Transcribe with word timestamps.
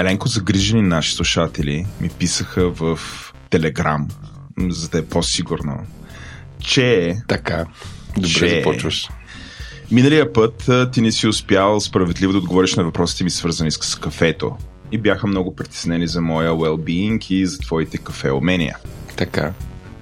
Еленко 0.00 0.28
загрижени 0.28 0.82
наши 0.82 1.14
слушатели 1.14 1.86
ми 2.00 2.08
писаха 2.08 2.70
в 2.70 2.98
Телеграм, 3.50 4.08
за 4.68 4.88
да 4.88 4.98
е 4.98 5.04
по-сигурно, 5.04 5.86
че... 6.60 7.16
Така, 7.28 7.66
добре 8.14 8.28
че... 8.28 8.48
започваш. 8.48 9.08
Миналия 9.90 10.32
път 10.32 10.70
ти 10.92 11.00
не 11.00 11.12
си 11.12 11.28
успял 11.28 11.80
справедливо 11.80 12.32
да 12.32 12.38
отговориш 12.38 12.74
на 12.74 12.84
въпросите 12.84 13.24
ми, 13.24 13.30
свързани 13.30 13.70
с 13.70 13.94
кафето. 13.94 14.56
И 14.92 14.98
бяха 14.98 15.26
много 15.26 15.56
притеснени 15.56 16.06
за 16.06 16.20
моя 16.20 16.50
well-being 16.50 17.30
и 17.30 17.46
за 17.46 17.58
твоите 17.58 17.98
кафе 17.98 18.30
умения. 18.30 18.76
Така. 19.16 19.52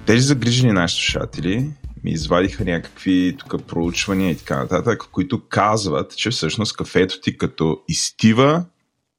Тези 0.05 0.21
загрижени 0.21 0.73
наши 0.73 0.95
слушатели 0.95 1.69
ми 2.03 2.11
извадиха 2.11 2.65
някакви 2.65 3.35
тук 3.39 3.67
проучвания 3.67 4.31
и 4.31 4.37
така 4.37 4.57
нататък, 4.57 5.03
които 5.11 5.41
казват, 5.49 6.17
че 6.17 6.29
всъщност 6.29 6.77
кафето 6.77 7.21
ти 7.21 7.37
като 7.37 7.79
изтива 7.87 8.65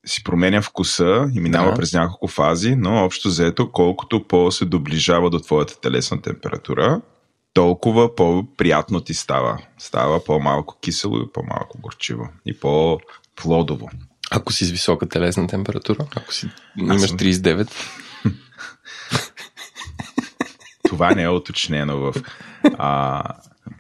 си 0.06 0.24
променя 0.24 0.62
вкуса 0.62 1.30
и 1.34 1.40
минава 1.40 1.70
Да. 1.70 1.76
през 1.76 1.92
няколко 1.92 2.28
фази, 2.28 2.76
но 2.76 3.04
общо 3.04 3.28
взето, 3.28 3.72
колкото 3.72 4.26
по 4.28 4.50
се 4.50 4.64
доближава 4.64 5.30
до 5.30 5.38
твоята 5.38 5.80
телесна 5.80 6.22
температура, 6.22 7.00
толкова 7.54 8.14
по-приятно 8.14 9.00
ти 9.00 9.14
става. 9.14 9.58
Става 9.78 10.24
по-малко 10.24 10.78
кисело 10.80 11.16
и 11.18 11.32
по-малко 11.32 11.78
горчиво 11.80 12.28
и 12.46 12.60
по-плодово. 12.60 13.90
Ако 14.30 14.52
си 14.52 14.64
с 14.64 14.70
висока 14.70 15.08
телесна 15.08 15.46
температура, 15.46 16.06
ако 16.16 16.34
си 16.34 16.50
имаш 16.78 17.08
съм- 17.08 17.18
39, 17.18 17.70
Това 20.88 21.10
не 21.10 21.22
е 21.22 21.28
уточнено 21.28 21.96
в 21.98 22.14
а, 22.78 23.22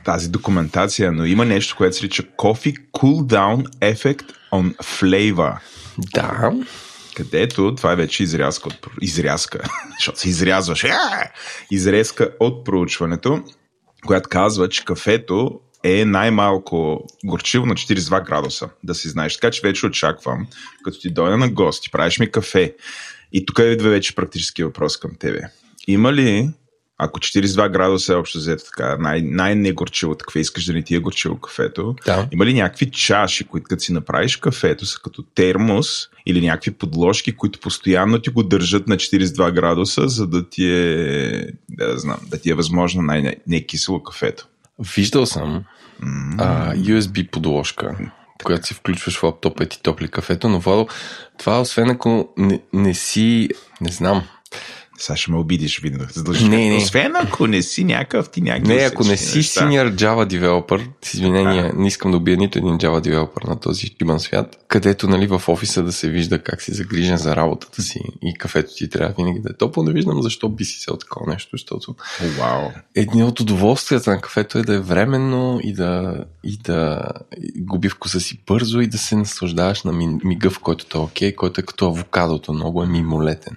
тази 0.04 0.28
документация, 0.28 1.12
но 1.12 1.24
има 1.24 1.44
нещо, 1.44 1.76
което 1.76 1.96
се 1.96 2.04
нарича 2.04 2.22
Coffee 2.22 2.76
Cool 2.92 3.22
Down 3.34 3.64
Effect 3.94 4.24
on 4.52 4.76
Flavor. 4.76 5.58
Да, 6.14 6.52
където 7.14 7.74
това 7.74 7.92
е 7.92 7.96
вече 7.96 8.22
изрязка, 8.22 8.68
от, 8.68 8.86
изрязка 9.00 9.60
защото 9.98 10.20
се 10.20 10.28
изрязваш, 10.28 10.84
е! 10.84 10.92
изрезка 11.70 12.30
от 12.40 12.64
проучването, 12.64 13.44
която 14.06 14.28
казва, 14.28 14.68
че 14.68 14.84
кафето 14.84 15.60
е 15.84 16.04
най-малко 16.04 17.06
горчиво 17.24 17.66
на 17.66 17.74
42 17.74 18.26
градуса, 18.26 18.68
да 18.84 18.94
си 18.94 19.08
знаеш. 19.08 19.34
Така 19.34 19.50
че 19.50 19.60
вече 19.64 19.86
очаквам, 19.86 20.46
като 20.84 21.00
ти 21.00 21.10
дойда 21.10 21.36
на 21.36 21.50
гости, 21.50 21.90
правиш 21.90 22.18
ми 22.18 22.30
кафе 22.30 22.74
и 23.32 23.46
тук 23.46 23.58
идва 23.58 23.90
вече 23.90 24.14
практически 24.14 24.64
въпрос 24.64 24.96
към 24.96 25.10
тебе. 25.18 25.40
Има 25.86 26.12
ли, 26.12 26.50
ако 27.02 27.20
42 27.20 27.70
градуса 27.70 28.12
е 28.12 28.16
общо 28.16 28.38
взето 28.38 28.64
така, 28.64 28.96
най- 28.96 29.22
най-негорчиво, 29.22 30.14
така 30.14 30.38
искаш 30.38 30.64
да 30.64 30.72
не 30.72 30.82
ти 30.82 30.94
е 30.94 30.98
горчиво 30.98 31.40
кафето, 31.40 31.94
да. 32.06 32.28
има 32.32 32.46
ли 32.46 32.54
някакви 32.54 32.90
чаши, 32.90 33.44
които 33.44 33.64
като 33.68 33.82
си 33.82 33.92
направиш 33.92 34.36
кафето 34.36 34.86
са 34.86 34.98
като 35.04 35.22
термос 35.22 36.08
или 36.26 36.46
някакви 36.46 36.70
подложки, 36.70 37.36
които 37.36 37.60
постоянно 37.60 38.18
ти 38.18 38.30
го 38.30 38.42
държат 38.42 38.88
на 38.88 38.96
42 38.96 39.52
градуса, 39.52 40.08
за 40.08 40.26
да 40.26 40.48
ти 40.48 40.70
е, 40.70 41.46
да 41.68 41.98
знам, 41.98 42.18
да 42.28 42.38
ти 42.38 42.50
е 42.50 42.54
възможно 42.54 43.02
най-некисело 43.02 44.02
кафето? 44.02 44.48
Виждал 44.96 45.26
съм 45.26 45.64
а, 46.38 46.74
USB 46.74 47.30
подложка, 47.30 47.98
която 48.44 48.66
си 48.66 48.74
включваш 48.74 49.18
в 49.18 49.22
лаптопа 49.22 49.64
и 49.64 49.68
ти 49.68 49.82
топли 49.82 50.08
кафето, 50.08 50.48
но 50.48 50.60
Владо, 50.60 50.88
това 51.38 51.60
освен 51.60 51.90
ако 51.90 52.28
не, 52.36 52.60
не 52.72 52.94
си, 52.94 53.48
не 53.80 53.92
знам, 53.92 54.22
Сега 55.00 55.16
ще 55.16 55.30
ме 55.30 55.36
обидиш, 55.38 55.80
видно. 55.80 56.06
Задължи. 56.12 56.48
Не, 56.48 56.68
не. 56.68 56.76
Освен 56.76 57.12
ако 57.16 57.46
не 57.46 57.62
си 57.62 57.84
някакъв 57.84 58.30
ти 58.30 58.40
някакви 58.40 58.74
не, 58.74 58.80
ако 58.82 59.04
не 59.04 59.16
си 59.16 59.36
неща. 59.36 59.60
senior 59.60 59.94
Java 59.94 60.38
developer, 60.38 60.86
с 61.02 61.14
извинение, 61.14 61.72
не 61.76 61.88
искам 61.88 62.10
да 62.10 62.16
убия 62.16 62.36
нито 62.36 62.58
един 62.58 62.78
Java 62.78 63.08
developer 63.08 63.48
на 63.48 63.60
този 63.60 63.86
шибан 63.86 64.20
свят, 64.20 64.64
където 64.68 65.08
нали, 65.08 65.26
в 65.26 65.42
офиса 65.48 65.82
да 65.82 65.92
се 65.92 66.10
вижда 66.10 66.42
как 66.42 66.62
си 66.62 66.74
загрижен 66.74 67.16
за 67.16 67.36
работата 67.36 67.82
си 67.82 68.00
и 68.22 68.34
кафето 68.34 68.74
ти 68.76 68.88
трябва 68.90 69.14
винаги 69.18 69.40
да 69.40 69.50
е 69.50 69.56
топло, 69.56 69.82
не 69.82 69.92
виждам 69.92 70.22
защо 70.22 70.48
би 70.48 70.64
си 70.64 70.80
сел 70.80 70.96
такова 70.96 71.32
нещо, 71.32 71.48
защото 71.52 71.94
Вау. 72.38 72.68
Едни 72.94 73.24
от 73.24 73.40
удоволствията 73.40 74.10
на 74.10 74.20
кафето 74.20 74.58
е 74.58 74.62
да 74.62 74.74
е 74.74 74.80
временно 74.80 75.60
и 75.62 75.72
да, 75.72 76.24
и 76.44 76.56
да 76.56 77.02
губи 77.56 77.88
вкуса 77.88 78.20
си 78.20 78.40
бързо 78.46 78.80
и 78.80 78.86
да 78.86 78.98
се 78.98 79.16
наслаждаваш 79.16 79.82
на 79.82 79.92
ми- 79.92 80.18
мига, 80.24 80.50
в 80.50 80.58
който 80.58 80.86
то 80.86 80.98
е 80.98 81.00
окей, 81.00 81.34
който 81.34 81.60
е 81.60 81.64
като 81.64 81.86
авокадото, 81.86 82.52
много 82.52 82.82
е 82.82 82.86
мимолетен. 82.86 83.56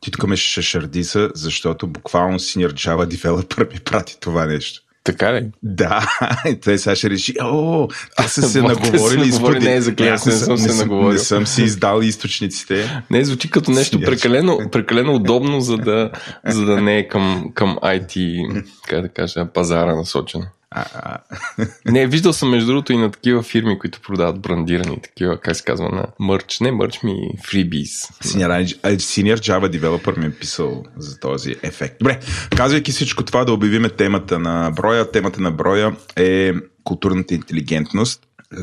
Ти 0.00 0.10
тук 0.10 0.26
ме 0.26 0.36
шашардиса, 0.36 1.30
защото 1.34 1.86
буквално 1.86 2.38
Senior 2.38 2.72
Java 2.72 3.16
Developer 3.16 3.72
ми 3.72 3.80
прати 3.80 4.16
това 4.20 4.46
нещо. 4.46 4.80
Така 5.04 5.34
ли? 5.34 5.50
Да, 5.62 6.08
и 6.48 6.60
той 6.60 6.78
сега 6.78 6.96
ще 6.96 7.10
реши, 7.10 7.34
о, 7.42 7.88
те 8.16 8.28
са 8.28 8.42
се 8.42 8.62
наговорили. 8.62 9.28
изподи- 9.28 9.64
не 9.64 9.80
за 9.80 9.94
Аз 10.00 10.26
не 10.26 10.32
съм 10.32 10.58
се 10.58 10.62
не, 10.62 10.72
съм, 10.72 10.78
наговорил. 10.88 11.12
не 11.12 11.18
съм 11.18 11.46
си 11.46 11.62
издал 11.62 12.00
източниците. 12.02 13.02
Не, 13.10 13.24
звучи 13.24 13.50
като 13.50 13.70
нещо 13.70 14.00
прекалено, 14.00 14.58
прекалено 14.72 15.14
удобно, 15.14 15.60
за 15.60 15.76
да, 15.76 16.10
за 16.46 16.64
да 16.64 16.80
не 16.80 16.98
е 16.98 17.08
към, 17.08 17.50
към 17.54 17.76
IT, 17.76 18.46
как 18.88 19.02
да 19.02 19.08
кажа, 19.08 19.46
пазара 19.54 19.94
насочено. 19.96 20.44
Не, 21.86 22.06
виждал 22.06 22.32
съм 22.32 22.50
между 22.50 22.66
другото 22.66 22.92
и 22.92 22.96
на 22.96 23.10
такива 23.10 23.42
фирми, 23.42 23.78
които 23.78 24.00
продават 24.00 24.40
брандирани, 24.40 25.02
такива, 25.02 25.40
как 25.40 25.56
се 25.56 25.64
казва, 25.64 25.88
на 25.88 26.06
мърч. 26.18 26.60
Не 26.60 26.72
мърч 26.72 27.02
ми, 27.02 27.14
freebies. 27.38 28.22
Senior, 28.24 28.80
Senior 28.96 29.36
Java 29.36 29.78
Developer 29.78 30.18
ми 30.18 30.26
е 30.26 30.30
писал 30.30 30.84
за 30.96 31.20
този 31.20 31.56
ефект. 31.62 31.98
Добре, 31.98 32.20
казвайки 32.56 32.92
всичко 32.92 33.24
това, 33.24 33.44
да 33.44 33.52
обявиме 33.52 33.88
темата 33.88 34.38
на 34.38 34.70
броя. 34.76 35.10
Темата 35.10 35.40
на 35.40 35.50
броя 35.50 35.96
е 36.16 36.52
културната 36.84 37.34
интелигентност, 37.34 38.22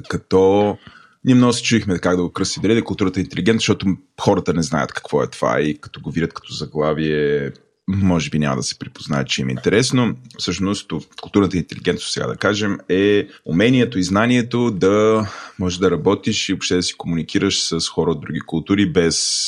като 0.09 0.77
ние 1.25 1.35
много 1.35 1.53
се 1.53 1.63
чуихме 1.63 1.99
как 1.99 2.15
да 2.15 2.23
го 2.23 2.33
кръсти 2.33 2.59
дали 2.59 2.73
да 2.73 2.79
е 2.79 2.83
културата 2.83 3.19
интелигентност, 3.19 3.61
защото 3.61 3.85
хората 4.21 4.53
не 4.53 4.63
знаят 4.63 4.93
какво 4.93 5.23
е 5.23 5.27
това 5.27 5.61
и 5.61 5.77
като 5.81 6.01
го 6.01 6.11
видят 6.11 6.33
като 6.33 6.53
заглавие, 6.53 7.51
може 7.87 8.29
би 8.29 8.39
няма 8.39 8.55
да 8.55 8.63
се 8.63 8.79
припознае, 8.79 9.25
че 9.25 9.41
им 9.41 9.49
е 9.49 9.51
интересно. 9.51 10.15
Всъщност, 10.37 10.91
културната 11.21 11.57
интелигентност, 11.57 12.13
сега 12.13 12.27
да 12.27 12.35
кажем, 12.35 12.77
е 12.89 13.27
умението 13.45 13.99
и 13.99 14.03
знанието 14.03 14.71
да 14.71 15.27
можеш 15.59 15.79
да 15.79 15.91
работиш 15.91 16.49
и 16.49 16.53
въобще 16.53 16.75
да 16.75 16.83
си 16.83 16.93
комуникираш 16.93 17.63
с 17.63 17.87
хора 17.87 18.11
от 18.11 18.21
други 18.21 18.39
култури 18.39 18.91
без, 18.91 19.47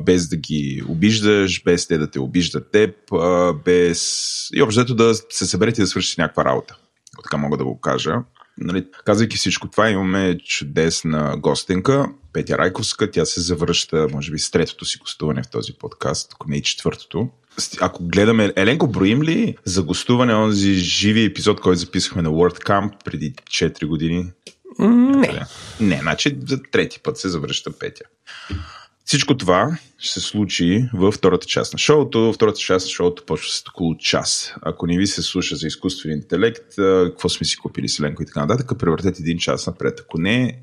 без 0.00 0.28
да 0.28 0.36
ги 0.36 0.82
обиждаш, 0.88 1.62
без 1.64 1.86
те 1.86 1.98
да 1.98 2.10
те 2.10 2.20
обиждат 2.20 2.70
теб, 2.70 2.94
без... 3.64 4.48
и 4.54 4.62
общо 4.62 4.94
да 4.94 5.14
се 5.14 5.46
съберете 5.46 5.80
да 5.80 5.86
свършите 5.86 6.22
някаква 6.22 6.44
работа. 6.44 6.76
Така 7.22 7.36
мога 7.36 7.56
да 7.56 7.64
го 7.64 7.80
кажа. 7.80 8.14
Нали, 8.58 8.86
казвайки 9.04 9.36
всичко 9.36 9.68
това, 9.68 9.90
имаме 9.90 10.38
чудесна 10.38 11.36
гостенка, 11.38 12.06
Петя 12.32 12.58
Райковска. 12.58 13.10
Тя 13.10 13.24
се 13.24 13.40
завръща, 13.40 14.06
може 14.12 14.32
би, 14.32 14.38
с 14.38 14.50
третото 14.50 14.84
си 14.84 14.98
гостуване 14.98 15.42
в 15.42 15.50
този 15.50 15.72
подкаст, 15.72 16.32
ако 16.34 16.50
не 16.50 16.56
и 16.56 16.62
четвъртото. 16.62 17.28
Ако 17.80 18.04
гледаме, 18.04 18.52
Еленко, 18.56 18.88
броим 18.88 19.22
ли 19.22 19.56
за 19.64 19.82
гостуване 19.82 20.34
онзи 20.34 20.74
живи 20.74 21.24
епизод, 21.24 21.60
който 21.60 21.80
записахме 21.80 22.22
на 22.22 22.30
WordCamp 22.30 23.04
преди 23.04 23.32
4 23.32 23.86
години? 23.86 24.26
Не. 24.78 25.40
Не, 25.80 25.98
значи 26.02 26.38
за 26.46 26.62
трети 26.62 27.00
път 27.00 27.18
се 27.18 27.28
завръща 27.28 27.78
Петя. 27.78 28.04
Всичко 29.04 29.36
това 29.36 29.78
ще 29.98 30.20
се 30.20 30.26
случи 30.26 30.88
във 30.94 31.14
втората 31.14 31.46
част 31.46 31.72
на 31.72 31.78
шоуто. 31.78 32.32
Втората 32.32 32.58
част 32.58 32.86
на 32.86 32.90
шоуто 32.90 33.26
почва 33.26 33.52
с 33.52 33.64
около 33.68 33.96
час. 33.96 34.54
Ако 34.62 34.86
не 34.86 34.98
ви 34.98 35.06
се 35.06 35.22
слуша 35.22 35.56
за 35.56 35.66
изкуствен 35.66 36.12
интелект, 36.12 36.74
какво 36.76 37.28
сме 37.28 37.46
си 37.46 37.56
купили 37.56 37.88
с 37.88 38.00
Ленко 38.00 38.22
и 38.22 38.26
така 38.26 38.46
нататък, 38.46 38.78
превъртете 38.78 39.22
един 39.22 39.38
час 39.38 39.66
напред. 39.66 40.00
Ако 40.00 40.18
не, 40.18 40.58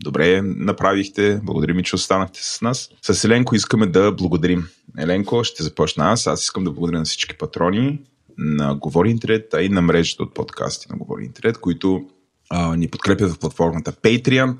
добре 0.00 0.42
направихте. 0.42 1.40
Благодарим 1.42 1.82
че 1.82 1.94
останахте 1.94 2.40
с 2.42 2.60
нас. 2.60 2.88
С 3.02 3.24
Еленко 3.24 3.54
искаме 3.54 3.86
да 3.86 4.12
благодарим. 4.12 4.68
Еленко, 4.98 5.44
ще 5.44 5.62
започна 5.62 6.12
аз. 6.12 6.26
Аз 6.26 6.42
искам 6.42 6.64
да 6.64 6.70
благодаря 6.70 6.98
на 6.98 7.04
всички 7.04 7.38
патрони 7.38 8.00
на 8.38 8.74
Говори 8.74 9.10
Интернет, 9.10 9.54
а 9.54 9.62
и 9.62 9.68
на 9.68 9.82
мрежата 9.82 10.22
от 10.22 10.34
подкасти 10.34 10.86
на 10.90 10.96
Говори 10.96 11.24
Интернет, 11.24 11.58
които 11.58 12.06
а, 12.50 12.76
ни 12.76 12.88
подкрепят 12.88 13.32
в 13.32 13.38
платформата 13.38 13.92
Patreon. 13.92 14.56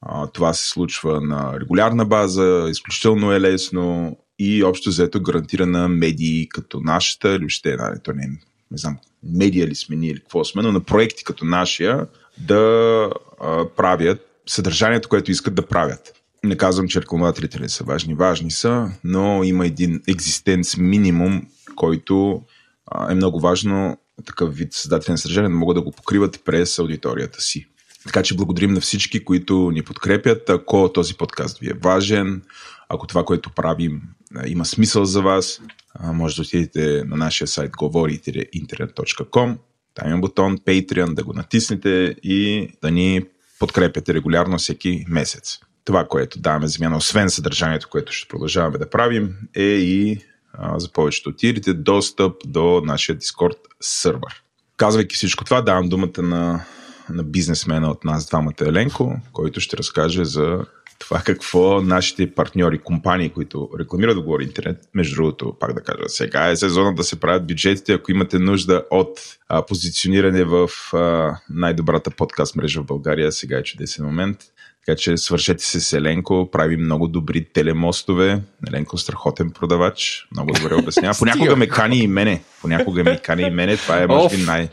А, 0.00 0.26
това 0.26 0.54
се 0.54 0.68
случва 0.68 1.20
на 1.20 1.60
регулярна 1.60 2.04
база, 2.04 2.66
изключително 2.70 3.32
е 3.32 3.40
лесно 3.40 4.16
и 4.38 4.64
общо 4.64 4.88
взето 4.90 5.22
гарантира 5.22 5.66
на 5.66 5.88
медии 5.88 6.48
като 6.48 6.80
нашата, 6.80 7.34
или 7.34 7.48
ще, 7.48 7.76
нали, 7.76 7.96
то 8.02 8.12
не, 8.12 8.26
не 8.70 8.78
знам, 8.78 8.98
медия 9.22 9.66
ли 9.66 9.74
сме 9.74 9.96
ние 9.96 10.10
или 10.10 10.20
какво 10.20 10.44
сме, 10.44 10.62
но 10.62 10.72
на 10.72 10.80
проекти 10.80 11.24
като 11.24 11.44
нашия 11.44 12.06
да 12.38 13.10
а, 13.40 13.68
правят 13.76 14.20
съдържанието, 14.46 15.08
което 15.08 15.30
искат 15.30 15.54
да 15.54 15.66
правят. 15.66 16.21
Не 16.44 16.56
казвам, 16.56 16.88
че 16.88 17.00
рекламодателите 17.00 17.60
не 17.60 17.68
са 17.68 17.84
важни, 17.84 18.14
важни 18.14 18.50
са, 18.50 18.90
но 19.04 19.44
има 19.44 19.66
един 19.66 20.02
екзистенц 20.08 20.76
минимум, 20.76 21.46
който 21.76 22.42
а, 22.86 23.12
е 23.12 23.14
много 23.14 23.40
важно 23.40 23.98
такъв 24.26 24.54
вид 24.56 24.72
създатели 24.72 25.12
на 25.12 25.18
съдържание 25.18 25.50
да 25.50 25.56
могат 25.56 25.74
да 25.74 25.82
го 25.82 25.92
покриват 25.92 26.40
през 26.44 26.78
аудиторията 26.78 27.40
си. 27.40 27.66
Така 28.04 28.22
че 28.22 28.36
благодарим 28.36 28.72
на 28.72 28.80
всички, 28.80 29.24
които 29.24 29.70
ни 29.70 29.82
подкрепят. 29.82 30.50
Ако 30.50 30.90
този 30.94 31.14
подкаст 31.14 31.58
ви 31.58 31.70
е 31.70 31.78
важен, 31.82 32.42
ако 32.88 33.06
това, 33.06 33.24
което 33.24 33.50
правим, 33.50 34.02
има 34.46 34.64
смисъл 34.64 35.04
за 35.04 35.22
вас, 35.22 35.60
може 36.04 36.36
да 36.36 36.42
отидете 36.42 37.04
на 37.04 37.16
нашия 37.16 37.48
сайт 37.48 37.70
говорите-интернет.com. 37.76 39.56
Там 39.94 40.10
има 40.10 40.18
бутон 40.18 40.58
Patreon, 40.58 41.14
да 41.14 41.24
го 41.24 41.32
натиснете 41.32 42.16
и 42.22 42.68
да 42.82 42.90
ни 42.90 43.24
подкрепяте 43.58 44.14
регулярно 44.14 44.58
всеки 44.58 45.04
месец. 45.08 45.58
Това, 45.84 46.04
което 46.08 46.40
даваме 46.40 46.66
замяна, 46.66 46.96
освен 46.96 47.30
съдържанието, 47.30 47.88
което 47.88 48.12
ще 48.12 48.28
продължаваме 48.28 48.78
да 48.78 48.90
правим, 48.90 49.34
е 49.54 49.62
и 49.62 50.18
а, 50.52 50.78
за 50.78 50.92
повечето 50.92 51.30
от 51.30 51.36
тирите 51.36 51.74
достъп 51.74 52.32
до 52.46 52.82
нашия 52.84 53.16
Discord 53.16 53.58
сървър. 53.80 54.42
Казвайки 54.76 55.16
всичко 55.16 55.44
това, 55.44 55.62
давам 55.62 55.88
думата 55.88 56.22
на, 56.22 56.64
на 57.10 57.22
бизнесмена 57.24 57.90
от 57.90 58.04
нас 58.04 58.28
двамата 58.28 58.54
Еленко, 58.60 59.16
който 59.32 59.60
ще 59.60 59.76
разкаже 59.76 60.24
за 60.24 60.64
това 60.98 61.20
какво 61.20 61.80
нашите 61.80 62.34
партньори, 62.34 62.78
компании, 62.78 63.30
които 63.30 63.70
рекламират 63.78 64.16
да 64.16 64.22
говори 64.22 64.44
интернет, 64.44 64.78
между 64.94 65.14
другото, 65.14 65.56
пак 65.60 65.72
да 65.74 65.80
кажа, 65.80 66.08
сега 66.08 66.48
е 66.48 66.56
сезона 66.56 66.94
да 66.94 67.04
се 67.04 67.20
правят 67.20 67.46
бюджетите, 67.46 67.92
ако 67.92 68.10
имате 68.10 68.38
нужда 68.38 68.84
от 68.90 69.20
а, 69.48 69.66
позициониране 69.66 70.44
в 70.44 70.68
а, 70.92 71.36
най-добрата 71.50 72.10
подкаст 72.10 72.56
мрежа 72.56 72.82
в 72.82 72.86
България, 72.86 73.32
сега 73.32 73.58
е 73.58 73.62
чудесен 73.62 74.04
момент. 74.04 74.38
Така 74.86 74.96
че 74.96 75.16
свършете 75.16 75.64
се 75.64 75.80
с 75.80 75.92
Еленко, 75.92 76.48
прави 76.52 76.76
много 76.76 77.08
добри 77.08 77.44
телемостове. 77.44 78.42
Еленко 78.68 78.98
страхотен 78.98 79.50
продавач, 79.50 80.28
много 80.32 80.52
добре 80.52 80.74
обяснява. 80.74 81.14
Понякога 81.18 81.56
ме 81.56 81.68
кани 81.68 81.98
и 81.98 82.06
мене. 82.06 82.42
Понякога 82.60 83.04
ме 83.04 83.18
кани 83.18 83.42
и 83.42 83.50
мене. 83.50 83.76
Това 83.76 84.02
е, 84.02 84.06
може 84.06 84.36
би, 84.36 84.42
най... 84.42 84.68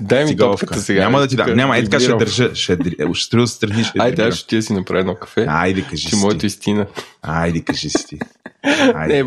Дай 0.00 0.24
ми 0.24 0.36
топката 0.36 0.80
сега. 0.80 1.00
Няма 1.00 1.20
да 1.20 1.28
ти 1.28 1.36
дам. 1.36 1.56
Няма, 1.56 1.78
е 1.78 1.84
така 1.84 2.00
ще 2.00 2.12
държа. 2.12 2.54
Ще, 2.54 2.78
ще 3.14 3.36
отстрани. 3.36 3.84
Ще 3.84 3.98
Айде, 3.98 4.22
аз 4.22 4.34
ще 4.34 4.48
ти 4.48 4.62
си 4.62 4.72
направя 4.72 5.00
едно 5.00 5.14
кафе. 5.14 5.46
Айде, 5.48 5.82
кажи 5.82 6.08
си. 6.08 6.16
моето 6.16 6.46
истина. 6.46 6.86
Айде, 7.22 7.60
кажи 7.60 7.90
си 7.90 8.06
ти. 8.06 8.18
не, 9.08 9.24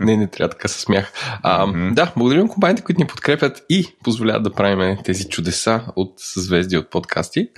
не, 0.00 0.16
не 0.16 0.26
трябва 0.26 0.50
така 0.50 0.68
се 0.68 0.80
смях. 0.80 1.12
А, 1.42 1.66
mm-hmm. 1.66 1.94
Да, 1.94 2.12
благодарим 2.16 2.48
компаниите, 2.48 2.82
които 2.82 3.00
ни 3.00 3.06
подкрепят 3.06 3.64
и 3.68 3.86
позволяват 4.04 4.42
да 4.42 4.52
правим 4.52 4.96
тези 5.04 5.28
чудеса 5.28 5.80
от 5.96 6.14
звезди 6.36 6.76
от 6.76 6.90
подкасти. 6.90 7.48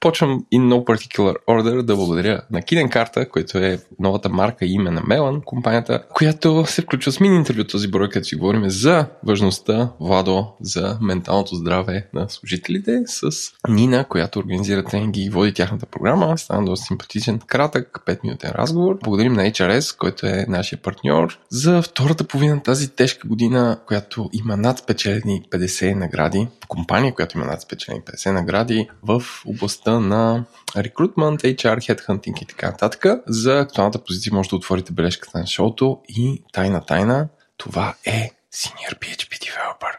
Почвам 0.00 0.44
in 0.54 0.60
no 0.60 0.84
particular 0.84 1.34
order 1.48 1.82
да 1.82 1.96
благодаря 1.96 2.40
на 2.50 2.62
Киден 2.62 2.88
Карта, 2.88 3.28
което 3.28 3.58
е 3.58 3.78
новата 4.00 4.28
марка 4.28 4.64
и 4.64 4.72
име 4.72 4.90
на 4.90 5.02
Мелан, 5.06 5.40
компанията, 5.44 6.02
която 6.14 6.64
се 6.66 6.82
включва 6.82 7.12
с 7.12 7.20
мини 7.20 7.36
интервю 7.36 7.64
този 7.64 7.88
брой, 7.88 8.08
като 8.08 8.26
си 8.26 8.36
говорим 8.36 8.70
за 8.70 9.06
важността, 9.26 9.90
Владо, 10.00 10.46
за 10.60 10.98
менталното 11.14 11.54
здраве 11.54 12.06
на 12.14 12.28
служителите 12.28 13.02
с 13.06 13.30
Нина, 13.68 14.04
която 14.04 14.38
организира 14.38 14.84
тренинги 14.84 15.22
и 15.22 15.30
води 15.30 15.54
тяхната 15.54 15.86
програма. 15.86 16.38
Стана 16.38 16.64
доста 16.64 16.86
симпатичен, 16.86 17.38
кратък, 17.38 18.00
5-минутен 18.06 18.52
разговор. 18.52 18.98
Благодарим 19.04 19.32
на 19.32 19.42
HRS, 19.42 19.98
който 19.98 20.26
е 20.26 20.46
нашия 20.48 20.82
партньор, 20.82 21.38
за 21.48 21.82
втората 21.82 22.24
половина 22.24 22.62
тази 22.62 22.88
тежка 22.88 23.28
година, 23.28 23.78
която 23.86 24.30
има 24.32 24.56
над 24.56 24.78
спечелени 24.78 25.42
50 25.50 25.94
награди, 25.94 26.48
компания, 26.68 27.14
която 27.14 27.38
има 27.38 27.46
над 27.46 27.62
спечелени 27.62 28.02
50 28.02 28.30
награди 28.30 28.88
в 29.02 29.22
областта 29.46 30.00
на 30.00 30.44
рекрутмент, 30.76 31.40
HR, 31.40 31.76
headhunting 31.76 32.42
и 32.42 32.46
така 32.46 32.70
нататък. 32.70 33.06
За 33.26 33.58
актуалната 33.58 34.04
позиция 34.04 34.34
може 34.34 34.48
да 34.48 34.56
отворите 34.56 34.92
бележката 34.92 35.38
на 35.38 35.46
шоуто 35.46 36.00
и 36.08 36.42
тайна 36.52 36.84
тайна, 36.84 37.28
това 37.56 37.94
е 38.04 38.30
Senior 38.54 38.98
PHP 38.98 39.32
Developer. 39.44 39.94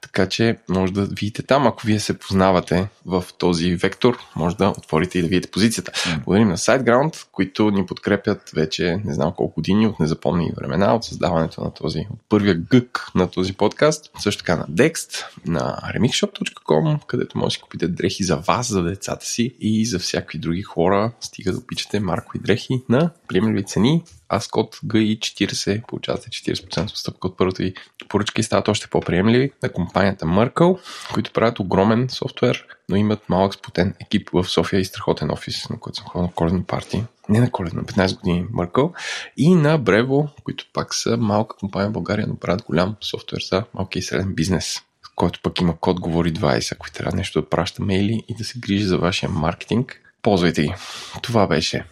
Така 0.00 0.28
че 0.28 0.58
може 0.68 0.92
да 0.92 1.04
видите 1.04 1.42
там, 1.42 1.66
ако 1.66 1.86
вие 1.86 2.00
се 2.00 2.18
познавате 2.18 2.88
в 3.06 3.24
този 3.38 3.74
вектор, 3.74 4.18
може 4.36 4.56
да 4.56 4.68
отворите 4.68 5.18
и 5.18 5.22
да 5.22 5.28
видите 5.28 5.50
позицията. 5.50 5.92
Благодарим 6.24 6.48
на 6.48 6.56
SiteGround, 6.56 7.26
които 7.32 7.70
ни 7.70 7.86
подкрепят 7.86 8.50
вече 8.54 9.00
не 9.04 9.14
знам 9.14 9.32
колко 9.36 9.54
години 9.54 9.86
от 9.86 10.00
незапомни 10.00 10.52
времена, 10.56 10.94
от 10.94 11.04
създаването 11.04 11.64
на 11.64 11.74
този, 11.74 12.06
от 12.10 12.20
първия 12.28 12.54
гък 12.54 13.06
на 13.14 13.30
този 13.30 13.52
подкаст. 13.52 14.10
Също 14.18 14.44
така 14.44 14.56
на 14.56 14.66
Dext, 14.66 15.24
на 15.46 15.78
remixshop.com, 15.96 17.06
където 17.06 17.38
може 17.38 17.46
да 17.46 17.50
си 17.50 17.60
купите 17.60 17.88
дрехи 17.88 18.24
за 18.24 18.36
вас, 18.36 18.68
за 18.68 18.82
децата 18.82 19.26
си 19.26 19.54
и 19.60 19.86
за 19.86 19.98
всякакви 19.98 20.38
други 20.38 20.62
хора. 20.62 21.12
Стига 21.20 21.52
да 21.52 21.58
обичате 21.58 22.00
маркови 22.00 22.38
дрехи 22.38 22.82
на 22.88 23.10
приемливи 23.28 23.64
цени 23.64 24.02
а 24.32 24.40
с 24.40 24.48
код 24.48 24.76
GI40 24.86 25.86
получавате 25.86 26.30
40% 26.30 26.84
отстъпка 26.84 27.26
от 27.28 27.36
първата 27.36 27.62
ви 27.62 27.74
поръчка 28.08 28.40
и 28.40 28.44
стават 28.44 28.68
още 28.68 28.88
по-приемливи 28.88 29.50
на 29.62 29.72
компанията 29.72 30.26
Merkle, 30.26 30.78
които 31.12 31.32
правят 31.32 31.60
огромен 31.60 32.08
софтуер, 32.10 32.66
но 32.88 32.96
имат 32.96 33.28
малък 33.28 33.54
сплотен 33.54 33.94
екип 34.00 34.30
в 34.32 34.44
София 34.44 34.80
и 34.80 34.84
страхотен 34.84 35.30
офис, 35.30 35.68
на 35.70 35.80
който 35.80 35.96
съм 35.96 36.06
ходил 36.06 36.26
на 36.26 36.32
коледно 36.32 36.64
парти. 36.64 37.04
Не 37.28 37.40
на 37.40 37.50
коледно, 37.50 37.82
15 37.82 38.16
години 38.16 38.44
Merkle. 38.44 38.92
И 39.36 39.54
на 39.54 39.80
Brevo, 39.80 40.28
които 40.44 40.66
пак 40.72 40.94
са 40.94 41.16
малка 41.16 41.56
компания 41.56 41.90
в 41.90 41.92
България, 41.92 42.26
но 42.28 42.36
правят 42.36 42.62
голям 42.62 42.96
софтуер 43.00 43.40
за 43.50 43.64
малки 43.74 43.98
и 43.98 44.02
среден 44.02 44.34
бизнес 44.34 44.82
който 45.16 45.40
пък 45.42 45.60
има 45.60 45.76
код 45.76 46.00
говори 46.00 46.32
20, 46.32 46.72
ако 46.72 46.92
трябва 46.92 47.16
нещо 47.16 47.40
да 47.40 47.48
праща 47.48 47.82
мейли 47.82 48.22
и 48.28 48.34
да 48.34 48.44
се 48.44 48.58
грижи 48.58 48.84
за 48.84 48.98
вашия 48.98 49.28
маркетинг. 49.28 50.00
Ползвайте 50.22 50.62
ги. 50.62 50.74
Това 51.22 51.46
беше 51.46 51.84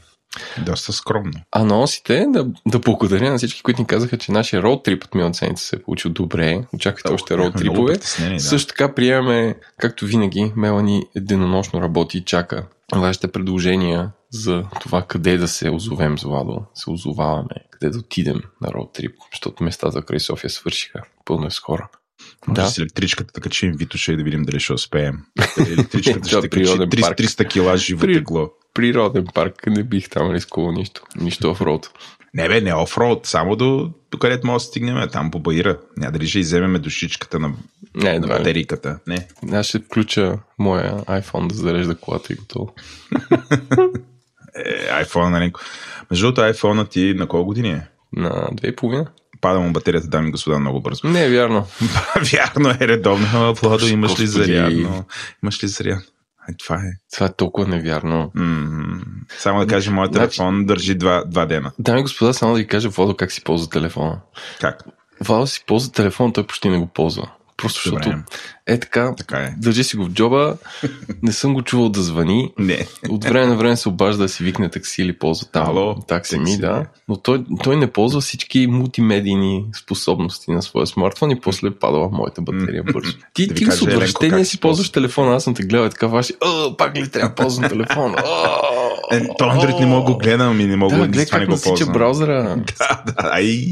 доста 0.59 0.93
скромно. 0.93 1.33
Анонсите, 1.53 2.27
да, 2.29 2.47
да 2.67 2.79
благодаря 2.79 3.31
на 3.31 3.39
всички, 3.39 3.63
които 3.63 3.81
ни 3.81 3.87
казаха, 3.87 4.19
че 4.19 4.33
нашия 4.33 4.63
роуд 4.63 4.85
трип 4.85 5.05
от 5.05 5.15
миналата 5.15 5.39
седмица 5.39 5.65
се 5.65 5.77
е 5.77 5.83
получил 5.83 6.11
добре. 6.11 6.65
Очаквайте 6.75 7.09
да, 7.09 7.15
още 7.15 7.37
роуд 7.37 7.55
трипове. 7.57 7.97
Да. 7.97 8.41
Също 8.41 8.69
така 8.69 8.95
приемаме, 8.95 9.55
както 9.79 10.07
винаги, 10.07 10.53
Мелани 10.57 11.03
единонощно 11.17 11.83
работи 11.83 12.19
и 12.19 12.25
чака 12.25 12.67
вашите 12.97 13.29
предложения 13.29 14.11
за 14.31 14.65
това 14.81 15.03
къде 15.03 15.37
да 15.37 15.49
се 15.49 15.71
озовем 15.71 16.19
с 16.19 16.23
Владо, 16.23 16.65
се 16.75 16.91
озоваваме, 16.91 17.55
къде 17.71 17.91
да 17.91 17.99
отидем 17.99 18.41
на 18.61 18.73
роуд 18.73 18.93
трип, 18.93 19.17
защото 19.33 19.65
местата 19.65 20.03
край 20.03 20.21
София 20.21 20.51
свършиха 20.51 21.03
пълно 21.25 21.51
с 21.51 21.61
хора. 21.61 21.89
Може 22.49 22.61
да. 22.61 22.69
с 22.69 22.79
електричката 22.79 23.33
да 23.35 23.41
качим 23.41 23.73
Витоша 23.77 24.13
и 24.13 24.17
да 24.17 24.23
видим 24.23 24.43
дали 24.43 24.61
ще 24.61 24.73
успеем. 24.73 25.19
Електричката 25.59 26.29
ще 26.29 26.49
качи 26.49 26.65
300, 26.65 27.21
300 27.21 27.49
кила 27.49 27.77
живо 27.77 28.01
При... 28.01 28.15
тегло 28.15 28.51
природен 28.75 29.27
парк, 29.35 29.67
не 29.67 29.83
бих 29.83 30.09
там 30.09 30.33
рискувал 30.33 30.73
нищо. 30.73 31.03
Нищо 31.17 31.51
офроуд. 31.51 31.91
Не 32.35 32.49
бе, 32.49 32.61
не 32.61 32.75
офроуд, 32.75 33.27
само 33.27 33.57
до, 33.57 33.91
до 34.11 34.19
където 34.19 34.47
може 34.47 34.65
да 34.65 34.69
стигнем, 34.69 35.09
там 35.13 35.31
по 35.31 35.39
Баира. 35.39 35.79
Няма 35.97 36.13
дали 36.13 36.29
ще 36.29 36.39
иземеме 36.39 36.79
душичката 36.79 37.39
на 37.39 37.53
не, 37.95 38.21
батерийката. 38.21 38.99
Не. 39.07 39.29
Аз 39.53 39.67
ще 39.67 39.79
включа 39.79 40.39
моя 40.59 40.93
iPhone 40.93 41.47
да 41.47 41.55
зарежда 41.55 41.95
колата 41.95 42.33
и 42.33 42.37
готово. 42.37 42.75
е, 44.55 45.05
iPhone, 45.05 45.29
нали? 45.29 45.53
Между 46.11 46.27
другото, 46.27 46.41
iPhone 46.41 46.91
ти 46.91 47.15
на 47.15 47.29
колко 47.29 47.47
години 47.47 47.71
е? 47.71 47.89
На 48.13 48.49
две 48.53 48.69
и 48.69 48.77
половина. 48.77 49.07
Пада 49.41 49.61
му 49.61 49.73
батерията, 49.73 50.09
дами 50.09 50.29
и 50.29 50.31
господа, 50.31 50.59
много 50.59 50.81
бързо. 50.81 51.09
Не 51.09 51.25
е 51.25 51.31
вярно. 51.31 51.67
вярно 52.33 52.71
е 52.71 52.89
редовно. 52.89 53.55
Владо, 53.63 53.87
имаш 53.87 54.21
ли 54.21 54.27
зарядно? 54.27 55.05
Имаш 55.43 55.65
ли 55.65 55.69
зарядно? 55.69 56.03
Е, 56.49 56.53
това 56.59 56.77
е. 56.77 56.91
Това 57.15 57.27
е 57.27 57.33
толкова 57.33 57.67
невярно. 57.67 58.33
Mm-hmm. 58.37 59.01
Само 59.39 59.61
да 59.61 59.67
кажа, 59.67 59.91
моят 59.91 60.13
значи- 60.13 60.37
телефон 60.37 60.55
значи... 60.55 60.67
държи 60.67 60.95
два, 60.95 61.25
два 61.27 61.47
дена. 61.47 61.73
Дами 61.79 62.01
и 62.01 62.03
господа, 62.03 62.35
само 62.35 62.53
да 62.53 62.59
ви 62.59 62.67
кажа, 62.67 62.89
Владо, 62.89 63.17
как 63.17 63.33
си 63.33 63.45
ползва 63.45 63.71
телефона. 63.71 64.21
Как? 64.61 64.85
Владо 65.21 65.47
си 65.47 65.65
ползва 65.67 65.93
телефон, 65.93 66.33
той 66.33 66.47
почти 66.47 66.69
не 66.69 66.79
го 66.79 66.87
ползва. 66.87 67.31
Просто 67.61 67.91
Добре. 67.91 68.03
защото 68.05 68.23
е 68.67 68.81
така, 68.81 69.15
така 69.17 69.37
е. 69.37 69.55
държи 69.59 69.85
си 69.85 69.97
го 69.97 70.05
в 70.05 70.11
джоба, 70.11 70.57
не 71.23 71.33
съм 71.33 71.55
го 71.55 71.63
чувал 71.63 71.89
да 71.89 72.03
звъни. 72.03 72.53
Не. 72.59 72.87
От 73.09 73.25
време 73.25 73.47
на 73.47 73.57
време 73.57 73.77
се 73.77 73.89
обажда 73.89 74.23
да 74.23 74.29
си 74.29 74.45
викне 74.45 74.71
такси 74.71 75.03
или 75.03 75.19
ползва 75.19 75.47
там 75.53 75.67
Ало, 75.69 75.95
такси 75.95 76.39
ми, 76.39 76.59
да. 76.59 76.87
Но 77.09 77.17
той, 77.17 77.45
той 77.63 77.77
не 77.77 77.93
ползва 77.93 78.21
всички 78.21 78.67
мултимедийни 78.67 79.65
способности 79.77 80.51
на 80.51 80.63
своя 80.63 80.87
смартфон 80.87 81.31
и 81.31 81.41
после 81.41 81.71
падала 81.71 82.09
моята 82.13 82.43
батерия 82.43 82.83
бързо. 82.93 83.13
Ти, 83.35 83.47
да 83.49 83.55
ти 83.55 83.65
с 83.65 83.83
отвращение 83.83 84.45
си 84.45 84.61
ползваш 84.61 84.91
телефона, 84.91 85.35
аз 85.35 85.45
съм 85.45 85.55
те 85.55 85.63
гледал 85.63 85.87
и 85.87 85.91
така 85.91 86.07
ваши, 86.07 86.33
пак 86.79 86.97
ли 86.97 87.11
трябва 87.11 87.29
да 87.29 87.35
ползвам 87.35 87.69
телефон? 87.69 88.15
Е, 89.13 89.29
то 89.39 89.45
Android 89.45 89.81
не 89.81 89.87
мога 89.87 90.07
да 90.07 90.13
го 90.13 90.19
гледам 90.19 90.61
и 90.61 90.67
не 90.67 90.77
мога 90.77 90.97
да, 90.97 91.09
гледай 91.09 91.27
как 91.27 91.41
не 91.41 91.47
го 91.47 91.63
ползвам. 91.63 91.93
браузъра. 91.93 92.57
да, 92.79 93.03
да, 93.07 93.15
ай, 93.33 93.65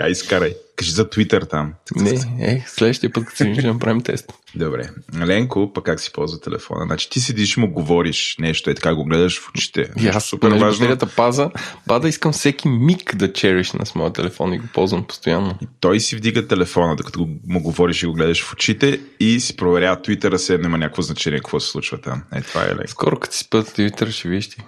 ай, 0.00 0.14
скарай. 0.14 0.54
Кажи 0.78 0.90
за 0.90 1.10
Twitter 1.10 1.50
там. 1.50 1.74
Не, 1.96 2.10
е, 2.40 2.64
следващия 2.66 3.12
път, 3.12 3.24
като 3.24 3.36
се 3.36 3.54
ще 3.54 3.66
направим 3.66 4.00
тест. 4.00 4.32
Добре. 4.54 4.90
Ленко, 5.26 5.72
пък 5.74 5.84
как 5.84 6.00
си 6.00 6.12
ползва 6.12 6.40
телефона? 6.40 6.84
Значи 6.86 7.10
ти 7.10 7.20
седиш 7.20 7.56
му 7.56 7.72
говориш 7.72 8.36
нещо 8.38 8.70
и 8.70 8.74
така 8.74 8.94
го 8.94 9.04
гледаш 9.04 9.40
в 9.40 9.48
очите. 9.48 9.90
И 10.00 10.08
аз 10.08 10.24
супер 10.24 10.50
важно. 10.50 10.98
Паза, 11.16 11.50
пада 11.86 12.08
искам 12.08 12.32
всеки 12.32 12.68
миг 12.68 13.16
да 13.16 13.32
чериш 13.32 13.72
на 13.72 13.84
моя 13.94 14.12
телефон 14.12 14.52
и 14.52 14.58
го 14.58 14.66
ползвам 14.74 15.04
постоянно. 15.04 15.58
И 15.62 15.66
той 15.80 16.00
си 16.00 16.16
вдига 16.16 16.46
телефона, 16.46 16.96
докато 16.96 17.28
му 17.48 17.62
говориш 17.62 18.02
и 18.02 18.06
го 18.06 18.12
гледаш 18.12 18.44
в 18.44 18.52
очите 18.52 19.00
и 19.20 19.40
си 19.40 19.56
проверява 19.56 20.02
Твитъра 20.02 20.38
се 20.38 20.58
няма 20.58 20.78
някакво 20.78 21.02
значение 21.02 21.38
какво 21.38 21.60
се 21.60 21.70
случва 21.70 22.00
там. 22.00 22.22
Е, 22.34 22.40
това 22.40 22.64
е 22.64 22.74
леко. 22.74 22.88
Скоро 22.88 23.18
като 23.18 23.34
си 23.34 23.44
спът 23.44 23.72
Твитър 23.74 24.10
ще 24.10 24.28
виж 24.28 24.48
ти. 24.48 24.62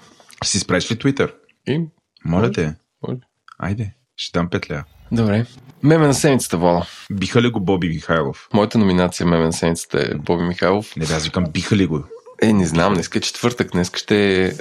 Си 0.44 0.58
спреш 0.58 0.90
ли 0.90 0.98
Твитър? 0.98 1.34
И? 1.68 1.80
Моля 2.24 2.52
те. 2.52 2.74
Може. 3.08 3.18
Айде, 3.58 3.92
ще 4.16 4.38
дам 4.38 4.50
петля. 4.50 4.84
Добре. 5.12 5.46
Меме 5.82 6.06
на 6.06 6.14
седмицата, 6.14 6.56
Вола. 6.56 6.86
Биха 7.12 7.42
ли 7.42 7.50
го 7.50 7.60
Боби 7.60 7.88
Михайлов? 7.88 8.48
Моята 8.54 8.78
номинация 8.78 9.26
Меме 9.26 9.44
на 9.44 9.52
седмицата 9.52 9.98
е 10.00 10.14
Боби 10.14 10.44
Михайлов. 10.44 10.96
Не, 10.96 11.06
да, 11.06 11.14
аз 11.14 11.24
викам 11.24 11.44
биха 11.44 11.76
ли 11.76 11.86
го? 11.86 12.04
Е, 12.42 12.52
не 12.52 12.66
знам, 12.66 12.94
днес 12.94 13.10
е 13.14 13.20
четвъртък, 13.20 13.70
днес 13.72 13.92
ще 13.96 14.44
е 14.44 14.52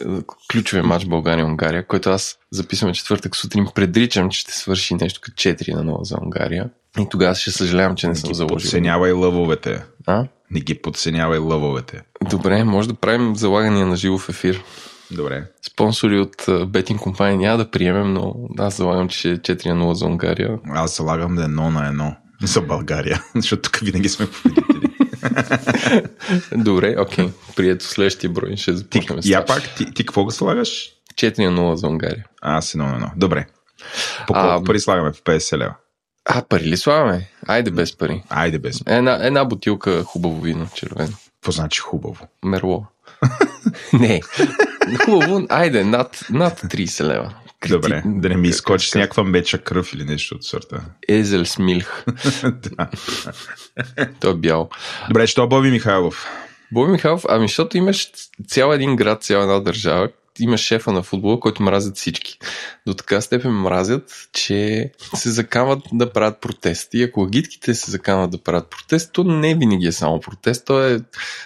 ключовия 0.51 0.83
матч 0.83 1.05
България-Унгария, 1.05 1.87
който 1.87 2.09
аз 2.09 2.37
записвам 2.51 2.93
четвъртък 2.93 3.35
сутрин, 3.35 3.67
предричам, 3.75 4.29
че 4.29 4.39
ще 4.39 4.57
свърши 4.57 4.95
нещо 4.95 5.19
като 5.23 5.35
4 5.35 5.73
на 5.73 5.83
0 5.83 6.03
за 6.03 6.17
Унгария. 6.21 6.69
И 6.99 7.07
тогава 7.09 7.35
ще 7.35 7.51
съжалявам, 7.51 7.95
че 7.95 8.07
не 8.07 8.15
съм 8.15 8.33
заложил. 8.33 8.57
Подценявай 8.57 9.11
лъвовете. 9.11 9.83
А? 10.07 10.25
Не 10.51 10.59
ги 10.59 10.81
подценявай 10.81 11.39
лъвовете. 11.39 12.01
Добре, 12.29 12.63
може 12.63 12.87
да 12.87 12.93
правим 12.93 13.35
залагания 13.35 13.85
на 13.85 13.95
живо 13.95 14.17
в 14.17 14.29
ефир. 14.29 14.63
Добре. 15.11 15.43
Спонсори 15.61 16.19
от 16.19 16.45
бетинг 16.67 17.01
компания 17.01 17.37
няма 17.37 17.57
да 17.57 17.71
приемем, 17.71 18.13
но 18.13 18.35
аз 18.57 18.77
залагам, 18.77 19.09
че 19.09 19.17
ще 19.19 19.29
е 19.31 19.37
4 19.37 19.73
на 19.73 19.83
0 19.83 19.93
за 19.93 20.05
Унгария. 20.05 20.59
Аз 20.69 20.97
залагам 20.97 21.35
да 21.35 21.43
е 21.43 21.45
1 21.45 21.49
на 21.49 21.93
1 21.93 22.15
за 22.47 22.61
България, 22.61 23.23
защото 23.35 23.61
тук 23.61 23.79
винаги 23.81 24.09
сме 24.09 24.27
победители. 24.27 24.89
Добре, 26.55 26.95
окей. 26.99 27.29
Прието 27.55 27.85
следващия 27.85 28.29
брой 28.29 28.57
ще 28.57 28.75
започнем 28.75 29.21
с 29.23 29.25
я 29.25 29.45
пак, 29.45 29.75
ти, 29.75 29.93
ти 29.93 30.05
какво 30.05 30.23
го 30.23 30.31
слагаш? 30.31 30.89
4 31.15 31.49
на 31.49 31.61
0 31.61 31.73
за 31.73 31.87
Унгария. 31.87 32.25
Аз 32.41 32.71
1 32.71 32.77
на 32.77 32.99
1. 32.99 33.11
Добре. 33.15 33.45
По 34.27 34.33
А, 34.35 34.41
колко 34.41 34.63
пари 34.63 34.79
слагаме? 34.79 35.11
По 35.11 35.17
50 35.17 35.57
лева. 35.57 35.75
А, 36.25 36.41
пари 36.41 36.63
ли 36.63 36.77
слагаме? 36.77 37.29
Айде 37.47 37.71
без 37.71 37.97
пари. 37.97 38.23
Айде 38.29 38.59
без. 38.59 38.81
Една, 38.85 39.19
една 39.21 39.45
бутилка 39.45 40.03
хубаво 40.03 40.41
вино, 40.41 40.67
червено. 40.75 41.13
Какво 41.35 41.51
значи 41.51 41.79
хубаво? 41.79 42.27
Мерло. 42.43 42.85
Не. 43.93 44.21
Хубаво, 45.05 45.45
айде, 45.49 45.83
над, 45.83 46.19
над 46.29 46.59
30 46.61 47.03
лева. 47.03 47.33
Крити- 47.61 47.71
Добре, 47.71 48.01
да 48.05 48.29
не 48.29 48.35
ми 48.37 48.47
изкочи 48.47 48.89
с 48.89 48.91
как- 48.91 48.99
някаква 48.99 49.23
меча 49.23 49.57
кръв 49.57 49.93
или 49.93 50.03
нещо 50.03 50.35
от 50.35 50.43
сорта. 50.43 50.81
Езел 51.09 51.45
с 51.45 51.59
милх. 51.59 52.03
да. 52.43 52.89
Той 54.19 54.31
е 54.31 54.35
бял. 54.35 54.69
Добре, 55.07 55.27
що 55.27 55.47
Боби 55.47 55.71
Михайлов? 55.71 56.25
Боби 56.71 56.91
Михайлов, 56.91 57.23
ами 57.29 57.47
защото 57.47 57.77
имаш 57.77 58.09
цял 58.47 58.71
един 58.73 58.95
град, 58.95 59.23
цяла 59.23 59.43
една 59.43 59.59
държава, 59.59 60.09
имаш 60.39 60.61
шефа 60.61 60.91
на 60.91 61.03
футбола, 61.03 61.39
който 61.39 61.63
мразят 61.63 61.97
всички. 61.97 62.39
До 62.87 62.93
така 62.93 63.21
степен 63.21 63.51
мразят, 63.51 64.27
че 64.33 64.91
се 65.15 65.29
закамват 65.31 65.83
да 65.93 66.13
правят 66.13 66.41
протест. 66.41 66.93
И 66.93 67.03
ако 67.03 67.23
агитките 67.23 67.73
се 67.73 67.91
закамват 67.91 68.31
да 68.31 68.37
правят 68.37 68.69
протест, 68.69 69.13
то 69.13 69.23
не 69.23 69.55
винаги 69.55 69.87
е 69.87 69.91
само 69.91 70.19
протест, 70.19 70.65
то 70.65 70.87
е 70.87 70.99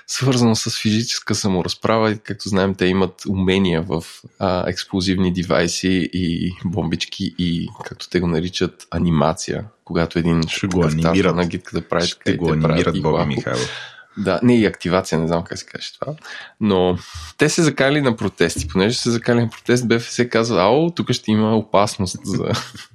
свързано 0.08 0.56
с 0.56 0.82
физическа 0.82 1.36
саморазправа 1.36 2.12
и 2.12 2.18
както 2.18 2.50
знаем, 2.50 2.76
те 2.76 2.86
имат 2.86 3.22
умения 3.30 3.82
в 3.82 4.04
а, 4.40 4.70
експлозивни 4.70 5.34
девайси 5.34 6.10
и 6.14 6.52
бомбички 6.66 7.36
и, 7.40 7.68
както 7.86 8.10
те 8.10 8.20
го 8.20 8.28
наричат, 8.28 8.88
анимация. 8.92 9.66
Когато 9.86 10.20
един 10.20 10.42
Ще 10.48 10.68
го 10.68 10.86
анимират. 10.86 11.36
на 11.36 11.42
агитка 11.42 11.80
да 11.80 11.88
прави 11.88 12.10
така 12.10 12.22
Ще 12.22 12.32
и 12.32 12.38
го 12.38 12.52
анимират 12.52 13.02
Боби. 13.02 13.26
Михайлов. 13.26 13.93
Да, 14.18 14.40
не 14.44 14.60
и 14.60 14.66
активация, 14.66 15.20
не 15.20 15.28
знам 15.28 15.44
как 15.44 15.58
се 15.58 15.66
каже 15.66 15.92
това. 16.00 16.14
Но 16.62 16.98
те 17.38 17.50
се 17.50 17.64
закали 17.64 18.02
на 18.02 18.16
протести. 18.16 18.68
Понеже 18.68 18.98
се 18.98 19.12
закали 19.12 19.42
на 19.42 19.50
протест, 19.50 19.88
БФС 19.88 20.20
казва, 20.30 20.62
ао, 20.62 20.92
тук 20.92 21.12
ще 21.12 21.32
има 21.32 21.58
опасност 21.58 22.18
за 22.26 22.52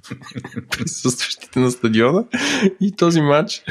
присъстващите 0.71 1.59
на 1.59 1.71
стадиона 1.71 2.25
и 2.81 2.91
този 2.91 3.21
матч 3.21 3.63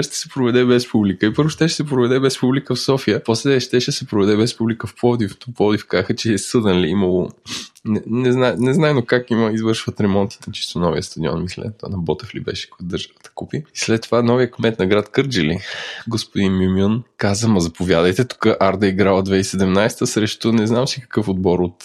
ще 0.00 0.16
се 0.16 0.28
проведе 0.28 0.64
без 0.64 0.90
публика. 0.90 1.26
И 1.26 1.34
първо 1.34 1.48
ще 1.48 1.68
се 1.68 1.86
проведе 1.86 2.20
без 2.20 2.40
публика 2.40 2.74
в 2.74 2.80
София, 2.80 3.24
после 3.24 3.60
ще, 3.60 3.80
ще 3.80 3.92
се 3.92 4.06
проведе 4.06 4.36
без 4.36 4.56
публика 4.56 4.86
в 4.86 4.94
Пловдив. 4.94 5.36
В 5.48 5.54
Пловдив 5.54 5.86
казаха, 5.86 6.16
че 6.16 6.32
е 6.32 6.38
съден 6.38 6.80
ли 6.80 6.88
имало 6.88 7.30
не, 7.84 8.02
не, 8.06 8.32
знае, 8.32 8.54
не 8.58 8.74
знае, 8.74 8.92
но 8.94 9.04
как 9.04 9.30
има 9.30 9.52
извършват 9.52 10.00
ремонтите 10.00 10.44
на 10.46 10.52
чисто 10.52 10.78
новия 10.78 11.02
стадион, 11.02 11.42
мисля. 11.42 11.72
Това 11.78 11.88
на 11.88 11.98
Ботев 11.98 12.34
ли 12.34 12.40
беше, 12.40 12.70
който 12.70 12.84
държавата 12.84 13.30
купи. 13.34 13.56
И 13.56 13.78
след 13.78 14.02
това 14.02 14.22
новия 14.22 14.50
кмет 14.50 14.78
на 14.78 14.86
град 14.86 15.08
Кърджили, 15.08 15.58
господин 16.08 16.52
Мюмюн, 16.52 17.02
каза, 17.16 17.48
ма 17.48 17.60
заповядайте, 17.60 18.24
тук 18.24 18.46
Арда 18.60 18.86
е 18.86 18.88
играла 18.88 19.24
2017 19.24 20.04
срещу 20.04 20.52
не 20.52 20.66
знам 20.66 20.88
си 20.88 21.00
какъв 21.00 21.28
отбор 21.28 21.58
от 21.58 21.84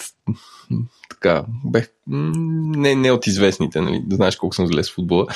така, 1.10 1.44
бех, 1.66 1.88
не, 2.08 2.96
не 2.96 3.12
от 3.12 3.28
известните, 3.28 3.82
нали, 3.82 4.02
да 4.06 4.16
знаеш 4.16 4.36
колко 4.36 4.56
съм 4.56 4.68
зле 4.68 4.84
с 4.84 4.92
футбола. 4.92 5.28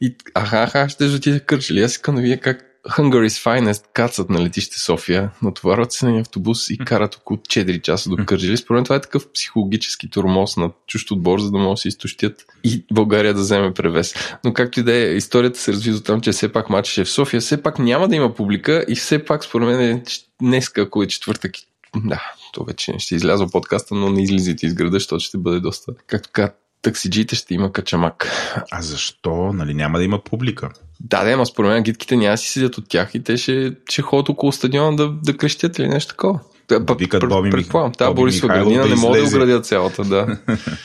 И 0.00 0.16
аха, 0.34 0.62
аха, 0.62 0.88
ще 0.88 1.04
отида 1.04 1.40
Кърджили. 1.40 1.82
Аз 1.82 1.92
искам 1.92 2.14
да 2.14 2.22
видя 2.22 2.40
как 2.40 2.74
Hungary's 2.88 3.44
Finest 3.44 3.84
кацат 3.92 4.30
на 4.30 4.44
летище 4.44 4.80
София, 4.80 5.30
натоварват 5.42 5.92
се 5.92 6.06
на 6.06 6.20
автобус 6.20 6.70
и 6.70 6.78
карат 6.78 7.14
около 7.14 7.38
4 7.38 7.82
часа 7.82 8.10
до 8.10 8.26
Кърджили. 8.26 8.56
Според 8.56 8.76
мен 8.76 8.84
това 8.84 8.96
е 8.96 9.00
такъв 9.00 9.32
психологически 9.32 10.10
тормоз 10.10 10.56
на 10.56 10.70
чужд 10.86 11.10
отбор, 11.10 11.38
за 11.38 11.50
да 11.50 11.58
могат 11.58 11.74
да 11.74 11.76
се 11.76 11.88
изтощят 11.88 12.44
и 12.64 12.84
България 12.92 13.34
да 13.34 13.40
вземе 13.40 13.74
превес. 13.74 14.14
Но 14.44 14.52
както 14.52 14.80
и 14.80 14.82
да 14.82 14.94
е, 14.94 15.14
историята 15.14 15.58
се 15.58 15.72
развива 15.72 16.02
там, 16.02 16.20
че 16.20 16.32
все 16.32 16.52
пак 16.52 16.70
матч 16.70 16.88
ще 16.88 17.00
е 17.00 17.04
в 17.04 17.10
София, 17.10 17.40
все 17.40 17.62
пак 17.62 17.78
няма 17.78 18.08
да 18.08 18.16
има 18.16 18.34
публика 18.34 18.84
и 18.88 18.94
все 18.94 19.24
пак 19.24 19.44
според 19.44 19.68
мен 19.68 19.80
е, 19.80 20.02
че 20.04 20.20
днеска, 20.42 20.80
ако 20.80 21.02
е 21.02 21.06
четвъртък, 21.06 21.52
да, 21.96 22.22
то 22.54 22.64
вече 22.64 22.94
ще 22.98 23.14
изляза 23.14 23.46
подкаста, 23.46 23.94
но 23.94 24.08
не 24.08 24.22
излизайте 24.22 24.66
из 24.66 24.74
града, 24.74 24.96
защото 24.96 25.24
ще 25.24 25.38
бъде 25.38 25.60
доста, 25.60 25.92
както 26.06 26.28
казват, 26.32 26.54
таксиджиите 26.82 27.36
ще 27.36 27.54
има 27.54 27.72
качамак. 27.72 28.28
А 28.70 28.82
защо? 28.82 29.52
Нали 29.52 29.74
няма 29.74 29.98
да 29.98 30.04
има 30.04 30.24
публика? 30.24 30.70
Да, 31.00 31.24
да, 31.24 31.30
ама 31.30 31.46
според 31.46 31.70
мен 31.70 31.82
гидките 31.82 32.16
няма 32.16 32.32
да 32.32 32.36
си 32.36 32.48
седят 32.48 32.78
от 32.78 32.88
тях 32.88 33.14
и 33.14 33.22
те 33.22 33.36
ще, 33.36 33.76
ще 33.88 34.02
ходят 34.02 34.28
около 34.28 34.52
стадиона 34.52 34.96
да, 34.96 35.08
да 35.08 35.36
крещят 35.36 35.78
или 35.78 35.88
нещо 35.88 36.10
такова. 36.10 36.40
Да, 36.68 36.86
пък, 36.86 36.98
викат 36.98 37.28
Боби 37.28 37.50
предполагам, 37.50 37.92
Боби 37.98 38.14
Борисова 38.14 38.54
градина 38.54 38.82
да 38.82 38.88
не 38.88 38.94
може 38.94 39.20
да 39.20 39.26
оградят 39.26 39.66
цялата, 39.66 40.04
да. 40.04 40.38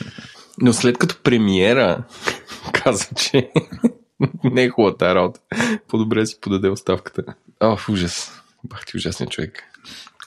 Но 0.60 0.72
след 0.72 0.98
като 0.98 1.16
премиера 1.22 2.02
каза, 2.72 3.06
че 3.16 3.50
не 4.44 4.62
е 4.62 4.68
хубава 4.68 4.96
тази 4.96 5.14
работа, 5.14 5.40
по-добре 5.88 6.26
си 6.26 6.38
подаде 6.40 6.68
оставката. 6.68 7.22
О, 7.60 7.76
в 7.76 7.88
ужас. 7.88 8.32
Бах 8.64 8.86
ти 8.86 8.96
ужасен 8.96 9.26
човек. 9.26 9.62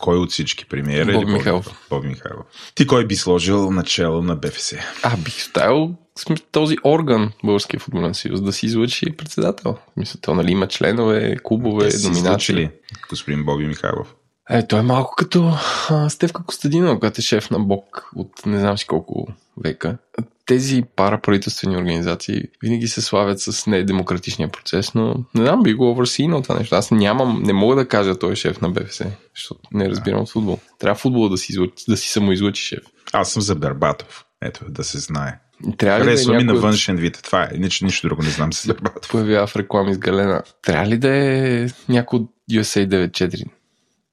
Кой 0.03 0.17
от 0.17 0.31
всички? 0.31 0.65
Премиера 0.65 1.05
Боби 1.05 1.17
или 1.17 1.25
Боби- 1.25 1.33
Михайлов. 1.33 1.87
Боби 1.89 2.07
Михайлов. 2.07 2.45
Ти 2.75 2.87
кой 2.87 3.07
би 3.07 3.15
сложил 3.15 3.71
начало 3.71 4.21
на 4.21 4.35
БФС? 4.35 4.73
А, 5.03 5.17
бих 5.17 5.35
оставил 5.37 5.95
см- 6.19 6.43
този 6.51 6.77
орган, 6.85 7.31
Българския 7.43 7.79
футболен 7.79 8.13
съюз, 8.13 8.41
да 8.41 8.53
си 8.53 8.65
излъчи 8.65 9.11
председател. 9.17 9.77
Мисля, 9.97 10.19
то, 10.21 10.33
нали, 10.35 10.51
има 10.51 10.67
членове, 10.67 11.37
клубове, 11.43 11.91
си 11.91 12.07
номинации. 12.07 12.53
излъчили 12.53 12.71
господин 13.09 13.45
Боби 13.45 13.67
Михайлов. 13.67 14.15
Е, 14.49 14.67
той 14.67 14.79
е 14.79 14.83
малко 14.83 15.13
като 15.17 15.53
а, 15.89 16.09
Стевка 16.09 16.43
Костадинова, 16.43 16.99
която 16.99 17.19
е 17.19 17.23
шеф 17.23 17.51
на 17.51 17.59
БОК 17.59 18.09
от 18.15 18.45
не 18.45 18.59
знам 18.59 18.77
си 18.77 18.87
колко 18.87 19.27
века. 19.63 19.97
Тези 20.45 20.83
параправителствени 20.95 21.77
организации 21.77 22.43
винаги 22.63 22.87
се 22.87 23.01
славят 23.01 23.39
с 23.39 23.67
недемократичния 23.67 24.49
процес, 24.49 24.93
но 24.93 25.15
не 25.35 25.45
знам, 25.45 25.63
би 25.63 25.73
го 25.73 25.91
оверсинал 25.91 26.41
това 26.41 26.59
нещо. 26.59 26.75
Аз 26.75 26.91
нямам, 26.91 27.43
не 27.43 27.53
мога 27.53 27.75
да 27.75 27.87
кажа 27.87 28.19
той 28.19 28.31
е 28.31 28.35
шеф 28.35 28.61
на 28.61 28.69
БФС, 28.69 29.01
защото 29.35 29.61
не 29.73 29.89
разбирам 29.89 30.21
от 30.21 30.31
футбол. 30.31 30.59
Трябва 30.79 30.95
футбола 30.95 31.29
да 31.29 31.37
си, 31.37 31.57
да 31.87 31.97
си 31.97 32.09
самоизлъчи 32.09 32.63
шеф. 32.63 32.83
Аз 33.13 33.31
съм 33.31 33.41
за 33.41 33.55
Бербатов. 33.55 34.25
Ето, 34.41 34.65
да 34.69 34.83
се 34.83 34.99
знае. 34.99 35.39
Трябва 35.77 35.99
ли 35.99 36.03
Харесва 36.03 36.31
да 36.31 36.35
е 36.35 36.37
ми 36.37 36.43
на 36.43 36.53
някой 36.53 36.69
външен 36.69 36.95
вид. 36.95 37.19
Това 37.23 37.43
е. 37.43 37.57
Нищо, 37.57 37.85
нищо 37.85 38.07
друго 38.07 38.23
не 38.23 38.29
знам 38.29 38.53
за 38.53 38.73
Бербатов. 38.73 39.11
появява 39.11 39.47
в 39.47 39.55
реклами 39.55 39.93
с 39.93 39.97
Галена. 39.97 40.43
Трябва 40.61 40.87
ли 40.87 40.97
да 40.97 41.09
е 41.15 41.67
някой 41.89 42.19
от 42.19 42.31
USA 42.51 42.87
94? 42.87 43.45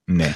Не. 0.08 0.34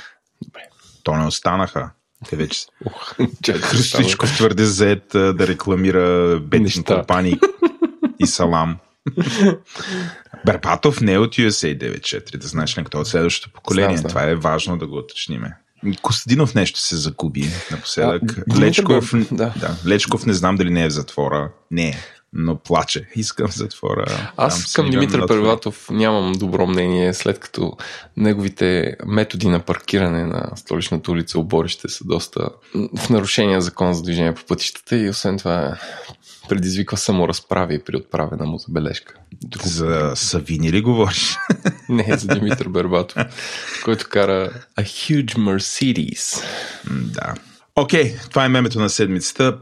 То 1.02 1.16
не 1.16 1.26
останаха. 1.26 1.90
Те 2.30 2.36
вече. 2.36 2.60
Ох, 2.86 3.14
Христичков 3.62 4.36
твърде 4.36 4.64
заед 4.64 5.04
да 5.12 5.46
рекламира 5.46 6.40
Неща. 6.52 6.94
компании 6.96 7.38
и 8.18 8.26
салам. 8.26 8.76
Бербатов 10.46 11.00
не 11.00 11.12
е 11.12 11.18
от 11.18 11.34
USA 11.34 11.78
94, 11.78 12.36
да 12.36 12.48
знаеш 12.48 12.76
някакво 12.76 13.00
от 13.00 13.08
следващото 13.08 13.52
поколение. 13.54 13.96
Знам. 13.96 14.08
Това 14.08 14.22
е 14.22 14.34
важно 14.34 14.78
да 14.78 14.86
го 14.86 14.96
уточниме. 14.96 15.56
Костадинов 16.02 16.54
нещо 16.54 16.80
се 16.80 16.96
загуби 16.96 17.50
напоследък. 17.70 18.22
А, 18.50 18.60
Лечков, 18.60 19.12
да. 19.32 19.54
да. 19.56 19.76
Лечков 19.86 20.26
не 20.26 20.32
знам 20.32 20.56
дали 20.56 20.70
не 20.70 20.84
е 20.84 20.88
в 20.88 20.92
затвора. 20.92 21.50
Не 21.70 21.88
е, 21.88 21.98
но 22.34 22.56
плаче. 22.56 23.08
Искам 23.16 23.50
затвора. 23.50 24.32
Аз 24.36 24.72
към 24.72 24.90
Димитър. 24.90 25.26
Перватов 25.26 25.90
нямам 25.90 26.32
добро 26.32 26.66
мнение, 26.66 27.14
след 27.14 27.38
като 27.38 27.76
неговите 28.16 28.96
методи 29.06 29.48
на 29.48 29.60
паркиране 29.60 30.26
на 30.26 30.50
столичната 30.56 31.12
улица 31.12 31.38
Оборище 31.38 31.88
са 31.88 32.04
доста 32.04 32.48
в 32.96 33.10
нарушение 33.10 33.54
на 33.54 33.62
закон 33.62 33.94
за 33.94 34.02
движение 34.02 34.34
по 34.34 34.44
пътищата 34.44 34.96
и 34.96 35.08
освен 35.08 35.38
това 35.38 35.78
предизвиква 36.48 36.96
саморазправие 36.96 37.78
при 37.78 37.96
отправена 37.96 38.46
му 38.46 38.58
забележка. 38.58 39.14
Друг... 39.42 39.66
За 39.66 40.12
Савини 40.14 40.72
ли 40.72 40.80
говориш? 40.80 41.36
Не, 41.88 42.16
за 42.18 42.28
Димитър 42.28 42.68
Бербатов, 42.68 43.22
който 43.84 44.08
кара 44.08 44.50
a 44.78 44.82
huge 44.82 45.38
Mercedes. 45.38 46.44
Да. 46.90 47.34
Окей, 47.76 48.16
това 48.30 48.44
е 48.44 48.48
мемето 48.48 48.80
на 48.80 48.90
седмицата. 48.90 49.58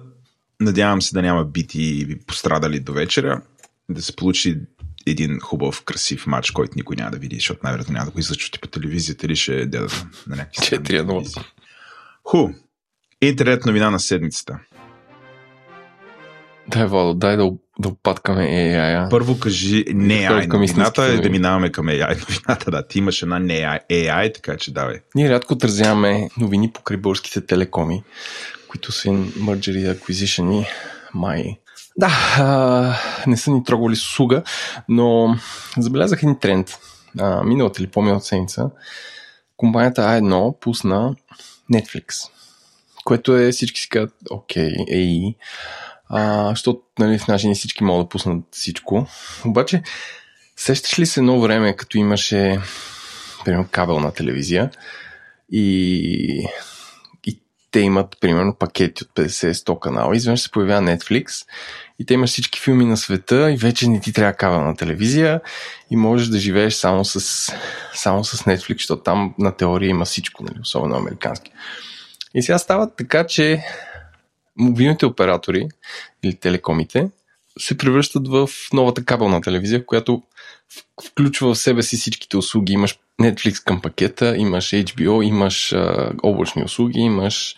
Надявам 0.62 1.02
се 1.02 1.14
да 1.14 1.22
няма 1.22 1.44
бити 1.44 1.82
и 1.82 2.18
пострадали 2.26 2.80
до 2.80 2.92
вечера. 2.92 3.42
Да 3.88 4.02
се 4.02 4.16
получи 4.16 4.60
един 5.06 5.40
хубав, 5.40 5.82
красив 5.84 6.26
матч, 6.26 6.50
който 6.50 6.72
никой 6.76 6.96
няма 6.96 7.10
да 7.10 7.18
види, 7.18 7.36
защото 7.36 7.60
най-вероятно 7.64 7.92
няма 7.92 8.04
да 8.04 8.10
го 8.10 8.18
излъчвате 8.18 8.58
по 8.58 8.68
телевизията 8.68 9.26
или 9.26 9.36
ще 9.36 9.60
е 9.60 9.66
да, 9.66 9.80
на 10.26 10.36
някакви 10.36 10.66
странни 10.66 10.84
4:0. 10.84 11.06
телевизии. 11.06 11.42
Ху. 12.24 12.48
Интернет 13.22 13.66
новина 13.66 13.90
на 13.90 14.00
седмицата. 14.00 14.58
Дай, 16.68 16.86
Владо, 16.86 17.14
дай 17.14 17.36
да, 17.36 17.50
да 17.78 17.88
опаткаме 17.88 18.42
AI. 18.42 19.10
Първо 19.10 19.40
кажи 19.40 19.84
не 19.94 20.14
AI 20.14 20.30
новината 20.30 20.64
истинските 20.64 21.02
и 21.02 21.20
да 21.20 21.30
минаваме 21.30 21.72
към 21.72 21.86
AI 21.86 22.20
новината. 22.20 22.70
Да, 22.70 22.86
ти 22.86 22.98
имаш 22.98 23.22
една 23.22 23.38
не 23.38 23.52
AI, 23.52 23.78
AI 23.90 24.34
така 24.34 24.56
че 24.56 24.72
давай. 24.72 25.00
Ние 25.14 25.30
рядко 25.30 25.54
отразяваме 25.54 26.28
новини 26.38 26.72
покрай 26.72 26.96
българските 26.96 27.46
телекоми, 27.46 28.02
които 28.72 28.92
са 28.92 29.08
merger 29.08 29.78
и 29.78 29.98
acquisition 29.98 30.66
май. 31.14 31.58
Да, 31.96 32.10
а, 32.38 32.94
не 33.26 33.36
са 33.36 33.50
ни 33.50 33.64
трогали 33.64 33.96
с 33.96 34.18
но 34.88 35.36
забелязах 35.78 36.22
един 36.22 36.38
тренд. 36.38 36.78
А, 37.18 37.42
миналата 37.42 37.82
или 37.82 37.90
по-миналата 37.90 38.26
седмица 38.26 38.70
компанията 39.56 40.02
A1 40.02 40.58
пусна 40.60 41.14
Netflix. 41.72 42.30
което 43.04 43.36
е 43.36 43.52
всички 43.52 43.80
си 43.80 43.88
казват, 43.88 44.14
окей, 44.30 44.74
ей, 44.88 45.34
защото 46.50 46.80
нали, 46.98 47.18
в 47.18 47.28
наши 47.28 47.54
всички 47.54 47.84
могат 47.84 48.06
да 48.06 48.08
пуснат 48.08 48.44
всичко. 48.50 49.06
Обаче, 49.44 49.82
сещаш 50.56 50.98
ли 50.98 51.06
се 51.06 51.20
едно 51.20 51.40
време, 51.40 51.76
като 51.76 51.98
имаше 51.98 52.60
примерно 53.44 53.68
кабелна 53.70 54.12
телевизия 54.12 54.70
и 55.52 56.48
те 57.72 57.80
имат 57.80 58.16
примерно 58.20 58.54
пакети 58.54 59.04
от 59.04 59.10
50-100 59.10 59.78
канала, 59.78 60.16
изведнъж 60.16 60.40
се 60.40 60.50
появява 60.50 60.82
Netflix 60.82 61.46
и 61.98 62.06
те 62.06 62.14
имаш 62.14 62.30
всички 62.30 62.60
филми 62.60 62.84
на 62.84 62.96
света 62.96 63.52
и 63.52 63.56
вече 63.56 63.88
не 63.88 64.00
ти 64.00 64.12
трябва 64.12 64.32
кабелна 64.32 64.76
телевизия 64.76 65.40
и 65.90 65.96
можеш 65.96 66.28
да 66.28 66.38
живееш 66.38 66.74
само 66.74 67.04
с, 67.04 67.20
само 67.94 68.24
с 68.24 68.42
Netflix, 68.42 68.72
защото 68.72 69.02
там 69.02 69.34
на 69.38 69.56
теория 69.56 69.88
има 69.88 70.04
всичко, 70.04 70.44
нали, 70.44 70.58
особено 70.60 70.96
американски. 70.96 71.52
И 72.34 72.42
сега 72.42 72.58
става 72.58 72.94
така, 72.96 73.26
че 73.26 73.64
мобилните 74.56 75.06
оператори 75.06 75.68
или 76.22 76.34
телекомите 76.34 77.08
се 77.58 77.78
превръщат 77.78 78.28
в 78.28 78.48
новата 78.72 79.04
кабелна 79.04 79.40
телевизия, 79.40 79.86
която 79.86 80.22
включва 81.08 81.54
в 81.54 81.58
себе 81.58 81.82
си 81.82 81.96
всичките 81.96 82.36
услуги. 82.36 82.72
Имаш 82.72 82.98
Netflix 83.22 83.64
към 83.64 83.80
пакета, 83.80 84.36
имаш 84.36 84.70
HBO, 84.70 85.24
имаш 85.24 85.72
а, 85.72 86.12
облачни 86.22 86.64
услуги, 86.64 87.00
имаш 87.00 87.56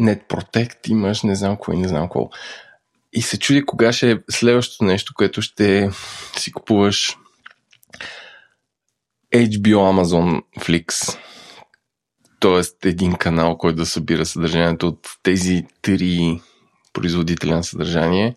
Net 0.00 0.28
Protect, 0.28 0.88
имаш 0.88 1.22
не 1.22 1.34
знам 1.34 1.56
кое, 1.56 1.76
не 1.76 1.88
знам 1.88 2.02
какво. 2.02 2.30
И 3.12 3.22
се 3.22 3.38
чуди 3.38 3.66
кога 3.66 3.92
ще 3.92 4.10
е 4.10 4.18
следващото 4.30 4.84
нещо, 4.84 5.14
което 5.14 5.42
ще 5.42 5.90
си 6.36 6.52
купуваш 6.52 7.16
HBO, 9.34 9.76
Amazon, 9.76 10.42
Flix. 10.58 11.18
Тоест 12.40 12.84
един 12.84 13.12
канал, 13.12 13.58
който 13.58 13.76
да 13.76 13.86
събира 13.86 14.26
съдържанието 14.26 14.88
от 14.88 15.08
тези 15.22 15.66
три 15.82 16.40
производителя 16.92 17.54
на 17.56 17.64
съдържание 17.64 18.36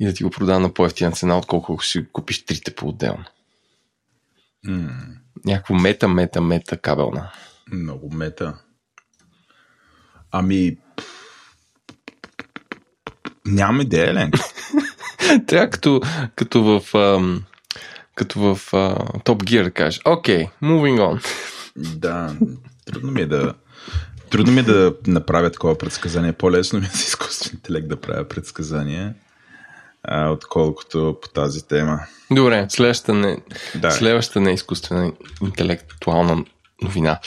и 0.00 0.06
да 0.06 0.14
ти 0.14 0.22
го 0.22 0.30
продава 0.30 0.60
на 0.60 0.74
по-ефтина 0.74 1.12
цена, 1.12 1.38
отколкото 1.38 1.84
си 1.84 2.06
купиш 2.12 2.44
трите 2.44 2.74
по-отделно. 2.74 3.24
Mm. 4.66 4.90
Някакво 5.44 5.74
мета, 5.74 6.08
мета, 6.08 6.40
мета 6.40 6.76
кабелна. 6.76 7.30
Много 7.72 8.10
мета. 8.14 8.54
Ами, 10.30 10.76
Нямам 13.46 13.80
идея, 13.80 14.14
Ленко. 14.14 14.38
Трябва 15.46 15.70
като, 15.70 16.00
като 16.36 16.62
в, 16.62 16.94
ам, 16.94 17.44
като 18.14 18.40
в 18.40 18.70
uh, 18.72 19.24
Top 19.24 19.44
Gear 19.44 19.62
да 19.62 19.70
кажеш, 19.70 20.00
окей, 20.04 20.44
okay, 20.44 20.50
moving 20.62 20.98
on. 20.98 21.26
Да, 21.76 22.36
трудно 22.84 23.12
ми 23.12 23.20
е 23.20 23.26
да 23.26 23.54
трудно 24.30 24.52
ми 24.52 24.60
е 24.60 24.62
да 24.62 24.94
направя 25.06 25.50
такова 25.50 25.78
предсказание. 25.78 26.32
По-лесно 26.32 26.78
ми 26.80 26.86
е 26.86 26.88
с 26.88 27.08
изкуствен 27.08 27.54
интелект 27.54 27.88
да 27.88 28.00
правя 28.00 28.28
предсказание, 28.28 29.14
а, 30.06 30.28
отколкото 30.28 31.16
по 31.22 31.28
тази 31.28 31.68
тема. 31.68 32.00
Добре, 32.30 32.66
следващата 32.68 33.14
не, 33.14 33.38
да. 33.74 33.90
следващата 33.90 34.40
не 34.40 34.50
е 34.50 34.54
изкуствена 34.54 35.12
интелектуална 35.42 36.44
новина. 36.82 37.18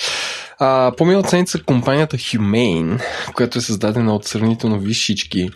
А, 0.59 0.91
по 0.97 1.05
седмица 1.05 1.63
компанията 1.63 2.17
Humane, 2.17 3.01
която 3.33 3.57
е 3.57 3.61
създадена 3.61 4.15
от 4.15 4.25
сравнително 4.25 4.79
висшички 4.79 5.49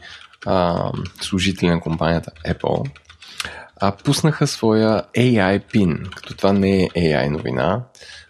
а, 0.46 0.92
служители 1.22 1.70
на 1.70 1.80
компанията 1.80 2.32
Apple, 2.48 2.90
а, 3.76 3.92
пуснаха 3.92 4.48
своя 4.48 5.04
AI 5.18 5.64
PIN, 5.74 6.10
като 6.16 6.34
това 6.34 6.54
не 6.54 6.84
е 6.84 6.90
AI 6.96 7.30
новина, 7.30 7.80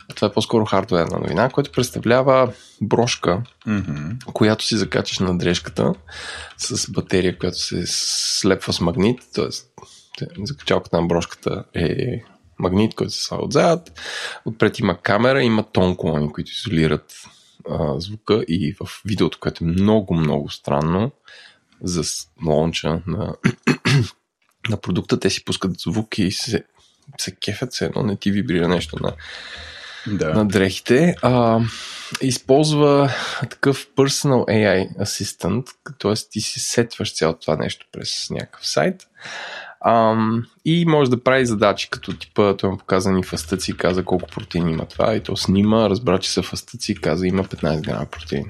а 0.09 0.13
това 0.13 0.27
е 0.27 0.31
по-скоро 0.31 0.65
хардуерна 0.65 1.19
новина, 1.19 1.49
което 1.49 1.71
представлява 1.71 2.53
брошка, 2.81 3.41
mm-hmm. 3.67 4.23
която 4.33 4.65
си 4.65 4.77
закачаш 4.77 5.19
на 5.19 5.37
дрежката 5.37 5.93
с 6.57 6.91
батерия, 6.91 7.37
която 7.37 7.57
се 7.57 7.83
слепва 7.85 8.73
с 8.73 8.81
магнит, 8.81 9.19
т.е. 9.33 10.25
закачалката 10.45 11.01
на 11.01 11.07
брошката 11.07 11.63
е 11.73 12.21
магнит, 12.59 12.95
който 12.95 13.13
се 13.13 13.23
слага 13.23 13.45
отзад. 13.45 13.99
Отпред 14.45 14.79
има 14.79 14.97
камера, 15.01 15.43
има 15.43 15.63
тон 15.63 15.95
колони, 15.95 16.31
които 16.31 16.51
изолират 16.51 17.13
а, 17.69 17.99
звука 17.99 18.45
и 18.47 18.75
в 18.79 19.01
видеото, 19.05 19.37
което 19.39 19.63
е 19.63 19.67
много, 19.67 20.13
много 20.13 20.49
странно, 20.49 21.11
за 21.83 22.03
лонча 22.45 23.01
на, 23.07 23.35
на 24.69 24.77
продукта, 24.77 25.19
те 25.19 25.29
си 25.29 25.45
пускат 25.45 25.79
звук 25.79 26.17
и 26.17 26.31
се, 26.31 26.63
се 27.17 27.35
кефят 27.35 27.73
се 27.73 27.85
едно, 27.85 28.03
не 28.03 28.15
ти 28.15 28.31
вибрира 28.31 28.67
нещо 28.67 28.97
на, 29.03 29.13
да. 30.07 30.33
на 30.33 30.47
дрехите. 30.47 31.15
А, 31.21 31.59
използва 32.21 33.09
такъв 33.49 33.87
personal 33.95 34.45
AI 34.45 34.97
assistant, 34.97 35.65
т.е. 35.99 36.13
ти 36.31 36.41
си 36.41 36.59
сетваш 36.59 37.15
цялото 37.15 37.39
това 37.39 37.55
нещо 37.55 37.85
през 37.91 38.29
някакъв 38.29 38.67
сайт. 38.67 39.07
Um, 39.85 40.43
и 40.65 40.85
може 40.85 41.11
да 41.11 41.23
прави 41.23 41.45
задачи, 41.45 41.89
като 41.89 42.17
типа, 42.17 42.57
той 42.57 42.69
му 42.69 42.77
показа 42.77 43.11
ни 43.11 43.23
фастъци 43.23 43.77
каза 43.77 44.05
колко 44.05 44.29
протеин 44.29 44.69
има 44.69 44.85
това, 44.85 45.15
и 45.15 45.19
то 45.19 45.37
снима, 45.37 45.89
разбра, 45.89 46.19
че 46.19 46.31
са 46.31 46.41
фастъци 46.43 46.95
каза 46.95 47.27
има 47.27 47.43
15 47.43 47.81
грама 47.81 48.05
протеин. 48.05 48.45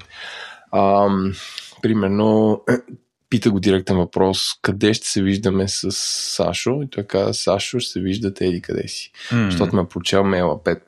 Um, 0.73 1.37
примерно, 1.81 2.61
пита 3.29 3.51
го 3.51 3.59
директен 3.59 3.97
въпрос, 3.97 4.47
къде 4.61 4.93
ще 4.93 5.07
се 5.07 5.23
виждаме 5.23 5.67
с 5.67 5.91
Сашо? 6.35 6.79
И 6.83 6.89
той 6.89 7.03
каза, 7.03 7.33
Сашо 7.33 7.79
ще 7.79 7.91
се 7.91 7.99
виждате 7.99 8.45
еди 8.45 8.61
къде 8.61 8.87
си. 8.87 9.11
Mm-hmm. 9.13 9.49
Защото 9.49 9.75
ме 9.75 9.87
прочел 9.87 10.23
мейла 10.23 10.63
5 10.63 10.79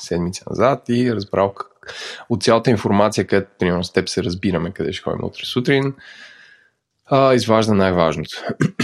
седмици 0.00 0.42
назад 0.50 0.82
и 0.88 1.14
разбрал 1.14 1.54
как... 1.54 1.94
от 2.28 2.42
цялата 2.42 2.70
информация, 2.70 3.26
където 3.26 3.50
примерно 3.58 3.84
с 3.84 3.92
теб 3.92 4.08
се 4.08 4.22
разбираме 4.22 4.70
къде 4.70 4.92
ще 4.92 5.02
ходим 5.02 5.24
утре 5.24 5.44
сутрин, 5.44 5.94
а, 7.06 7.34
изважда 7.34 7.74
най-важното. 7.74 8.36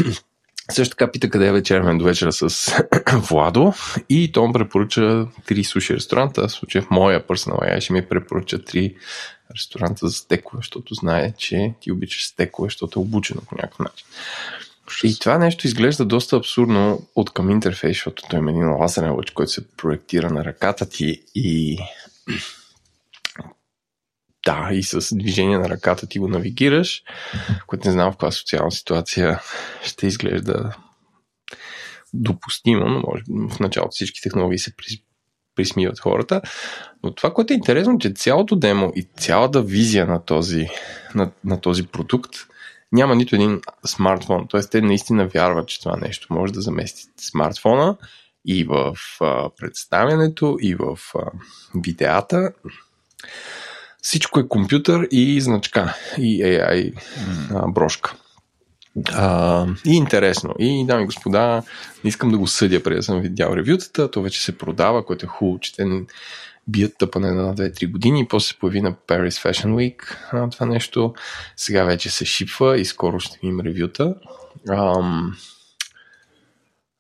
Също 0.71 0.97
така 0.97 1.11
пита 1.11 1.31
къде 1.31 1.49
е 1.49 1.53
вечермен 1.53 1.99
до 1.99 2.05
вечера 2.05 2.33
с 2.33 2.73
Владо 3.13 3.73
и 4.09 4.33
той 4.33 4.47
му 4.47 4.53
препоръча 4.53 5.27
три 5.47 5.65
суши 5.65 5.95
ресторанта. 5.95 6.49
В 6.49 6.53
случая 6.53 6.83
в 6.83 6.91
моя 6.91 7.27
персонал 7.27 7.59
AI 7.59 7.81
ще 7.81 7.93
ми 7.93 8.09
препоръча 8.09 8.65
три 8.65 8.95
ресторанта 9.55 10.07
за 10.09 10.13
стекове, 10.13 10.59
защото 10.59 10.95
знае, 10.95 11.33
че 11.39 11.75
ти 11.81 11.93
обичаш 11.93 12.27
стекове, 12.27 12.67
защото 12.67 13.01
е 13.01 13.03
обучено 13.03 13.41
по 13.41 13.55
някакъв 13.55 13.79
начин. 13.79 14.07
И 15.05 15.19
това 15.19 15.39
нещо 15.39 15.67
изглежда 15.67 16.05
доста 16.05 16.37
абсурдно 16.37 17.07
от 17.15 17.31
към 17.31 17.51
интерфейс, 17.51 17.97
защото 17.97 18.23
той 18.31 18.39
има 18.39 18.51
един 18.51 18.71
лазерен 18.71 19.15
лъч, 19.15 19.31
който 19.31 19.53
се 19.53 19.69
проектира 19.69 20.31
на 20.31 20.45
ръката 20.45 20.89
ти 20.89 21.23
и 21.35 21.79
да, 24.47 24.69
и 24.73 24.83
с 24.83 25.17
движение 25.17 25.59
на 25.59 25.69
ръката 25.69 26.07
ти 26.07 26.19
го 26.19 26.29
навигираш, 26.29 27.03
което 27.67 27.89
не 27.89 27.93
знам 27.93 28.13
в 28.13 28.15
каква 28.15 28.31
социална 28.31 28.73
ситуация 28.73 29.41
ще 29.83 30.07
изглежда 30.07 30.75
допустимо, 32.15 32.89
но 32.89 33.01
може 33.01 33.23
в 33.51 33.61
началото 33.61 33.91
всички 33.91 34.23
технологии 34.23 34.59
се 34.59 34.73
присмиват 35.55 36.01
хората. 36.01 36.43
Но 37.03 37.15
това, 37.15 37.35
което 37.35 37.53
е 37.53 37.57
интересно, 37.57 37.99
че 37.99 38.11
цялото 38.11 38.57
демо 38.57 38.93
и 38.97 39.09
цялата 39.17 39.63
визия 39.63 40.07
на 40.07 40.25
този, 40.25 40.69
на, 41.15 41.31
на 41.45 41.61
този 41.61 41.87
продукт 41.87 42.35
няма 42.95 43.17
нито 43.17 43.35
един 43.35 43.61
смартфон. 43.87 44.47
Тоест, 44.49 44.71
те 44.71 44.81
наистина 44.81 45.27
вярват, 45.27 45.69
че 45.69 45.81
това 45.81 45.97
нещо 45.97 46.27
може 46.31 46.53
да 46.53 46.61
замести 46.61 47.05
смартфона 47.17 47.97
и 48.47 48.65
в 48.65 48.97
а, 49.21 49.51
представянето, 49.57 50.57
и 50.61 50.75
в 50.75 50.99
а, 51.15 51.21
видеята. 51.75 52.53
Всичко 54.03 54.41
е 54.41 54.49
компютър 54.49 55.09
и 55.11 55.41
значка, 55.41 55.97
и 56.19 56.43
AI 56.43 56.99
а, 57.55 57.69
брошка. 57.69 58.15
А, 59.13 59.67
и 59.87 59.95
интересно. 59.95 60.55
И, 60.59 60.87
дами 60.87 61.03
и 61.03 61.07
господа, 61.07 61.63
не 62.05 62.09
искам 62.09 62.31
да 62.31 62.39
го 62.39 62.47
съдя 62.47 62.83
преди 62.83 62.97
да 62.97 63.03
съм 63.03 63.21
видял 63.21 63.53
ревютата. 63.57 64.11
То 64.11 64.23
вече 64.23 64.45
се 64.45 64.59
продава, 64.59 65.07
което 65.07 65.27
е 65.27 65.29
хубаво, 65.29 65.59
че 65.59 65.75
те 65.75 65.85
бият 66.69 66.99
тъпане 66.99 67.31
на 67.33 67.55
2-3 67.55 67.91
години 67.91 68.21
и 68.21 68.29
после 68.29 68.47
се 68.47 68.59
появи 68.59 68.81
на 68.81 68.93
Paris 68.93 69.51
Fashion 69.51 69.75
Week 69.75 70.17
а, 70.33 70.51
това 70.51 70.67
нещо. 70.67 71.15
Сега 71.57 71.85
вече 71.85 72.11
се 72.11 72.25
шипва 72.25 72.79
и 72.79 72.85
скоро 72.85 73.21
ще 73.21 73.39
има 73.43 73.65
ревюта. 73.65 74.15
Ам, 74.69 75.37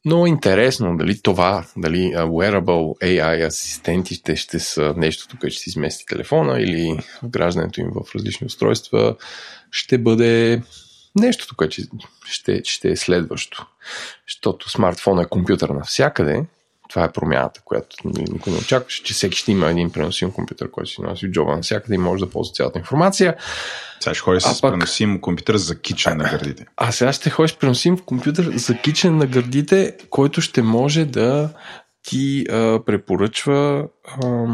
но 0.04 0.26
интересно 0.26 0.96
дали 0.96 1.20
това, 1.22 1.66
дали 1.76 2.12
wearable 2.16 3.02
AI 3.02 3.46
асистентите 3.46 4.36
ще 4.36 4.58
са 4.58 4.94
нещото, 4.96 5.36
което 5.40 5.54
ще 5.54 5.62
си 5.62 5.70
измести 5.70 6.06
телефона 6.06 6.60
или 6.60 6.98
вграждането 7.22 7.80
им 7.80 7.90
в 7.90 8.14
различни 8.14 8.46
устройства 8.46 9.16
ще 9.70 9.98
бъде 9.98 10.62
нещото, 11.16 11.56
което 11.56 11.82
ще, 12.24 12.60
ще 12.64 12.90
е 12.90 12.96
следващо. 12.96 13.66
Защото 14.28 14.70
смартфон 14.70 15.20
е 15.20 15.26
компютър 15.26 15.68
навсякъде. 15.68 16.44
Това 16.88 17.04
е 17.04 17.12
промяната, 17.12 17.60
която 17.64 17.96
никой 18.04 18.52
не 18.52 18.58
очакваше, 18.58 19.02
че 19.02 19.14
всеки 19.14 19.38
ще 19.38 19.52
има 19.52 19.70
един 19.70 19.92
преносим 19.92 20.32
компютър, 20.32 20.70
който 20.70 20.90
си 20.90 21.02
носи 21.02 21.30
джоба 21.30 21.56
навсякъде 21.56 21.94
и 21.94 21.98
може 21.98 22.24
да 22.24 22.30
ползва 22.30 22.54
цялата 22.54 22.78
информация. 22.78 23.36
Сега 24.00 24.14
ще 24.14 24.22
ходиш 24.22 24.42
с 24.42 24.60
пък... 24.60 24.72
преносим 24.72 25.20
компютър 25.20 25.56
за 25.56 25.80
кичен 25.80 26.16
на 26.16 26.24
гърдите. 26.24 26.66
А 26.76 26.92
сега 26.92 27.12
ще 27.12 27.30
ходиш 27.30 27.50
с 27.50 27.58
преносим 27.58 27.98
компютър 27.98 28.50
за 28.56 28.78
кичен 28.78 29.16
на 29.16 29.26
гърдите, 29.26 29.96
който 30.10 30.40
ще 30.40 30.62
може 30.62 31.04
да 31.04 31.50
ти 32.02 32.46
а, 32.50 32.80
препоръчва 32.84 33.88
а, 34.22 34.46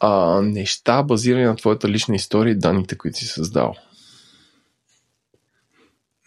а, 0.00 0.40
неща, 0.42 1.02
базирани 1.02 1.44
на 1.44 1.56
твоята 1.56 1.88
лична 1.88 2.14
история 2.14 2.52
и 2.52 2.58
данните, 2.58 2.98
които 2.98 3.18
си 3.18 3.26
създал. 3.26 3.74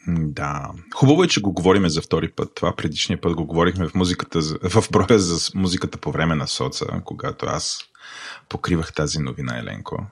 Да. 0.08 0.72
Хубаво 0.96 1.24
е, 1.24 1.28
че 1.28 1.42
го 1.42 1.54
говориме 1.54 1.90
за 1.90 2.02
втори 2.02 2.32
път. 2.32 2.52
Това 2.56 2.76
предишния 2.76 3.22
път 3.22 3.34
го 3.34 3.46
говорихме 3.46 3.88
в, 3.88 3.96
музиката, 3.96 4.40
в 4.70 4.84
броя 4.92 5.20
за 5.20 5.52
музиката 5.56 5.98
по 5.98 6.12
време 6.12 6.36
на 6.36 6.48
соца, 6.48 6.86
когато 7.06 7.46
аз 7.46 7.80
покривах 8.50 8.94
тази 8.94 9.20
новина, 9.20 9.60
Еленко. 9.60 10.06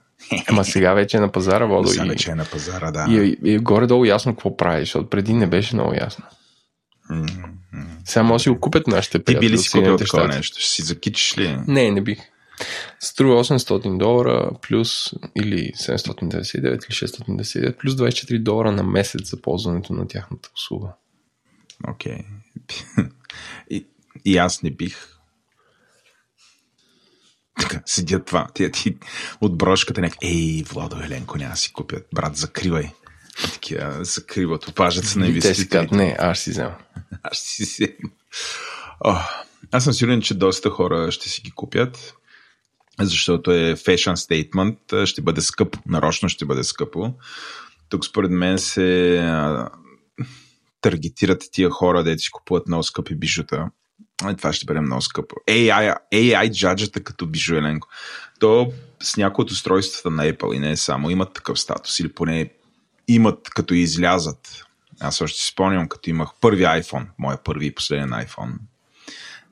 Ама 0.47 0.65
сега 0.65 0.93
вече 0.93 1.17
е 1.17 1.19
на 1.19 1.31
пазара, 1.31 1.65
Водо. 1.65 1.87
Сега 1.87 2.05
вече 2.05 2.31
е 2.31 2.35
на 2.35 2.45
пазара, 2.45 2.91
да. 2.91 3.05
И, 3.09 3.37
и, 3.43 3.53
и 3.53 3.57
горе-долу 3.57 4.05
ясно 4.05 4.33
какво 4.33 4.57
правиш, 4.57 4.87
защото 4.87 5.09
преди 5.09 5.33
не 5.33 5.47
беше 5.47 5.75
много 5.75 5.93
ясно. 5.93 6.25
Mm-hmm. 7.11 7.53
Сега 8.05 8.23
може 8.23 8.41
да 8.41 8.43
си 8.43 8.49
го 8.49 8.59
купят 8.59 8.87
нашите 8.87 9.23
приятели. 9.23 9.47
Ти 9.47 9.51
би 9.51 9.53
ли 9.53 9.57
си 9.57 9.71
купил 9.71 9.97
такова 9.97 10.27
нещо? 10.27 10.59
Ще 10.59 10.69
си 10.69 10.81
закичиш 10.81 11.37
ли? 11.37 11.57
Не, 11.67 11.91
не 11.91 12.01
бих. 12.01 12.19
Струва 12.99 13.43
800 13.43 13.97
долара 13.97 14.51
плюс 14.61 15.13
или 15.35 15.71
799 15.75 16.59
или 16.59 16.75
699 16.75 17.77
плюс 17.77 17.93
24 17.93 18.43
долара 18.43 18.71
на 18.71 18.83
месец 18.83 19.29
за 19.29 19.41
ползването 19.41 19.93
на 19.93 20.07
тяхната 20.07 20.49
услуга. 20.55 20.93
Окей. 21.87 22.17
Okay. 22.17 23.09
И, 23.69 23.87
и 24.25 24.37
аз 24.37 24.63
не 24.63 24.71
бих. 24.71 25.07
Така, 27.61 27.81
седят 27.85 28.25
това. 28.25 28.47
Тия 28.53 28.71
ти 28.71 28.97
от 29.41 29.57
брошката 29.57 30.01
някак. 30.01 30.17
Ей, 30.21 30.63
Владо 30.63 31.03
Еленко, 31.03 31.37
няма 31.37 31.55
си 31.55 31.73
купят. 31.73 32.07
Брат, 32.15 32.35
закривай. 32.35 32.89
Такива 33.53 34.03
закриват, 34.05 34.67
опажат 34.67 35.05
се 35.05 35.19
на 35.19 35.27
инвеститорите. 35.27 35.95
не, 35.95 36.15
аз 36.19 36.39
си 36.39 36.49
взема. 36.49 36.75
аз 37.23 37.37
си 37.37 37.63
взема. 37.63 38.09
О, 38.99 39.15
аз 39.71 39.83
съм 39.83 39.93
сигурен, 39.93 40.21
че 40.21 40.33
доста 40.33 40.69
хора 40.69 41.11
ще 41.11 41.29
си 41.29 41.41
ги 41.41 41.51
купят 41.51 42.13
защото 43.01 43.51
е 43.51 43.75
fashion 43.75 44.15
statement, 44.15 45.05
ще 45.05 45.21
бъде 45.21 45.41
скъпо, 45.41 45.79
нарочно 45.85 46.29
ще 46.29 46.45
бъде 46.45 46.63
скъпо. 46.63 47.13
Тук 47.89 48.05
според 48.05 48.31
мен 48.31 48.57
се 48.57 49.17
а, 49.17 49.69
таргетират 50.81 51.43
тия 51.51 51.69
хора, 51.69 52.03
да 52.03 52.19
си 52.19 52.31
купуват 52.31 52.67
много 52.67 52.83
скъпи 52.83 53.15
бижута. 53.15 53.69
И 54.31 54.35
това 54.35 54.53
ще 54.53 54.65
бъде 54.65 54.79
много 54.79 55.01
скъпо. 55.01 55.35
AI, 55.47 55.95
AI 56.13 56.51
джаджата 56.51 57.03
като 57.03 57.25
бижу 57.25 57.55
Еленко. 57.55 57.87
То 58.39 58.73
с 59.03 59.17
някои 59.17 59.43
от 59.43 59.51
устройствата 59.51 60.09
на 60.09 60.31
Apple 60.31 60.55
и 60.55 60.59
не 60.59 60.71
е 60.71 60.77
само, 60.77 61.09
имат 61.09 61.33
такъв 61.33 61.59
статус 61.59 61.99
или 61.99 62.13
поне 62.13 62.49
имат 63.07 63.49
като 63.49 63.73
излязат. 63.73 64.63
Аз 64.99 65.21
още 65.21 65.39
си 65.39 65.47
спомням, 65.47 65.87
като 65.87 66.09
имах 66.09 66.29
първи 66.41 66.63
iPhone, 66.63 67.05
моя 67.19 67.43
първи 67.43 67.65
и 67.65 67.75
последен 67.75 68.09
iPhone, 68.09 68.53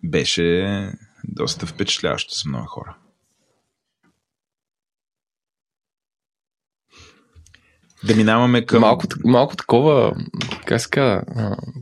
беше 0.03 0.91
доста 1.23 1.65
впечатляващо 1.65 2.33
за 2.33 2.49
много 2.49 2.67
хора. 2.67 2.95
Да 8.03 8.15
минаваме 8.15 8.65
към... 8.65 8.81
Малко, 8.81 9.05
малко 9.25 9.55
такова, 9.55 10.13
как 10.65 10.81
се 10.81 10.89
казва, 10.89 11.21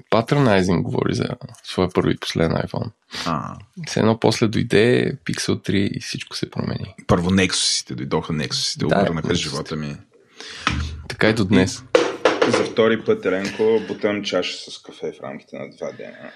патронайзинг 0.09 0.81
говори 0.81 1.13
за 1.13 1.27
своя 1.63 1.89
първи 1.89 2.13
и 2.13 2.17
последен 2.17 2.51
iPhone. 2.51 2.91
А. 3.25 3.55
Все 3.87 3.99
едно 3.99 4.19
после 4.19 4.47
дойде 4.47 5.13
Pixel 5.25 5.69
3 5.69 5.71
и 5.71 5.99
всичко 5.99 6.35
се 6.35 6.49
промени. 6.49 6.95
Първо 7.07 7.31
Nexusите, 7.31 7.95
дойдоха 7.95 8.33
Nexusите, 8.33 8.77
да, 8.77 8.85
обърнаха 8.85 9.35
живота 9.35 9.75
ми. 9.75 9.95
Така 11.09 11.29
и 11.29 11.33
до 11.33 11.45
днес. 11.45 11.83
И 12.47 12.51
за 12.51 12.63
втори 12.63 13.03
път, 13.03 13.25
Еленко, 13.25 13.81
бутам 13.87 14.23
чаша 14.23 14.71
с 14.71 14.77
кафе 14.81 15.11
в 15.19 15.23
рамките 15.23 15.57
на 15.57 15.69
два 15.69 15.91
дена. 15.91 16.31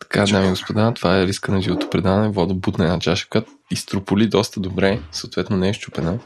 Така, 0.00 0.24
дами 0.24 0.46
и 0.46 0.50
господа, 0.50 0.92
това 0.94 1.20
е 1.20 1.26
риска 1.26 1.52
на 1.52 1.62
живото 1.62 1.90
предаване. 1.90 2.28
Вода 2.28 2.54
бутна 2.54 2.84
една 2.84 2.98
чаша, 2.98 3.28
която 3.30 3.50
изтрополи 3.70 4.26
доста 4.26 4.60
добре, 4.60 5.00
съответно 5.12 5.56
не 5.56 5.68
е 5.68 5.72
щупена. 5.72 6.18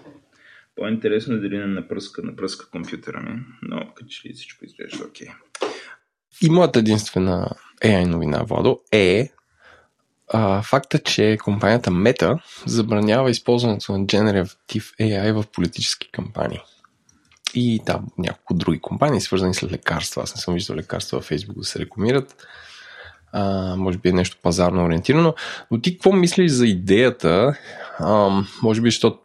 По-интересно 0.78 1.34
е 1.34 1.38
дали 1.38 1.58
не 1.58 1.66
напръска, 1.66 2.22
напръска 2.22 2.70
компютъра 2.70 3.20
ми, 3.20 3.40
но 3.62 3.94
като 3.94 4.08
че 4.08 4.28
ли 4.28 4.32
всичко 4.32 4.64
изглежда 4.64 5.04
окей. 5.04 5.26
Okay. 5.26 5.32
И 6.42 6.50
моята 6.50 6.78
единствена 6.78 7.50
AI 7.84 8.04
новина, 8.04 8.42
Владо, 8.42 8.80
е 8.92 9.30
а, 10.32 10.62
факта, 10.62 10.98
че 10.98 11.38
компанията 11.44 11.90
Meta 11.90 12.38
забранява 12.66 13.30
използването 13.30 13.92
на 13.92 13.98
Generative 13.98 14.96
AI 15.00 15.32
в 15.32 15.44
политически 15.52 16.10
кампании. 16.12 16.60
И 17.54 17.80
там 17.86 18.06
няколко 18.18 18.54
други 18.54 18.80
компании, 18.80 19.20
свързани 19.20 19.54
с 19.54 19.62
лекарства. 19.62 20.22
Аз 20.22 20.34
не 20.34 20.40
съм 20.40 20.54
виждал 20.54 20.76
лекарства 20.76 21.20
в 21.20 21.30
Facebook 21.30 21.58
да 21.58 21.64
се 21.64 21.78
рекламират. 21.78 22.46
А, 23.32 23.76
може 23.76 23.98
би 23.98 24.08
е 24.08 24.12
нещо 24.12 24.36
пазарно 24.42 24.84
ориентирано. 24.84 25.34
Но 25.70 25.80
ти 25.80 25.92
какво 25.92 26.12
мислиш 26.12 26.50
за 26.50 26.66
идеята? 26.66 27.54
А, 27.98 28.42
може 28.62 28.80
би, 28.80 28.90
защото 28.90 29.18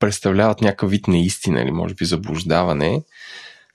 представляват 0.00 0.60
някакъв 0.60 0.90
вид 0.90 1.08
неистина 1.08 1.62
или 1.62 1.70
може 1.70 1.94
би 1.94 2.04
заблуждаване, 2.04 3.02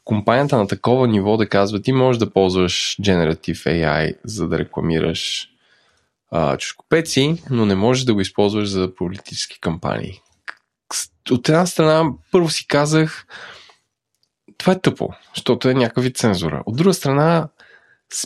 компанията 0.04 0.58
на 0.58 0.68
такова 0.68 1.08
ниво 1.08 1.38
да 1.38 1.50
казва, 1.50 1.82
ти 1.82 1.92
можеш 1.92 2.20
да 2.20 2.34
ползваш 2.34 2.98
Generative 3.02 3.84
AI, 3.84 4.14
за 4.24 4.48
да 4.48 4.60
рекламираш 4.60 5.50
чушкопеци, 6.58 7.44
но 7.50 7.66
не 7.66 7.76
можеш 7.76 8.04
да 8.04 8.14
го 8.14 8.22
използваш 8.22 8.70
за 8.70 8.96
политически 8.96 9.60
кампании. 9.62 10.22
От 11.32 11.50
една 11.50 11.66
страна, 11.66 12.12
първо 12.32 12.50
си 12.50 12.68
казах, 12.68 13.26
това 14.58 14.74
е 14.74 14.80
тъпо, 14.80 15.10
защото 15.36 15.70
е 15.70 15.74
някакъв 15.74 16.04
вид 16.04 16.18
цензура. 16.18 16.64
От 16.66 16.76
друга 16.76 16.94
страна, 16.94 17.50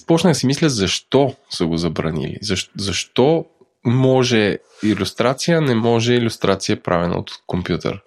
почнах 0.07 0.31
да 0.31 0.35
си 0.35 0.45
мисля 0.45 0.69
защо 0.69 1.35
са 1.49 1.65
го 1.65 1.77
забранили. 1.77 2.37
Защо, 2.41 2.71
защо 2.77 3.45
може 3.85 4.57
иллюстрация, 4.83 5.61
не 5.61 5.75
може 5.75 6.13
иллюстрация 6.13 6.83
правена 6.83 7.15
от 7.15 7.31
компютър. 7.47 8.01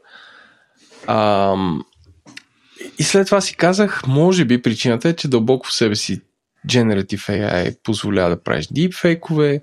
А, 1.06 1.54
и 2.98 3.02
след 3.02 3.26
това 3.26 3.40
си 3.40 3.56
казах, 3.56 4.02
може 4.06 4.44
би 4.44 4.62
причината 4.62 5.08
е, 5.08 5.16
че 5.16 5.28
дълбоко 5.28 5.66
в 5.66 5.72
себе 5.72 5.94
си 5.94 6.20
Generative 6.68 7.28
AI 7.28 7.76
позволява 7.82 8.30
да 8.30 8.42
правиш 8.42 8.68
дипфейкове 8.70 9.61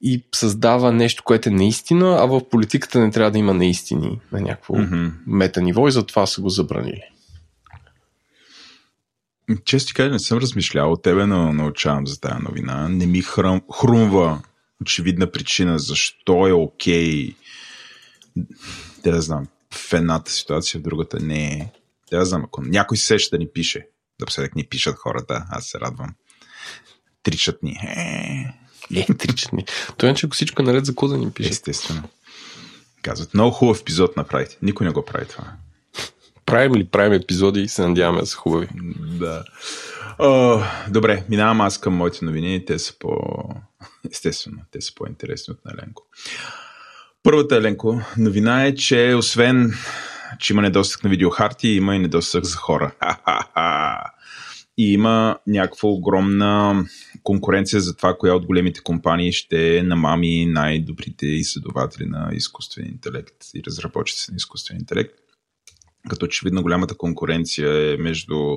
и 0.00 0.24
създава 0.34 0.92
нещо, 0.92 1.22
което 1.24 1.48
е 1.48 1.52
наистина, 1.52 2.16
а 2.20 2.26
в 2.26 2.48
политиката 2.48 3.00
не 3.00 3.10
трябва 3.10 3.30
да 3.30 3.38
има 3.38 3.54
наистини 3.54 4.20
на 4.32 4.40
някакво 4.40 4.74
mm-hmm. 4.74 5.12
мета 5.26 5.62
ниво 5.62 5.88
и 5.88 5.92
затова 5.92 6.26
са 6.26 6.40
го 6.40 6.48
забранили. 6.48 7.02
Често 9.64 9.88
ти 9.88 9.94
кажа, 9.94 10.10
не 10.10 10.18
съм 10.18 10.38
размишлял 10.38 10.92
от 10.92 11.02
тебе, 11.02 11.26
но 11.26 11.52
научавам 11.52 12.06
за 12.06 12.20
тази 12.20 12.42
новина. 12.42 12.88
Не 12.88 13.06
ми 13.06 13.22
хрум, 13.22 13.60
хрумва 13.80 14.42
очевидна 14.82 15.30
причина 15.30 15.78
защо 15.78 16.48
е 16.48 16.52
окей 16.52 17.34
да, 19.04 19.12
да 19.12 19.22
знам, 19.22 19.46
в 19.74 19.92
едната 19.92 20.32
ситуация, 20.32 20.80
в 20.80 20.82
другата 20.82 21.20
не 21.20 21.44
е. 21.44 21.72
Да, 22.10 22.18
да 22.18 22.24
знам, 22.24 22.44
ако 22.44 22.62
някой 22.62 22.96
се 22.96 23.06
сеща 23.06 23.36
да 23.36 23.38
ни 23.38 23.48
пише, 23.48 23.86
да 24.20 24.26
последък 24.26 24.54
ни 24.54 24.64
пишат 24.64 24.98
хората, 24.98 25.44
аз 25.50 25.64
се 25.64 25.80
радвам. 25.80 26.14
Тричат 27.22 27.62
ни. 27.62 27.70
Е, 27.70 29.00
е 29.00 29.06
тричат 29.18 29.52
ни. 29.52 29.66
Той 29.96 30.14
че 30.14 30.26
ако 30.26 30.34
всичко 30.34 30.62
е 30.62 30.64
наред, 30.64 30.86
за 30.86 30.92
да 30.92 31.16
ни 31.16 31.30
пише? 31.30 31.50
Естествено. 31.50 32.02
Казват, 33.02 33.34
много 33.34 33.50
хубав 33.50 33.80
епизод 33.80 34.16
направите. 34.16 34.58
Никой 34.62 34.86
не 34.86 34.92
го 34.92 35.04
прави 35.04 35.26
това. 35.26 35.52
Правим 36.46 36.74
ли 36.74 36.84
правим 36.84 37.12
епизоди 37.12 37.60
и 37.60 37.68
се 37.68 37.88
надяваме 37.88 38.20
да 38.20 38.26
са 38.26 38.36
хубави? 38.36 38.68
Да. 39.18 39.44
О, 40.18 40.60
добре, 40.90 41.24
минавам 41.28 41.60
аз 41.60 41.78
към 41.78 41.94
моите 41.94 42.24
новини. 42.24 42.64
Те 42.64 42.78
са 42.78 42.98
по... 42.98 43.18
Естествено, 44.10 44.58
те 44.70 44.80
са 44.80 44.94
по-интересни 44.94 45.52
от 45.52 45.72
Еленко. 45.74 46.02
Първата 47.22 47.56
Еленко 47.56 48.00
новина 48.18 48.64
е, 48.66 48.74
че 48.74 49.14
освен, 49.14 49.72
че 50.38 50.52
има 50.52 50.62
недостъг 50.62 51.04
на 51.04 51.10
видеохарти, 51.10 51.68
има 51.68 51.96
и 51.96 51.98
недостъг 51.98 52.44
за 52.44 52.56
хора. 52.56 52.94
И 54.78 54.92
има 54.92 55.38
някаква 55.46 55.88
огромна 55.88 56.84
конкуренция 57.22 57.80
за 57.80 57.96
това, 57.96 58.16
коя 58.18 58.34
от 58.34 58.46
големите 58.46 58.80
компании 58.80 59.32
ще 59.32 59.82
намами 59.82 60.46
най-добрите 60.46 61.26
изследователи 61.26 62.06
на 62.06 62.30
изкуствен 62.32 62.86
интелект 62.86 63.36
и 63.54 63.62
разработчици 63.66 64.30
на 64.30 64.36
изкуствен 64.36 64.76
интелект. 64.76 65.14
Като 66.08 66.24
очевидно 66.26 66.62
голямата 66.62 66.94
конкуренция 66.94 67.92
е 67.92 67.96
между 67.96 68.56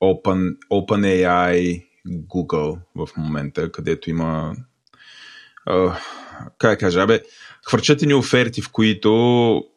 Open, 0.00 0.56
OpenAI, 0.70 1.86
Google 2.06 2.78
в 2.94 3.08
момента, 3.16 3.72
където 3.72 4.10
има 4.10 4.56
uh, 5.68 5.98
как 6.58 6.80
кажа, 6.80 7.06
бе, 7.06 7.22
хвърчат 7.66 8.02
ни 8.02 8.14
оферти, 8.14 8.62
в 8.62 8.72
които 8.72 9.08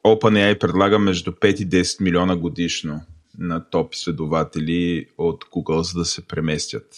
OpenAI 0.05 0.59
предлага 0.59 0.99
между 0.99 1.31
5 1.31 1.61
и 1.61 1.69
10 1.69 2.01
милиона 2.01 2.35
годишно 2.35 3.01
на 3.37 3.69
топ 3.69 3.93
изследователи 3.93 5.07
от 5.17 5.45
Google, 5.45 5.81
за 5.81 5.99
да 5.99 6.05
се 6.05 6.27
преместят 6.27 6.95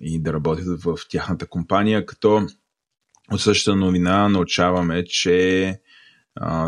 и 0.00 0.22
да 0.22 0.32
работят 0.32 0.82
в 0.82 0.98
тяхната 1.08 1.46
компания, 1.46 2.06
като 2.06 2.46
от 3.32 3.40
същата 3.40 3.76
новина 3.76 4.28
научаваме, 4.28 5.04
че 5.04 5.78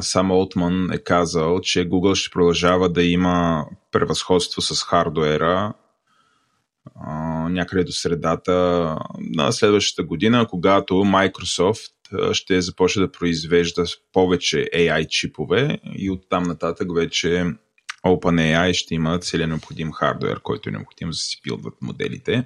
сам 0.00 0.31
Олтман 0.31 0.90
е 0.92 0.98
казал, 0.98 1.61
че 1.61 1.88
Google 1.88 2.14
ще 2.14 2.31
продължава 2.31 2.88
да 2.88 3.02
има 3.02 3.66
превъзходство 3.92 4.62
с 4.62 4.83
хардуера 4.83 5.74
някъде 7.50 7.85
до 7.85 7.92
средата 7.92 8.52
на 9.18 9.52
следващата 9.52 10.02
година, 10.02 10.46
когато 10.50 10.94
Microsoft 10.94 11.92
ще 12.33 12.61
започне 12.61 13.02
да 13.02 13.12
произвежда 13.12 13.85
повече 14.12 14.68
AI 14.74 15.09
чипове 15.09 15.78
и 15.94 16.11
оттам 16.11 16.42
нататък 16.42 16.94
вече 16.94 17.46
OpenAI 18.07 18.72
ще 18.72 18.94
има 18.94 19.18
целият 19.18 19.50
необходим 19.50 19.92
хардвер, 19.92 20.40
който 20.40 20.68
е 20.68 20.72
необходим 20.72 21.12
за 21.12 21.16
да 21.16 21.22
си 21.22 21.40
билдват 21.44 21.74
моделите. 21.83 22.44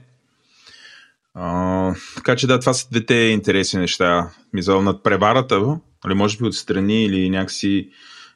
А, 1.35 1.95
така 2.15 2.37
че 2.37 2.47
да, 2.47 2.61
това 2.61 2.73
са 2.73 2.89
двете 2.91 3.15
интересни 3.15 3.81
неща. 3.81 4.31
Мисъл 4.53 4.83
над 4.83 5.03
преварата, 5.03 5.79
нали, 6.05 6.15
може 6.15 6.39
би 6.39 6.45
отстрани 6.45 7.05
или 7.05 7.31
някакси 7.31 7.89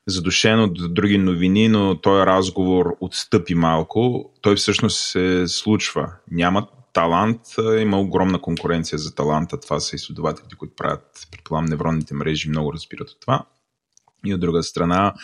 задушен 0.07 0.61
от 0.61 0.95
други 0.95 1.19
новини, 1.19 1.69
но 1.69 2.01
този 2.01 2.27
разговор 2.27 2.97
отстъпи 3.01 3.55
малко. 3.55 4.31
Той 4.41 4.57
всъщност 4.57 4.99
се 4.99 5.49
случва. 5.49 6.13
Няма 6.31 6.67
талант, 6.93 7.41
има 7.81 8.01
огромна 8.01 8.41
конкуренция 8.41 8.99
за 8.99 9.15
таланта. 9.15 9.61
Това 9.61 9.81
са 9.81 9.97
изследователите, 9.97 10.57
които 10.57 10.75
правят, 10.77 11.29
предполагам, 11.31 11.71
невронните 11.71 12.15
мрежи, 12.15 12.49
много 12.49 12.73
разбират 12.73 13.11
от 13.11 13.21
това. 13.21 13.45
И 14.27 14.35
от 14.35 14.41
друга 14.41 14.63
страна, 14.63 15.15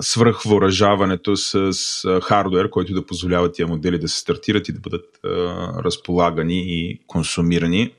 свръхвъоръжаването 0.00 1.36
с, 1.36 1.72
хардвер, 2.22 2.70
който 2.70 2.94
да 2.94 3.06
позволява 3.06 3.52
тия 3.52 3.66
модели 3.66 3.98
да 3.98 4.08
се 4.08 4.18
стартират 4.18 4.68
и 4.68 4.72
да 4.72 4.80
бъдат 4.80 5.20
разполагани 5.84 6.64
и 6.66 7.00
консумирани. 7.06 7.94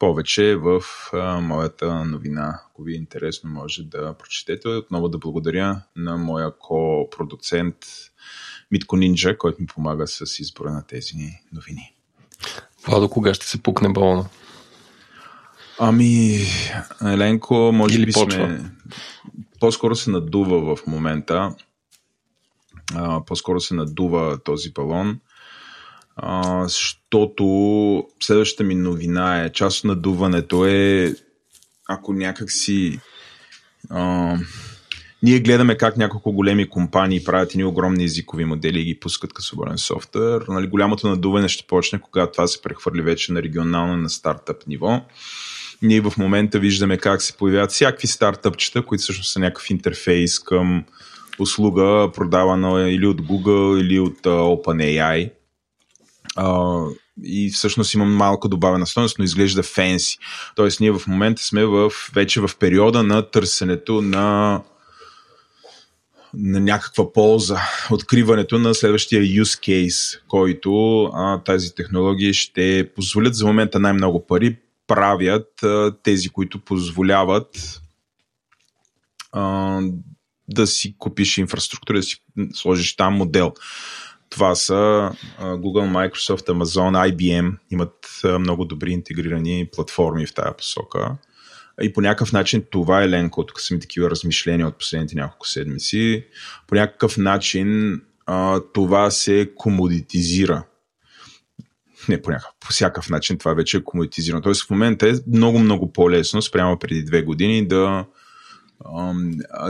Повече 0.00 0.56
в 0.56 0.82
а, 1.12 1.40
моята 1.40 2.04
новина. 2.04 2.60
Ако 2.66 2.82
ви 2.82 2.92
е 2.92 2.96
интересно, 2.96 3.50
може 3.50 3.82
да 3.82 4.14
прочетете. 4.14 4.68
Отново 4.68 5.08
да 5.08 5.18
благодаря 5.18 5.82
на 5.96 6.16
моя 6.16 6.58
ко-продуцент 6.58 7.76
Митко 8.70 8.96
Нинджа, 8.96 9.38
който 9.38 9.60
ми 9.60 9.66
помага 9.66 10.06
с 10.06 10.38
избора 10.38 10.70
на 10.70 10.86
тези 10.86 11.16
новини. 11.52 11.94
Владо, 12.86 13.08
кога 13.08 13.34
ще 13.34 13.46
се 13.46 13.62
пукне 13.62 13.88
балона? 13.88 14.28
Ами, 15.78 16.38
Еленко, 17.04 17.54
може 17.54 17.98
Или 17.98 18.06
би 18.06 18.12
почва. 18.12 18.46
сме... 18.46 18.70
По-скоро 19.60 19.96
се 19.96 20.10
надува 20.10 20.76
в 20.76 20.86
момента. 20.86 21.54
А, 22.94 23.24
по-скоро 23.24 23.60
се 23.60 23.74
надува 23.74 24.38
този 24.44 24.72
балон. 24.72 25.20
Защото 26.62 28.04
следващата 28.22 28.64
ми 28.64 28.74
новина 28.74 29.44
е, 29.44 29.52
част 29.52 29.78
от 29.78 29.84
надуването 29.84 30.66
е, 30.66 31.14
ако 31.88 32.12
някак 32.12 32.50
си... 32.50 33.00
А, 33.90 34.36
ние 35.22 35.38
гледаме 35.38 35.76
как 35.76 35.96
няколко 35.96 36.32
големи 36.32 36.68
компании 36.68 37.24
правят 37.24 37.50
едни 37.50 37.64
огромни 37.64 38.04
езикови 38.04 38.44
модели 38.44 38.80
и 38.80 38.84
ги 38.84 39.00
пускат 39.00 39.32
като 39.32 39.46
свободен 39.46 39.78
софтуер. 39.78 40.44
Нали, 40.48 40.66
голямото 40.66 41.08
надуване 41.08 41.48
ще 41.48 41.66
почне, 41.66 42.00
когато 42.00 42.32
това 42.32 42.46
се 42.46 42.62
прехвърли 42.62 43.02
вече 43.02 43.32
на 43.32 43.42
регионално 43.42 43.96
на 43.96 44.10
стартъп 44.10 44.66
ниво. 44.66 45.00
Ние 45.82 46.00
в 46.00 46.12
момента 46.18 46.58
виждаме 46.58 46.98
как 46.98 47.22
се 47.22 47.36
появяват 47.36 47.72
всякакви 47.72 48.06
стартъпчета, 48.06 48.82
които 48.86 49.02
всъщност 49.02 49.32
са 49.32 49.40
някакъв 49.40 49.70
интерфейс 49.70 50.38
към 50.38 50.84
услуга, 51.38 52.10
продавана 52.14 52.90
или 52.90 53.06
от 53.06 53.22
Google, 53.22 53.80
или 53.80 54.00
от 54.00 54.18
OpenAI. 54.22 55.30
Uh, 56.36 56.96
и 57.24 57.50
всъщност 57.50 57.94
имам 57.94 58.14
малко 58.14 58.48
добавена 58.48 58.86
стоеност, 58.86 59.18
но 59.18 59.24
изглежда 59.24 59.62
фенси. 59.62 60.18
Тоест 60.56 60.80
ние 60.80 60.92
в 60.92 61.02
момента 61.06 61.42
сме 61.42 61.64
в, 61.64 61.92
вече 62.14 62.40
в 62.40 62.50
периода 62.58 63.02
на 63.02 63.30
търсенето 63.30 64.02
на 64.02 64.60
на 66.34 66.60
някаква 66.60 67.12
полза, 67.12 67.60
откриването 67.90 68.58
на 68.58 68.74
следващия 68.74 69.22
use 69.22 69.42
case, 69.88 70.20
който 70.28 71.04
а, 71.04 71.42
тази 71.42 71.74
технологии 71.74 72.34
ще 72.34 72.90
позволят 72.94 73.34
за 73.34 73.46
момента 73.46 73.78
най-много 73.78 74.26
пари, 74.26 74.56
правят 74.86 75.62
а, 75.62 75.92
тези, 76.02 76.28
които 76.28 76.60
позволяват 76.60 77.80
а, 79.32 79.80
да 80.48 80.66
си 80.66 80.94
купиш 80.98 81.38
инфраструктура, 81.38 81.98
да 81.98 82.02
си 82.02 82.16
сложиш 82.52 82.96
там 82.96 83.14
модел. 83.14 83.52
Това 84.30 84.54
са 84.54 85.12
Google, 85.40 86.10
Microsoft, 86.10 86.48
Amazon, 86.48 87.12
IBM 87.12 87.56
имат 87.70 88.20
много 88.38 88.64
добри 88.64 88.92
интегрирани 88.92 89.68
платформи 89.72 90.26
в 90.26 90.34
тази 90.34 90.56
посока. 90.58 91.16
И 91.82 91.92
по 91.92 92.00
някакъв 92.00 92.32
начин 92.32 92.64
това 92.70 93.02
е 93.02 93.08
Ленко, 93.08 93.46
тук 93.46 93.60
са 93.60 93.74
ми 93.74 93.80
такива 93.80 94.10
размишления 94.10 94.66
от 94.66 94.78
последните 94.78 95.14
няколко 95.14 95.48
седмици. 95.48 96.24
По 96.66 96.74
някакъв 96.74 97.16
начин 97.16 98.00
това 98.74 99.10
се 99.10 99.50
комодитизира 99.56 100.64
не 102.08 102.22
по 102.22 102.30
някакъв, 102.30 102.52
по 102.60 102.68
всякакъв 102.68 103.10
начин 103.10 103.38
това 103.38 103.54
вече 103.54 103.76
е 103.76 103.84
комодитизирано. 103.84 104.42
Тоест 104.42 104.66
в 104.66 104.70
момента 104.70 105.08
е 105.08 105.12
много, 105.26 105.58
много 105.58 105.92
по-лесно 105.92 106.42
спрямо 106.42 106.78
преди 106.78 107.04
две 107.04 107.22
години 107.22 107.66
да, 107.66 108.04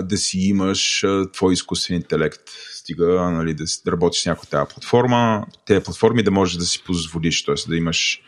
да 0.02 0.16
си 0.16 0.38
имаш 0.38 1.04
твой 1.32 1.52
изкуствен 1.52 1.96
интелект. 1.96 2.40
Стига 2.72 3.30
нали, 3.30 3.54
да, 3.54 3.64
да 3.84 3.92
работиш 3.92 4.22
с 4.22 4.26
някаква 4.26 4.48
тази 4.50 4.74
платформа, 4.74 5.46
тези 5.66 5.84
платформи 5.84 6.22
да 6.22 6.30
можеш 6.30 6.56
да 6.56 6.64
си 6.64 6.82
позволиш, 6.84 7.44
т.е. 7.44 7.54
да 7.68 7.76
имаш 7.76 8.22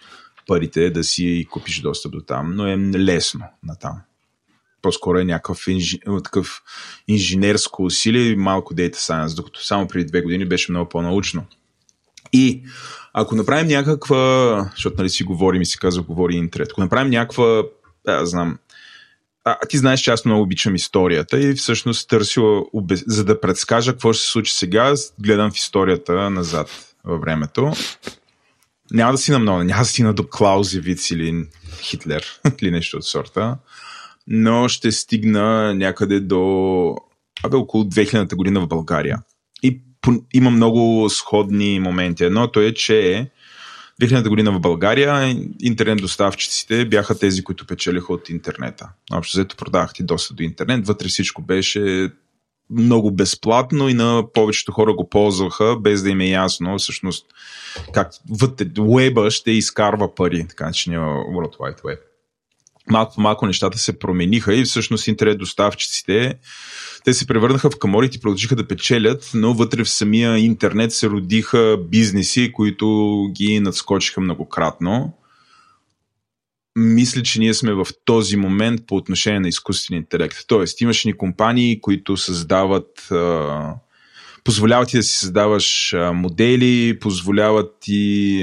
парите 0.47 0.90
да 0.90 1.05
си 1.05 1.47
купиш 1.51 1.81
достъп 1.81 2.12
до 2.12 2.21
там, 2.21 2.55
но 2.55 2.66
е 2.66 2.77
лесно 2.79 3.45
на 3.62 3.79
там. 3.79 4.01
По-скоро 4.83 5.18
е 5.18 5.25
някакъв 5.25 5.68
инж... 5.68 5.99
такъв 6.25 6.62
инженерско 7.09 7.85
усилие 7.85 8.23
и 8.23 8.37
малко 8.37 8.75
data 8.75 8.97
science, 8.97 9.37
докато 9.37 9.64
само 9.64 9.88
преди 9.88 10.05
две 10.05 10.23
години 10.23 10.45
беше 10.45 10.73
много 10.73 10.88
по-научно. 10.88 11.45
И 12.33 12.62
ако 13.12 13.35
направим 13.35 13.66
някаква, 13.66 14.71
защото 14.75 14.97
нали 14.99 15.11
си 15.11 15.25
говорим 15.25 15.62
и 15.62 15.66
си 15.66 15.79
казва, 15.79 16.03
говори 16.03 16.35
интернет, 16.35 16.68
ако 16.71 16.81
направим 16.81 17.11
някаква, 17.11 17.62
да, 18.05 18.27
знам, 18.27 18.59
а, 19.44 19.59
ти 19.68 19.78
знаеш, 19.78 20.00
че 20.00 20.11
аз 20.11 20.24
много 20.24 20.42
обичам 20.42 20.74
историята 20.74 21.40
и 21.40 21.55
всъщност 21.55 22.09
търсила, 22.09 22.62
за 23.07 23.24
да 23.24 23.40
предскажа 23.40 23.92
какво 23.92 24.12
ще 24.12 24.24
се 24.24 24.31
случи 24.31 24.52
сега, 24.52 24.94
гледам 25.20 25.50
в 25.50 25.57
историята 25.57 26.31
назад 26.31 26.94
във 27.05 27.20
времето. 27.20 27.72
Няма 28.90 29.12
да 29.12 29.18
си 29.18 29.31
на 29.31 29.38
много, 29.38 29.62
няма 29.62 29.83
да 29.83 29.88
си 29.88 30.02
на 30.02 30.14
до 30.14 30.28
Клаузевиц 30.28 31.11
или 31.11 31.46
Хитлер 31.81 32.40
или 32.62 32.70
нещо 32.70 32.96
от 32.96 33.05
сорта, 33.05 33.57
но 34.26 34.68
ще 34.68 34.92
стигна 34.92 35.74
някъде 35.74 36.20
до 36.20 36.94
абе, 37.42 37.57
около 37.57 37.85
2000-та 37.85 38.37
година 38.37 38.61
в 38.61 38.68
България. 38.68 39.18
И 39.62 39.81
има 40.35 40.50
много 40.50 41.09
сходни 41.11 41.81
моменти. 41.81 42.24
Едното 42.24 42.61
е, 42.61 42.74
че 42.74 43.31
2000 44.03 44.29
година 44.29 44.53
в 44.53 44.61
България 44.61 45.37
интернет 45.61 45.99
доставчиците 45.99 46.85
бяха 46.85 47.19
тези, 47.19 47.45
които 47.45 47.67
печелиха 47.67 48.12
от 48.12 48.29
интернета. 48.29 48.88
Общо 49.12 49.37
взето 49.37 49.57
продавахте 49.57 50.03
доста 50.03 50.35
до 50.35 50.43
интернет. 50.43 50.87
Вътре 50.87 51.09
всичко 51.09 51.43
беше 51.43 52.11
много 52.71 53.11
безплатно 53.11 53.88
и 53.88 53.95
на 53.95 54.25
повечето 54.35 54.73
хора 54.73 54.95
го 54.95 55.09
ползваха, 55.09 55.77
без 55.81 56.03
да 56.03 56.11
им 56.11 56.21
е 56.21 56.29
ясно 56.29 56.79
всъщност 56.79 57.27
как 57.93 58.11
вътре, 58.31 58.67
уеба 58.81 59.31
ще 59.31 59.51
изкарва 59.51 60.15
пари, 60.15 60.47
така 60.49 60.67
начиния 60.67 61.01
World 61.01 61.57
Wide 61.57 61.83
Web. 61.83 61.99
Малко 62.90 63.14
по 63.14 63.21
малко 63.21 63.47
нещата 63.47 63.79
се 63.79 63.99
промениха 63.99 64.55
и 64.55 64.64
всъщност 64.64 65.07
интернет 65.07 65.38
доставчиците 65.38 66.35
те 67.05 67.14
се 67.14 67.27
превърнаха 67.27 67.71
в 67.71 67.79
каморите 67.79 68.16
и 68.16 68.21
продължиха 68.21 68.57
да 68.57 68.68
печелят, 68.68 69.31
но 69.35 69.55
вътре 69.55 69.85
в 69.85 69.90
самия 69.90 70.38
интернет 70.38 70.92
се 70.92 71.09
родиха 71.09 71.79
бизнеси, 71.88 72.53
които 72.53 73.18
ги 73.33 73.61
надскочиха 73.61 74.21
многократно. 74.21 75.12
Мисля, 76.77 77.23
че 77.23 77.38
ние 77.38 77.55
сме 77.55 77.73
в 77.73 77.87
този 78.05 78.37
момент 78.37 78.87
по 78.87 78.97
отношение 78.97 79.40
на 79.40 79.49
изкуствен 79.49 79.99
интелект. 79.99 80.37
Тоест, 80.47 80.81
имаш 80.81 81.05
ни 81.05 81.12
компании, 81.12 81.81
които 81.81 82.16
създават 82.16 83.09
позволяват 84.44 84.88
ти 84.88 84.96
да 84.96 85.02
си 85.02 85.18
създаваш 85.18 85.94
модели, 86.14 86.98
позволяват 87.00 87.76
ти 87.81 88.38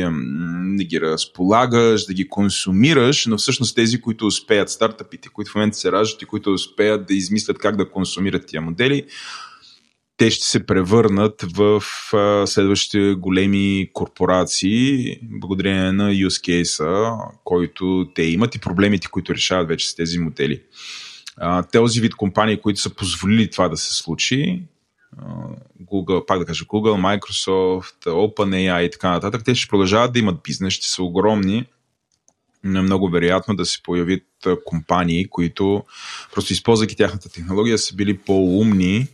да 0.78 0.84
ги 0.84 1.02
разполагаш, 1.02 2.06
да 2.06 2.14
ги 2.14 2.30
консумираш, 2.30 3.26
но 3.26 3.38
всъщност 3.38 3.76
тези, 3.76 4.02
които 4.02 4.28
успеят, 4.28 4.70
стартъпите, 4.70 5.30
които 5.30 5.52
в 5.52 5.56
момента 5.56 5.78
се 5.78 5.92
раждат 5.92 6.22
и 6.22 6.26
които 6.26 6.54
успеят 6.54 7.08
да 7.08 7.14
измислят 7.14 7.58
как 7.58 7.76
да 7.76 7.90
консумират 7.90 8.46
тия 8.46 8.62
модели, 8.62 9.06
те 10.18 10.32
ще 10.32 10.46
се 10.46 10.66
превърнат 10.66 11.46
в 11.56 11.84
следващите 12.46 13.14
големи 13.14 13.90
корпорации, 13.94 15.16
благодарение 15.24 15.92
на 15.92 16.12
use 16.12 16.64
case 16.64 17.18
който 17.44 18.08
те 18.16 18.24
имат 18.24 18.56
и 18.56 18.60
проблемите, 18.60 19.08
които 19.08 19.34
решават 19.34 19.68
вече 19.68 19.90
с 19.90 19.96
тези 19.96 20.20
модели. 20.20 20.62
Тези 21.72 22.02
вид 22.02 22.16
компании, 22.16 22.62
които 22.62 22.80
са 22.80 22.90
позволили 22.90 23.50
това 23.50 23.70
да 23.70 23.78
се 23.78 23.96
случи, 23.96 24.62
Google, 25.82 26.26
пак 26.26 26.40
да 26.40 26.46
кажа 26.46 26.66
Google, 26.66 27.20
Microsoft, 27.20 28.06
OpenAI 28.06 28.82
и 28.82 28.92
така 28.92 29.10
нататък, 29.10 29.42
те 29.46 29.56
ще 29.56 29.70
продължават 29.70 30.14
да 30.14 30.20
имат 30.20 30.44
бизнес, 30.44 30.74
ще 30.74 30.88
са 30.88 31.04
огромни, 31.04 31.66
но 32.64 32.80
е 32.80 32.82
много 32.82 33.10
вероятно 33.10 33.56
да 33.56 33.66
се 33.66 33.84
появят 33.84 34.24
компании, 34.66 35.30
които 35.30 35.84
просто 36.34 36.54
използвайки 36.54 36.96
тяхната 36.96 37.30
технология 37.30 37.78
са 37.78 37.96
били 37.96 38.18
по-умни, 38.18 39.08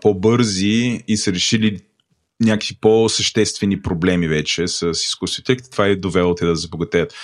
по-бързи 0.00 1.04
и 1.08 1.16
са 1.16 1.32
решили 1.32 1.80
някакви 2.40 2.76
по-съществени 2.80 3.82
проблеми 3.82 4.28
вече 4.28 4.68
с 4.68 4.90
изкуството, 4.90 5.56
това 5.70 5.86
е 5.86 5.96
довело 5.96 6.34
те 6.34 6.46
да 6.46 6.56
забогатеят. 6.56 7.14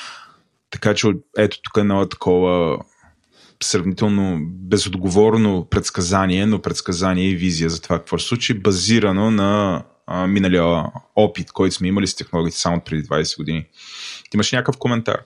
така 0.70 0.94
че 0.94 1.08
ето 1.38 1.62
тук 1.62 1.76
е 1.76 1.80
едно 1.80 2.08
такова 2.08 2.78
сравнително 3.62 4.38
безотговорно 4.42 5.66
предсказание, 5.70 6.46
но 6.46 6.62
предсказание 6.62 7.28
и 7.28 7.36
визия 7.36 7.70
за 7.70 7.80
това 7.80 7.98
какво 7.98 8.18
ще 8.18 8.28
случи, 8.28 8.54
базирано 8.54 9.30
на 9.30 9.82
а, 10.06 10.26
миналия 10.26 10.84
опит, 11.16 11.52
който 11.52 11.74
сме 11.74 11.88
имали 11.88 12.06
с 12.06 12.14
технологиите 12.14 12.58
само 12.58 12.80
преди 12.80 13.04
20 13.04 13.36
години. 13.36 13.66
Ти 14.30 14.36
имаш 14.36 14.52
някакъв 14.52 14.78
коментар? 14.78 15.20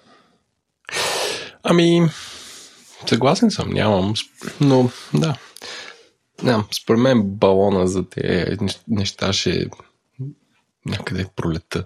Ами, 1.62 2.08
съгласен 3.06 3.50
съм, 3.50 3.70
нямам, 3.70 4.14
но 4.60 4.90
да. 5.14 5.36
Не, 6.42 6.56
според 6.82 7.00
мен 7.00 7.22
балона 7.24 7.86
за 7.86 8.08
тези 8.08 8.56
неща 8.88 9.32
ще 9.32 9.66
някъде 10.86 11.26
пролета. 11.36 11.84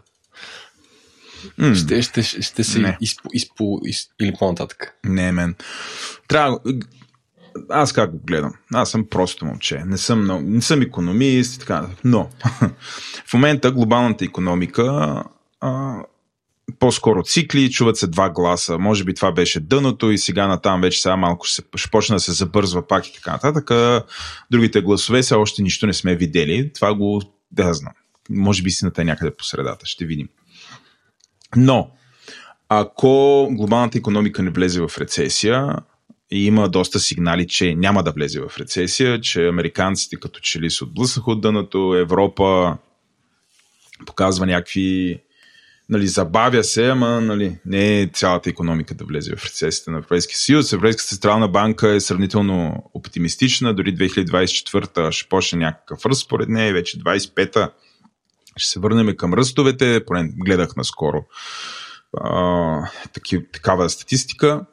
Mm. 1.60 1.84
Ще, 1.84 2.02
ще, 2.02 2.22
ще, 2.42 2.64
се 2.64 2.96
изпо, 3.00 3.28
изпо, 3.32 3.80
из, 3.84 4.06
или 4.20 4.32
по-нататък. 4.38 4.94
Не, 5.04 5.32
мен. 5.32 5.54
Трябва. 6.28 6.58
Аз 7.70 7.92
как 7.92 8.10
го 8.10 8.20
гледам? 8.26 8.52
Аз 8.74 8.90
съм 8.90 9.06
просто 9.10 9.44
момче. 9.44 9.82
Не 9.86 9.98
съм, 9.98 10.44
не 10.54 10.62
съм 10.62 10.82
економист 10.82 11.54
и 11.54 11.58
така. 11.58 11.86
Но 12.04 12.28
в 13.26 13.32
момента 13.32 13.72
глобалната 13.72 14.24
економика 14.24 14.84
а, 15.60 15.96
по-скоро 16.78 17.22
цикли, 17.22 17.70
чуват 17.70 17.96
се 17.96 18.06
два 18.06 18.30
гласа. 18.30 18.78
Може 18.78 19.04
би 19.04 19.14
това 19.14 19.32
беше 19.32 19.60
дъното 19.60 20.10
и 20.10 20.18
сега 20.18 20.46
натам 20.46 20.80
вече 20.80 21.02
сега 21.02 21.16
малко 21.16 21.46
ще, 21.46 21.62
ще 21.76 21.90
почне 21.90 22.16
да 22.16 22.20
се 22.20 22.32
забързва 22.32 22.86
пак 22.86 23.08
и 23.08 23.14
така 23.14 23.32
нататък. 23.32 23.70
Другите 24.50 24.80
гласове 24.80 25.22
все 25.22 25.34
още 25.34 25.62
нищо 25.62 25.86
не 25.86 25.92
сме 25.92 26.16
видели. 26.16 26.72
Това 26.72 26.94
го 26.94 27.22
да 27.52 27.74
знам. 27.74 27.92
Може 28.30 28.62
би 28.62 28.70
сината 28.70 29.02
е 29.02 29.04
някъде 29.04 29.36
по 29.36 29.44
средата. 29.44 29.86
Ще 29.86 30.06
видим. 30.06 30.28
Но, 31.56 31.90
ако 32.68 33.48
глобалната 33.50 33.98
економика 33.98 34.42
не 34.42 34.50
влезе 34.50 34.80
в 34.80 34.98
рецесия, 34.98 35.76
и 36.30 36.46
има 36.46 36.68
доста 36.68 36.98
сигнали, 36.98 37.46
че 37.46 37.74
няма 37.74 38.02
да 38.02 38.12
влезе 38.12 38.40
в 38.40 38.58
рецесия, 38.58 39.20
че 39.20 39.48
американците 39.48 40.16
като 40.16 40.40
че 40.40 40.60
ли 40.60 40.70
се 40.70 40.84
отблъснаха 40.84 41.30
от 41.30 41.40
дъното, 41.40 41.94
Европа 41.94 42.76
показва 44.06 44.46
някакви 44.46 45.20
нали, 45.88 46.06
забавя 46.06 46.64
се, 46.64 46.88
ама 46.88 47.20
нали, 47.20 47.58
не 47.66 48.00
е 48.00 48.06
цялата 48.06 48.50
економика 48.50 48.94
да 48.94 49.04
влезе 49.04 49.36
в 49.36 49.44
рецесията 49.44 49.90
на 49.90 49.96
Европейския 49.96 50.36
съюз. 50.36 50.72
Европейската 50.72 51.08
централна 51.08 51.48
банка 51.48 51.88
е 51.88 52.00
сравнително 52.00 52.84
оптимистична, 52.94 53.74
дори 53.74 53.96
2024 53.96 55.10
ще 55.10 55.28
почне 55.28 55.58
някакъв 55.58 56.06
ръст 56.06 56.20
според 56.20 56.48
нея, 56.48 56.72
вече 56.72 56.98
25-та 56.98 57.70
ще 58.56 58.70
се 58.70 58.80
върнем 58.80 59.16
към 59.16 59.34
ръстовете, 59.34 60.04
поне 60.06 60.32
гледах 60.44 60.76
наскоро 60.76 61.24
а, 62.20 62.90
такава 63.52 63.90
статистика, 63.90 64.66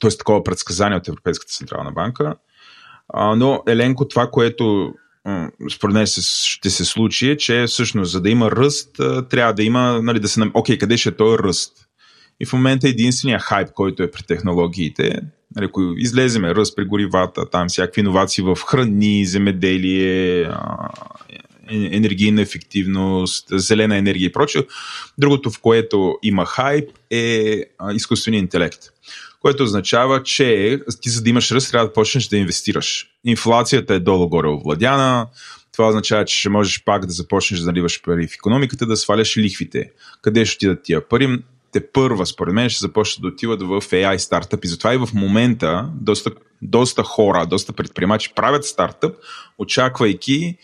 т.е. 0.00 0.10
такова 0.10 0.44
предсказание 0.44 0.98
от 0.98 1.08
Европейската 1.08 1.52
централна 1.52 1.92
банка. 1.92 2.34
А, 3.08 3.36
но 3.36 3.62
Еленко, 3.68 4.08
това, 4.08 4.30
което 4.30 4.94
според 5.72 5.94
мен 5.94 6.06
ще 6.06 6.70
се 6.70 6.84
случи 6.84 7.30
е, 7.30 7.36
че 7.36 7.64
всъщност 7.66 8.12
за 8.12 8.20
да 8.20 8.30
има 8.30 8.50
ръст, 8.50 8.90
трябва 9.30 9.54
да 9.54 9.62
има, 9.62 10.02
нали, 10.02 10.20
да 10.20 10.28
се... 10.28 10.40
Окей, 10.54 10.78
къде 10.78 10.96
ще 10.96 11.08
е 11.08 11.16
този 11.16 11.38
ръст? 11.38 11.72
И 12.40 12.46
в 12.46 12.52
момента 12.52 12.88
единствения 12.88 13.38
хайп, 13.38 13.68
който 13.72 14.02
е 14.02 14.10
при 14.10 14.22
технологиите, 14.22 15.20
нали, 15.56 15.66
ако 15.66 15.94
излеземе 15.96 16.54
ръст 16.54 16.76
при 16.76 16.84
горивата, 16.84 17.50
там 17.50 17.68
всякакви 17.68 18.00
иновации 18.00 18.44
в 18.44 18.58
храни, 18.66 19.26
земеделие, 19.26 20.50
енергийна 21.70 22.42
ефективност, 22.42 23.46
зелена 23.50 23.96
енергия 23.96 24.26
и 24.26 24.32
прочее. 24.32 24.62
Другото, 25.18 25.50
в 25.50 25.60
което 25.60 26.18
има 26.22 26.46
хайп, 26.46 26.90
е 27.10 27.62
изкуственият 27.94 28.42
интелект 28.42 28.80
което 29.40 29.62
означава, 29.62 30.22
че 30.22 30.80
ти 31.00 31.10
за 31.10 31.22
да 31.22 31.30
имаш 31.30 31.52
ръст 31.52 31.70
трябва 31.70 31.86
да 31.86 31.92
почнеш 31.92 32.28
да 32.28 32.36
инвестираш. 32.36 33.06
Инфлацията 33.24 33.94
е 33.94 34.00
долу-горе 34.00 34.48
овладяна, 34.48 35.26
това 35.72 35.88
означава, 35.88 36.24
че 36.24 36.38
ще 36.38 36.48
можеш 36.48 36.84
пак 36.84 37.06
да 37.06 37.12
започнеш 37.12 37.60
да 37.60 37.66
наливаш 37.66 38.02
пари 38.02 38.28
в 38.28 38.34
економиката, 38.34 38.86
да 38.86 38.96
сваляш 38.96 39.36
лихвите. 39.36 39.90
Къде 40.22 40.44
ще 40.44 40.56
отидат 40.56 40.82
тия 40.84 41.08
пари? 41.08 41.38
Те 41.72 41.86
първа, 41.92 42.26
според 42.26 42.54
мен, 42.54 42.68
ще 42.68 42.80
започнат 42.80 43.22
да 43.22 43.28
отиват 43.28 43.62
в 43.62 43.80
AI 43.80 44.16
стартъп. 44.16 44.64
И 44.64 44.68
затова 44.68 44.94
и 44.94 44.96
в 44.96 45.08
момента 45.14 45.88
доста, 45.94 46.30
доста 46.62 47.02
хора, 47.02 47.46
доста 47.46 47.72
предприемачи 47.72 48.32
правят 48.34 48.64
стартъп, 48.64 49.16
очаквайки 49.58 50.56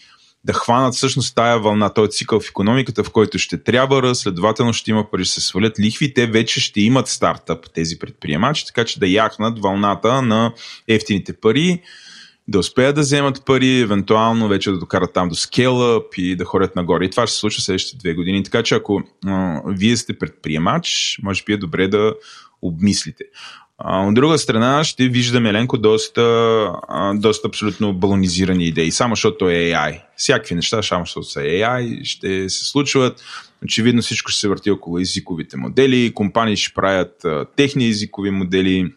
да 0.44 0.52
хванат 0.52 0.94
всъщност 0.94 1.34
тая 1.34 1.58
вълна, 1.58 1.94
този 1.94 2.10
цикъл 2.10 2.40
в 2.40 2.48
економиката, 2.48 3.04
в 3.04 3.10
който 3.10 3.38
ще 3.38 3.62
трябва 3.62 4.02
ръст, 4.02 4.20
следователно 4.20 4.72
ще 4.72 4.90
има 4.90 5.10
пари, 5.10 5.24
ще 5.24 5.34
се 5.34 5.46
свалят 5.46 5.80
лихви, 5.80 6.14
те 6.14 6.26
вече 6.26 6.60
ще 6.60 6.80
имат 6.80 7.08
стартъп, 7.08 7.72
тези 7.74 7.98
предприемачи, 7.98 8.66
така 8.66 8.84
че 8.84 9.00
да 9.00 9.06
яхнат 9.06 9.58
вълната 9.58 10.22
на 10.22 10.52
ефтините 10.88 11.32
пари, 11.32 11.82
да 12.48 12.58
успеят 12.58 12.94
да 12.94 13.00
вземат 13.00 13.44
пари, 13.44 13.80
евентуално 13.80 14.48
вече 14.48 14.70
да 14.70 14.78
докарат 14.78 15.12
там 15.12 15.28
до 15.28 15.34
скелъп 15.34 16.14
и 16.16 16.36
да 16.36 16.44
ходят 16.44 16.76
нагоре. 16.76 17.04
И 17.04 17.10
това 17.10 17.26
ще 17.26 17.34
се 17.34 17.40
случва 17.40 17.62
следващите 17.62 17.98
две 17.98 18.14
години. 18.14 18.44
Така 18.44 18.62
че 18.62 18.74
ако 18.74 19.02
а, 19.26 19.62
вие 19.66 19.96
сте 19.96 20.18
предприемач, 20.18 21.18
може 21.22 21.44
би 21.44 21.52
е 21.52 21.56
добре 21.56 21.88
да 21.88 22.14
обмислите. 22.62 23.24
А, 23.84 24.06
от 24.06 24.14
друга 24.14 24.38
страна 24.38 24.84
ще 24.84 25.08
виждаме 25.08 25.52
Ленко 25.52 25.78
доста, 25.78 26.22
а, 26.88 27.14
доста 27.14 27.48
абсолютно 27.48 27.92
балонизирани 27.94 28.64
идеи, 28.66 28.90
само 28.90 29.14
защото 29.14 29.48
е 29.48 29.54
AI. 29.54 30.00
Всякакви 30.16 30.54
неща, 30.54 30.82
само 30.82 31.04
защото 31.04 31.26
са 31.26 31.40
AI, 31.40 32.04
ще 32.04 32.48
се 32.48 32.64
случват. 32.64 33.22
Очевидно 33.64 34.02
всичко 34.02 34.30
ще 34.30 34.40
се 34.40 34.48
върти 34.48 34.70
около 34.70 34.98
езиковите 34.98 35.56
модели, 35.56 36.12
компании 36.14 36.56
ще 36.56 36.74
правят 36.74 37.24
а, 37.24 37.44
техни 37.56 37.88
езикови 37.88 38.30
модели, 38.30 38.92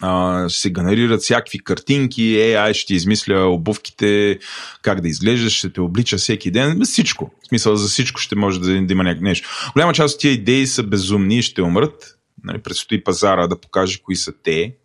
а, 0.00 0.48
ще 0.48 0.60
се 0.60 0.70
генерират 0.70 1.20
всякакви 1.20 1.58
картинки, 1.58 2.22
AI 2.22 2.72
ще 2.72 2.94
измисля 2.94 3.46
обувките, 3.46 4.38
как 4.82 5.00
да 5.00 5.08
изглеждаш, 5.08 5.52
ще 5.52 5.72
те 5.72 5.80
облича 5.80 6.16
всеки 6.16 6.50
ден, 6.50 6.80
всичко. 6.84 7.30
В 7.44 7.48
смисъл 7.48 7.76
за 7.76 7.88
всичко 7.88 8.20
ще 8.20 8.36
може 8.36 8.60
да, 8.60 8.66
да 8.66 8.92
има 8.92 9.04
някакво 9.04 9.24
нещо. 9.24 9.48
Голяма 9.72 9.92
част 9.92 10.14
от 10.14 10.20
тия 10.20 10.32
идеи 10.32 10.66
са 10.66 10.82
безумни 10.82 11.38
и 11.38 11.42
ще 11.42 11.62
умрат, 11.62 12.15
нали, 12.44 12.58
предстои 12.58 13.04
пазара 13.04 13.46
да 13.46 13.60
покаже 13.60 14.02
кои 14.02 14.16
са 14.16 14.32
те. 14.42 14.76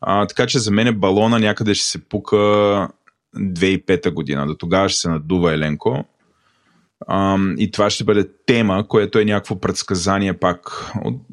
А, 0.00 0.26
така 0.26 0.46
че 0.46 0.58
за 0.58 0.70
мен 0.70 0.86
е 0.86 0.92
балона 0.92 1.38
някъде 1.38 1.74
ще 1.74 1.86
се 1.86 2.08
пука 2.08 2.36
2005 3.36 4.10
година. 4.10 4.46
До 4.46 4.54
тогава 4.54 4.88
ще 4.88 5.00
се 5.00 5.08
надува 5.08 5.54
Еленко. 5.54 6.04
А, 7.06 7.38
и 7.58 7.70
това 7.70 7.90
ще 7.90 8.04
бъде 8.04 8.28
тема, 8.46 8.88
което 8.88 9.18
е 9.18 9.24
някакво 9.24 9.60
предсказание 9.60 10.38
пак. 10.38 10.92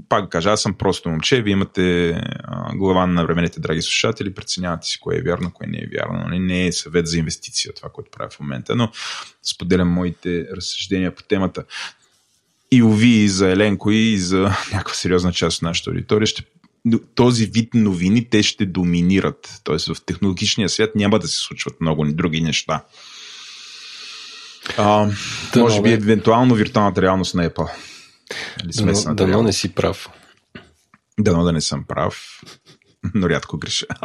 Пак 0.10 0.30
кажа, 0.30 0.52
аз 0.52 0.62
съм 0.62 0.74
просто 0.74 1.10
момче, 1.10 1.42
вие 1.42 1.52
имате 1.52 2.10
а, 2.44 2.76
глава 2.76 3.06
на 3.08 3.26
времените, 3.26 3.60
драги 3.60 3.82
слушатели, 3.82 4.34
преценявате 4.34 4.88
си 4.88 5.00
кое 5.00 5.16
е 5.18 5.22
вярно, 5.22 5.52
кое 5.54 5.68
не 5.68 5.78
е 5.78 5.88
вярно. 5.98 6.20
Нали? 6.28 6.40
Не 6.40 6.68
е 6.68 6.72
съвет 6.72 7.08
за 7.08 7.18
инвестиция 7.18 7.74
това, 7.74 7.90
което 7.90 8.12
правя 8.12 8.30
в 8.30 8.40
момента, 8.40 8.76
но 8.76 8.92
споделям 9.44 9.90
моите 9.90 10.48
разсъждения 10.56 11.16
по 11.16 11.24
темата 11.24 11.64
и 12.76 12.84
уви 12.84 13.28
за 13.28 13.50
Еленко 13.50 13.92
и 13.92 14.18
за 14.18 14.38
някаква 14.72 14.94
сериозна 14.94 15.34
част 15.34 15.58
от 15.58 15.62
нашата 15.62 15.90
аудитория, 15.90 16.28
ще, 16.28 16.44
този 17.16 17.46
вид 17.46 17.74
новини 17.74 18.30
те 18.30 18.44
ще 18.44 18.66
доминират. 18.66 19.62
Тоест 19.64 19.88
в 19.88 20.06
технологичния 20.06 20.70
свят 20.70 20.96
няма 20.96 21.20
да 21.20 21.28
се 21.28 21.40
случват 21.40 21.82
много 21.82 22.06
други 22.06 22.42
неща. 22.42 22.84
А, 24.78 25.10
да, 25.54 25.60
може 25.60 25.82
би, 25.82 25.92
евентуално 25.92 26.56
виртуалната 26.56 27.02
реалност 27.02 27.36
на 27.36 27.50
Apple. 27.50 27.70
Дано, 29.14 29.44
не 29.44 29.54
си 29.54 29.76
прав. 29.76 30.10
Дано 31.20 31.44
да 31.44 31.52
не 31.52 31.62
съм 31.62 31.84
прав 31.88 32.42
но 33.14 33.30
рядко 33.30 33.58
греша. 33.58 33.86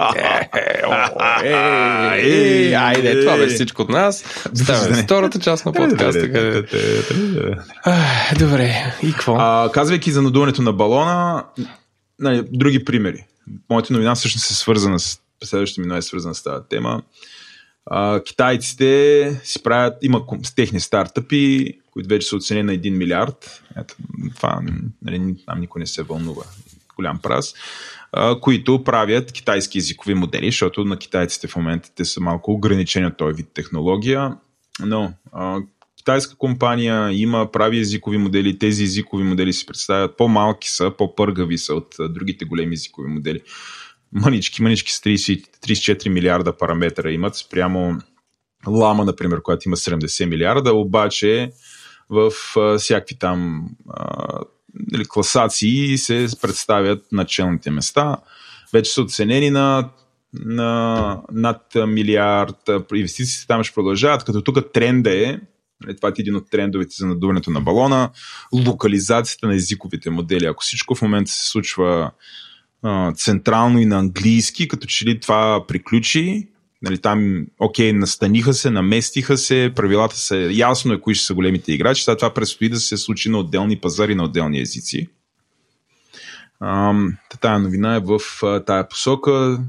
Айде, 2.77 3.21
това 3.21 3.37
беше 3.37 3.55
всичко 3.55 3.83
от 3.83 3.89
нас. 3.89 4.25
Ставаме 4.55 5.03
втората 5.03 5.39
част 5.39 5.67
на 5.67 5.73
подкаста. 5.73 6.29
Добре, 8.39 8.95
и 9.03 9.13
какво? 9.13 9.71
Казвайки 9.73 10.13
за 10.13 10.23
надуването 10.23 10.63
на 10.63 10.73
балона, 10.73 11.45
нали, 12.19 12.45
други 12.53 12.85
примери. 12.85 13.25
Моята 13.71 13.93
новина 13.93 14.15
всъщност 14.15 14.51
е 14.51 14.55
свързана 14.55 14.99
с 14.99 15.21
следващата 15.45 15.89
ми 15.89 15.99
е 15.99 16.03
свързана 16.03 16.35
с 16.35 16.43
тази 16.43 16.65
тема. 16.69 17.03
А, 17.87 18.23
китайците 18.23 19.41
си 19.45 19.63
правят, 19.63 19.99
има 20.03 20.23
с 20.43 20.55
техни 20.55 20.81
стартъпи, 20.81 21.75
които 21.91 22.09
вече 22.09 22.29
са 22.29 22.37
оценени 22.37 22.67
на 22.67 22.73
1 22.73 22.97
милиард. 22.97 23.63
Ето, 23.77 23.95
това 24.37 24.61
нали, 25.03 25.37
там 25.47 25.61
никой 25.61 25.81
не 25.81 25.87
се 25.87 26.03
вълнува. 26.03 26.45
Голям 26.97 27.19
праз 27.19 27.55
които 28.41 28.85
правят 28.85 29.33
китайски 29.33 29.79
езикови 29.79 30.15
модели, 30.15 30.47
защото 30.47 30.85
на 30.85 30.97
китайците 30.97 31.49
в 31.49 31.57
момента 31.57 31.91
те 31.95 32.05
са 32.05 32.21
малко 32.21 32.53
ограничени 32.53 33.07
от 33.07 33.17
този 33.17 33.37
вид 33.37 33.49
технология, 33.55 34.37
но 34.81 35.13
а, 35.33 35.59
китайска 35.97 36.37
компания 36.37 37.11
има, 37.13 37.53
прави 37.53 37.79
езикови 37.79 38.19
модели, 38.19 38.59
тези 38.59 38.85
езикови 38.85 39.25
модели 39.25 39.53
се 39.53 39.67
представят 39.67 40.17
по-малки 40.17 40.69
са, 40.69 40.93
по-пъргави 40.99 41.59
са 41.59 41.75
от 41.75 41.95
а, 42.01 42.09
другите 42.09 42.45
големи 42.45 42.75
езикови 42.75 43.09
модели. 43.09 43.41
Мънички, 44.13 44.63
мънички 44.63 44.93
с 44.93 45.01
30, 45.01 45.59
34 45.67 46.09
милиарда 46.09 46.57
параметра 46.57 47.11
имат 47.11 47.37
спрямо 47.37 47.99
Лама, 48.67 49.05
например, 49.05 49.43
която 49.43 49.69
има 49.69 49.77
70 49.77 50.25
милиарда, 50.25 50.75
обаче 50.75 51.51
в 52.11 52.33
а, 52.57 52.79
всякакви 52.79 53.19
там 53.19 53.69
а, 53.91 54.41
нали, 54.93 55.05
класации 55.09 55.99
се 55.99 56.27
представят 56.43 57.05
началните 57.13 57.71
места. 57.71 58.17
Вече 58.73 58.93
са 58.93 59.03
оценени 59.03 59.51
на, 59.51 59.89
на 60.35 61.23
над 61.33 61.63
милиард. 61.89 62.71
Инвестициите 62.95 63.47
там 63.47 63.65
ще 63.65 63.75
продължават, 63.75 64.25
като 64.25 64.43
тук 64.43 64.73
тренда 64.73 65.11
е, 65.11 65.41
нали, 65.85 65.97
това 65.97 66.09
е 66.09 66.13
един 66.19 66.37
от 66.37 66.51
трендовете 66.51 66.95
за 66.99 67.07
надуването 67.07 67.51
на 67.51 67.61
балона, 67.61 68.11
локализацията 68.67 69.47
на 69.47 69.55
езиковите 69.55 70.11
модели. 70.11 70.47
Ако 70.47 70.63
всичко 70.63 70.95
в 70.95 71.03
момента 71.03 71.31
се 71.31 71.49
случва 71.49 72.11
а, 72.83 73.13
централно 73.13 73.81
и 73.81 73.87
на 73.87 73.99
английски, 73.99 74.69
като 74.69 74.87
че 74.87 75.07
ли 75.07 75.21
това 75.21 75.67
приключи, 75.69 76.49
Нали, 76.83 76.99
там, 76.99 77.47
окей, 77.59 77.93
настаниха 77.93 78.55
се, 78.55 78.71
наместиха 78.71 79.39
се, 79.39 79.73
правилата 79.77 80.17
са 80.17 80.37
ясно 80.37 80.93
е 80.93 81.01
кои 81.01 81.15
ще 81.15 81.27
са 81.27 81.35
големите 81.35 81.73
играчи. 81.73 82.05
Сега 82.05 82.17
това 82.17 82.35
предстои 82.35 82.69
да 82.69 82.81
се 82.81 82.97
случи 82.97 83.29
на 83.29 83.39
отделни 83.39 83.81
пазари, 83.81 84.15
на 84.15 84.25
отделни 84.25 84.61
езици. 84.61 85.09
Тая 87.41 87.59
новина 87.59 87.97
е 87.97 88.01
в 88.01 88.21
тая 88.67 88.89
посока. 88.89 89.61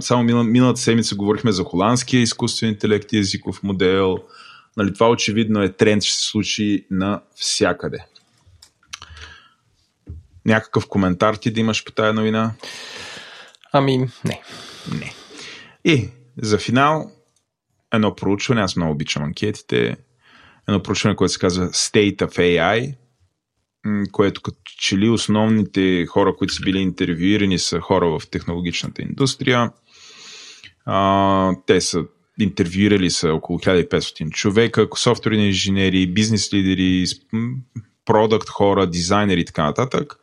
Само 0.00 0.22
миналата 0.24 0.80
седмица 0.80 1.14
говорихме 1.14 1.52
за 1.52 1.64
холандския 1.64 2.20
изкуствен 2.20 2.70
интелект 2.70 3.12
и 3.12 3.18
езиков 3.18 3.62
модел. 3.62 4.18
Нали, 4.76 4.94
това 4.94 5.10
очевидно 5.10 5.62
е 5.62 5.72
тренд, 5.72 6.02
ще 6.02 6.16
се 6.16 6.22
случи 6.22 6.86
навсякъде. 6.90 7.98
Някакъв 10.46 10.88
коментар 10.88 11.34
ти 11.34 11.50
да 11.50 11.60
имаш 11.60 11.84
по 11.84 11.92
тая 11.92 12.12
новина? 12.12 12.52
Ами, 13.72 13.98
не. 13.98 14.42
Не. 14.92 15.12
И 15.84 16.08
за 16.42 16.58
финал, 16.58 17.10
едно 17.94 18.14
проучване, 18.14 18.60
аз 18.60 18.76
много 18.76 18.92
обичам 18.92 19.22
анкетите, 19.22 19.96
едно 20.68 20.82
проучване, 20.82 21.16
което 21.16 21.32
се 21.32 21.38
казва 21.38 21.66
State 21.66 22.16
of 22.16 22.38
AI, 22.38 22.94
което 24.12 24.42
като 24.42 24.58
че 24.78 24.98
ли 24.98 25.08
основните 25.08 26.06
хора, 26.06 26.36
които 26.36 26.54
са 26.54 26.62
били 26.62 26.78
интервюирани, 26.78 27.58
са 27.58 27.80
хора 27.80 28.18
в 28.18 28.22
технологичната 28.30 29.02
индустрия. 29.02 29.72
А, 30.86 31.56
те 31.66 31.80
са 31.80 32.04
интервюирали 32.40 33.10
са 33.10 33.32
около 33.32 33.58
1500 33.58 34.30
човека, 34.30 34.88
софтуерни 34.96 35.46
инженери, 35.46 36.12
бизнес 36.12 36.52
лидери, 36.52 37.04
продукт 38.04 38.48
хора, 38.48 38.86
дизайнери 38.86 39.40
и 39.40 39.44
така 39.44 39.64
нататък 39.64 40.16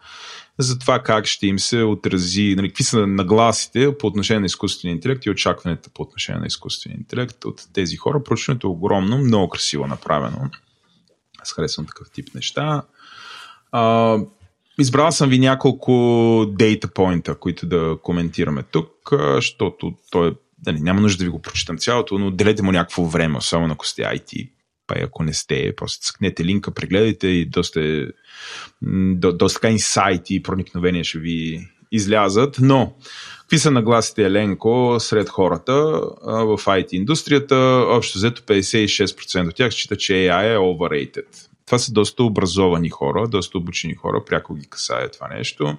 за 0.62 0.80
това 0.80 1.00
как 1.00 1.26
ще 1.26 1.48
им 1.48 1.60
се 1.60 1.84
отрази, 1.84 2.54
нали, 2.58 2.68
какви 2.68 2.84
са 2.84 3.08
нагласите 3.08 3.98
по 3.98 4.08
отношение 4.08 4.40
на 4.40 4.46
изкуствения 4.46 4.96
интелект 4.96 5.26
и 5.26 5.30
очакването 5.30 5.90
по 5.94 6.02
отношение 6.02 6.40
на 6.40 6.48
изкуствения 6.48 6.98
интелект 6.98 7.46
от 7.46 7.68
тези 7.74 7.98
хора. 7.98 8.24
Проучването 8.24 8.68
е 8.68 8.70
огромно, 8.70 9.18
много 9.18 9.50
красиво 9.50 9.88
направено. 9.88 10.50
Аз 11.42 11.54
харесвам 11.54 11.86
такъв 11.86 12.12
тип 12.12 12.28
неща. 12.36 12.82
А, 13.72 14.18
избрал 14.80 15.12
съм 15.12 15.30
ви 15.30 15.40
няколко 15.40 16.46
дейта 16.50 16.88
поинта, 16.88 17.36
които 17.36 17.66
да 17.66 17.98
коментираме 18.04 18.64
тук, 18.64 18.92
защото 19.36 19.94
той 20.12 20.30
е, 20.30 20.32
нали, 20.66 20.80
няма 20.82 21.02
нужда 21.02 21.18
да 21.18 21.24
ви 21.24 21.30
го 21.30 21.42
прочитам 21.42 21.78
цялото, 21.78 22.18
но 22.18 22.28
отделете 22.28 22.64
му 22.64 22.72
някакво 22.72 23.06
време, 23.06 23.38
особено 23.38 23.74
ако 23.74 23.88
сте 23.88 24.02
IT 24.02 24.50
па 24.88 25.00
и 25.00 25.04
ако 25.04 25.24
не 25.24 25.34
сте, 25.34 25.76
просто 25.76 26.06
цъкнете 26.06 26.46
линка, 26.46 26.72
прегледайте 26.72 27.28
и 27.28 27.46
доста, 27.46 28.08
до, 28.82 29.34
доста 29.34 29.60
така 29.60 29.72
инсайти 29.72 30.36
и 30.36 30.44
проникновения 30.44 31.04
ще 31.04 31.20
ви 31.20 31.68
излязат, 31.92 32.58
но 32.62 32.94
какви 33.40 33.60
са 33.60 33.72
нагласите 33.72 34.24
Еленко 34.24 34.96
сред 35.00 35.30
хората 35.30 35.74
в 36.24 36.58
IT 36.58 36.94
индустрията? 36.94 37.56
Общо 37.88 38.18
взето 38.18 38.42
56% 38.42 39.50
от 39.50 39.56
тях 39.56 39.72
считат, 39.72 40.00
че 40.00 40.14
AI 40.14 40.54
е 40.54 40.58
overrated. 40.58 41.26
Това 41.66 41.80
са 41.80 41.92
доста 41.92 42.24
образовани 42.24 42.90
хора, 42.90 43.28
доста 43.28 43.58
обучени 43.58 43.96
хора, 43.96 44.26
пряко 44.26 44.56
ги 44.56 44.66
касае 44.70 45.10
това 45.10 45.28
нещо. 45.28 45.78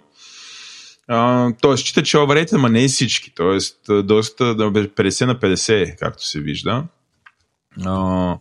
тоест, 1.61 1.85
считат, 1.85 2.05
че 2.05 2.17
е 2.17 2.21
overrated, 2.21 2.53
ама 2.53 2.69
не 2.69 2.89
всички. 2.89 3.33
Тоест, 3.35 3.79
доста 3.89 4.45
50 4.45 5.27
на 5.27 5.37
50, 5.37 5.99
както 5.99 6.27
се 6.27 6.41
вижда. 6.41 6.85
Uh, 7.81 8.39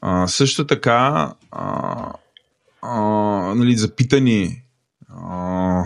а, 0.00 0.26
също 0.26 0.66
така, 0.66 1.32
а, 1.50 2.12
а, 2.82 3.00
нали, 3.54 3.76
запитани 3.76 4.62
а, 5.08 5.84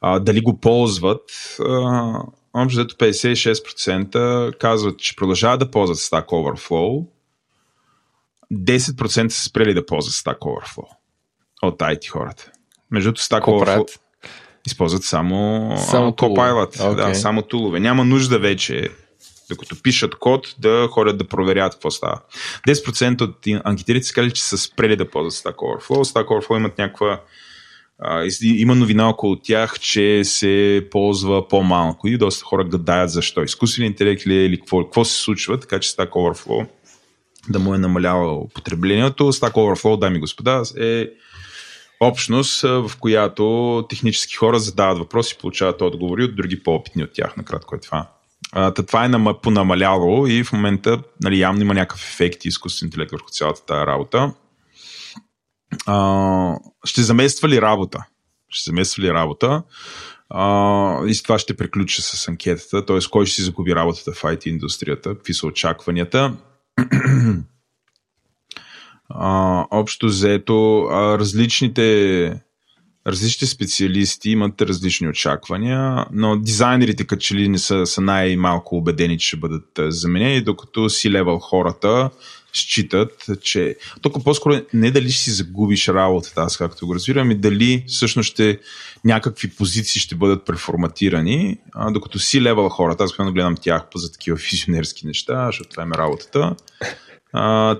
а, 0.00 0.18
дали 0.18 0.40
го 0.40 0.60
ползват, 0.60 1.56
общо 2.54 2.80
56% 2.80 4.58
казват, 4.58 4.98
че 4.98 5.16
продължават 5.16 5.60
да 5.60 5.70
ползват 5.70 5.98
Stack 5.98 6.26
Overflow, 6.26 7.06
10% 8.52 9.28
са 9.28 9.44
спрели 9.44 9.74
да 9.74 9.86
ползват 9.86 10.14
Stack 10.14 10.38
Overflow 10.38 10.86
от 11.62 11.78
IT 11.78 12.08
хората. 12.08 12.50
Между 12.90 13.08
другото, 13.08 13.22
Stack 13.22 13.42
Overflow 13.42 13.98
използват 14.66 15.04
само, 15.04 15.72
само 15.78 16.10
Copilot, 16.10 16.76
okay. 16.76 16.94
да, 16.94 17.14
само 17.14 17.42
тулове. 17.42 17.80
Няма 17.80 18.04
нужда 18.04 18.38
вече 18.38 18.88
докато 19.50 19.76
пишат 19.82 20.14
код, 20.14 20.54
да 20.58 20.88
ходят 20.90 21.18
да 21.18 21.28
проверяват 21.28 21.72
какво 21.72 21.90
става. 21.90 22.20
10% 22.68 23.20
от 23.20 23.64
анкетирите 23.64 24.06
са 24.06 24.14
казали, 24.14 24.30
че 24.30 24.42
са 24.42 24.58
спрели 24.58 24.96
да 24.96 25.10
ползват 25.10 25.32
Stack 25.32 25.56
Overflow. 25.56 26.04
Stack 26.04 26.26
Overflow 26.26 26.56
имат 26.56 26.78
някаква 26.78 27.20
има 28.42 28.74
новина 28.74 29.08
около 29.08 29.36
тях, 29.36 29.80
че 29.80 30.24
се 30.24 30.86
ползва 30.90 31.48
по-малко 31.48 32.08
и 32.08 32.18
доста 32.18 32.44
хора 32.44 32.64
гадаят 32.64 33.10
защо. 33.10 33.42
Изкуствен 33.42 33.86
интелект 33.86 34.26
ли 34.26 34.34
е 34.34 34.44
или 34.44 34.58
какво, 34.58 34.84
какво 34.84 35.04
се 35.04 35.22
случва, 35.22 35.60
така 35.60 35.80
че 35.80 35.90
Stack 35.90 36.10
Overflow 36.10 36.66
да 37.48 37.58
му 37.58 37.74
е 37.74 37.78
намаляло 37.78 38.48
потреблението. 38.48 39.32
Stack 39.32 39.52
Overflow, 39.52 39.98
дами 39.98 40.16
и 40.16 40.20
господа, 40.20 40.62
е 40.78 41.06
общност, 42.00 42.62
в 42.62 42.90
която 43.00 43.86
технически 43.88 44.34
хора 44.34 44.58
задават 44.58 44.98
въпроси 44.98 45.38
получават 45.40 45.80
отговори 45.80 46.24
от 46.24 46.36
други 46.36 46.62
по-опитни 46.62 47.04
от 47.04 47.12
тях. 47.12 47.36
Накратко 47.36 47.74
е 47.74 47.80
това. 47.80 48.10
А, 48.52 48.74
това 48.74 49.04
е 49.04 49.10
понамаляло 49.42 50.26
и 50.26 50.44
в 50.44 50.52
момента 50.52 51.02
нали, 51.22 51.40
явно 51.40 51.62
има 51.62 51.74
някакъв 51.74 52.00
ефект 52.00 52.44
и 52.44 52.48
изкуствен 52.48 52.86
интелект 52.86 53.12
върху 53.12 53.30
цялата 53.30 53.66
тази 53.66 53.86
работа. 53.86 54.34
А, 55.86 56.58
ще 56.84 57.02
замества 57.02 57.48
ли 57.48 57.62
работа? 57.62 58.04
Ще 58.48 58.70
замества 58.70 59.02
ли 59.02 59.10
работа? 59.10 59.62
А, 60.30 61.06
и 61.06 61.14
с 61.14 61.22
това 61.22 61.38
ще 61.38 61.56
приключа 61.56 62.02
с 62.02 62.28
анкетата, 62.28 62.86
т.е. 62.86 62.98
кой 63.10 63.26
ще 63.26 63.34
си 63.34 63.42
загуби 63.42 63.74
работата 63.74 64.12
в 64.12 64.22
IT 64.22 64.46
индустрията, 64.46 65.14
какви 65.14 65.34
са 65.34 65.46
очакванията. 65.46 66.36
а, 69.08 69.66
общо 69.70 70.06
взето, 70.06 70.88
различните 70.90 72.42
различни 73.06 73.46
специалисти 73.46 74.30
имат 74.30 74.62
различни 74.62 75.08
очаквания, 75.08 76.06
но 76.12 76.36
дизайнерите 76.36 77.04
като 77.04 77.20
че 77.20 77.34
ли 77.34 77.48
не 77.48 77.58
са, 77.58 77.86
са 77.86 78.00
най-малко 78.00 78.76
убедени, 78.76 79.18
че 79.18 79.26
ще 79.26 79.36
бъдат 79.36 79.78
заменени, 79.78 80.42
докато 80.42 80.88
си 80.88 81.10
левел 81.10 81.38
хората 81.38 82.10
считат, 82.52 83.26
че 83.42 83.76
тук 84.02 84.24
по-скоро 84.24 84.60
не 84.74 84.90
дали 84.90 85.10
ще 85.10 85.22
си 85.22 85.30
загубиш 85.30 85.88
работата, 85.88 86.40
аз 86.40 86.56
както 86.56 86.86
го 86.86 86.94
разбирам, 86.94 87.30
и 87.30 87.34
дали 87.34 87.84
всъщност 87.88 88.28
ще 88.28 88.58
някакви 89.04 89.50
позиции 89.50 90.00
ще 90.00 90.14
бъдат 90.14 90.44
преформатирани, 90.44 91.58
а, 91.74 91.90
докато 91.90 92.18
си 92.18 92.42
левел 92.42 92.68
хората, 92.68 93.04
аз 93.04 93.12
гледам 93.32 93.56
тях 93.56 93.82
за 93.94 94.12
такива 94.12 94.36
физионерски 94.50 95.06
неща, 95.06 95.46
защото 95.46 95.70
това 95.70 95.82
е 95.82 95.98
работата, 95.98 96.56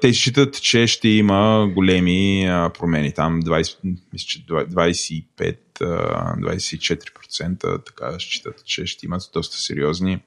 те 0.00 0.12
считат, 0.12 0.62
че 0.62 0.86
ще 0.86 1.08
има 1.08 1.70
големи 1.74 2.46
промени. 2.78 3.12
Там 3.12 3.42
20, 3.42 3.76
мисля, 4.12 4.26
че 4.26 4.46
25, 4.46 5.56
24% 5.80 7.86
така 7.86 8.18
считат, 8.18 8.64
че 8.64 8.86
ще 8.86 9.06
имат 9.06 9.22
доста 9.34 9.56
сериозни 9.56 10.20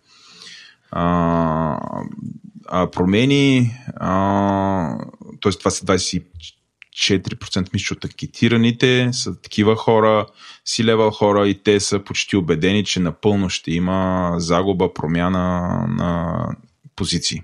промени. 2.91 3.71
Тоест 5.39 5.59
това 5.59 5.71
са 5.71 5.85
24% 5.85 7.73
мисля, 7.73 7.93
от 7.93 8.05
анкетираните 8.05 9.09
са 9.13 9.41
такива 9.41 9.75
хора, 9.75 10.25
си 10.65 10.85
левел 10.85 11.11
хора 11.11 11.47
и 11.47 11.63
те 11.63 11.79
са 11.79 12.03
почти 12.03 12.37
убедени, 12.37 12.85
че 12.85 12.99
напълно 12.99 13.49
ще 13.49 13.71
има 13.71 14.33
загуба, 14.37 14.93
промяна 14.93 15.69
на 15.87 16.47
позиции. 16.95 17.43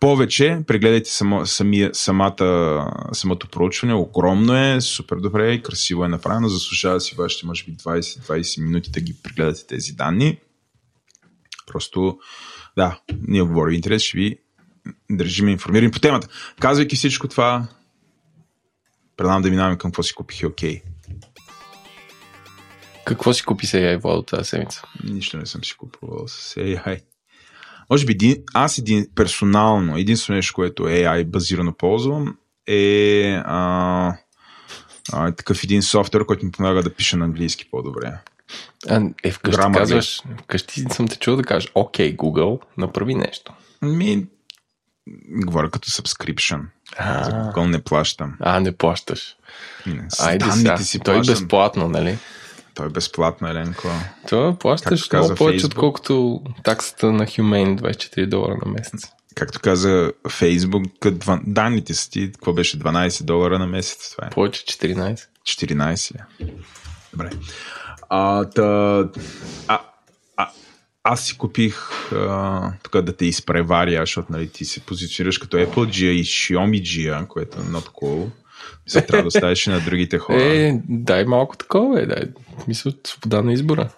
Повече, 0.00 0.58
прегледайте 0.66 1.10
само, 1.10 1.46
самия, 1.46 1.90
самата, 1.94 2.86
самото 3.12 3.48
проучване, 3.48 3.94
огромно 3.94 4.56
е, 4.56 4.80
супер 4.80 5.16
добре 5.16 5.52
и 5.52 5.62
красиво 5.62 6.04
е 6.04 6.08
направено, 6.08 6.48
заслужава 6.48 7.00
си 7.00 7.14
вашите, 7.18 7.46
може 7.46 7.64
би, 7.64 7.76
20-20 7.76 8.62
минути 8.62 8.90
да 8.90 9.00
ги 9.00 9.14
прегледате 9.22 9.66
тези 9.66 9.92
данни. 9.92 10.38
Просто, 11.66 12.18
да, 12.76 13.00
ние 13.28 13.42
говорим 13.42 13.74
интерес, 13.74 14.02
ще 14.02 14.18
ви 14.18 14.38
държим 15.10 15.48
информирани 15.48 15.90
по 15.90 16.00
темата. 16.00 16.28
Казвайки 16.60 16.96
всичко 16.96 17.28
това, 17.28 17.66
предавам 19.16 19.42
да 19.42 19.50
минаваме 19.50 19.78
към 19.78 19.90
какво 19.90 20.02
си 20.02 20.14
купих 20.14 20.40
и 20.40 20.46
окей. 20.46 20.82
Какво 23.04 23.32
си 23.32 23.42
купи 23.42 23.66
с 23.66 23.72
AI, 23.72 24.02
Владо, 24.02 24.22
тази 24.22 24.48
седмица? 24.48 24.82
Нищо 25.04 25.36
не 25.36 25.46
съм 25.46 25.64
си 25.64 25.76
купувал 25.76 26.28
с 26.28 26.54
AI. 26.54 27.00
Може 27.90 28.06
би 28.06 28.12
един, 28.12 28.36
аз 28.54 28.78
един 28.78 29.06
персонално, 29.14 29.96
единствено 29.96 30.36
нещо, 30.36 30.54
което 30.54 30.82
AI 30.82 31.24
базирано 31.24 31.72
ползвам 31.72 32.36
е 32.66 33.42
а, 33.44 34.14
А, 35.12 35.32
такъв 35.32 35.64
един 35.64 35.82
софтуер, 35.82 36.24
който 36.26 36.46
ми 36.46 36.52
помага 36.52 36.82
да 36.82 36.94
пиша 36.94 37.16
на 37.16 37.24
английски 37.24 37.68
по-добре. 37.70 38.12
А, 38.88 39.02
е, 39.22 39.30
вкъщи 39.30 39.60
Grammarly. 39.60 39.74
казваш, 39.74 40.22
вкъщи 40.42 40.80
съм 40.92 41.08
те 41.08 41.16
чул 41.16 41.36
да 41.36 41.42
кажеш, 41.42 41.72
окей, 41.74 42.16
Google, 42.16 42.60
направи 42.78 43.14
нещо. 43.14 43.52
Ми, 43.82 44.26
говоря 45.28 45.70
като 45.70 45.90
subscription. 45.90 46.60
А. 46.96 47.24
За 47.24 47.30
Google 47.30 47.66
не 47.66 47.82
плащам. 47.84 48.34
А, 48.40 48.60
не 48.60 48.76
плащаш. 48.76 49.36
Не, 49.86 50.08
Айде 50.20 50.44
сега, 50.52 50.76
си 50.76 50.98
той 51.00 51.14
е 51.14 51.16
плащам. 51.16 51.34
безплатно, 51.34 51.88
нали? 51.88 52.18
Той 52.78 52.86
е 52.86 52.90
безплатно, 52.90 53.48
Еленко. 53.48 53.88
Това 54.28 54.58
плащаш 54.58 55.02
Както 55.02 55.10
каза 55.10 55.22
много 55.24 55.36
повече, 55.38 55.58
Facebook. 55.58 55.66
отколкото 55.66 56.42
таксата 56.64 57.12
на 57.12 57.26
Humane 57.26 57.80
24 57.80 58.26
долара 58.26 58.56
на 58.66 58.72
месец. 58.72 59.02
Както 59.34 59.60
каза 59.60 60.12
два- 61.10 61.40
данните 61.46 61.94
са 61.94 62.10
ти, 62.10 62.32
какво 62.32 62.52
беше 62.52 62.78
12 62.78 63.22
долара 63.24 63.58
на 63.58 63.66
месец, 63.66 64.10
това 64.10 64.26
е. 64.26 64.30
Повече 64.30 64.64
14. 64.64 65.20
14. 65.44 66.14
е. 66.14 66.46
Добре. 67.12 67.30
А, 68.08 68.44
та, 68.44 68.62
а, 69.68 69.80
а, 70.36 70.50
аз 71.02 71.20
си 71.20 71.38
купих 71.38 71.88
а, 72.12 72.72
тук 72.82 73.00
да 73.02 73.16
те 73.16 73.26
изпреваря, 73.26 74.00
защото 74.02 74.32
нали, 74.32 74.48
ти 74.48 74.64
се 74.64 74.80
позиционираш 74.80 75.38
като 75.38 75.56
Apple 75.56 75.88
G 75.88 76.04
и 76.04 76.24
Xiaomi 76.24 76.82
G, 76.82 77.26
което 77.26 77.58
е 77.58 77.62
not 77.62 77.86
cool. 77.86 78.28
Мисля, 78.86 79.06
трябва 79.06 79.22
да 79.22 79.28
оставиш 79.28 79.66
на 79.66 79.80
другите 79.80 80.18
хора. 80.18 80.42
Е, 80.42 80.80
дай 80.88 81.24
малко 81.24 81.56
такова, 81.56 82.02
е, 82.02 82.06
дай. 82.06 82.22
Мисля, 82.68 82.92
свобода 83.06 83.42
на 83.42 83.52
избора. 83.52 83.88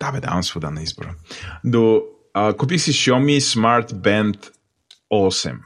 Да, 0.00 0.12
бе, 0.12 0.20
давам 0.20 0.42
свобода 0.42 0.70
на 0.70 0.82
избора. 0.82 1.14
До, 1.64 2.02
а, 2.34 2.52
купих 2.52 2.80
си 2.80 2.92
Xiaomi 2.92 3.38
Smart 3.38 3.92
Band 3.92 4.48
8. 5.12 5.56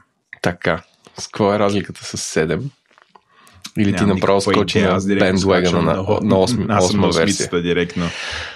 Така. 0.41 0.83
С 1.19 1.27
какво 1.27 1.53
е 1.53 1.59
разликата 1.59 2.17
с 2.17 2.35
7? 2.35 2.61
Или 3.77 3.85
ти 3.85 3.91
Нямам 3.91 4.09
направо 4.09 4.37
никаква 4.37 4.53
скочи 4.53 4.81
на 4.81 5.01
скачам 5.37 5.85
на, 5.85 5.93
на 5.93 6.03
8, 6.03 6.65
Аз 6.69 6.87
съм 6.87 6.99
8 7.01 7.05
на 7.05 7.09
версия. 7.11 7.61
директно. 7.61 8.05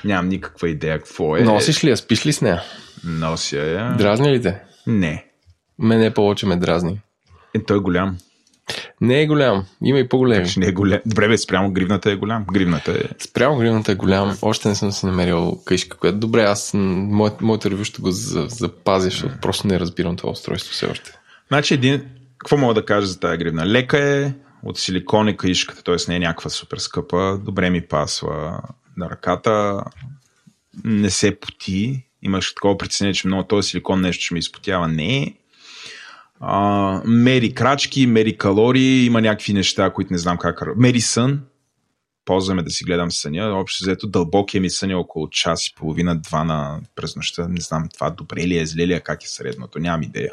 Нямам 0.05 0.27
никаква 0.29 0.69
идея 0.69 0.97
какво 0.97 1.37
е. 1.37 1.41
Носиш 1.41 1.83
ли 1.83 1.89
я? 1.89 1.97
Спиш 1.97 2.25
ли 2.25 2.33
с 2.33 2.41
нея? 2.41 2.61
Нося 3.03 3.57
я. 3.57 3.95
Дразни 3.97 4.31
ли 4.31 4.41
те? 4.41 4.61
Не. 4.87 5.25
Мене 5.79 6.13
повече 6.13 6.45
ме 6.45 6.55
дразни. 6.55 7.01
Е, 7.53 7.63
той 7.63 7.77
е 7.77 7.79
голям. 7.79 8.17
Не 9.01 9.21
е 9.21 9.27
голям. 9.27 9.65
Има 9.83 9.99
и 9.99 10.09
по-големи. 10.09 10.47
Ще 10.47 10.59
не 10.59 10.67
е 10.67 10.71
голям. 10.71 10.99
Добре, 11.05 11.27
бе, 11.27 11.37
спрямо 11.37 11.71
гривната 11.71 12.11
е 12.11 12.15
голям. 12.15 12.45
Гривната 12.53 12.91
е... 12.91 13.03
Спрямо 13.19 13.57
гривната 13.57 13.91
е 13.91 13.95
голям. 13.95 14.37
Още 14.41 14.69
не 14.69 14.75
съм 14.75 14.91
си 14.91 15.05
намерил 15.05 15.59
къща, 15.65 15.97
която 15.97 16.17
добре, 16.17 16.43
аз 16.43 16.71
моят, 16.73 17.41
моето 17.41 17.71
ревю 17.71 17.83
ще 17.83 18.01
го 18.01 18.11
за- 18.11 18.47
запазя, 18.49 19.03
защото 19.05 19.33
просто 19.41 19.67
не 19.67 19.79
разбирам 19.79 20.15
това 20.15 20.31
устройство 20.31 20.71
все 20.73 20.85
още. 20.85 21.11
Значи 21.47 21.73
един... 21.73 22.01
Какво 22.37 22.57
мога 22.57 22.73
да 22.73 22.85
кажа 22.85 23.07
за 23.07 23.19
тази 23.19 23.37
гривна? 23.37 23.65
Лека 23.67 23.99
е, 23.99 24.33
от 24.63 24.79
силикон 24.79 25.27
е 25.27 25.37
каишката, 25.37 25.83
т.е. 25.83 25.95
не 26.07 26.15
е 26.15 26.19
някаква 26.19 26.49
супер 26.49 26.77
скъпа. 26.77 27.39
Добре 27.45 27.69
ми 27.69 27.81
пасва 27.81 28.61
на 28.97 29.09
ръката. 29.09 29.83
Не 30.83 31.09
се 31.09 31.39
поти. 31.39 32.05
Имаш 32.21 32.55
такова 32.55 32.77
притеснение, 32.77 33.13
че 33.13 33.27
много 33.27 33.43
този 33.43 33.69
силикон 33.69 34.01
нещо 34.01 34.23
ще 34.23 34.33
ми 34.33 34.39
изпотява. 34.39 34.87
Не 34.87 35.17
е. 35.17 35.33
Мери 37.05 37.53
крачки, 37.53 38.07
мери 38.07 38.37
калории, 38.37 39.05
има 39.05 39.21
някакви 39.21 39.53
неща, 39.53 39.89
които 39.89 40.13
не 40.13 40.19
знам 40.19 40.37
как. 40.37 40.61
Мери 40.77 41.01
сън. 41.01 41.41
Ползваме 42.25 42.63
да 42.63 42.69
си 42.69 42.83
гледам 42.83 43.11
съня. 43.11 43.59
Общо 43.59 43.83
взето 43.83 44.07
дълбокия 44.07 44.61
ми 44.61 44.69
сън 44.69 44.91
е 44.91 44.95
около 44.95 45.29
час 45.29 45.67
и 45.67 45.75
половина, 45.75 46.15
два 46.15 46.43
на 46.43 46.79
през 46.95 47.15
нощта. 47.15 47.47
Не 47.47 47.61
знам 47.61 47.89
това 47.93 48.09
добре 48.09 48.47
ли 48.47 48.57
е, 48.57 48.65
зле 48.65 48.87
ли 48.87 48.93
е, 48.93 48.99
как 48.99 49.23
е 49.23 49.27
средното. 49.27 49.79
Нямам 49.79 50.03
идея. 50.03 50.31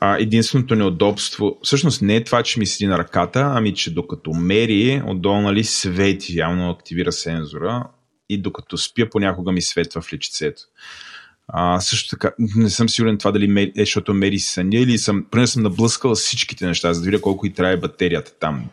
А, 0.00 0.16
единственото 0.18 0.74
неудобство, 0.74 1.58
всъщност 1.62 2.02
не 2.02 2.16
е 2.16 2.24
това, 2.24 2.42
че 2.42 2.58
ми 2.58 2.66
седи 2.66 2.86
на 2.86 2.98
ръката, 2.98 3.52
ами 3.54 3.74
че 3.74 3.94
докато 3.94 4.32
мери, 4.32 5.02
отдолу 5.06 5.40
нали 5.40 5.64
свети, 5.64 6.38
явно 6.38 6.70
активира 6.70 7.12
сензора 7.12 7.84
и 8.28 8.42
докато 8.42 8.78
спя, 8.78 9.10
понякога 9.10 9.52
ми 9.52 9.62
светва 9.62 10.00
в 10.00 10.12
личицето. 10.12 10.62
А, 11.48 11.80
също 11.80 12.08
така, 12.08 12.30
не 12.56 12.70
съм 12.70 12.88
сигурен 12.88 13.18
това 13.18 13.32
дали 13.32 13.72
е, 13.76 13.80
защото 13.80 14.14
мери 14.14 14.38
съня 14.38 14.76
или 14.76 14.98
съм, 14.98 15.26
поне 15.30 15.46
съм 15.46 15.62
наблъскал 15.62 16.14
всичките 16.14 16.66
неща, 16.66 16.92
за 16.92 17.00
да 17.00 17.04
видя 17.04 17.20
колко 17.20 17.46
и 17.46 17.52
трябва 17.52 17.76
батерията 17.76 18.32
там. 18.40 18.64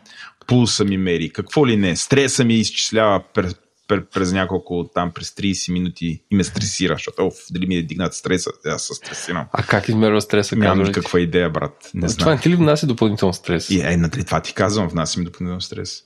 Пулса 0.46 0.84
ми 0.84 0.96
мери, 0.96 1.30
какво 1.30 1.66
ли 1.66 1.76
не, 1.76 1.96
стреса 1.96 2.44
ми 2.44 2.54
изчислява 2.54 3.24
през, 3.34 3.54
през, 3.88 4.00
през 4.14 4.32
няколко 4.32 4.90
там, 4.94 5.10
през 5.14 5.30
30 5.30 5.72
минути 5.72 6.22
и 6.30 6.36
ме 6.36 6.44
стресира, 6.44 6.94
защото 6.94 7.26
оф, 7.26 7.34
дали 7.50 7.66
ми 7.66 7.76
е 7.76 7.82
дигнат 7.82 8.14
стреса, 8.14 8.50
аз 8.66 8.82
се 8.82 8.94
стресирам. 8.94 9.46
А 9.52 9.62
как 9.62 9.88
измерва 9.88 10.20
стреса? 10.20 10.56
Нямам 10.56 10.86
никаква 10.86 11.20
идея, 11.20 11.50
брат. 11.50 11.90
Не 11.94 12.08
знам. 12.08 12.18
Това 12.18 12.34
не 12.34 12.40
ти 12.40 12.50
ли 12.50 12.56
внася 12.56 12.86
допълнително 12.86 13.32
стрес? 13.34 13.70
И 13.70 13.80
е, 13.80 13.96
нали, 13.96 14.24
това 14.24 14.40
ти 14.40 14.54
казвам, 14.54 14.88
внася 14.88 15.20
ми 15.20 15.24
допълнително 15.24 15.60
стрес. 15.60 16.02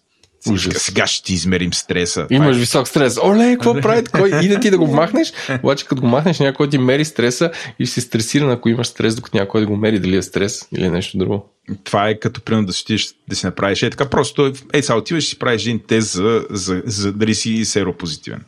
Ужас. 0.50 0.82
Сега, 0.82 1.06
ще 1.06 1.24
ти 1.24 1.34
измерим 1.34 1.74
стреса. 1.74 2.26
Имаш 2.30 2.56
е- 2.56 2.60
висок 2.60 2.88
стрес. 2.88 3.18
Оле, 3.18 3.52
какво 3.52 3.74
прави? 3.80 4.04
Кой? 4.04 4.30
Иде 4.42 4.60
ти 4.60 4.70
да 4.70 4.78
го 4.78 4.86
махнеш, 4.86 5.32
обаче 5.62 5.86
като 5.86 6.00
го 6.00 6.06
махнеш, 6.08 6.38
някой 6.38 6.70
ти 6.70 6.78
мери 6.78 7.04
стреса 7.04 7.50
и 7.78 7.86
си 7.86 8.00
стресиран, 8.00 8.50
ако 8.50 8.68
имаш 8.68 8.86
стрес, 8.86 9.14
докато 9.14 9.36
някой 9.36 9.60
да 9.60 9.66
го 9.66 9.76
мери 9.76 9.98
дали 9.98 10.16
е 10.16 10.22
стрес 10.22 10.68
или 10.76 10.88
нещо 10.88 11.18
друго. 11.18 11.50
Това 11.84 12.08
е 12.08 12.18
като 12.18 12.40
примерно 12.40 12.66
да 12.66 12.72
си 12.72 12.82
отидеш 12.82 13.08
да 13.28 13.36
си 13.36 13.46
направиш. 13.46 13.82
Е 13.82 13.90
така 13.90 14.08
просто, 14.10 14.52
е, 14.72 14.82
сега 14.82 14.96
отиваш 14.96 15.24
и 15.24 15.28
си 15.28 15.38
правиш 15.38 15.62
един 15.62 15.80
тест 15.88 16.12
за, 16.12 16.46
за, 16.50 16.82
за 16.84 17.12
дали 17.12 17.34
си 17.34 17.64
серопозитивен. 17.64 18.44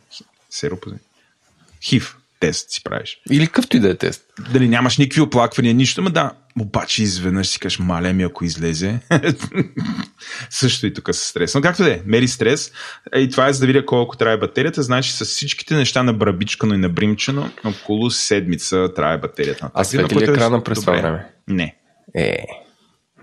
Серопозитивен. 0.49 0.99
Хив 1.83 2.17
тест 2.39 2.71
си 2.71 2.83
правиш. 2.83 3.21
Или 3.31 3.45
какъвто 3.45 3.77
и 3.77 3.79
да 3.79 3.89
е 3.89 3.95
тест. 3.95 4.21
Дали 4.53 4.67
нямаш 4.67 4.97
никакви 4.97 5.21
оплаквания, 5.21 5.73
нищо, 5.73 6.01
ма 6.01 6.09
да, 6.09 6.31
обаче 6.61 7.03
изведнъж 7.03 7.47
си 7.47 7.59
кажеш, 7.59 7.79
мале 7.79 8.13
ми, 8.13 8.23
ако 8.23 8.45
излезе. 8.45 8.99
Също 10.49 10.87
и 10.87 10.93
тук 10.93 11.15
с 11.15 11.17
стрес. 11.17 11.55
Но 11.55 11.61
както 11.61 11.83
да 11.83 11.93
е, 11.93 12.01
мери 12.05 12.27
стрес. 12.27 12.71
И 13.15 13.29
това 13.29 13.47
е 13.47 13.53
за 13.53 13.59
да 13.59 13.67
видя 13.67 13.85
колко 13.85 14.17
трябва 14.17 14.37
батерията. 14.37 14.83
Значи 14.83 15.11
с 15.11 15.25
всичките 15.25 15.75
неща 15.75 16.03
на 16.03 16.13
брабичкано 16.13 16.75
и 16.75 16.77
на 16.77 16.89
бримчено, 16.89 17.51
около 17.65 18.11
седмица 18.11 18.93
трябва 18.95 19.17
батерията. 19.17 19.71
А 19.73 19.83
свети 19.83 20.15
ли 20.15 20.23
екрана 20.23 20.63
през 20.63 20.79
това 20.79 20.93
време? 20.93 21.29
Не. 21.47 21.75
Е, 22.15 22.45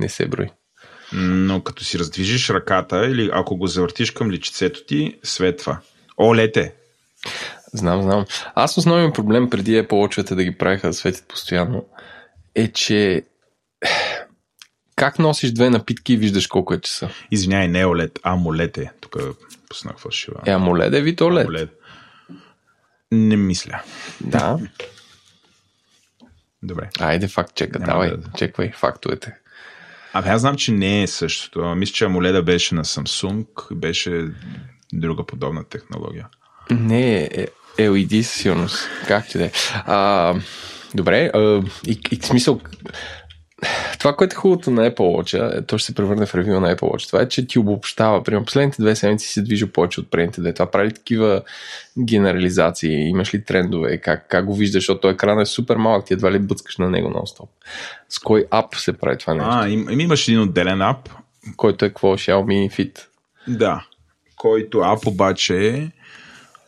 не 0.01 0.09
се 0.09 0.29
брои. 0.29 0.49
Но 1.13 1.61
като 1.61 1.85
си 1.85 1.99
раздвижиш 1.99 2.51
ръката 2.51 3.07
или 3.07 3.31
ако 3.33 3.57
го 3.57 3.67
завъртиш 3.67 4.11
към 4.11 4.31
личицето 4.31 4.85
ти, 4.87 5.19
светва. 5.23 5.79
Олете! 6.21 6.75
Знам, 7.73 8.03
знам. 8.03 8.25
Аз 8.55 8.79
основният 8.79 9.15
проблем 9.15 9.51
преди 9.51 9.83
Apple 9.83 9.89
Watch-овете 9.89 10.35
да 10.35 10.45
ги 10.45 10.59
правиха 10.59 10.87
да 10.87 10.95
светят 10.95 11.29
постоянно 11.29 11.85
е, 12.57 12.73
че 12.73 13.23
как 14.97 15.19
носиш 15.19 15.53
две 15.53 15.71
напитки 15.71 16.13
и 16.13 16.17
виждаш 16.17 16.47
колко 16.47 16.75
е 16.75 16.81
часа? 16.81 17.11
Извиняй, 17.31 17.69
не 17.69 17.87
олет, 17.87 18.19
а 18.23 18.37
молете. 18.37 18.93
Тук 19.01 19.17
пуснах 19.69 19.99
фалшива. 19.99 20.41
Е, 20.47 20.51
амолед 20.51 20.95
е 20.95 21.03
вид 21.03 21.21
OLED. 21.21 21.41
Амолед. 21.41 21.71
Не 23.13 23.37
мисля. 23.37 23.83
Да. 24.21 24.59
Добре. 26.63 26.89
Айде, 27.01 27.29
факт 27.29 27.55
чека. 27.55 27.79
Няма 27.79 27.93
Давай, 27.93 28.11
да- 28.11 28.39
чеквай 28.39 28.73
фактовете. 28.73 29.35
Абе, 30.13 30.29
аз 30.29 30.41
знам, 30.41 30.57
че 30.57 30.73
не 30.73 31.03
е 31.03 31.07
същото. 31.07 31.75
Мисля, 31.75 31.93
че 31.93 32.05
Амоледа 32.05 32.43
беше 32.43 32.75
на 32.75 32.85
Samsung, 32.85 33.75
беше 33.75 34.29
друга 34.93 35.27
подобна 35.27 35.65
технология. 35.65 36.29
Не, 36.71 37.23
е 37.23 37.47
LED 37.79 38.23
със 38.23 38.35
сигурност. 38.35 38.89
Как 39.09 39.29
ти 39.29 39.39
да 39.39 39.45
е. 39.45 39.53
Добре, 40.97 41.31
а, 41.35 41.63
и, 41.87 42.01
и 42.11 42.17
смисъл, 42.17 42.61
това, 43.99 44.17
което 44.17 44.35
е 44.35 44.37
хубавото 44.37 44.71
на 44.71 44.91
Apple 44.91 44.99
Watch, 44.99 45.59
е, 45.59 45.67
то 45.67 45.79
ще 45.79 45.87
се 45.87 45.95
превърне 45.95 46.27
в 46.27 46.35
ревю 46.35 46.61
на 46.61 46.77
Apple 46.77 46.81
Watch, 46.81 47.07
това 47.07 47.23
е, 47.23 47.29
че 47.29 47.47
ти 47.47 47.59
обобщава. 47.59 48.23
Примерно 48.23 48.45
последните 48.45 48.83
две 48.83 48.97
седмици 48.97 49.29
се 49.29 49.43
движи 49.43 49.67
повече 49.67 50.01
от 50.01 50.11
предните 50.11 50.41
две. 50.41 50.55
Това 50.55 50.71
прави 50.71 50.93
такива 50.93 51.43
генерализации? 52.05 53.09
Имаш 53.09 53.35
ли 53.35 53.45
трендове? 53.45 53.99
Как, 53.99 54.29
как 54.29 54.45
го 54.45 54.55
виждаш? 54.55 54.83
Защото 54.83 55.09
екранът 55.09 55.49
е 55.49 55.51
супер 55.51 55.77
малък, 55.77 56.05
ти 56.07 56.13
едва 56.13 56.33
ли 56.33 56.39
бъцкаш 56.39 56.77
на 56.77 56.91
него 56.91 57.09
нон-стоп. 57.09 57.49
С 58.09 58.19
кой 58.19 58.47
ап 58.51 58.75
се 58.75 58.93
прави 58.93 59.19
това 59.19 59.35
нещо? 59.35 59.51
А, 59.53 59.69
им, 59.69 59.91
им 59.91 60.01
имаш 60.01 60.29
един 60.29 60.41
отделен 60.41 60.83
ап, 60.83 61.09
Който 61.57 61.85
е 61.85 61.89
какво? 61.89 62.17
Xiaomi 62.17 62.71
Fit? 62.71 62.99
да, 63.49 63.85
който 64.37 64.79
ап 64.79 65.07
обаче 65.07 65.69
е 65.69 65.91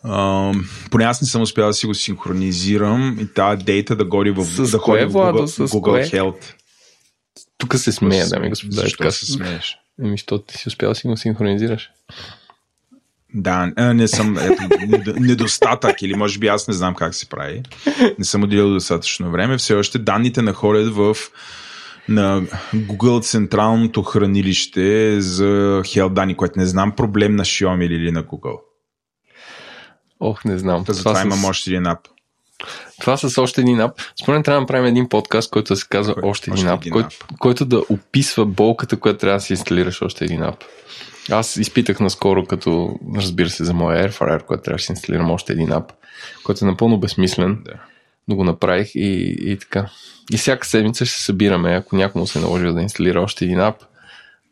Uh, 0.08 0.64
поне 0.90 1.04
аз 1.04 1.22
не 1.22 1.28
съм 1.28 1.42
успял 1.42 1.66
да 1.66 1.72
си 1.72 1.86
го 1.86 1.94
синхронизирам 1.94 3.18
и 3.20 3.26
тази 3.26 3.64
дейта 3.64 3.96
да 3.96 4.04
годи 4.04 4.30
в, 4.30 4.44
С 4.44 4.70
да 4.70 4.78
кое, 4.78 5.00
ходи 5.00 5.04
в 5.04 5.12
Владо? 5.12 5.38
Google, 5.38 5.66
с 5.66 5.72
Google 5.72 5.82
кое? 5.82 6.04
Health. 6.04 6.54
Тук 7.58 7.74
се 7.74 7.92
смея, 7.92 8.28
дами 8.28 8.46
и 8.46 8.50
господа. 8.50 8.72
Защо 8.72 8.98
Така 8.98 9.10
се 9.10 9.26
смееш? 9.26 9.78
Еми, 10.02 10.10
защото 10.10 10.44
ти 10.44 10.58
си 10.58 10.68
успял 10.68 10.88
да 10.90 10.94
си 10.94 11.06
го 11.06 11.16
синхронизираш. 11.16 11.90
Да, 13.34 13.66
не 13.94 14.08
съм. 14.08 14.38
Ето, 14.38 14.62
недо- 14.62 15.20
недостатък, 15.20 16.02
или 16.02 16.14
може 16.14 16.38
би 16.38 16.46
аз 16.46 16.68
не 16.68 16.74
знам 16.74 16.94
как 16.94 17.14
се 17.14 17.28
прави. 17.28 17.62
Не 18.18 18.24
съм 18.24 18.42
отделил 18.42 18.70
достатъчно 18.70 19.30
време. 19.30 19.58
Все 19.58 19.74
още 19.74 19.98
данните 19.98 20.42
находят 20.42 20.94
в 20.94 21.16
на 22.08 22.42
Google 22.74 23.22
централното 23.22 24.02
хранилище 24.02 25.20
за 25.20 25.44
Health 25.84 26.12
данни, 26.12 26.34
което 26.34 26.58
не 26.58 26.66
знам 26.66 26.92
проблем 26.96 27.36
на 27.36 27.44
Xiaomi 27.44 27.84
или 27.84 28.10
на 28.10 28.24
Google. 28.24 28.58
Ох, 30.20 30.44
не 30.44 30.58
знам. 30.58 30.84
Та 30.84 30.92
затова 30.92 31.14
с- 31.14 31.24
имам 31.24 31.44
още 31.44 31.70
един 31.70 31.86
ап. 31.86 31.98
Това 33.00 33.16
с 33.16 33.38
още 33.38 33.60
един 33.60 33.80
ап. 33.80 33.92
Според 34.22 34.36
мен 34.36 34.42
трябва 34.42 34.56
да 34.56 34.60
направим 34.60 34.86
един 34.86 35.08
подкаст, 35.08 35.50
който 35.50 35.76
се 35.76 35.86
казва 35.88 36.14
Кой? 36.14 36.22
още 36.24 36.50
един 36.50 36.68
ап, 36.68 36.80
един 36.80 37.04
който, 37.38 37.64
да 37.64 37.82
описва 37.88 38.46
болката, 38.46 38.96
която 38.96 39.18
трябва 39.18 39.36
да 39.36 39.40
си 39.40 39.52
инсталираш 39.52 40.02
още 40.02 40.24
един 40.24 40.42
ап. 40.42 40.64
Аз 41.30 41.56
изпитах 41.56 42.00
наскоро, 42.00 42.44
като 42.46 42.98
разбира 43.16 43.50
се 43.50 43.64
за 43.64 43.74
моя 43.74 44.08
Airfryer, 44.08 44.44
който 44.44 44.62
трябваше 44.62 44.86
да 44.86 44.92
инсталирам 44.92 45.30
още 45.30 45.52
един 45.52 45.72
ап, 45.72 45.92
който 46.44 46.64
е 46.64 46.68
напълно 46.68 46.98
безсмислен, 47.00 47.58
Да. 47.64 47.72
но 48.28 48.36
го 48.36 48.44
направих 48.44 48.94
и, 48.94 49.36
и 49.40 49.56
така. 49.58 49.88
И 50.32 50.36
всяка 50.36 50.66
седмица 50.66 51.06
ще 51.06 51.16
се 51.16 51.24
събираме, 51.24 51.74
ако 51.74 51.96
някому 51.96 52.26
се 52.26 52.40
наложи 52.40 52.64
да 52.66 52.80
инсталира 52.82 53.20
още 53.20 53.44
един 53.44 53.60
ап, 53.60 53.76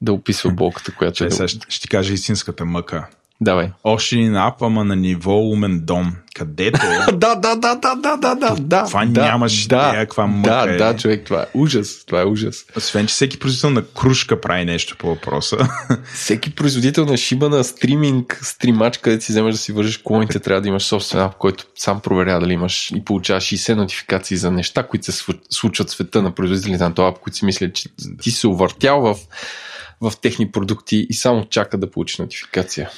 да 0.00 0.12
описва 0.12 0.50
болката, 0.50 0.92
която 0.94 1.24
е. 1.24 1.30
Сега 1.30 1.48
ще 1.48 1.80
ти 1.80 1.88
кажа 1.88 2.12
истинската 2.14 2.64
мъка. 2.64 3.08
Давай. 3.40 3.70
Още 3.84 4.16
един 4.16 4.36
ап, 4.36 4.62
ама 4.62 4.84
на 4.84 4.96
ниво 4.96 5.38
умен 5.38 5.80
дом, 5.84 6.12
където 6.34 6.80
Да, 7.12 7.34
да, 7.34 7.54
да, 7.56 7.74
да, 7.74 7.94
да, 7.94 8.16
да, 8.16 8.34
да, 8.34 8.56
да. 8.60 8.84
това 8.84 9.04
да, 9.06 9.22
нямаш 9.22 9.66
да, 9.66 9.88
идея 9.88 10.06
каква 10.06 10.26
мъка 10.26 10.50
Да, 10.50 10.72
е. 10.72 10.76
да, 10.76 10.96
човек, 10.96 11.24
това 11.24 11.42
е 11.42 11.46
ужас. 11.54 12.04
Това 12.06 12.20
е 12.20 12.24
ужас. 12.24 12.64
Освен, 12.76 13.06
че 13.06 13.12
всеки 13.12 13.38
производител 13.38 13.70
на 13.70 13.82
кружка 13.86 14.40
прави 14.40 14.64
нещо 14.64 14.96
по 14.98 15.06
въпроса. 15.06 15.56
Всеки 16.14 16.54
производител 16.54 17.04
на 17.04 17.16
шиба 17.16 17.48
на 17.48 17.64
стриминг, 17.64 18.40
стримач, 18.42 18.98
където 18.98 19.24
си 19.24 19.32
вземаш 19.32 19.54
да 19.54 19.58
си 19.58 19.72
вържиш 19.72 19.98
клоните, 19.98 20.40
трябва 20.40 20.60
да 20.60 20.68
имаш 20.68 20.82
собствен 20.82 21.22
ап, 21.22 21.34
който 21.36 21.64
сам 21.74 22.00
проверява 22.00 22.40
дали 22.40 22.52
имаш 22.52 22.90
и 22.90 23.04
получаваш 23.04 23.44
60 23.44 23.74
нотификации 23.74 24.36
за 24.36 24.50
неща, 24.50 24.82
които 24.82 25.12
се 25.12 25.24
случват 25.50 25.88
в 25.88 25.92
света 25.92 26.22
на 26.22 26.34
производителите 26.34 26.84
на 26.84 26.94
този 26.94 27.08
ап, 27.08 27.18
които 27.18 27.36
си 27.36 27.44
мислят, 27.44 27.74
че 27.74 27.88
ти 28.22 28.30
се 28.30 28.46
увъртял 28.46 29.00
в, 29.00 29.16
в 30.00 30.12
техни 30.22 30.52
продукти 30.52 31.06
и 31.10 31.14
само 31.14 31.44
чака 31.44 31.78
да 31.78 31.90
получиш 31.90 32.18
нотификация. 32.18 32.90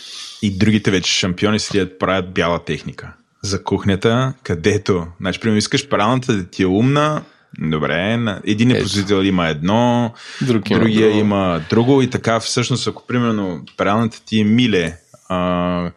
И 0.43 0.59
другите 0.59 0.91
вече 0.91 1.13
шампиони 1.13 1.59
седят 1.59 1.99
правят 1.99 2.35
бяла 2.35 2.65
техника. 2.65 3.13
За 3.43 3.65
кухнята, 3.65 4.33
където, 4.43 5.07
значи, 5.21 5.41
примерно, 5.41 5.59
искаш 5.59 5.89
паралната 5.89 6.33
да 6.33 6.45
ти 6.45 6.63
е 6.63 6.67
умна, 6.67 7.23
добре, 7.61 8.19
един 8.45 8.71
Ето. 8.71 8.81
производител 8.81 9.25
има 9.25 9.49
едно, 9.49 10.13
Друг 10.43 10.71
има 10.71 10.81
другия 10.81 11.09
друго. 11.09 11.19
има 11.21 11.61
друго 11.71 12.03
и 12.03 12.11
така 12.11 12.41
всъщност, 12.41 12.89
ако 12.89 13.07
примерно 13.07 13.65
паралната 13.77 14.23
ти 14.25 14.41
е 14.41 14.45
миле, 14.45 14.97
а, 15.29 15.91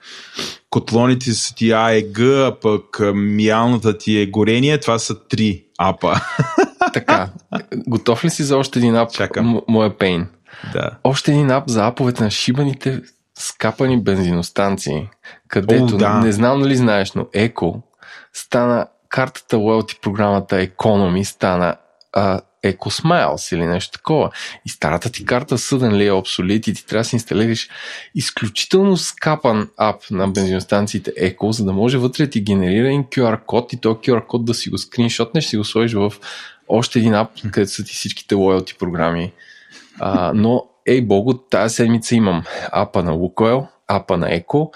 котлоните 0.69 1.33
са 1.33 1.55
ти 1.55 1.71
а 1.71 2.55
пък 2.61 2.99
а, 2.99 3.13
миалната 3.13 3.97
ти 3.97 4.17
е 4.17 4.25
горение, 4.25 4.79
това 4.79 4.99
са 4.99 5.27
три 5.27 5.63
апа. 5.77 6.15
Така, 6.93 7.29
готов 7.87 8.25
ли 8.25 8.29
си 8.29 8.43
за 8.43 8.57
още 8.57 8.79
един 8.79 8.95
ап? 8.95 9.11
Чакам. 9.11 9.45
М- 9.45 9.61
моя 9.67 9.97
пейн. 9.97 10.27
Да. 10.73 10.89
Още 11.03 11.31
един 11.31 11.51
ап 11.51 11.63
за 11.67 11.87
аповете 11.87 12.23
на 12.23 12.31
шибаните 12.31 13.01
скапани 13.39 14.03
бензиностанции, 14.03 15.09
където, 15.47 15.95
О, 15.95 15.97
да. 15.97 16.13
не 16.13 16.31
знам 16.31 16.61
дали 16.61 16.75
знаеш, 16.75 17.13
но 17.13 17.27
Еко 17.33 17.81
стана 18.33 18.87
картата 19.09 19.55
Loyalty 19.55 19.99
програмата 19.99 20.55
Economy 20.55 21.23
стана 21.23 21.75
а, 22.13 22.41
Eco 22.65 23.01
Smiles 23.01 23.55
или 23.55 23.65
нещо 23.65 23.91
такова. 23.91 24.29
И 24.65 24.69
старата 24.69 25.11
ти 25.11 25.25
карта 25.25 25.57
Suddenly 25.57 26.07
е 26.07 26.11
obsolete 26.11 26.69
и 26.69 26.73
ти 26.73 26.85
трябва 26.85 27.01
да 27.01 27.05
си 27.05 27.15
инсталираш 27.15 27.69
изключително 28.15 28.97
скапан 28.97 29.69
ап 29.77 30.01
на 30.11 30.27
бензиностанциите 30.27 31.11
Eco, 31.11 31.49
за 31.49 31.65
да 31.65 31.73
може 31.73 31.97
вътре 31.97 32.29
ти 32.29 32.41
генерира 32.41 32.87
един 32.87 33.03
QR 33.03 33.45
код 33.45 33.73
и 33.73 33.77
този 33.77 33.95
QR 33.95 34.25
код 34.25 34.45
да 34.45 34.53
си 34.53 34.69
го 34.69 34.77
скриншотнеш, 34.77 35.45
си 35.45 35.57
го 35.57 35.63
сложиш 35.63 35.93
в 35.93 36.13
още 36.67 36.99
един 36.99 37.13
ап, 37.13 37.29
където 37.51 37.71
са 37.71 37.83
ти 37.83 37.93
всичките 37.93 38.35
Loyalty 38.35 38.77
програми. 38.77 39.33
А, 39.99 40.31
но, 40.35 40.63
ей 40.85 41.01
богу, 41.01 41.33
тази 41.33 41.75
седмица 41.75 42.15
имам 42.15 42.43
апа 42.71 43.03
на 43.03 43.11
Лукойл, 43.11 43.67
апа 43.87 44.17
на 44.17 44.33
Еко 44.33 44.71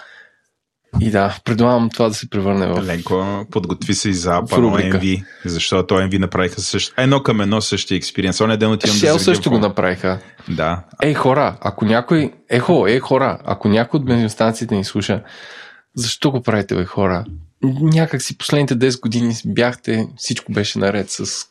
и 1.01 1.11
да, 1.11 1.38
предлагам 1.45 1.89
това 1.89 2.07
да 2.07 2.13
се 2.13 2.30
превърне 2.30 2.68
в... 2.68 2.84
Ленко, 2.84 3.45
подготви 3.51 3.93
се 3.93 4.09
и 4.09 4.13
за 4.13 4.36
апа 4.36 4.57
на. 4.57 4.70
MV, 4.72 5.24
защото 5.45 5.93
MV 5.93 6.20
направиха 6.20 6.61
също, 6.61 6.93
едно 6.97 7.24
към 7.24 7.41
едно 7.41 7.61
същия 7.61 7.95
експириенс. 7.95 8.41
Он 8.41 8.51
е 8.51 8.57
ден 8.57 8.72
отивам 8.72 8.95
да 8.95 8.99
Shell 8.99 9.11
заредя 9.11 9.20
също 9.20 9.49
го 9.49 9.57
направиха. 9.57 10.20
Да. 10.49 10.84
Ей 11.01 11.13
хора, 11.13 11.57
ако 11.61 11.86
някой... 11.86 12.34
Ехо, 12.49 12.88
ей 12.88 12.99
хора, 12.99 13.39
ако 13.45 13.70
някой 13.70 13.97
от 13.97 14.05
бензиностанциите 14.05 14.76
ни 14.76 14.84
слуша, 14.84 15.24
защо 15.95 16.32
го 16.32 16.41
правите, 16.41 16.76
бе 16.76 16.86
хора? 16.86 17.26
Някак 17.82 18.22
си 18.22 18.38
последните 18.38 18.76
10 18.76 19.01
години 19.01 19.34
бяхте, 19.45 20.07
всичко 20.18 20.51
беше 20.51 20.80
наред 20.80 21.09
с 21.09 21.45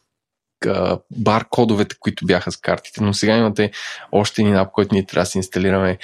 бар-кодовете, 1.11 1.97
които 2.01 2.27
бяха 2.27 2.53
с 2.53 2.57
картите, 2.57 3.03
но 3.03 3.15
сега 3.15 3.37
имате 3.37 3.71
още 4.13 4.43
един 4.43 4.57
ап, 4.57 4.73
който 4.73 4.95
ние 4.95 5.07
трябва 5.07 5.23
да 5.23 5.31
си 5.31 5.39
инсталираме 5.39 5.99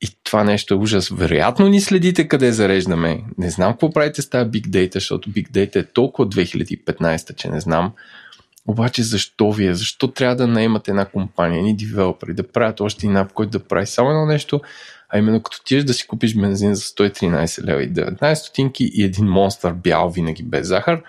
и 0.00 0.08
това 0.24 0.44
нещо 0.44 0.74
е 0.74 0.76
ужас. 0.76 1.08
Вероятно 1.08 1.68
ни 1.68 1.80
следите 1.80 2.28
къде 2.28 2.52
зареждаме. 2.52 3.24
Не 3.38 3.50
знам 3.50 3.72
какво 3.72 3.92
правите 3.92 4.22
с 4.22 4.30
тази 4.30 4.50
Big 4.50 4.66
Data, 4.66 4.94
защото 4.94 5.30
Big 5.30 5.50
Data 5.50 5.76
е 5.76 5.84
толкова 5.84 6.28
2015, 6.28 7.36
че 7.36 7.48
не 7.48 7.60
знам. 7.60 7.92
Обаче 8.66 9.02
защо 9.02 9.52
вие? 9.52 9.74
Защо 9.74 10.08
трябва 10.08 10.36
да 10.36 10.46
наемате 10.46 10.90
една 10.90 11.04
компания, 11.04 11.62
ни 11.62 11.76
девелопери, 11.76 12.34
да 12.34 12.48
правят 12.48 12.80
още 12.80 13.06
един 13.06 13.16
ап, 13.16 13.32
който 13.32 13.50
да 13.50 13.64
прави 13.64 13.86
само 13.86 14.10
едно 14.10 14.26
нещо, 14.26 14.60
а 15.08 15.18
именно 15.18 15.42
като 15.42 15.64
тиеш 15.64 15.84
да 15.84 15.94
си 15.94 16.06
купиш 16.06 16.34
бензин 16.34 16.74
за 16.74 16.82
113 16.82 17.64
лева 17.64 17.82
и 17.82 17.92
19 17.92 18.34
стотинки 18.34 18.90
и 18.94 19.04
един 19.04 19.24
монстър 19.26 19.72
бял 19.72 20.10
винаги 20.10 20.42
без 20.42 20.66
захар, 20.66 21.02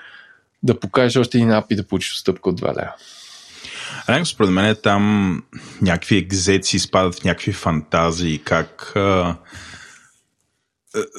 да 0.63 0.79
покажеш 0.79 1.15
още 1.15 1.37
един 1.37 1.51
ап 1.51 1.71
и 1.71 1.75
да 1.75 1.87
получиш 1.87 2.13
отстъпка 2.13 2.49
от 2.49 2.61
2 2.61 2.67
лева. 2.67 2.93
Ленко, 4.09 4.25
според 4.25 4.51
мен 4.51 4.75
там 4.83 5.43
някакви 5.81 6.17
екзеци 6.17 6.75
изпадат 6.75 7.15
в 7.15 7.23
някакви 7.23 7.53
фантазии, 7.53 8.41
как... 8.43 8.91
А... 8.95 9.37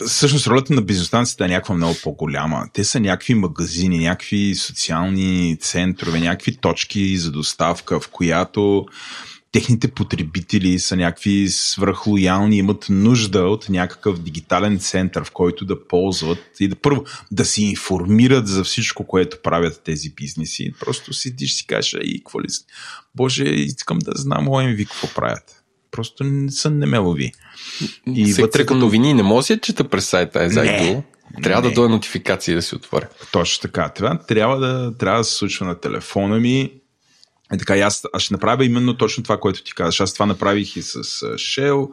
Всъщност 0.07 0.47
ролята 0.47 0.75
на 0.75 0.83
бизнесстанцията 0.83 1.45
е 1.45 1.49
някаква 1.49 1.75
много 1.75 1.95
по-голяма. 2.03 2.67
Те 2.73 2.85
са 2.85 3.01
някакви 3.01 3.35
магазини, 3.35 3.99
някакви 3.99 4.55
социални 4.55 5.57
центрове, 5.61 6.21
някакви 6.21 6.57
точки 6.57 7.17
за 7.19 7.31
доставка, 7.31 8.01
в 8.01 8.09
която 8.09 8.87
техните 9.53 9.89
потребители 9.89 10.79
са 10.79 10.97
някакви 10.97 11.49
свръхлоялни, 11.49 12.57
имат 12.57 12.87
нужда 12.89 13.41
от 13.41 13.69
някакъв 13.69 14.23
дигитален 14.23 14.79
център, 14.79 15.25
в 15.25 15.31
който 15.31 15.65
да 15.65 15.89
ползват 15.89 16.39
и 16.61 16.69
да 16.69 16.77
първо 16.77 17.05
да 17.31 17.45
се 17.45 17.65
информират 17.65 18.47
за 18.47 18.65
всичко, 18.65 19.07
което 19.07 19.43
правят 19.43 19.83
тези 19.85 20.11
бизнеси. 20.11 20.73
Просто 20.81 21.13
седиш 21.13 21.55
си 21.55 21.67
кажеш, 21.67 21.97
и 22.03 22.19
какво 22.19 22.43
ли 22.43 22.51
си? 22.51 22.65
Боже, 23.15 23.45
искам 23.45 23.99
да 23.99 24.13
знам 24.15 24.49
ОМВ 24.49 24.77
какво 24.85 25.09
правят. 25.15 25.63
Просто 25.91 26.25
не 26.25 26.51
са 26.51 26.71
немелови. 26.71 27.33
И 28.07 28.21
И 28.21 28.33
вътре 28.33 28.67
като 28.67 28.79
новини 28.79 29.15
не 29.15 29.23
може 29.23 29.55
да 29.55 29.61
чета 29.61 29.89
през 29.89 30.09
сайта. 30.09 30.49
Не, 30.49 31.05
Трябва 31.43 31.63
не. 31.63 31.69
да 31.69 31.75
дойде 31.75 31.95
нотификация 31.95 32.57
да 32.57 32.63
си 32.63 32.75
отворя. 32.75 33.09
Точно 33.33 33.63
така. 33.63 33.89
Това 33.89 34.19
трябва 34.19 34.59
да, 34.59 34.97
трябва 34.99 35.19
да 35.19 35.25
се 35.25 35.35
случва 35.35 35.67
на 35.67 35.81
телефона 35.81 36.39
ми. 36.39 36.73
И 37.55 37.59
така, 37.59 37.75
аз, 37.75 38.05
аз 38.13 38.23
ще 38.23 38.35
направя 38.35 38.65
именно 38.65 38.97
точно 38.97 39.23
това, 39.23 39.41
което 39.41 39.63
ти 39.63 39.75
казваш. 39.75 40.01
Аз 40.01 40.15
това 40.15 40.27
направих 40.27 40.77
и 40.77 40.83
с 40.83 40.95
а, 40.95 40.99
Shell. 41.35 41.89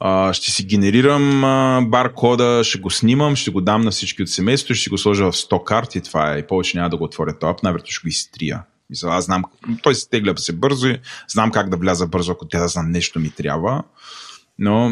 А, 0.00 0.32
ще 0.32 0.50
си 0.50 0.64
генерирам 0.64 1.44
а, 1.44 1.80
баркода, 1.86 2.64
ще 2.64 2.78
го 2.78 2.90
снимам, 2.90 3.36
ще 3.36 3.50
го 3.50 3.60
дам 3.60 3.82
на 3.82 3.90
всички 3.90 4.22
от 4.22 4.28
семейството, 4.28 4.74
ще 4.74 4.90
го 4.90 4.98
сложа 4.98 5.32
в 5.32 5.34
100 5.34 5.64
карти. 5.64 6.00
Това 6.00 6.34
е. 6.34 6.38
И 6.38 6.46
повече 6.46 6.76
няма 6.76 6.90
да 6.90 6.96
го 6.96 7.04
отворя 7.04 7.38
този 7.38 7.50
ап, 7.50 7.62
най-вероятно 7.62 7.90
ще 7.90 8.04
го 8.04 8.08
изтрия. 8.08 8.62
Мисля, 8.90 9.08
аз 9.08 9.24
знам, 9.24 9.44
той 9.82 9.94
се 9.94 10.08
тегля 10.08 10.36
се 10.36 10.52
бързо 10.52 10.88
знам 11.28 11.50
как 11.50 11.70
да 11.70 11.76
вляза 11.76 12.06
бързо, 12.06 12.32
ако 12.32 12.48
тя 12.48 12.60
да 12.60 12.68
знам 12.68 12.90
нещо 12.90 13.20
ми 13.20 13.30
трябва. 13.30 13.82
Но, 14.58 14.90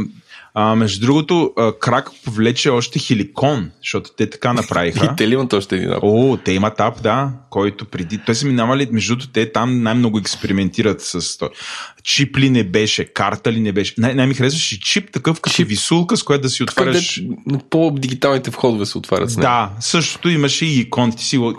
а, 0.56 0.74
между 0.74 1.06
другото, 1.06 1.52
крак 1.80 2.10
повлече 2.24 2.70
още 2.70 2.98
хиликон, 2.98 3.70
защото 3.82 4.10
те 4.16 4.30
така 4.30 4.52
направиха. 4.52 5.04
И 5.12 5.16
те 5.16 5.28
ли 5.28 5.34
имат 5.34 5.52
още 5.52 5.76
един 5.76 5.92
ап? 5.92 5.98
О, 6.02 6.38
те 6.44 6.52
имат 6.52 6.80
ап, 6.80 7.02
да, 7.02 7.30
който 7.50 7.84
преди... 7.84 8.18
Той 8.18 8.34
са 8.34 8.46
минавали, 8.46 8.88
между 8.92 9.16
другото, 9.16 9.32
те 9.32 9.52
там 9.52 9.82
най-много 9.82 10.18
експериментират 10.18 11.00
с 11.00 11.38
то. 11.38 11.50
Чип 12.04 12.38
ли 12.38 12.50
не 12.50 12.64
беше, 12.64 13.04
карта 13.04 13.52
ли 13.52 13.60
не 13.60 13.72
беше. 13.72 13.94
Най- 13.98 14.14
най-ми 14.14 14.34
харесваше 14.34 14.80
чип, 14.80 15.12
такъв 15.12 15.40
като 15.40 15.56
Чип. 15.56 15.68
висулка, 15.68 16.16
с 16.16 16.22
която 16.22 16.42
да 16.42 16.48
си 16.48 16.62
отваряш... 16.62 17.20
Къде 17.46 17.64
по-дигиталните 17.70 18.50
входове 18.50 18.86
се 18.86 18.98
отварят 18.98 19.30
с 19.30 19.36
него. 19.36 19.42
Да, 19.42 19.70
същото 19.80 20.28
имаше 20.28 20.66
и 20.66 20.80
икон. 20.80 21.12
Ти 21.12 21.24
си. 21.24 21.38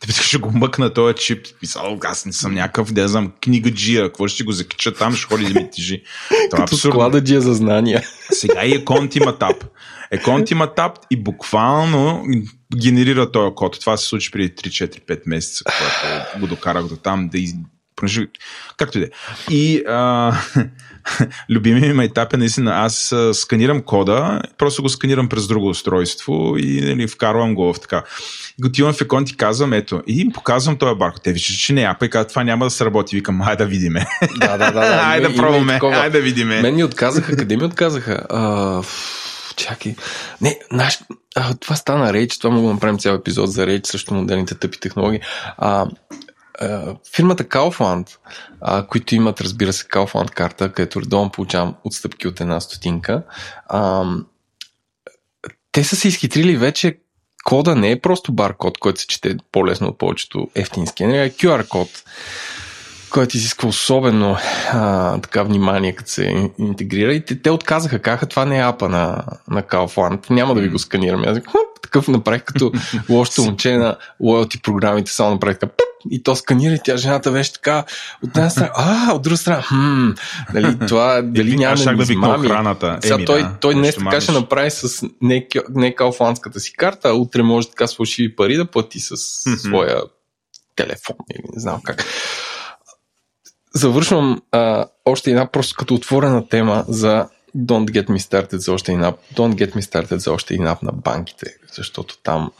Ти 0.00 0.12
ще 0.12 0.38
го 0.38 0.50
мъкна 0.52 0.92
този 0.92 1.14
чип. 1.14 1.46
Писал, 1.60 1.98
аз 2.04 2.26
не 2.26 2.32
съм 2.32 2.54
някакъв, 2.54 2.92
да 2.92 3.08
знам, 3.08 3.32
книгаджия. 3.42 4.04
Какво 4.04 4.28
ще 4.28 4.44
го 4.44 4.52
закича 4.52 4.94
там, 4.94 5.14
ще 5.14 5.26
ходи 5.26 5.52
да 5.52 5.60
ми 5.60 5.70
тежи. 5.70 6.02
Това 6.28 6.38
е 6.42 6.48
Като 6.50 6.62
абсурдно. 6.62 6.92
склада 6.92 7.24
джия 7.24 7.40
за 7.40 7.54
знания. 7.54 8.02
Сега 8.32 8.64
и 8.64 8.74
Еконт 8.74 9.16
има 9.16 9.38
тап. 9.38 9.64
Еконт 10.10 10.50
има 10.50 10.74
тап 10.74 10.98
и 11.10 11.16
буквално 11.16 12.24
генерира 12.76 13.32
този 13.32 13.54
код. 13.54 13.80
Това 13.80 13.96
се 13.96 14.06
случи 14.06 14.30
преди 14.30 14.50
3-4-5 14.54 15.20
месеца, 15.26 15.64
когато 15.64 16.40
го 16.40 16.46
докарах 16.46 16.86
до 16.86 16.96
там 16.96 17.28
да 17.28 17.38
из... 17.38 17.54
понеже- 18.00 18.26
Както 18.76 18.98
и 18.98 19.00
да 19.00 19.06
е. 19.06 19.10
И 19.50 19.82
а, 19.88 20.32
любимият 21.50 21.96
ми 21.96 22.04
етап 22.04 22.34
е 22.34 22.36
наистина, 22.36 22.72
аз 22.74 23.14
сканирам 23.32 23.82
кода, 23.82 24.42
просто 24.58 24.82
го 24.82 24.88
сканирам 24.88 25.28
през 25.28 25.46
друго 25.46 25.68
устройство 25.68 26.54
и 26.58 26.80
нали, 26.80 27.08
вкарвам 27.08 27.54
го 27.54 27.74
в 27.74 27.80
така. 27.80 28.02
И 28.58 28.62
го 28.62 28.68
отивам 28.68 28.92
в 28.92 29.00
Еконт 29.00 29.30
и 29.30 29.36
казвам, 29.36 29.72
ето, 29.72 30.02
и 30.06 30.20
им 30.20 30.32
показвам 30.32 30.76
този 30.76 30.98
баркод. 30.98 31.22
Те 31.22 31.32
виждат, 31.32 31.56
че 31.56 31.72
не 31.72 31.82
апа 31.82 32.06
и 32.06 32.10
казват, 32.10 32.28
това 32.28 32.44
няма 32.44 32.66
да 32.66 32.70
сработи. 32.70 33.16
Викам, 33.16 33.42
хайде 33.42 33.64
да 33.64 33.70
видиме. 33.70 34.06
Да, 34.36 34.58
да, 34.58 34.70
да. 34.72 35.16
Има- 35.18 35.28
да 35.28 35.36
пробваме, 35.36 35.78
хайде 35.80 36.10
да 36.10 36.24
видиме. 36.24 36.62
Мен 36.62 36.74
ми 36.74 36.84
отказаха. 36.84 37.36
Къде 37.36 37.56
ми 37.56 37.64
отказаха? 37.64 38.26
А, 38.30 38.82
чакай. 39.56 39.94
Не, 40.40 40.58
наш, 40.72 40.98
а, 41.36 41.54
това 41.54 41.76
стана 41.76 42.12
реч. 42.12 42.38
Това 42.38 42.54
мога 42.54 42.68
да 42.68 42.74
направим 42.74 42.98
цял 42.98 43.14
епизод 43.14 43.52
за 43.52 43.66
реч 43.66 43.86
срещу 43.86 44.14
модерните 44.14 44.54
тъпи 44.54 44.80
технологии. 44.80 45.20
А, 45.58 45.86
фирмата 47.14 47.44
Kaufland, 47.44 48.16
а, 48.60 48.86
които 48.86 49.14
имат, 49.14 49.40
разбира 49.40 49.72
се, 49.72 49.84
Kaufland 49.84 50.30
карта, 50.30 50.72
където 50.72 51.00
редовно 51.00 51.30
получавам 51.30 51.74
отстъпки 51.84 52.28
от 52.28 52.40
една 52.40 52.60
стотинка, 52.60 53.22
а, 53.66 54.04
те 55.72 55.84
са 55.84 55.96
се 55.96 56.08
изхитрили 56.08 56.56
вече 56.56 56.98
кода 57.44 57.76
не 57.76 57.90
е 57.90 58.00
просто 58.00 58.32
баркод, 58.32 58.78
който 58.78 59.00
се 59.00 59.06
чете 59.06 59.36
по-лесно 59.52 59.88
от 59.88 59.98
повечето 59.98 60.48
ефтини 60.54 60.86
скенери, 60.86 61.28
а 61.28 61.30
QR 61.30 61.68
код, 61.68 61.88
който 63.10 63.36
изисква 63.36 63.68
особено 63.68 64.36
а, 64.72 65.18
така 65.20 65.42
внимание, 65.42 65.94
като 65.94 66.10
се 66.10 66.50
интегрира. 66.58 67.14
И 67.14 67.24
те, 67.24 67.42
те 67.42 67.50
отказаха, 67.50 67.98
казаха, 67.98 68.26
това 68.26 68.44
не 68.44 68.58
е 68.58 68.62
апа 68.62 68.88
на, 68.88 69.24
на 69.50 69.62
Kaufland, 69.62 70.30
няма 70.30 70.54
да 70.54 70.60
ви 70.60 70.68
го 70.68 70.78
сканираме. 70.78 71.26
Аз 71.26 71.38
такъв 71.82 72.08
направих 72.08 72.44
като 72.44 72.72
лошото 73.08 73.42
момче 73.42 73.76
на 73.76 73.96
лоялти 74.20 74.62
програмите, 74.62 75.10
само 75.10 75.30
направих 75.30 75.58
така 75.58 75.72
и 76.10 76.22
то 76.22 76.36
сканира 76.36 76.74
и 76.74 76.80
тя 76.84 76.96
жената 76.96 77.32
беше 77.32 77.52
така 77.52 77.84
от 78.24 78.36
една 78.36 78.50
страна, 78.50 78.70
а, 78.74 79.12
от 79.14 79.22
друга 79.22 79.36
страна, 79.36 79.62
хм, 79.62 80.10
нали, 80.54 80.78
това, 80.88 81.22
дали 81.24 81.56
няма 81.56 81.76
да, 81.76 81.94
да 81.96 82.02
измами. 82.02 82.46
Охраната. 82.46 82.98
Сега 83.02 83.14
Еми, 83.14 83.24
той, 83.24 83.42
да, 83.42 83.56
той 83.60 83.74
днес 83.74 83.94
така 83.94 84.20
ще 84.20 84.32
направи 84.32 84.70
с 84.70 85.06
не, 85.22 85.46
не 85.70 85.94
калфанската 85.94 86.60
си 86.60 86.72
карта, 86.72 87.08
а 87.08 87.12
утре 87.12 87.42
може 87.42 87.68
така 87.68 87.86
с 87.86 87.96
фалшиви 87.96 88.36
пари 88.36 88.56
да 88.56 88.64
плати 88.64 89.00
с 89.00 89.16
своя 89.58 90.02
телефон 90.76 91.16
или 91.34 91.42
не 91.54 91.60
знам 91.60 91.80
как. 91.84 92.04
Завършвам 93.74 94.42
а, 94.52 94.86
още 95.04 95.30
една 95.30 95.46
просто 95.46 95.74
като 95.78 95.94
отворена 95.94 96.48
тема 96.48 96.84
за 96.88 97.28
Don't 97.56 97.90
get 97.90 98.06
me 98.08 98.18
started 98.18 98.56
за 98.56 98.72
още 98.72 98.92
един 98.92 99.04
ап. 99.04 99.18
Don't 99.34 99.54
get 99.54 99.74
me 99.74 99.80
started 99.80 100.16
за 100.16 100.32
още 100.32 100.54
един 100.54 100.66
ап 100.66 100.82
на 100.82 100.92
банките, 100.92 101.46
защото 101.72 102.18
там 102.22 102.50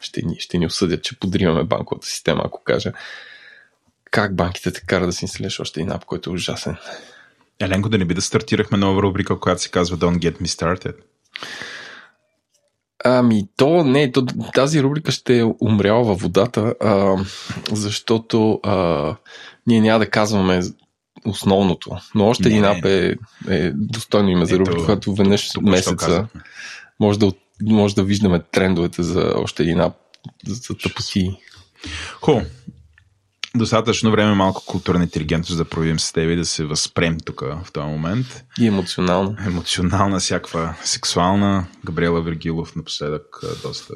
ще 0.00 0.22
ни, 0.22 0.36
ще 0.38 0.58
ни 0.58 0.66
осъдят, 0.66 1.02
че 1.02 1.18
подриваме 1.18 1.64
банковата 1.64 2.06
система, 2.06 2.42
ако 2.44 2.64
кажа 2.64 2.92
как 4.10 4.36
банките 4.36 4.72
те 4.72 4.80
кара 4.80 5.06
да 5.06 5.12
си 5.12 5.24
инсталираш 5.24 5.60
още 5.60 5.80
един 5.80 5.92
ап, 5.92 6.04
който 6.04 6.30
е 6.30 6.32
ужасен. 6.32 6.76
Еленко, 7.60 7.88
да 7.88 7.98
не 7.98 8.04
би 8.04 8.14
да 8.14 8.22
стартирахме 8.22 8.78
нова 8.78 9.02
рубрика, 9.02 9.40
която 9.40 9.62
се 9.62 9.70
казва 9.70 9.98
Don't 9.98 10.18
Get 10.18 10.42
Me 10.42 10.46
Started? 10.46 10.94
Ами, 13.04 13.48
то 13.56 13.84
не, 13.84 14.12
то, 14.12 14.26
тази 14.54 14.82
рубрика 14.82 15.12
ще 15.12 15.38
е 15.38 15.44
умряла 15.60 16.04
във 16.04 16.20
водата, 16.20 16.74
а, 16.80 17.16
защото 17.72 18.60
а, 18.62 19.16
ние 19.66 19.80
няма 19.80 19.98
да 19.98 20.10
казваме 20.10 20.60
основното. 21.26 21.90
Но 22.14 22.26
още 22.26 22.48
не, 22.48 22.50
един 22.50 22.64
ап 22.64 22.84
е, 22.84 23.16
е 23.48 23.70
достойно 23.70 24.28
име 24.28 24.46
за 24.46 24.58
рубрика, 24.58 24.84
която 24.84 25.14
веднъж 25.14 25.50
месеца 25.62 26.28
може 27.00 27.18
да, 27.18 27.32
може 27.62 27.94
да 27.94 28.04
виждаме 28.04 28.42
трендовете 28.52 29.02
за 29.02 29.32
още 29.36 29.62
един 29.62 29.80
ап 29.80 29.94
за 30.46 30.76
тъпоти. 30.76 31.36
Хубаво. 32.20 32.46
Достатъчно 33.54 34.10
време 34.10 34.34
малко 34.34 34.66
културна 34.66 35.02
интелигентност 35.02 35.58
да 35.58 35.64
проявим 35.64 36.00
с 36.00 36.12
теб 36.12 36.30
и 36.30 36.36
да 36.36 36.44
се 36.44 36.64
възпрем 36.64 37.18
тук 37.24 37.40
в 37.40 37.72
този 37.72 37.86
момент. 37.86 38.44
И 38.58 38.66
емоционална. 38.66 39.36
Емоционална, 39.46 40.18
всякаква 40.18 40.74
сексуална. 40.84 41.66
Габриела 41.84 42.22
Вергилов 42.22 42.76
напоследък 42.76 43.40
доста 43.62 43.94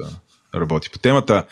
работи 0.55 0.89
по 0.89 0.99
темата. 0.99 1.45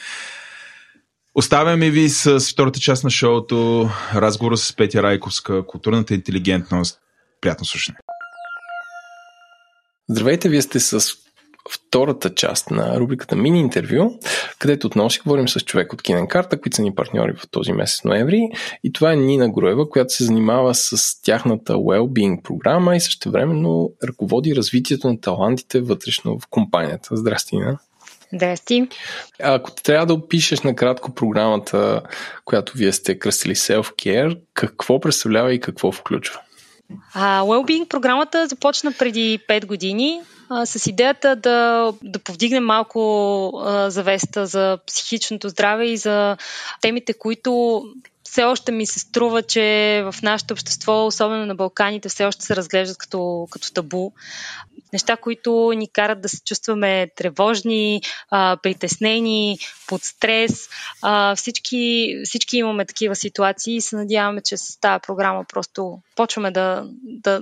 Оставяме 1.35 1.89
ви 1.89 2.09
с 2.09 2.39
втората 2.39 2.79
част 2.79 3.03
на 3.03 3.09
шоуто, 3.09 3.89
разговора 4.15 4.57
с 4.57 4.75
Петя 4.75 5.03
Райковска, 5.03 5.65
културната 5.67 6.13
интелигентност. 6.13 6.99
Приятно 7.41 7.65
слушане. 7.65 7.97
Здравейте, 10.09 10.49
вие 10.49 10.61
сте 10.61 10.79
с 10.79 11.15
втората 11.71 12.35
част 12.35 12.71
на 12.71 12.99
рубриката 12.99 13.35
Мини 13.35 13.59
интервю, 13.59 14.19
където 14.59 14.87
отново 14.87 15.09
си 15.09 15.19
говорим 15.19 15.47
с 15.47 15.59
човек 15.59 15.93
от 15.93 16.01
Кинен 16.01 16.27
Карта, 16.27 16.61
които 16.61 16.75
са 16.75 16.81
ни 16.81 16.95
партньори 16.95 17.33
в 17.33 17.49
този 17.51 17.71
месец 17.71 18.03
ноември. 18.03 18.49
И 18.83 18.93
това 18.93 19.13
е 19.13 19.15
Нина 19.15 19.49
Груева, 19.49 19.89
която 19.89 20.13
се 20.13 20.23
занимава 20.23 20.75
с 20.75 21.21
тяхната 21.21 21.73
well-being 21.73 22.41
програма 22.41 22.95
и 22.95 22.99
също 22.99 23.31
времено 23.31 23.89
ръководи 24.03 24.55
развитието 24.55 25.07
на 25.07 25.21
талантите 25.21 25.81
вътрешно 25.81 26.39
в 26.39 26.47
компанията. 26.49 27.15
Здрасти, 27.15 27.55
Нина. 27.55 27.77
Здрасти. 28.33 28.87
Ако 29.43 29.71
трябва 29.71 30.05
да 30.05 30.13
опишеш 30.13 30.61
накратко 30.61 31.13
програмата, 31.13 32.01
която 32.45 32.77
вие 32.77 32.91
сте 32.91 33.19
кръстили 33.19 33.55
Self-Care, 33.55 34.39
какво 34.53 34.99
представлява 34.99 35.53
и 35.53 35.59
какво 35.59 35.91
включва? 35.91 36.39
А, 37.13 37.41
Wellbeing 37.41 37.87
програмата 37.87 38.47
започна 38.47 38.93
преди 38.99 39.39
5 39.49 39.65
години 39.65 40.21
а, 40.49 40.65
с 40.65 40.87
идеята 40.87 41.35
да, 41.35 41.93
да 42.03 42.19
повдигнем 42.19 42.65
малко 42.65 42.99
а, 43.65 43.89
завеста 43.89 44.45
за 44.45 44.77
психичното 44.87 45.49
здраве 45.49 45.85
и 45.85 45.97
за 45.97 46.37
темите, 46.81 47.13
които 47.13 47.83
все 48.33 48.43
още 48.43 48.71
ми 48.71 48.85
се 48.85 48.99
струва, 48.99 49.41
че 49.41 50.01
в 50.11 50.15
нашето 50.23 50.53
общество, 50.53 51.05
особено 51.05 51.45
на 51.45 51.55
Балканите, 51.55 52.09
все 52.09 52.25
още 52.25 52.45
се 52.45 52.55
разглеждат 52.55 52.97
като, 52.97 53.47
като 53.51 53.73
табу. 53.73 54.11
Неща, 54.93 55.17
които 55.17 55.71
ни 55.75 55.87
карат 55.87 56.21
да 56.21 56.29
се 56.29 56.43
чувстваме 56.45 57.07
тревожни, 57.15 58.01
а, 58.31 58.57
притеснени, 58.63 59.57
под 59.87 60.03
стрес. 60.03 60.69
А, 61.01 61.35
всички, 61.35 62.13
всички 62.23 62.57
имаме 62.57 62.85
такива 62.85 63.15
ситуации 63.15 63.75
и 63.75 63.81
се 63.81 63.95
надяваме, 63.95 64.41
че 64.41 64.57
с 64.57 64.79
тази 64.79 65.01
програма 65.07 65.45
просто 65.53 65.99
почваме 66.15 66.51
да, 66.51 66.87
да, 67.03 67.41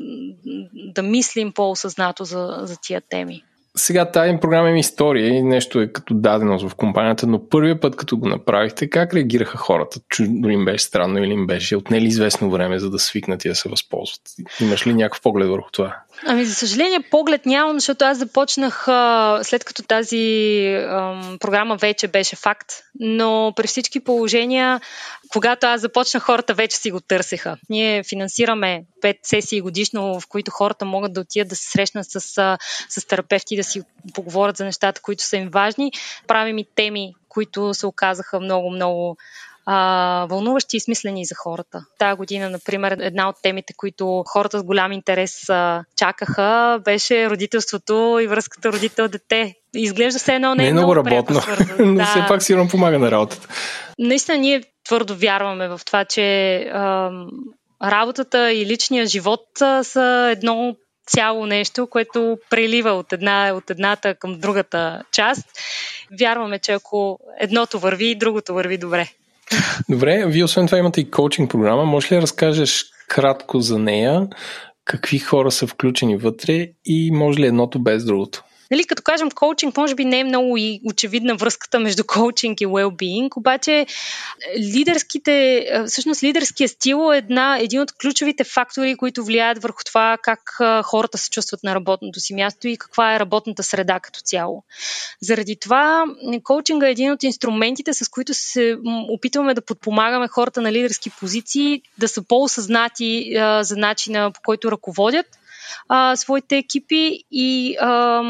да 0.74 1.04
мислим 1.04 1.52
по-осъзнато 1.52 2.24
за, 2.24 2.60
за 2.64 2.78
тия 2.82 3.02
теми. 3.10 3.44
Сега 3.76 4.12
тази 4.12 4.38
програма 4.42 4.70
има 4.70 4.80
история 4.80 5.28
и 5.28 5.44
нещо 5.44 5.82
е 5.82 5.88
като 5.88 6.14
даденост 6.14 6.70
в 6.70 6.76
компанията, 6.76 7.28
но 7.28 7.50
първият 7.50 7.82
път, 7.82 7.96
като 7.96 8.18
го 8.18 8.28
направихте, 8.28 8.90
как 8.90 9.14
реагираха 9.14 9.58
хората? 9.58 10.00
Чудо 10.10 10.50
им 10.50 10.66
беше 10.66 10.84
странно 10.84 11.24
или 11.24 11.34
им 11.34 11.48
беше 11.48 11.76
отнели 11.76 12.06
известно 12.06 12.52
време, 12.52 12.80
за 12.80 12.90
да 12.90 13.00
свикнат 13.00 13.46
и 13.46 13.50
да 13.50 13.56
се 13.56 13.70
възползват? 13.70 14.22
Имаш 14.62 14.88
ли 14.88 14.94
някакъв 14.94 15.22
поглед 15.22 15.50
върху 15.50 15.72
това? 15.72 15.98
Ами, 16.26 16.46
за 16.46 16.56
съжаление, 16.56 17.00
поглед 17.12 17.46
нямам, 17.46 17.80
защото 17.80 18.06
аз 18.06 18.18
започнах 18.18 18.88
а, 18.88 19.40
след 19.44 19.64
като 19.64 19.84
тази 19.84 20.66
а, 20.76 21.22
програма 21.40 21.76
вече 21.76 22.08
беше 22.08 22.36
факт, 22.36 22.68
но 23.00 23.54
при 23.56 23.68
всички 23.68 24.00
положения, 24.00 24.82
когато 25.32 25.68
аз 25.68 25.82
започнах, 25.82 26.24
хората 26.24 26.54
вече 26.54 26.78
си 26.78 26.92
го 26.92 27.00
търсеха. 27.00 27.58
Ние 27.70 28.04
финансираме 28.04 28.84
пет 29.02 29.18
сесии 29.24 29.62
годишно, 29.62 30.20
в 30.20 30.28
които 30.28 30.52
хората 30.52 30.86
могат 30.86 31.14
да 31.14 31.22
отидат 31.22 31.48
да 31.48 31.56
се 31.56 31.72
срещнат 31.72 32.06
с, 32.10 32.20
с 32.90 33.08
терапевти, 33.08 33.56
да 33.56 33.64
си 33.64 33.82
поговорят 34.14 34.58
за 34.58 34.66
нещата, 34.66 35.02
които 35.02 35.24
са 35.24 35.38
им 35.38 35.50
важни. 35.50 35.92
Правим 36.28 36.58
и 36.58 36.66
теми, 36.76 37.14
които 37.30 37.74
се 37.74 37.86
оказаха 37.86 38.40
много-много 38.40 39.18
а, 39.66 40.26
вълнуващи 40.30 40.78
и 40.78 40.80
смислени 40.80 41.26
за 41.26 41.36
хората. 41.36 41.86
Тая 42.00 42.16
година, 42.16 42.50
например, 42.50 42.98
една 43.02 43.30
от 43.30 43.36
темите, 43.44 43.74
които 43.78 44.24
хората 44.28 44.60
с 44.60 44.64
голям 44.64 44.92
интерес 44.92 45.50
а, 45.50 45.84
чакаха, 45.96 46.80
беше 46.84 47.30
родителството 47.30 48.20
и 48.22 48.28
връзката 48.28 48.72
родител-дете. 48.72 49.56
Изглежда 49.76 50.20
се 50.20 50.36
едно 50.36 50.56
не, 50.56 50.64
не 50.64 50.70
е 50.70 50.74
много, 50.74 50.94
много 50.94 51.10
работно, 51.10 51.42
но 51.80 51.96
да. 51.96 52.06
все 52.06 52.26
пак 52.28 52.44
сигурно 52.44 52.70
помага 52.70 53.00
на 53.00 53.12
работата. 53.12 53.48
Наистина, 54.00 54.38
ние 54.38 54.64
твърдо 54.86 55.16
вярваме 55.16 55.68
в 55.68 55.82
това, 55.86 56.06
че 56.06 56.56
а, 56.56 57.12
работата 57.84 58.54
и 58.54 58.66
личния 58.66 59.06
живот 59.06 59.62
а, 59.62 59.84
са 59.84 60.30
едно 60.32 60.76
цяло 61.08 61.46
нещо, 61.46 61.88
което 61.88 62.38
прелива 62.50 62.92
от, 62.92 63.14
една, 63.14 63.54
от 63.56 63.70
едната 63.70 64.16
към 64.16 64.40
другата 64.40 65.04
част. 65.12 65.48
Вярваме, 66.20 66.60
че 66.60 66.72
ако 66.72 67.20
едното 67.40 67.80
върви, 67.80 68.16
другото 68.16 68.54
върви 68.54 68.78
добре. 68.78 69.10
Добре, 69.90 70.26
вие 70.28 70.44
освен 70.44 70.66
това 70.66 70.78
имате 70.78 71.02
и 71.02 71.12
коучинг 71.12 71.52
програма. 71.52 71.86
Може 71.86 72.08
ли 72.12 72.16
да 72.16 72.22
разкажеш 72.22 72.86
кратко 73.08 73.60
за 73.60 73.80
нея? 73.80 74.28
Какви 74.86 75.20
хора 75.20 75.52
са 75.52 75.68
включени 75.68 76.18
вътре 76.18 76.68
и 76.86 77.12
може 77.12 77.40
ли 77.40 77.46
едното 77.46 77.80
без 77.80 78.06
другото? 78.06 78.44
Нали, 78.72 78.84
като 78.84 79.04
кажем 79.04 79.32
коучинг, 79.32 79.78
може 79.78 79.96
би 79.96 80.06
не 80.06 80.20
е 80.20 80.24
много 80.24 80.58
и 80.58 80.82
очевидна 80.86 81.36
връзката 81.36 81.80
между 81.80 82.04
коучинг 82.04 82.62
и 82.62 82.68
well-being, 82.68 83.38
обаче 83.38 83.80
е, 83.80 83.86
лидерските, 84.60 85.58
е, 85.58 85.84
всъщност 85.88 86.24
лидерския 86.24 86.70
стил 86.70 87.14
е 87.14 87.18
една, 87.18 87.58
един 87.60 87.82
от 87.82 87.92
ключовите 87.92 88.44
фактори, 88.44 88.96
които 88.96 89.24
влияят 89.26 89.62
върху 89.62 89.84
това 89.86 90.18
как 90.24 90.40
е, 90.62 90.82
хората 90.84 91.18
се 91.18 91.30
чувстват 91.30 91.64
на 91.64 91.76
работното 91.76 92.20
си 92.20 92.34
място 92.34 92.68
и 92.68 92.78
каква 92.78 93.16
е 93.16 93.20
работната 93.20 93.64
среда 93.64 94.00
като 94.00 94.20
цяло. 94.20 94.64
Заради 95.22 95.56
това 95.56 96.06
коучинга 96.44 96.88
е 96.88 96.92
един 96.92 97.12
от 97.12 97.24
инструментите, 97.24 97.94
с 97.94 98.10
които 98.10 98.34
се 98.34 98.78
опитваме 99.10 99.54
да 99.54 99.62
подпомагаме 99.62 100.28
хората 100.28 100.62
на 100.62 100.72
лидерски 100.72 101.10
позиции 101.10 101.82
да 101.98 102.08
са 102.08 102.22
по-осъзнати 102.22 103.34
за 103.62 103.76
начина 103.78 104.32
по 104.32 104.42
който 104.42 104.72
ръководят 104.72 105.26
а, 105.90 106.16
своите 106.16 106.58
екипи 106.58 107.24
и, 107.32 107.78
а, 107.82 108.24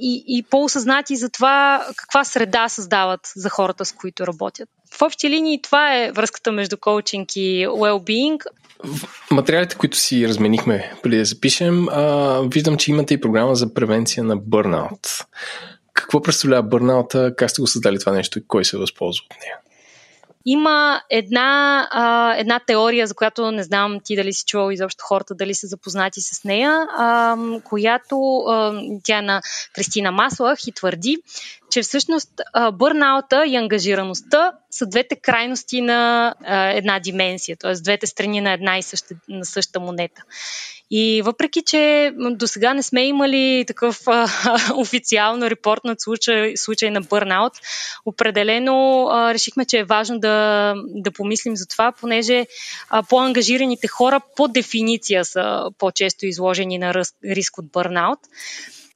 и, 0.00 0.24
и 0.26 0.42
по-осъзнати 0.42 1.16
за 1.16 1.30
това 1.30 1.86
каква 1.96 2.24
среда 2.24 2.68
създават 2.68 3.20
за 3.36 3.50
хората, 3.50 3.84
с 3.84 3.92
които 3.92 4.26
работят. 4.26 4.68
В 4.98 5.02
общи 5.02 5.30
линии 5.30 5.62
това 5.62 5.96
е 5.96 6.12
връзката 6.12 6.52
между 6.52 6.76
коучинг 6.76 7.36
и 7.36 7.66
well-being. 7.66 8.40
В 8.84 9.30
материалите, 9.30 9.76
които 9.76 9.96
си 9.96 10.28
разменихме 10.28 10.92
преди 11.02 11.16
да 11.16 11.24
запишем, 11.24 11.88
а, 11.88 12.40
виждам, 12.52 12.76
че 12.76 12.90
имате 12.90 13.14
и 13.14 13.20
програма 13.20 13.54
за 13.54 13.74
превенция 13.74 14.24
на 14.24 14.36
бърнаут. 14.36 15.26
Какво 15.94 16.22
представлява 16.22 16.62
бърнаута, 16.62 17.34
как 17.36 17.50
сте 17.50 17.60
го 17.60 17.66
създали 17.66 17.98
това 17.98 18.12
нещо 18.12 18.38
и 18.38 18.46
кой 18.46 18.64
се 18.64 18.76
възползва 18.76 19.24
от 19.30 19.36
нея? 19.40 19.56
Има 20.44 21.02
една, 21.10 21.88
а, 21.90 22.34
една 22.36 22.60
теория, 22.66 23.06
за 23.06 23.14
която 23.14 23.50
не 23.50 23.62
знам 23.62 23.98
ти 24.04 24.16
дали 24.16 24.32
си 24.32 24.44
чувал 24.46 24.70
изобщо 24.70 25.04
хората, 25.04 25.34
дали 25.34 25.54
са 25.54 25.66
запознати 25.66 26.20
с 26.20 26.44
нея, 26.44 26.86
а, 26.98 27.36
която 27.64 28.36
а, 28.36 28.80
тя 29.04 29.18
е 29.18 29.22
на 29.22 29.40
Кристина 29.74 30.12
Маслах 30.12 30.58
и 30.66 30.72
твърди, 30.72 31.16
че 31.70 31.82
всъщност 31.82 32.30
бърнаута 32.72 33.46
и 33.46 33.56
ангажираността 33.56 34.52
са 34.70 34.86
двете 34.86 35.16
крайности 35.16 35.80
на 35.80 36.34
а, 36.44 36.68
една 36.68 37.00
дименсия, 37.00 37.56
т.е. 37.56 37.74
двете 37.74 38.06
страни 38.06 38.40
на 38.40 38.52
една 38.52 38.78
и 38.78 38.82
съща, 38.82 39.14
на 39.28 39.44
съща 39.44 39.80
монета. 39.80 40.22
И 40.94 41.22
въпреки, 41.22 41.62
че 41.66 42.12
до 42.16 42.46
сега 42.46 42.74
не 42.74 42.82
сме 42.82 43.06
имали 43.06 43.64
такъв 43.66 44.00
а, 44.06 44.28
официално 44.76 45.50
репортнат 45.50 46.00
случай, 46.00 46.56
случай 46.56 46.90
на 46.90 47.00
бърнаут, 47.00 47.52
определено 48.06 49.08
а, 49.10 49.34
решихме, 49.34 49.64
че 49.64 49.78
е 49.78 49.84
важно 49.84 50.18
да, 50.18 50.74
да 50.76 51.10
помислим 51.10 51.56
за 51.56 51.66
това, 51.66 51.92
понеже 51.92 52.46
а, 52.90 53.02
по-ангажираните 53.02 53.88
хора 53.88 54.20
по 54.36 54.48
дефиниция 54.48 55.24
са 55.24 55.64
по-често 55.78 56.26
изложени 56.26 56.78
на 56.78 56.94
риск 57.24 57.58
от 57.58 57.72
бърнаут. 57.72 58.18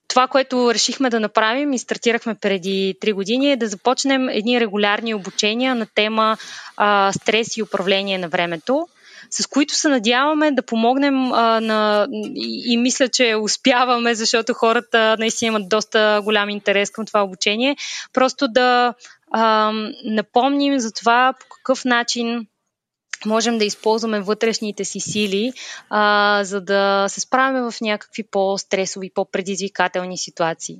Това, 0.09 0.27
което 0.27 0.75
решихме 0.75 1.11
да 1.11 1.21
направим 1.21 1.73
и 1.73 1.79
стартирахме 1.79 2.35
преди 2.35 2.97
3 3.03 3.13
години 3.13 3.53
е 3.53 3.57
да 3.57 3.69
започнем 3.69 4.29
едни 4.29 4.61
регулярни 4.61 5.15
обучения 5.15 5.75
на 5.75 5.87
тема 5.95 6.37
а, 6.77 7.13
стрес 7.13 7.57
и 7.57 7.63
управление 7.63 8.19
на 8.19 8.29
времето 8.29 8.89
с 9.31 9.47
които 9.47 9.75
се 9.75 9.89
надяваме 9.89 10.51
да 10.51 10.63
помогнем 10.63 11.33
а, 11.33 11.61
на, 11.61 12.09
и, 12.13 12.73
и 12.73 12.77
мисля, 12.77 13.09
че 13.09 13.37
успяваме, 13.43 14.15
защото 14.15 14.55
хората 14.55 15.17
наистина 15.19 15.47
имат 15.47 15.69
доста 15.69 16.21
голям 16.25 16.49
интерес 16.49 16.91
към 16.91 17.07
това 17.07 17.25
обучение. 17.25 17.77
Просто 18.13 18.49
да 18.49 18.95
а, 19.31 19.73
напомним 20.05 20.79
за 20.79 20.93
това 20.93 21.35
по 21.41 21.47
какъв 21.57 21.85
начин 21.85 22.47
можем 23.27 23.59
да 23.59 23.65
използваме 23.65 24.21
вътрешните 24.21 24.85
си 24.85 25.01
сили, 25.01 25.53
а, 25.91 26.45
за 26.45 26.61
да 26.61 27.07
се 27.09 27.21
справяме 27.21 27.71
в 27.71 27.75
някакви 27.81 28.23
по-стресови, 28.31 29.11
по-предизвикателни 29.15 30.19
ситуации. 30.19 30.77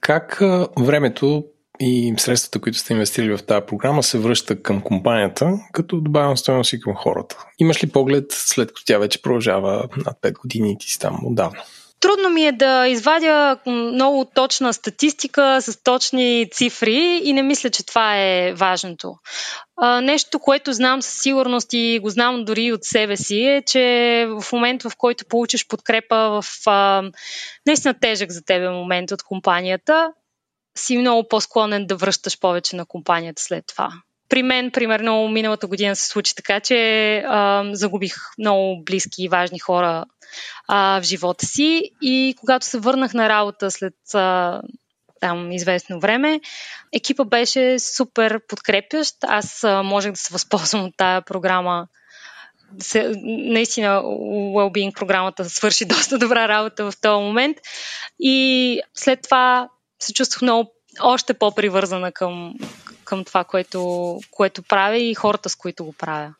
Как 0.00 0.42
а, 0.42 0.68
времето 0.78 1.44
и 1.80 2.14
средствата, 2.16 2.60
които 2.60 2.78
сте 2.78 2.92
инвестирали 2.92 3.36
в 3.36 3.42
тази 3.46 3.66
програма, 3.66 4.02
се 4.02 4.18
връща 4.18 4.62
към 4.62 4.80
компанията, 4.80 5.52
като 5.72 6.00
добавям 6.00 6.36
стоеност 6.36 6.72
и 6.72 6.80
към 6.80 6.94
хората. 6.94 7.44
Имаш 7.58 7.84
ли 7.84 7.90
поглед, 7.90 8.24
след 8.30 8.68
като 8.68 8.82
тя 8.86 8.98
вече 8.98 9.22
продължава 9.22 9.88
над 9.96 10.16
5 10.22 10.32
години 10.40 10.72
и 10.72 10.78
ти 10.78 10.86
си 10.86 10.98
там 10.98 11.20
отдавна? 11.24 11.62
Трудно 12.00 12.30
ми 12.30 12.46
е 12.46 12.52
да 12.52 12.86
извадя 12.88 13.56
много 13.66 14.24
точна 14.34 14.72
статистика 14.72 15.58
с 15.62 15.82
точни 15.82 16.46
цифри 16.52 17.20
и 17.24 17.32
не 17.32 17.42
мисля, 17.42 17.70
че 17.70 17.86
това 17.86 18.16
е 18.16 18.52
важното. 18.52 19.14
Нещо, 20.02 20.38
което 20.38 20.72
знам 20.72 21.02
със 21.02 21.22
сигурност 21.22 21.68
и 21.72 21.98
го 22.02 22.10
знам 22.10 22.44
дори 22.44 22.72
от 22.72 22.84
себе 22.84 23.16
си 23.16 23.40
е, 23.40 23.62
че 23.66 24.26
в 24.40 24.52
момент, 24.52 24.82
в 24.82 24.92
който 24.98 25.24
получиш 25.28 25.68
подкрепа 25.68 26.16
в 26.16 26.44
наистина 27.66 27.94
тежък 28.00 28.30
за 28.30 28.44
тебе 28.44 28.70
момент 28.70 29.10
от 29.10 29.22
компанията, 29.22 30.12
си 30.76 30.98
много 30.98 31.28
по-склонен 31.28 31.86
да 31.86 31.96
връщаш 31.96 32.40
повече 32.40 32.76
на 32.76 32.86
компанията 32.86 33.42
след 33.42 33.66
това. 33.66 33.92
При 34.28 34.42
мен, 34.42 34.70
примерно, 34.70 35.28
миналата 35.28 35.66
година 35.66 35.96
се 35.96 36.08
случи 36.08 36.34
така, 36.34 36.60
че 36.60 37.16
а, 37.18 37.64
загубих 37.72 38.14
много 38.38 38.84
близки 38.84 39.22
и 39.22 39.28
важни 39.28 39.58
хора 39.58 40.04
а, 40.68 41.00
в 41.00 41.04
живота 41.04 41.46
си 41.46 41.90
и 42.02 42.34
когато 42.40 42.66
се 42.66 42.78
върнах 42.78 43.14
на 43.14 43.28
работа 43.28 43.70
след 43.70 43.94
а, 44.14 44.60
там 45.20 45.52
известно 45.52 46.00
време, 46.00 46.40
екипа 46.92 47.24
беше 47.24 47.78
супер 47.78 48.40
подкрепящ. 48.48 49.16
Аз 49.22 49.64
а, 49.64 49.82
можех 49.82 50.12
да 50.12 50.18
се 50.18 50.32
възползвам 50.32 50.84
от 50.84 50.94
тая 50.96 51.22
програма 51.22 51.86
се, 52.78 53.12
наистина 53.24 54.02
Wellbeing 54.54 54.94
програмата 54.94 55.50
свърши 55.50 55.84
доста 55.86 56.18
добра 56.18 56.48
работа 56.48 56.90
в 56.90 57.00
този 57.00 57.22
момент 57.22 57.56
и 58.20 58.80
след 58.94 59.22
това 59.22 59.68
се 60.00 60.12
чувствах 60.12 60.42
много 60.42 60.72
още 61.00 61.34
по-привързана 61.34 62.12
към, 62.12 62.54
към 63.04 63.24
това, 63.24 63.44
което, 63.44 64.20
което 64.30 64.62
правя 64.62 64.98
и 64.98 65.14
хората, 65.14 65.48
с 65.48 65.56
които 65.56 65.84
го 65.84 65.92
правя. 65.92 66.34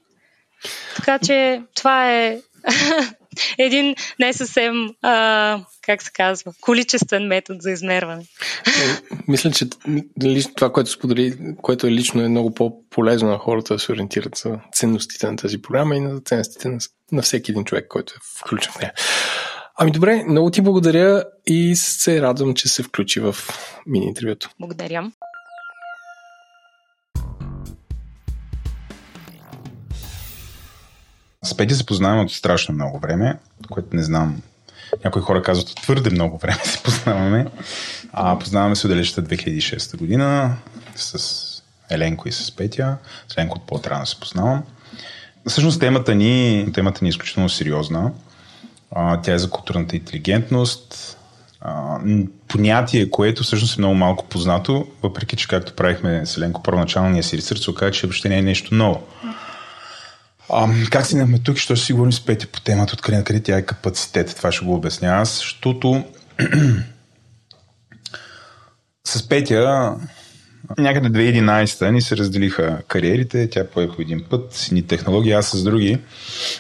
Така 0.97 1.19
че 1.19 1.63
това 1.75 2.13
е 2.13 2.41
един 3.59 3.95
не 4.19 4.33
съвсем, 4.33 4.75
а, 5.03 5.61
как 5.83 6.03
се 6.03 6.11
казва, 6.13 6.53
количествен 6.61 7.27
метод 7.27 7.59
за 7.61 7.71
измерване. 7.71 8.25
Е, 8.67 9.17
мисля, 9.29 9.51
че 9.51 9.69
това, 10.57 10.73
което 10.73 10.91
сподели, 10.91 11.55
което 11.63 11.87
е 11.87 11.91
лично 11.91 12.23
е 12.23 12.29
много 12.29 12.55
по-полезно 12.55 13.31
на 13.31 13.39
хората 13.39 13.75
да 13.75 13.81
се 13.81 13.93
ориентират 13.93 14.37
за 14.37 14.59
ценностите 14.73 15.31
на 15.31 15.37
тази 15.37 15.63
програма 15.63 15.97
и 15.97 16.01
на 16.01 16.21
ценностите 16.21 16.69
на, 16.69 16.79
на 17.13 17.23
всеки 17.23 17.51
един 17.51 17.65
човек, 17.65 17.87
който 17.89 18.15
е 18.17 18.21
включен 18.39 18.73
в 18.73 18.79
нея. 18.81 18.93
Ами 19.83 19.91
добре, 19.91 20.25
много 20.29 20.51
ти 20.51 20.61
благодаря 20.61 21.25
и 21.47 21.77
се 21.77 22.23
радвам, 22.23 22.55
че 22.55 22.69
се 22.69 22.83
включи 22.83 23.21
в 23.21 23.37
мини 23.87 24.07
интервюто. 24.07 24.51
Благодаря. 24.61 25.11
С 31.45 31.57
Пети 31.57 31.75
се 31.75 31.87
познаваме 31.87 32.23
от 32.23 32.33
страшно 32.33 32.75
много 32.75 32.99
време, 32.99 33.39
което 33.71 33.97
не 33.97 34.03
знам. 34.03 34.43
Някои 35.05 35.23
хора 35.23 35.43
казват 35.43 35.69
от 35.69 35.83
твърде 35.83 36.11
много 36.11 36.39
време 36.39 36.61
се 36.65 36.83
познаваме. 36.83 37.47
А, 38.13 38.39
познаваме 38.39 38.77
се 38.77 38.87
от 38.87 38.93
2006 38.93 39.97
година 39.97 40.57
с 40.97 41.63
Еленко 41.91 42.29
и 42.29 42.33
с 42.33 42.57
Петя. 42.57 42.97
С 43.29 43.37
Еленко 43.37 43.59
от 43.59 43.67
по-рано 43.67 44.07
се 44.07 44.21
познавам. 44.21 44.63
Всъщност 45.47 45.81
темата 45.81 46.15
ни, 46.15 46.69
темата 46.75 46.99
ни 47.03 47.09
е 47.09 47.11
изключително 47.11 47.49
сериозна. 47.49 48.13
Тя 49.23 49.35
е 49.35 49.39
за 49.39 49.51
културната 49.51 49.97
интелигентност. 49.97 51.17
Понятие, 52.49 53.11
което 53.11 53.43
всъщност 53.43 53.77
е 53.77 53.81
много 53.81 53.95
малко 53.95 54.25
познато, 54.25 54.87
въпреки 55.03 55.37
че 55.37 55.49
както 55.49 55.75
правихме 55.75 56.27
с 56.27 56.37
Еленко 56.37 56.63
първоначалния 56.63 57.23
си 57.23 57.37
ресърч, 57.37 57.69
оказа, 57.69 57.93
че 57.93 58.07
въобще 58.07 58.29
не 58.29 58.39
е 58.39 58.43
нещо 58.43 58.75
ново. 58.75 59.03
А, 60.53 60.69
как 60.91 61.07
си 61.07 61.17
нахме 61.17 61.39
тук, 61.39 61.57
ще 61.57 61.77
си 61.77 61.93
говорим 61.93 62.13
с 62.13 62.27
Петя 62.27 62.47
по 62.47 62.61
темата, 62.61 62.93
откъде 62.95 63.19
на 63.19 63.25
къде 63.25 63.43
тя 63.43 63.57
е 63.57 63.63
капацитет. 63.63 64.37
Това 64.37 64.53
ще 64.53 64.65
го 64.65 64.75
обясня 64.75 65.09
аз, 65.09 65.39
защото 65.39 66.05
с 69.05 69.29
Петя 69.29 69.95
Някъде 70.79 71.09
2011 71.09 71.91
ни 71.91 72.03
се 72.03 72.17
разделиха 72.17 72.79
кариерите, 72.89 73.49
тя 73.51 73.65
поеха 73.65 73.95
един 73.99 74.25
път, 74.31 74.67
едни 74.67 74.83
технологии, 74.87 75.33
аз 75.33 75.51
с 75.51 75.65
други. 75.65 75.99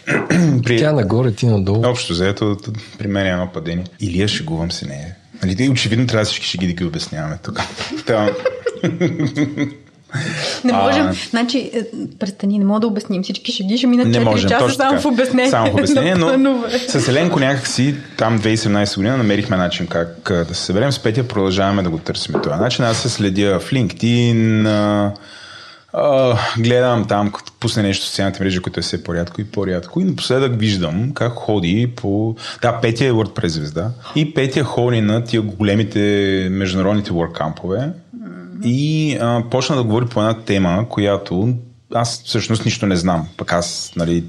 при... 0.64 0.78
Тя 0.78 0.92
нагоре, 0.92 1.32
ти 1.32 1.46
надолу. 1.46 1.86
Общо 1.86 2.14
заето, 2.14 2.56
при 2.98 3.08
мен 3.08 3.26
е 3.26 3.30
едно 3.30 3.50
падение. 3.52 3.84
Или 4.00 4.20
я 4.20 4.28
шегувам 4.28 4.72
се 4.72 4.86
нея. 4.86 5.14
Нали, 5.42 5.68
очевидно 5.70 6.06
трябва 6.06 6.24
всички 6.24 6.46
ще 6.46 6.58
ги 6.58 6.66
да 6.66 6.72
ги 6.72 6.84
обясняваме 6.84 7.38
тук. 7.42 7.60
Не 10.64 10.72
можем. 10.72 11.06
А, 11.06 11.12
значи, 11.30 11.70
е, 11.74 11.84
престани, 12.18 12.58
не 12.58 12.64
мога 12.64 12.80
да 12.80 12.86
обясним 12.86 13.22
всички 13.22 13.52
шеги, 13.52 13.78
ще 13.78 13.86
минат 13.86 14.06
4 14.06 14.24
можем, 14.24 14.48
часа 14.48 14.74
само 14.74 14.90
така. 14.90 15.00
в 15.00 15.06
обяснение. 15.06 15.50
Само 15.50 15.70
в 15.70 15.74
обяснение, 15.74 16.14
но 16.14 16.64
с 16.88 17.08
Еленко 17.08 17.40
някакси 17.40 17.94
там 18.16 18.40
2017 18.40 18.96
година 18.96 19.16
намерихме 19.16 19.56
начин 19.56 19.86
как 19.86 20.32
да 20.48 20.54
се 20.54 20.64
съберем. 20.64 20.92
С 20.92 20.98
Петя 20.98 21.28
продължаваме 21.28 21.82
да 21.82 21.90
го 21.90 21.98
търсим 21.98 22.34
това 22.42 22.56
начин. 22.56 22.84
Аз 22.84 22.96
се 22.96 23.08
следя 23.08 23.60
в 23.60 23.70
LinkedIn, 23.70 24.66
а, 24.66 25.12
а, 25.92 26.38
гледам 26.58 27.04
там, 27.08 27.32
като 27.32 27.52
пусне 27.60 27.82
нещо 27.82 28.04
в 28.04 28.08
социалните 28.08 28.42
мрежи, 28.42 28.60
което 28.60 28.80
е 28.80 28.82
все 28.82 29.04
по-рядко 29.04 29.40
и 29.40 29.44
по-рядко. 29.44 30.00
И 30.00 30.04
напоследък 30.04 30.58
виждам 30.58 31.12
как 31.14 31.32
ходи 31.32 31.92
по... 31.96 32.36
Да, 32.62 32.80
Петя 32.80 33.04
е 33.04 33.12
WordPress 33.12 33.46
звезда. 33.46 33.90
И 34.16 34.34
Петя 34.34 34.64
ходи 34.64 35.00
на 35.00 35.24
тия 35.24 35.42
големите 35.42 36.48
международните 36.50 37.10
WordCamp-ове 37.10 37.90
и 38.64 39.16
а, 39.20 39.42
почна 39.50 39.76
да 39.76 39.84
говори 39.84 40.06
по 40.06 40.20
една 40.20 40.34
тема, 40.44 40.86
която 40.88 41.54
аз 41.94 42.22
всъщност 42.24 42.64
нищо 42.64 42.86
не 42.86 42.96
знам. 42.96 43.28
Пък 43.36 43.52
аз, 43.52 43.92
нали, 43.96 44.24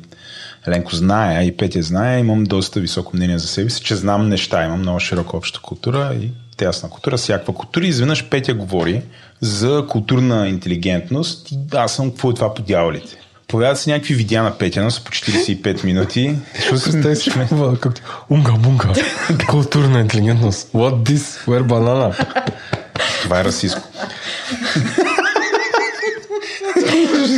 Еленко 0.68 0.96
знае, 0.96 1.44
и 1.44 1.58
Петя 1.58 1.82
знае, 1.82 2.20
имам 2.20 2.44
доста 2.44 2.80
високо 2.80 3.16
мнение 3.16 3.38
за 3.38 3.48
себе 3.48 3.70
си, 3.70 3.84
че 3.84 3.96
знам 3.96 4.30
неща, 4.30 4.66
имам 4.66 4.80
много 4.80 5.00
широка 5.00 5.38
обща 5.38 5.60
култура 5.60 6.16
и 6.22 6.30
тясна 6.58 6.90
култура, 6.90 7.18
всякаква 7.18 7.54
култура. 7.54 7.86
Изведнъж 7.86 8.30
Петя 8.30 8.54
говори 8.54 9.02
за 9.42 9.86
културна 9.90 10.50
интелигентност 10.50 11.52
и 11.52 11.58
аз 11.76 11.96
съм 11.96 12.10
какво 12.10 12.32
е 12.32 12.34
това 12.34 12.54
по 12.54 12.62
дяволите. 12.62 13.18
Появяват 13.48 13.80
се 13.80 13.92
някакви 13.92 14.14
видеа 14.14 14.44
на 14.44 14.58
Петя, 14.58 14.84
но 14.84 14.92
са 14.92 15.04
по 15.04 15.12
45 15.12 15.84
минути. 15.84 16.36
Що 16.66 16.78
се 16.78 17.16
си 17.16 17.32
Унга, 18.30 18.52
бунга. 18.52 18.94
Културна 19.48 20.00
интелигентност. 20.00 20.72
What 20.74 21.04
this? 21.04 21.48
Where 21.48 21.64
banana? 21.64 22.26
Това 23.22 23.40
е 23.40 23.44
расистско. 23.44 23.82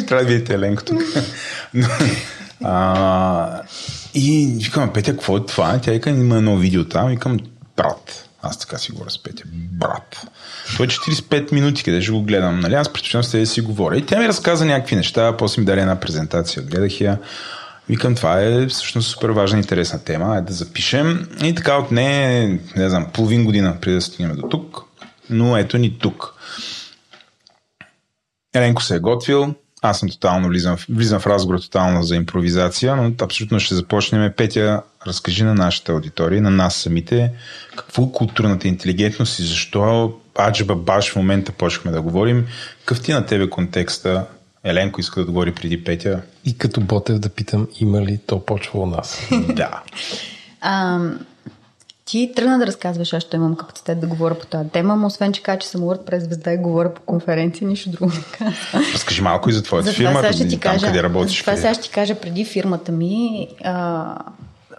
Трябва 0.07 0.23
да 0.23 0.31
видите 0.31 0.53
Еленко 0.53 0.84
тук. 0.84 1.01
а, 2.63 3.61
и 4.13 4.55
викам, 4.57 4.93
Петя, 4.93 5.11
какво 5.11 5.38
е 5.38 5.45
това? 5.45 5.79
Тя 5.79 5.91
вика, 5.91 6.09
има 6.09 6.38
едно 6.38 6.57
видео 6.57 6.86
там. 6.86 7.09
Викам, 7.09 7.39
брат, 7.77 8.29
Аз 8.41 8.59
така 8.59 8.77
си 8.77 8.91
говоря 8.91 9.09
с 9.09 9.23
Петя. 9.23 9.43
Брат. 9.53 10.27
Той 10.77 10.86
е 10.86 10.89
45 10.89 11.51
минути, 11.51 11.84
къде 11.84 12.01
ще 12.01 12.11
го 12.11 12.21
гледам. 12.21 12.59
Нали? 12.59 12.73
Аз 12.73 12.93
предпочитам 12.93 13.23
с 13.23 13.31
да 13.31 13.45
си 13.45 13.61
говоря. 13.61 13.97
И 13.97 14.05
тя 14.05 14.19
ми 14.19 14.27
разказа 14.27 14.65
някакви 14.65 14.95
неща, 14.95 15.38
после 15.38 15.59
ми 15.59 15.65
даде 15.65 15.81
една 15.81 15.99
презентация. 15.99 16.63
Гледах 16.63 17.01
я. 17.01 17.17
Викам, 17.89 18.15
това 18.15 18.41
е 18.41 18.67
всъщност 18.67 19.09
супер 19.09 19.29
важна 19.29 19.57
интересна 19.57 20.03
тема. 20.03 20.25
Айде 20.25 20.47
да 20.47 20.53
запишем. 20.53 21.27
И 21.43 21.55
така 21.55 21.77
от 21.77 21.91
не, 21.91 22.45
не 22.75 22.89
знам, 22.89 23.07
половин 23.13 23.45
година 23.45 23.77
преди 23.81 23.95
да 23.95 24.01
стигнем 24.01 24.36
до 24.36 24.47
тук. 24.47 24.84
Но 25.30 25.57
ето 25.57 25.78
ни 25.78 25.97
тук. 25.99 26.34
Еленко 28.53 28.84
се 28.84 28.95
е 28.95 28.99
готвил, 28.99 29.55
аз 29.86 29.99
съм 29.99 30.09
тотално 30.09 30.47
влизам, 30.47 30.78
влизам 30.89 31.19
в 31.19 31.28
разговор 31.28 31.59
тотално 31.59 32.03
за 32.03 32.15
импровизация, 32.15 32.95
но 32.95 33.11
абсолютно 33.21 33.59
ще 33.59 33.76
започнем. 33.76 34.34
Петя, 34.38 34.82
разкажи 35.07 35.43
на 35.43 35.55
нашата 35.55 35.91
аудитория, 35.91 36.41
на 36.41 36.51
нас 36.51 36.76
самите, 36.76 37.32
какво 37.76 38.03
е 38.03 38.11
културната 38.13 38.67
интелигентност 38.67 39.39
и 39.39 39.43
защо 39.43 40.13
аджба 40.39 40.76
баш 40.76 41.11
в 41.11 41.15
момента 41.15 41.51
почнахме 41.51 41.91
да 41.91 42.01
говорим. 42.01 42.45
Какъв 42.80 43.01
ти 43.01 43.11
е 43.11 43.15
на 43.15 43.26
тебе 43.26 43.49
контекста? 43.49 44.26
Еленко 44.63 44.99
иска 44.99 45.19
да 45.19 45.26
говори 45.26 45.55
преди 45.55 45.84
Петя. 45.84 46.21
И 46.45 46.57
като 46.57 46.82
Ботев 46.82 47.19
да 47.19 47.30
питам, 47.30 47.67
има 47.80 48.01
ли 48.01 48.19
то 48.28 48.45
почва 48.45 48.80
у 48.80 48.86
нас? 48.86 49.21
да. 49.49 49.84
Ти 52.06 52.32
тръгна 52.36 52.60
да 52.60 52.68
разказваш, 52.68 53.14
аз 53.14 53.24
ще 53.24 53.36
имам 53.36 53.56
капацитет 53.56 53.99
да 53.99 54.08
говоря 54.08 54.39
по 54.39 54.45
тази 54.45 54.70
тема, 54.70 54.95
но 54.95 55.08
освен, 55.08 55.34
че 55.34 55.43
кажа, 55.43 55.60
че 55.60 55.68
съм 55.68 55.82
WordPress 55.82 56.20
звезда 56.20 56.51
и 56.51 56.58
говоря 56.58 56.93
по 56.93 57.01
конференции, 57.01 57.68
нищо 57.68 57.89
друго 57.89 58.12
не 58.12 58.24
казвам. 58.38 58.93
Разкажи 58.93 59.22
малко 59.22 59.49
и 59.49 59.54
за 59.54 59.64
твоята 59.64 59.89
за 59.89 59.93
фирма, 59.93 60.20
сега 60.20 60.34
ще 60.34 60.47
ти 60.47 60.60
там 60.60 60.72
кажа, 60.72 60.88
къде 60.88 61.04
работиш. 61.04 61.39
Това 61.39 61.56
сега 61.56 61.74
ще 61.74 61.84
ти 61.84 61.89
кажа 61.89 62.16
преди 62.16 62.45
фирмата 62.45 62.91
ми. 62.91 63.47
А, 63.64 64.16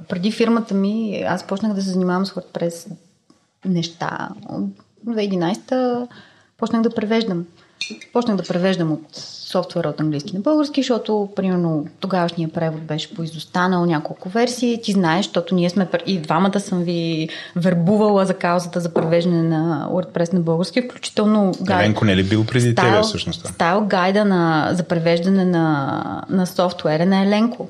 преди 0.09 0.33
фирмата 0.33 0.75
ми, 0.75 1.25
аз 1.29 1.47
почнах 1.47 1.73
да 1.73 1.83
се 1.83 1.91
занимавам 1.91 2.27
с 2.27 2.33
WordPress 2.33 2.87
неща. 3.65 4.29
От 4.49 4.71
2011 5.07 6.09
почнах 6.59 6.83
да 6.83 6.95
превеждам. 6.95 7.47
Почнах 8.13 8.37
да 8.37 8.43
превеждам 8.43 8.93
от 8.93 9.09
софтуера 9.55 9.89
от 9.89 10.01
английски 10.01 10.35
на 10.35 10.41
български, 10.41 10.83
защото, 10.83 11.29
примерно, 11.37 11.87
тогавашният 12.01 12.53
превод 12.53 12.83
беше 12.83 13.15
поизостанал 13.15 13.87
няколко 13.87 14.29
версии. 14.29 14.81
Ти 14.83 14.93
знаеш, 14.93 15.27
защото 15.27 15.55
ние 15.55 15.71
сме 15.71 15.89
и 16.07 16.19
двамата 16.19 16.61
съм 16.61 16.83
ви 16.83 17.29
вербувала 17.57 18.27
за 18.27 18.35
каузата 18.35 18.81
за 18.81 18.95
превеждане 18.95 19.43
на 19.43 19.89
WordPress 19.93 20.33
на 20.33 20.41
български, 20.41 20.83
включително 20.83 21.53
Еленко 21.71 22.05
не 22.05 22.13
е 22.13 22.17
ли 22.17 22.25
бил 22.25 22.45
преди 22.45 22.73
стайл, 22.73 22.91
тебе 22.91 23.03
всъщност? 23.03 23.47
Стайл 23.47 23.81
гайда 23.81 24.25
на, 24.25 24.71
за 24.73 24.83
превеждане 24.83 25.45
на, 25.45 26.25
на 26.31 26.47
софтуера 26.47 27.07
на 27.07 27.23
Еленко. 27.23 27.69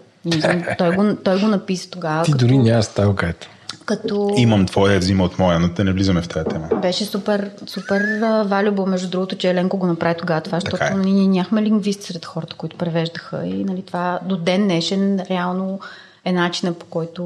той, 0.79 0.97
го, 0.97 1.17
той 1.25 1.41
го 1.41 1.47
написа 1.47 1.91
тогава. 1.91 2.25
Ти 2.25 2.33
като... 2.33 2.47
дори 2.47 2.59
няма 2.59 2.83
стайл 2.83 3.13
гайд 3.13 3.49
като... 3.85 4.31
Имам 4.37 4.67
твоя, 4.67 4.99
взима 4.99 5.25
от 5.25 5.39
моя, 5.39 5.61
но 5.61 5.69
те 5.69 5.85
не 5.85 5.93
влизаме 5.93 6.23
в 6.23 6.29
тази 6.29 6.49
тема. 6.49 6.69
Беше 6.83 7.05
супер, 7.05 7.51
супер 7.67 8.03
валюбо, 8.45 8.87
между 8.87 9.09
другото, 9.09 9.37
че 9.37 9.51
Еленко 9.51 9.77
го 9.77 9.87
направи 9.87 10.15
тогава 10.19 10.41
това, 10.41 10.61
защото 10.61 10.85
е. 10.85 10.95
ние 11.05 11.29
нямахме 11.29 11.63
лингвисти 11.63 12.07
сред 12.07 12.25
хората, 12.25 12.57
които 12.57 12.77
превеждаха 12.77 13.47
и 13.47 13.65
нали, 13.65 13.83
това 13.83 14.19
до 14.23 14.37
ден 14.37 14.63
днешен 14.63 15.21
реално 15.31 15.81
е 16.25 16.33
начина 16.33 16.73
по 16.73 16.87
който 16.87 17.23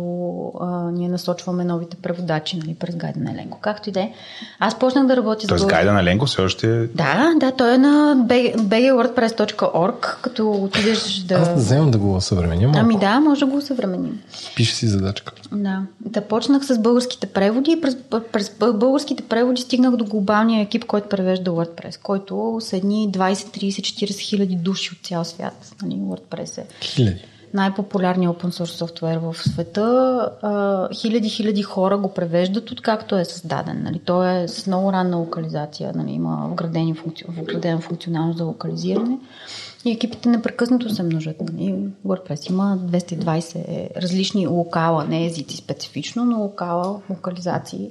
а, 0.61 0.91
ние 0.91 1.09
насочваме 1.09 1.65
новите 1.65 1.97
преводачи 1.97 2.57
нали, 2.57 2.75
през 2.75 2.97
гайда 2.97 3.21
на 3.21 3.35
Ленко. 3.35 3.59
Както 3.61 3.89
и 3.89 3.93
да 3.93 4.01
е. 4.01 4.13
Аз 4.59 4.79
почнах 4.79 5.07
да 5.07 5.17
работя 5.17 5.47
Тоест, 5.47 5.49
с... 5.49 5.67
Тоест 5.67 5.69
гайда 5.69 5.93
на 5.93 6.05
Ленко 6.05 6.27
все 6.27 6.43
още 6.43 6.77
е... 6.77 6.87
Да, 6.87 7.33
да, 7.37 7.53
той 7.53 7.75
е 7.75 7.79
на 7.79 8.17
bgwordpress.org, 8.29 10.17
като 10.23 10.51
отидеш 10.51 11.19
да... 11.19 11.35
Аз 11.35 11.55
вземам 11.55 11.91
да 11.91 11.99
го 11.99 12.21
съвременим. 12.21 12.73
Ами 12.75 12.99
да, 12.99 13.21
може 13.21 13.41
да 13.41 13.47
го 13.47 13.61
съвременим. 13.61 14.21
Пише 14.57 14.75
си 14.75 14.87
задачка. 14.87 15.33
Да. 15.53 15.83
Да 16.01 16.21
почнах 16.21 16.65
с 16.65 16.79
българските 16.79 17.27
преводи 17.27 17.71
и 17.71 17.81
през, 17.81 17.97
през 18.33 18.53
българските 18.75 19.23
преводи 19.23 19.63
стигнах 19.63 19.97
до 19.97 20.05
глобалния 20.05 20.63
екип, 20.63 20.85
който 20.85 21.09
превежда 21.09 21.51
WordPress, 21.51 22.01
който 22.03 22.59
са 22.61 22.77
едни 22.77 23.09
20, 23.13 23.33
30, 23.33 24.07
40 24.07 24.19
хиляди 24.19 24.57
души 24.57 24.91
от 24.93 25.07
цял 25.07 25.25
свят. 25.25 25.75
Нали, 25.83 25.95
WordPress 25.95 26.59
е. 26.59 26.67
Хиляди 26.83 27.25
най-популярният 27.55 28.37
open 28.37 28.49
source 28.49 28.77
софтуер 28.77 29.17
в 29.17 29.35
света. 29.39 30.89
хиляди, 31.01 31.29
хиляди 31.29 31.63
хора 31.63 31.99
го 31.99 32.15
превеждат 32.15 32.71
откакто 32.71 33.19
е 33.19 33.25
създаден. 33.25 33.83
Нали. 33.83 34.01
Той 34.05 34.43
е 34.43 34.49
с 34.49 34.67
много 34.67 34.93
ранна 34.93 35.17
локализация. 35.17 35.93
Нали. 35.95 36.11
Има 36.11 36.49
вградени 36.51 36.95
функци... 36.95 37.25
вградена 37.29 37.81
функционалност 37.81 38.39
за 38.39 38.45
локализиране. 38.45 39.19
И 39.85 39.91
екипите 39.91 40.29
непрекъснато 40.29 40.95
се 40.95 41.03
множат. 41.03 41.41
Нали. 41.41 41.75
WordPress 42.07 42.51
има 42.51 42.79
220 42.79 43.97
различни 43.97 44.47
локала, 44.47 45.05
не 45.05 45.27
езици 45.27 45.57
специфично, 45.57 46.25
но 46.25 46.39
локала, 46.39 47.01
локализации, 47.11 47.91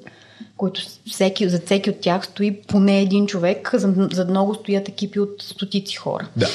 които 0.58 0.82
всеки, 1.10 1.50
за 1.50 1.60
всеки 1.60 1.90
от 1.90 2.00
тях 2.00 2.26
стои 2.26 2.62
поне 2.62 3.02
един 3.02 3.28
човек, 3.28 3.70
за, 3.74 4.08
за 4.12 4.26
много 4.26 4.56
стоят 4.56 4.90
екипи 4.90 5.20
от 5.20 5.42
стотици 5.42 5.96
хора. 5.96 6.28
Да. 6.38 6.48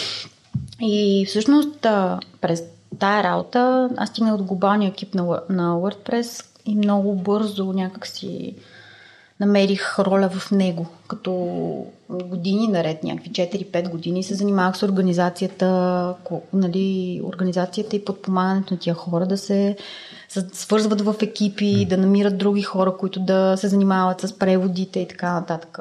И 0.81 1.27
всъщност 1.29 1.87
през 2.41 2.63
тая 2.99 3.23
работа 3.23 3.91
аз 3.97 4.09
стигнах 4.09 4.35
от 4.35 4.43
глобалния 4.43 4.89
екип 4.89 5.15
на, 5.15 5.41
на 5.49 5.75
WordPress 5.75 6.47
и 6.67 6.75
много 6.75 7.15
бързо 7.15 7.73
някакси 7.73 8.55
намерих 9.41 9.99
роля 9.99 10.29
в 10.29 10.51
него. 10.51 10.87
Като 11.09 11.33
години 12.11 12.69
наред, 12.69 13.05
някакви 13.05 13.31
4-5 13.31 13.91
години 13.91 14.23
се 14.23 14.35
занимавах 14.35 14.77
с 14.77 14.83
организацията, 14.83 16.15
нали, 16.53 17.21
организацията 17.25 17.97
и 17.97 18.05
подпомагането 18.05 18.75
на 18.75 18.81
тия 18.81 18.95
хора 18.95 19.27
да 19.27 19.39
се 19.39 19.77
свързват 20.53 21.01
в 21.01 21.15
екипи, 21.23 21.87
да 21.87 21.97
намират 21.97 22.39
други 22.39 22.63
хора, 22.63 22.97
които 22.97 23.21
да 23.21 23.57
се 23.57 23.69
занимават 23.69 24.21
с 24.21 24.39
преводите 24.39 25.01
и 25.01 25.09
така 25.09 25.33
нататък. 25.33 25.79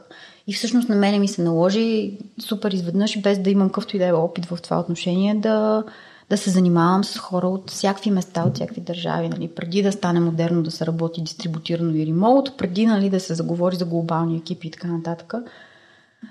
И 0.48 0.54
всъщност 0.54 0.90
на 0.90 0.96
мене 0.96 1.20
ми 1.20 1.28
се 1.28 1.42
наложи 1.42 2.18
супер 2.40 2.72
изведнъж, 2.72 3.22
без 3.22 3.40
да 3.40 3.50
имам 3.50 3.70
къвто 3.70 3.96
и 3.96 4.00
да 4.00 4.06
е 4.06 4.14
опит 4.14 4.46
в 4.46 4.58
това 4.62 4.80
отношение, 4.80 5.36
да, 5.36 5.84
да 6.32 6.38
се 6.38 6.50
занимавам 6.50 7.04
с 7.04 7.18
хора 7.18 7.48
от 7.48 7.70
всякакви 7.72 8.12
места, 8.12 8.44
от 8.44 8.56
всякакви 8.56 8.82
държави. 8.82 9.30
Нали. 9.30 9.48
Преди 9.48 9.82
да 9.82 9.92
стане 9.92 10.20
модерно 10.20 10.64
да 10.64 10.72
се 10.72 10.86
работи 10.86 11.22
дистрибутирано 11.22 11.96
и 11.96 12.06
ремоут, 12.06 12.58
преди 12.58 12.86
нали, 12.86 13.10
да 13.10 13.20
се 13.20 13.34
заговори 13.34 13.76
за 13.76 13.86
глобални 13.86 14.38
екипи 14.38 14.68
и 14.68 14.72
така 14.72 14.88
нататък. 14.88 15.34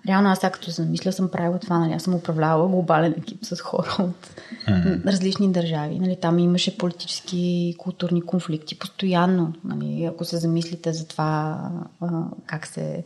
Реално 0.09 0.29
аз 0.29 0.39
сега 0.39 0.51
като 0.51 0.71
замисля 0.71 1.13
съм 1.13 1.29
правила 1.29 1.59
това, 1.59 1.79
нали, 1.79 1.93
аз 1.93 2.03
съм 2.03 2.15
управлявала 2.15 2.69
глобален 2.69 3.15
екип 3.19 3.45
с 3.45 3.61
хора 3.61 3.97
от 3.99 4.31
mm-hmm. 4.69 5.05
различни 5.07 5.53
държави. 5.53 5.99
Нали, 5.99 6.17
там 6.21 6.39
имаше 6.39 6.79
политически 6.79 7.39
и 7.39 7.75
културни 7.79 8.23
конфликти 8.23 8.79
постоянно. 8.79 9.53
Нали, 9.65 10.05
ако 10.05 10.25
се 10.25 10.37
замислите 10.37 10.93
за 10.93 11.09
това 11.09 11.61
а, 12.01 12.09
как 12.47 12.67
се 12.67 13.03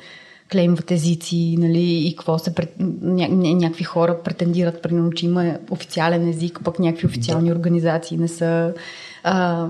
клеймват 0.52 0.90
езици, 0.90 1.56
нали, 1.58 1.82
и 1.82 2.16
какво 2.16 2.38
се 2.38 2.54
пред... 2.54 2.74
ня... 2.78 3.28
някакви 3.28 3.84
хора 3.84 4.22
претендират, 4.24 4.82
примерно, 4.82 5.12
че 5.12 5.26
има 5.26 5.58
официален 5.70 6.28
език, 6.28 6.60
пък 6.64 6.78
някакви 6.78 7.06
официални 7.06 7.48
да. 7.48 7.54
организации 7.54 8.16
не 8.16 8.28
са, 8.28 8.74
а, 9.22 9.66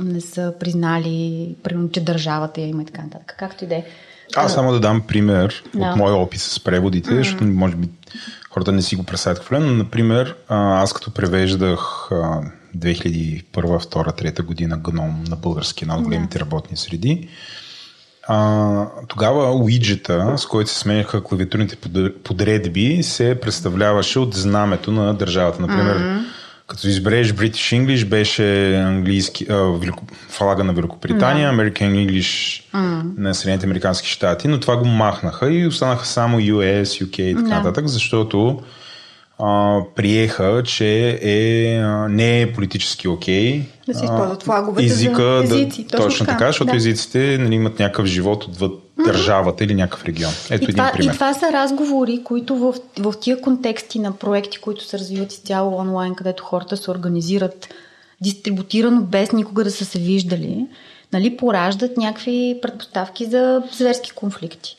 не 0.00 0.20
са 0.20 0.54
признали, 0.60 1.56
примерно, 1.62 1.90
че 1.90 2.04
държавата 2.04 2.60
я 2.60 2.66
има 2.66 2.82
и 2.82 2.86
така 2.86 3.02
нататък. 3.02 3.34
Както 3.38 3.64
и 3.64 3.66
да 3.66 3.74
е. 3.74 3.84
Аз 4.36 4.54
само 4.54 4.72
да 4.72 4.80
дам 4.80 5.00
пример 5.00 5.64
да. 5.74 5.86
от 5.86 5.96
моя 5.96 6.14
опит 6.14 6.40
с 6.40 6.64
преводите, 6.64 7.10
mm-hmm. 7.10 7.16
защото 7.16 7.44
може 7.44 7.76
би 7.76 7.88
хората 8.50 8.72
не 8.72 8.82
си 8.82 8.96
го 8.96 9.02
представят 9.02 9.38
какво 9.38 9.60
но, 9.60 9.72
например, 9.72 10.36
аз 10.48 10.92
като 10.92 11.10
превеждах 11.10 12.08
2001, 12.76 13.44
2, 13.52 14.32
3 14.32 14.42
година 14.42 14.76
гном 14.76 15.24
на 15.28 15.36
български, 15.36 15.86
на 15.86 15.96
от 15.96 16.02
големите 16.02 16.38
да. 16.38 16.44
работни 16.44 16.76
среди, 16.76 17.28
а, 18.32 18.86
тогава 19.08 19.54
уиджета, 19.54 20.34
с 20.36 20.46
който 20.46 20.70
се 20.70 20.78
сменяха 20.78 21.24
клавиатурните 21.24 21.76
подредби, 22.24 23.02
се 23.02 23.38
представляваше 23.42 24.18
от 24.18 24.34
знамето 24.34 24.92
на 24.92 25.14
държавата. 25.14 25.62
Например, 25.62 25.98
mm-hmm. 25.98 26.22
като 26.66 26.88
избереш 26.88 27.32
British 27.32 27.80
English, 27.80 28.08
беше 28.08 28.74
английски, 28.74 29.46
а, 29.50 29.56
велико, 29.56 30.04
флага 30.28 30.64
на 30.64 30.72
Великобритания, 30.72 31.52
mm-hmm. 31.52 31.72
American 31.72 32.06
English 32.06 32.62
mm-hmm. 32.74 33.02
на 33.18 33.34
Съединените 33.34 33.66
Американски 33.66 34.08
щати, 34.08 34.48
но 34.48 34.60
това 34.60 34.76
го 34.76 34.84
махнаха 34.84 35.52
и 35.52 35.66
останаха 35.66 36.06
само 36.06 36.40
US, 36.40 36.82
UK 36.82 37.20
и 37.20 37.34
така 37.34 37.48
нататък, 37.48 37.86
защото 37.88 38.60
а, 39.42 39.80
приеха, 39.96 40.62
че 40.66 41.18
е, 41.22 41.76
а, 41.78 42.08
не 42.08 42.40
е 42.40 42.52
политически 42.52 43.08
окей. 43.08 43.62
Да 43.86 43.94
се 43.94 44.04
използват 44.04 44.42
флаговете 44.42 44.86
езика, 44.86 45.42
за 45.46 45.54
езици. 45.54 45.82
Да, 45.82 45.88
точно, 45.88 46.08
точно 46.08 46.26
така, 46.26 46.46
защото 46.46 46.70
да. 46.70 46.76
езиците 46.76 47.38
нали, 47.40 47.54
имат 47.54 47.78
някакъв 47.78 48.06
живот 48.06 48.44
отвъд 48.44 48.72
държавата 49.04 49.64
или 49.64 49.74
някакъв 49.74 50.04
регион. 50.04 50.32
Ето 50.50 50.62
и 50.62 50.64
един 50.64 50.74
това, 50.74 50.92
пример. 50.92 51.12
И 51.12 51.14
това 51.14 51.34
са 51.34 51.52
разговори, 51.52 52.20
които 52.24 52.56
в, 52.56 52.74
в 52.98 53.14
тия 53.20 53.40
контексти 53.40 53.98
на 53.98 54.12
проекти, 54.12 54.58
които 54.58 54.84
се 54.84 54.98
развиват 54.98 55.32
изцяло 55.32 55.76
онлайн, 55.76 56.14
където 56.14 56.44
хората 56.44 56.76
се 56.76 56.90
организират 56.90 57.68
дистрибутирано, 58.20 59.00
без 59.00 59.32
никога 59.32 59.64
да 59.64 59.70
са 59.70 59.84
се 59.84 59.98
виждали, 59.98 60.66
нали, 61.12 61.36
пораждат 61.36 61.96
някакви 61.96 62.58
предпоставки 62.62 63.24
за 63.24 63.62
зверски 63.72 64.10
конфликти. 64.10 64.76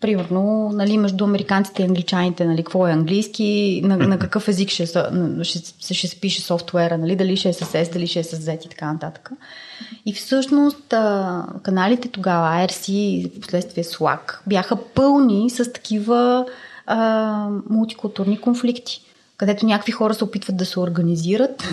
Примерно, 0.00 0.70
нали, 0.74 0.98
между 0.98 1.24
американците 1.24 1.82
и 1.82 1.84
англичаните, 1.84 2.44
нали, 2.44 2.56
какво 2.56 2.86
е 2.86 2.92
английски, 2.92 3.80
на, 3.84 3.96
на 3.96 4.18
какъв 4.18 4.48
език 4.48 4.70
ще, 4.70 4.86
ще, 5.42 5.94
ще 5.94 6.08
се 6.08 6.20
пише 6.20 6.42
софтуера, 6.42 6.98
нали, 6.98 7.16
дали 7.16 7.36
ще 7.36 7.48
е 7.48 7.52
с 7.52 7.64
S, 7.64 7.92
дали 7.92 8.06
ще 8.06 8.18
е 8.18 8.24
с 8.24 8.36
Z 8.36 8.66
и 8.66 8.68
така 8.68 8.92
нататък. 8.92 9.30
И 10.06 10.12
всъщност 10.12 10.94
каналите 11.62 12.08
тогава, 12.08 12.48
IRC 12.48 12.90
и 12.90 13.40
последствие 13.40 13.84
Slack, 13.84 14.38
бяха 14.46 14.76
пълни 14.76 15.50
с 15.50 15.72
такива 15.72 16.46
а, 16.86 17.48
мултикултурни 17.70 18.40
конфликти 18.40 19.07
където 19.38 19.66
някакви 19.66 19.92
хора 19.92 20.14
се 20.14 20.24
опитват 20.24 20.56
да 20.56 20.66
се 20.66 20.80
организират 20.80 21.68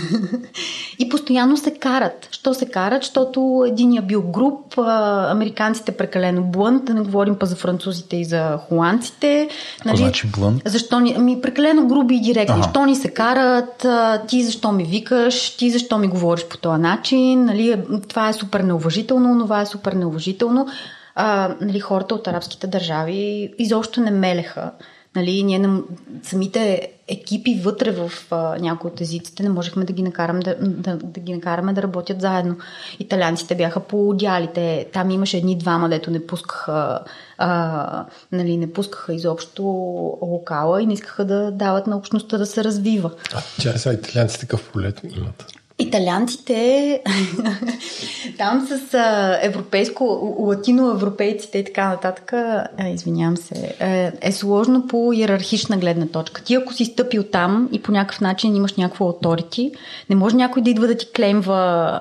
и 0.99 1.09
постоянно 1.09 1.57
се 1.57 1.73
карат. 1.73 2.27
Що 2.31 2.53
се 2.53 2.65
карат? 2.65 3.03
Защото 3.03 3.63
единия 3.67 4.01
бил 4.01 4.21
груп, 4.21 4.77
американците 4.77 5.91
прекалено 5.91 6.43
блънт, 6.43 6.85
да 6.85 6.93
не 6.93 7.01
говорим 7.01 7.35
па 7.35 7.45
за 7.45 7.55
французите 7.55 8.15
и 8.15 8.25
за 8.25 8.59
холандците. 8.69 9.49
Нали? 9.85 9.97
значи 9.97 10.27
блънт? 10.27 10.61
Защо 10.65 10.99
ни, 10.99 11.13
ами, 11.17 11.41
прекалено 11.41 11.87
груби 11.87 12.15
и 12.15 12.21
директни. 12.21 12.55
Ага. 12.59 12.69
Що 12.69 12.85
ни 12.85 12.95
се 12.95 13.09
карат? 13.09 13.85
Ти 14.27 14.43
защо 14.43 14.71
ми 14.71 14.83
викаш? 14.83 15.49
Ти 15.49 15.71
защо 15.71 15.97
ми 15.97 16.07
говориш 16.07 16.45
по 16.45 16.57
този 16.57 16.81
начин? 16.81 17.45
Нали? 17.45 17.83
Това 18.07 18.29
е 18.29 18.33
супер 18.33 18.59
неуважително, 18.59 19.43
това 19.43 19.61
е 19.61 19.65
супер 19.65 19.93
неуважително. 19.93 20.67
А, 21.15 21.55
нали, 21.61 21.79
хората 21.79 22.15
от 22.15 22.27
арабските 22.27 22.67
държави 22.67 23.53
изобщо 23.57 24.01
не 24.01 24.11
мелеха. 24.11 24.71
Нали, 25.15 25.43
ние 25.43 25.59
не, 25.59 25.81
самите 26.23 26.89
екипи 27.07 27.59
вътре 27.63 27.91
в 27.91 28.11
а, 28.31 28.59
някои 28.59 28.91
от 28.91 29.01
езиците 29.01 29.43
не 29.43 29.49
можехме 29.49 29.85
да 29.85 29.93
ги, 29.93 30.03
накараме 30.03 30.39
да, 30.39 30.55
да, 30.59 30.97
да 30.97 31.19
ги 31.19 31.33
накараме 31.33 31.73
да 31.73 31.81
работят 31.81 32.21
заедно. 32.21 32.57
Италианците 32.99 33.55
бяха 33.55 33.79
по 33.79 34.13
идеалите. 34.13 34.87
Там 34.93 35.11
имаше 35.11 35.37
едни 35.37 35.57
двама, 35.57 35.89
дето 35.89 36.11
не 36.11 36.27
пускаха, 36.27 36.99
а, 37.37 38.05
нали, 38.31 38.57
не 38.57 38.73
пускаха 38.73 39.13
изобщо 39.13 39.63
локала 40.21 40.81
и 40.81 40.85
не 40.85 40.93
искаха 40.93 41.25
да 41.25 41.51
дават 41.51 41.87
на 41.87 41.97
общността 41.97 42.37
да 42.37 42.45
се 42.45 42.63
развива. 42.63 43.11
А 43.33 43.41
тя 43.61 43.77
са 43.77 43.93
италианците 43.93 44.41
такъв 44.41 44.71
полет 44.71 45.01
имат? 45.17 45.45
Италианците, 45.79 47.01
там 48.37 48.67
с 48.67 48.93
а, 48.93 49.39
европейско, 49.41 50.35
латиноевропейците 50.39 51.57
и 51.57 51.65
така 51.65 51.89
нататък, 51.89 52.33
а, 52.33 52.67
извинявам 52.93 53.37
се, 53.37 53.75
е, 53.79 54.11
е 54.21 54.31
сложно 54.31 54.87
по 54.87 55.13
иерархична 55.13 55.77
гледна 55.77 56.07
точка. 56.07 56.43
Ти 56.43 56.55
ако 56.55 56.73
си 56.73 56.85
стъпил 56.85 57.23
там 57.23 57.69
и 57.71 57.81
по 57.81 57.91
някакъв 57.91 58.21
начин 58.21 58.55
имаш 58.55 58.73
някакво 58.75 59.09
авторити, 59.09 59.71
не 60.09 60.15
може 60.15 60.35
някой 60.35 60.61
да 60.61 60.69
идва 60.69 60.87
да 60.87 60.97
ти 60.97 61.11
клеймва 61.15 61.99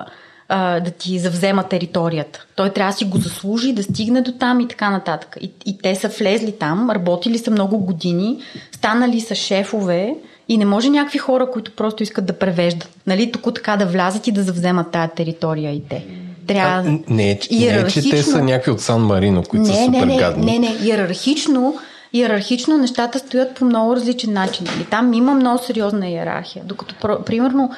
а, 0.49 0.79
да 0.79 0.91
ти 0.91 1.19
завзема 1.19 1.63
територията. 1.63 2.45
Той 2.55 2.69
трябва 2.69 2.91
да 2.91 2.97
си 2.97 3.05
го 3.05 3.17
заслужи, 3.17 3.73
да 3.73 3.83
стигне 3.83 4.21
до 4.21 4.31
там 4.31 4.59
и 4.59 4.67
така 4.67 4.89
нататък. 4.89 5.37
И, 5.41 5.51
и 5.65 5.77
те 5.77 5.95
са 5.95 6.07
влезли 6.07 6.51
там, 6.51 6.89
работили 6.89 7.37
са 7.37 7.51
много 7.51 7.77
години, 7.77 8.39
станали 8.71 9.21
са 9.21 9.35
шефове, 9.35 10.15
и 10.49 10.57
не 10.57 10.65
може 10.65 10.89
някакви 10.89 11.19
хора, 11.19 11.51
които 11.51 11.71
просто 11.71 12.03
искат 12.03 12.25
да 12.25 12.33
превеждат, 12.33 12.89
нали, 13.07 13.31
тук 13.31 13.55
така 13.55 13.77
да 13.77 13.85
влязат 13.85 14.27
и 14.27 14.31
да 14.31 14.43
завземат 14.43 14.91
тая 14.91 15.07
територия 15.07 15.71
и 15.71 15.83
те. 15.89 16.05
Трябва. 16.47 16.79
А, 16.79 16.91
не, 16.91 16.99
не, 17.09 17.39
не, 17.51 17.87
че 17.87 18.09
те 18.09 18.23
са 18.23 18.43
някакви 18.43 18.71
от 18.71 18.81
Сан 18.81 19.01
Марино, 19.01 19.43
които 19.43 19.67
не, 19.67 19.73
са 19.73 19.85
супер 19.85 20.05
не, 20.05 20.17
гадни. 20.17 20.45
Не, 20.45 20.59
не, 20.59 20.75
иерархично, 20.83 21.75
иерархично 22.13 22.77
нещата 22.77 23.19
стоят 23.19 23.55
по 23.55 23.65
много 23.65 23.95
различен 23.95 24.33
начин. 24.33 24.67
Нали? 24.71 24.85
Там 24.85 25.13
има 25.13 25.33
много 25.33 25.63
сериозна 25.63 26.07
иерархия. 26.07 26.63
Докато, 26.65 27.23
примерно, 27.25 27.71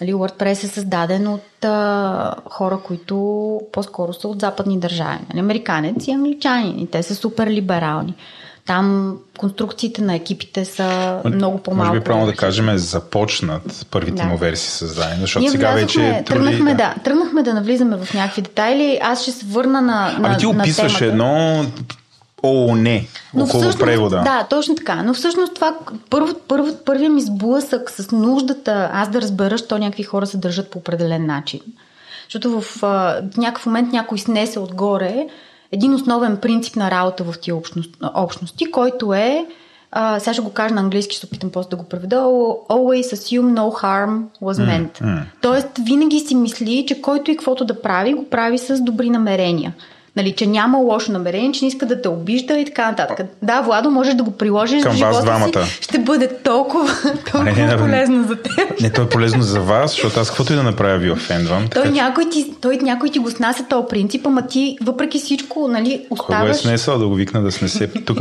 нали, 0.00 0.14
WordPress 0.14 0.64
е 0.64 0.66
създаден 0.66 1.28
от 1.28 1.64
а, 1.64 2.34
хора, 2.50 2.78
които 2.84 3.16
по-скоро 3.72 4.12
са 4.12 4.28
от 4.28 4.40
западни 4.40 4.78
държави. 4.78 5.18
Нали? 5.28 5.40
Американец 5.40 6.06
и 6.06 6.12
англичани. 6.12 6.74
И 6.78 6.86
те 6.86 7.02
са 7.02 7.14
супер 7.14 7.46
либерални. 7.46 8.14
Там 8.68 9.16
конструкциите 9.38 10.02
на 10.02 10.14
екипите 10.14 10.64
са 10.64 11.20
много 11.24 11.58
по-малко. 11.58 11.88
Може 11.88 12.00
би 12.00 12.04
правилно 12.04 12.26
да 12.26 12.36
кажем 12.36 12.68
е 12.68 12.78
започнат 12.78 13.86
първите 13.90 14.22
да. 14.22 14.28
му 14.28 14.36
версии 14.36 14.70
създадени, 14.70 15.20
защото 15.20 15.40
Ние 15.40 15.50
сега 15.50 15.70
вече 15.70 16.08
е 16.08 16.24
тръгнахме, 16.24 16.74
да. 16.74 16.94
тръгнахме 17.04 17.42
да 17.42 17.54
навлизаме 17.54 17.96
в 17.96 18.14
някакви 18.14 18.42
детайли. 18.42 18.98
Аз 19.02 19.22
ще 19.22 19.32
се 19.32 19.46
върна 19.46 19.80
на, 19.80 20.18
на 20.18 20.28
Ами 20.28 20.36
ти 20.36 20.46
описваш 20.46 21.00
едно 21.00 21.64
О, 22.42 22.76
не, 22.76 23.06
но 23.34 23.44
около 23.44 23.62
всъщност, 23.62 23.86
превода. 23.86 24.22
Да, 24.24 24.46
точно 24.50 24.74
така. 24.74 25.02
Но 25.02 25.14
всъщност 25.14 25.54
това, 25.54 25.74
първо, 26.10 26.34
първо, 26.48 26.76
първият 26.84 27.12
ми 27.12 27.22
сблъсък 27.22 27.90
с 27.90 28.10
нуждата 28.10 28.90
аз 28.92 29.10
да 29.10 29.20
разбера, 29.22 29.58
що 29.58 29.78
някакви 29.78 30.02
хора 30.02 30.26
се 30.26 30.36
държат 30.36 30.70
по 30.70 30.78
определен 30.78 31.26
начин. 31.26 31.60
Защото 32.24 32.60
в, 32.60 32.64
в 32.82 33.22
някакъв 33.36 33.66
момент 33.66 33.92
някой 33.92 34.18
снесе 34.18 34.58
отгоре 34.58 35.26
един 35.72 35.94
основен 35.94 36.36
принцип 36.36 36.76
на 36.76 36.90
работа 36.90 37.24
в 37.24 37.34
тия 37.40 37.56
общност, 37.56 37.96
общности, 38.14 38.70
който 38.70 39.14
е, 39.14 39.46
а, 39.90 40.20
сега 40.20 40.32
ще 40.32 40.42
го 40.42 40.52
кажа 40.52 40.74
на 40.74 40.80
английски, 40.80 41.16
ще 41.16 41.20
се 41.20 41.26
опитам 41.26 41.50
после 41.50 41.70
да 41.70 41.76
го 41.76 41.84
преведа, 41.84 42.16
always 42.16 43.14
assume 43.14 43.58
no 43.58 43.82
harm 43.82 44.22
was 44.42 44.68
meant. 44.68 45.00
Mm, 45.00 45.04
mm. 45.04 45.22
Тоест, 45.42 45.68
винаги 45.86 46.20
си 46.20 46.34
мисли, 46.34 46.84
че 46.88 47.02
който 47.02 47.30
и 47.30 47.36
каквото 47.36 47.64
да 47.64 47.82
прави, 47.82 48.14
го 48.14 48.30
прави 48.30 48.58
с 48.58 48.80
добри 48.80 49.10
намерения. 49.10 49.74
Нали, 50.16 50.32
че 50.32 50.46
няма 50.46 50.78
лошо 50.78 51.12
намерение, 51.12 51.52
че 51.52 51.64
не 51.64 51.68
иска 51.68 51.86
да 51.86 52.02
те 52.02 52.08
обижда 52.08 52.58
и 52.58 52.64
така 52.64 52.90
нататък. 52.90 53.26
Да, 53.42 53.60
Владо, 53.60 53.90
можеш 53.90 54.14
да 54.14 54.22
го 54.22 54.30
приложиш 54.30 54.82
Към 54.82 54.92
в 54.92 54.96
живота 54.96 55.14
вас 55.14 55.24
двамата. 55.24 55.66
си. 55.66 55.78
Ще 55.80 55.98
бъде 55.98 56.28
толкова, 56.28 56.88
толкова 57.32 57.52
не, 57.52 57.66
не, 57.66 57.76
полезно 57.76 58.28
за 58.28 58.36
теб. 58.36 58.80
Не, 58.80 58.90
то 58.90 59.02
е 59.02 59.08
полезно 59.08 59.42
за 59.42 59.60
вас, 59.60 59.90
защото 59.90 60.20
аз 60.20 60.28
каквото 60.28 60.52
и 60.52 60.56
да 60.56 60.62
направя 60.62 60.98
ви 60.98 61.10
офендвам. 61.10 61.68
Той, 61.74 61.90
някой 61.90 62.30
ти, 62.30 62.54
той 62.60 62.76
някой 62.76 63.08
ти 63.08 63.18
го 63.18 63.30
снася 63.30 63.64
този 63.68 63.86
принцип, 63.90 64.26
ама 64.26 64.46
ти 64.46 64.78
въпреки 64.82 65.18
всичко, 65.18 65.68
нали, 65.68 66.06
оставаш... 66.10 66.40
Кого 66.40 66.50
е 66.50 66.54
снесъл 66.54 66.98
да 66.98 67.08
го 67.08 67.14
викна 67.14 67.42
да 67.42 67.52
снесе 67.52 67.88
тук? 67.88 68.18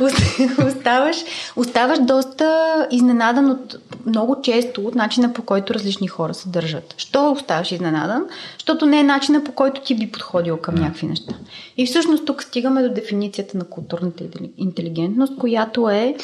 оставаш, 0.68 1.16
оставаш 1.56 1.98
доста 1.98 2.48
изненадан 2.90 3.50
от 3.50 3.76
много 4.06 4.42
често 4.42 4.80
от 4.80 4.94
начина 4.94 5.32
по 5.32 5.42
който 5.42 5.74
различни 5.74 6.08
хора 6.08 6.34
се 6.34 6.48
държат. 6.48 6.94
Що 6.96 7.32
оставаш 7.32 7.72
изненадан? 7.72 8.22
Защото 8.58 8.86
не 8.86 9.00
е 9.00 9.04
начина 9.04 9.44
по 9.44 9.52
който 9.52 9.80
ти 9.80 9.94
би 9.94 10.12
подходил 10.12 10.56
към 10.56 10.74
някакви 10.74 11.06
неща. 11.06 11.27
И 11.76 11.86
всъщност 11.86 12.26
тук 12.26 12.42
стигаме 12.42 12.82
до 12.82 12.94
дефиницията 12.94 13.58
на 13.58 13.64
културната 13.64 14.24
интелигентност, 14.56 15.36
която 15.38 15.90
е 15.90 16.16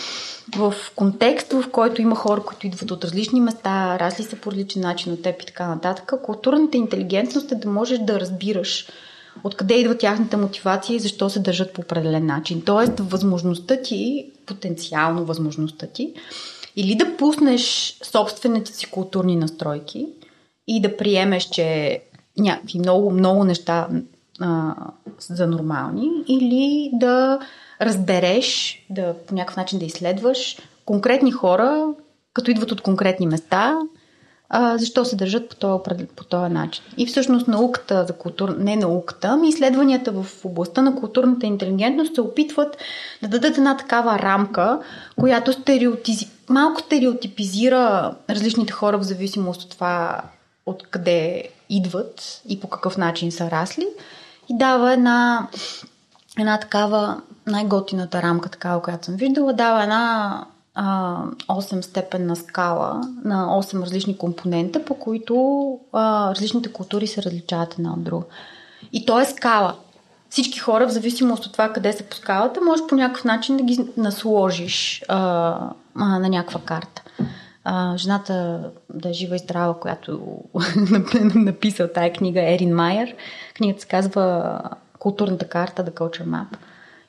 в 0.56 0.74
контекст, 0.96 1.52
в 1.52 1.64
който 1.72 2.02
има 2.02 2.16
хора, 2.16 2.42
които 2.42 2.66
идват 2.66 2.90
от 2.90 3.04
различни 3.04 3.40
места, 3.40 3.98
расли 3.98 4.24
се 4.24 4.40
по 4.40 4.50
различен 4.50 4.82
начин 4.82 5.12
от 5.12 5.22
теб 5.22 5.42
и 5.42 5.46
така 5.46 5.68
нататък. 5.68 6.12
Културната 6.22 6.76
интелигентност 6.76 7.52
е 7.52 7.54
да 7.54 7.68
можеш 7.68 7.98
да 7.98 8.20
разбираш 8.20 8.86
откъде 9.44 9.74
идва 9.74 9.98
тяхната 9.98 10.36
мотивация 10.36 10.96
и 10.96 11.00
защо 11.00 11.30
се 11.30 11.40
държат 11.40 11.72
по 11.72 11.80
определен 11.80 12.26
начин. 12.26 12.62
Тоест, 12.62 12.92
възможността 13.00 13.82
ти, 13.82 14.30
потенциално 14.46 15.24
възможността 15.24 15.86
ти, 15.86 16.14
или 16.76 16.94
да 16.94 17.16
пуснеш 17.16 17.96
собствените 18.02 18.72
си 18.72 18.86
културни 18.86 19.36
настройки 19.36 20.06
и 20.66 20.82
да 20.82 20.96
приемеш, 20.96 21.44
че 21.44 22.00
някакви 22.38 22.78
много, 22.78 23.10
много 23.10 23.44
неща 23.44 23.88
за 25.18 25.46
нормални, 25.46 26.10
или 26.28 26.90
да 26.92 27.38
разбереш, 27.80 28.78
да 28.90 29.14
по 29.26 29.34
някакъв 29.34 29.56
начин 29.56 29.78
да 29.78 29.84
изследваш 29.84 30.58
конкретни 30.84 31.32
хора, 31.32 31.88
като 32.32 32.50
идват 32.50 32.72
от 32.72 32.80
конкретни 32.80 33.26
места, 33.26 33.78
а, 34.48 34.78
защо 34.78 35.04
се 35.04 35.16
държат 35.16 35.48
по 35.48 35.56
този, 35.56 36.06
по 36.16 36.24
този 36.24 36.52
начин. 36.52 36.84
И 36.96 37.06
всъщност 37.06 37.48
науката 37.48 38.04
за 38.04 38.12
култура, 38.12 38.54
не 38.58 38.76
науката, 38.76 39.28
ами 39.28 39.48
изследванията 39.48 40.12
в 40.12 40.26
областта 40.44 40.82
на 40.82 40.96
културната 40.96 41.46
интелигентност 41.46 42.14
се 42.14 42.20
опитват 42.20 42.76
да 43.22 43.28
дадат 43.28 43.58
една 43.58 43.76
такава 43.76 44.18
рамка, 44.18 44.80
която 45.16 45.52
стереотизи... 45.52 46.28
малко 46.48 46.80
стереотипизира 46.80 48.14
различните 48.30 48.72
хора 48.72 48.98
в 48.98 49.02
зависимост 49.02 49.62
от 49.62 49.70
това 49.70 50.22
откъде 50.66 51.48
идват 51.70 52.42
и 52.48 52.60
по 52.60 52.68
какъв 52.68 52.96
начин 52.96 53.32
са 53.32 53.50
расли 53.50 53.86
и 54.48 54.58
дава 54.58 54.92
една, 54.92 55.48
една 56.38 56.58
такава 56.58 57.20
най-готината 57.46 58.22
рамка, 58.22 58.48
такава, 58.48 58.82
която 58.82 59.04
съм 59.04 59.16
виждала, 59.16 59.52
дава 59.52 59.82
една 59.82 60.44
а, 60.74 61.16
8 61.48 61.80
степенна 61.80 62.36
скала 62.36 63.00
на 63.24 63.46
8 63.46 63.82
различни 63.82 64.18
компонента, 64.18 64.84
по 64.84 64.94
които 64.94 65.78
а, 65.92 66.30
различните 66.30 66.72
култури 66.72 67.06
се 67.06 67.22
различават 67.22 67.74
една 67.74 67.92
от 67.92 68.04
друга. 68.04 68.24
И 68.92 69.06
то 69.06 69.20
е 69.20 69.24
скала. 69.24 69.74
Всички 70.30 70.58
хора, 70.58 70.86
в 70.86 70.92
зависимост 70.92 71.46
от 71.46 71.52
това 71.52 71.72
къде 71.72 71.92
са 71.92 72.02
по 72.02 72.16
скалата, 72.16 72.60
можеш 72.60 72.86
по 72.86 72.94
някакъв 72.94 73.24
начин 73.24 73.56
да 73.56 73.62
ги 73.62 73.88
насложиш 73.96 75.02
а, 75.08 75.16
а, 75.94 76.18
на 76.18 76.28
някаква 76.28 76.60
карта. 76.60 77.02
А, 77.64 77.96
жената 77.96 78.64
да 78.94 79.08
е 79.08 79.12
жива 79.12 79.36
и 79.36 79.38
здрава, 79.38 79.74
която 79.80 80.20
написал 81.34 81.88
тая 81.94 82.12
книга, 82.12 82.52
Ерин 82.52 82.74
Майер. 82.74 83.14
Книгата 83.54 83.80
се 83.80 83.88
казва 83.88 84.58
Културната 84.98 85.48
карта, 85.48 85.84
The 85.84 85.90
Culture 85.90 86.26
Map 86.26 86.56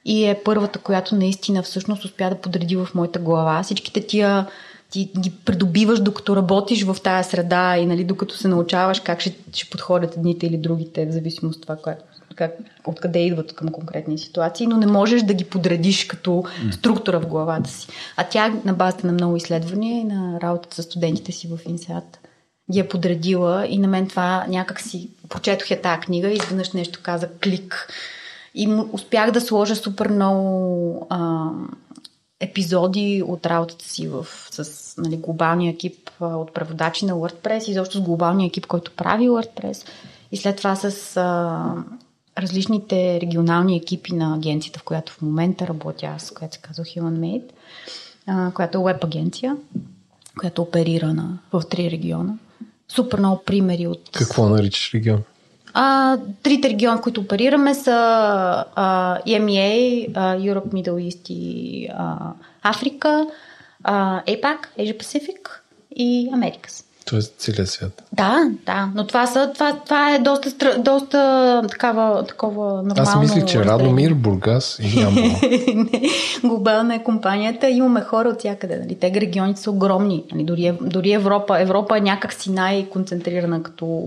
и 0.05 0.25
е 0.25 0.41
първата, 0.45 0.79
която 0.79 1.15
наистина 1.15 1.63
всъщност 1.63 2.05
успя 2.05 2.29
да 2.29 2.35
подреди 2.35 2.75
в 2.75 2.87
моята 2.95 3.19
глава 3.19 3.63
всичките 3.63 4.07
тия 4.07 4.47
ти 4.89 5.11
ги 5.19 5.31
придобиваш 5.45 5.99
докато 5.99 6.35
работиш 6.35 6.83
в 6.83 6.97
тая 7.03 7.23
среда 7.23 7.77
и 7.77 7.85
нали, 7.85 8.03
докато 8.03 8.37
се 8.37 8.47
научаваш 8.47 8.99
как 8.99 9.21
ще, 9.21 9.35
ще 9.53 9.69
подходят 9.69 10.17
едните 10.17 10.47
или 10.47 10.57
другите, 10.57 11.05
в 11.05 11.11
зависимост 11.11 11.55
от 11.55 11.61
това, 11.61 11.75
което, 11.75 12.03
как, 12.35 12.57
откъде 12.85 13.19
идват 13.19 13.55
към 13.55 13.69
конкретни 13.69 14.17
ситуации, 14.17 14.67
но 14.67 14.77
не 14.77 14.85
можеш 14.85 15.21
да 15.21 15.33
ги 15.33 15.45
подредиш 15.45 16.05
като 16.05 16.43
структура 16.71 17.19
в 17.19 17.27
главата 17.27 17.69
си. 17.69 17.87
А 18.17 18.23
тя 18.23 18.53
на 18.65 18.73
базата 18.73 19.07
на 19.07 19.13
много 19.13 19.35
изследвания 19.35 19.99
и 19.99 20.03
на 20.03 20.41
работата 20.41 20.75
с 20.75 20.83
студентите 20.83 21.31
си 21.31 21.47
в 21.47 21.59
Инсеат 21.69 22.19
ги 22.71 22.79
е 22.79 22.87
подредила 22.87 23.67
и 23.67 23.77
на 23.77 23.87
мен 23.87 24.07
това 24.07 24.45
някак 24.47 24.81
си 24.81 25.09
прочетох 25.29 25.71
я 25.71 25.81
тази 25.81 25.99
книга 25.99 26.29
и 26.29 26.35
изведнъж 26.35 26.71
нещо 26.71 26.99
каза 27.03 27.29
клик. 27.43 27.89
И 28.55 28.67
успях 28.91 29.31
да 29.31 29.41
сложа 29.41 29.75
супер 29.75 30.09
много 30.09 31.07
а, 31.09 31.49
епизоди 32.39 33.23
от 33.27 33.45
работата 33.45 33.85
си 33.85 34.07
в, 34.07 34.25
с 34.51 34.93
нали, 34.97 35.17
глобалния 35.17 35.71
екип 35.71 36.09
от 36.19 36.53
преводачи 36.53 37.05
на 37.05 37.13
WordPress 37.13 37.69
и 37.69 37.73
защо 37.73 37.97
с 37.97 38.01
глобалния 38.01 38.47
екип, 38.47 38.65
който 38.65 38.91
прави 38.91 39.29
WordPress 39.29 39.87
и 40.31 40.37
след 40.37 40.57
това 40.57 40.75
с 40.75 41.17
а, 41.17 41.73
различните 42.37 43.21
регионални 43.21 43.77
екипи 43.77 44.15
на 44.15 44.35
агенцията, 44.35 44.79
в 44.79 44.83
която 44.83 45.11
в 45.11 45.21
момента 45.21 45.67
работя 45.67 46.05
аз, 46.05 46.31
която 46.31 46.55
се 46.55 46.61
казва 46.61 46.83
Human 46.83 47.41
Made, 48.27 48.53
която 48.53 48.77
е 48.77 48.83
веб 48.83 49.03
агенция, 49.03 49.57
която 50.39 50.61
оперира 50.61 51.13
на, 51.13 51.37
в 51.53 51.63
три 51.69 51.91
региона. 51.91 52.33
Супер 52.87 53.19
много 53.19 53.43
примери 53.45 53.87
от... 53.87 54.09
Какво 54.13 54.49
наричаш 54.49 54.93
регион? 54.93 55.23
А, 55.73 56.17
трите 56.43 56.69
региона, 56.69 56.97
в 56.97 57.01
които 57.01 57.21
оперираме 57.21 57.75
са 57.75 57.91
а, 58.75 59.19
EMEA, 59.27 60.11
а, 60.15 60.37
Europe, 60.37 60.67
Middle 60.67 61.09
East 61.09 61.29
и 61.29 61.87
а, 61.93 62.33
Африка, 62.63 63.27
а, 63.83 64.23
APAC, 64.23 64.57
Asia 64.79 64.97
Pacific 64.97 65.49
и 65.95 66.29
Америкас. 66.33 66.84
Тоест 67.05 67.35
целият 67.37 67.69
свят. 67.69 68.03
Да, 68.13 68.51
да, 68.65 68.91
но 68.95 69.07
това, 69.07 69.27
са, 69.27 69.51
това, 69.53 69.79
това 69.85 70.15
е 70.15 70.19
доста, 70.19 70.79
доста 70.79 71.61
такава, 71.71 72.25
такова 72.25 72.65
нормално. 72.65 72.93
Аз 72.97 73.19
мислих, 73.19 73.45
че 73.45 73.65
Радомир, 73.65 74.13
Бургас 74.13 74.79
и 74.79 74.99
Ямбол. 74.99 75.23
Глобална 76.43 76.95
е 76.95 77.03
компанията. 77.03 77.69
Имаме 77.69 78.01
хора 78.01 78.29
от 78.29 78.39
всякъде. 78.39 78.77
Нали? 78.79 78.95
Те 78.95 79.11
регионите 79.21 79.61
са 79.61 79.71
огромни. 79.71 80.23
Нали? 80.31 80.43
Дори, 80.43 80.77
дори 80.81 81.11
Европа. 81.11 81.61
Европа 81.61 81.97
е 81.97 82.01
някакси 82.01 82.51
най-концентрирана 82.51 83.63
като 83.63 84.03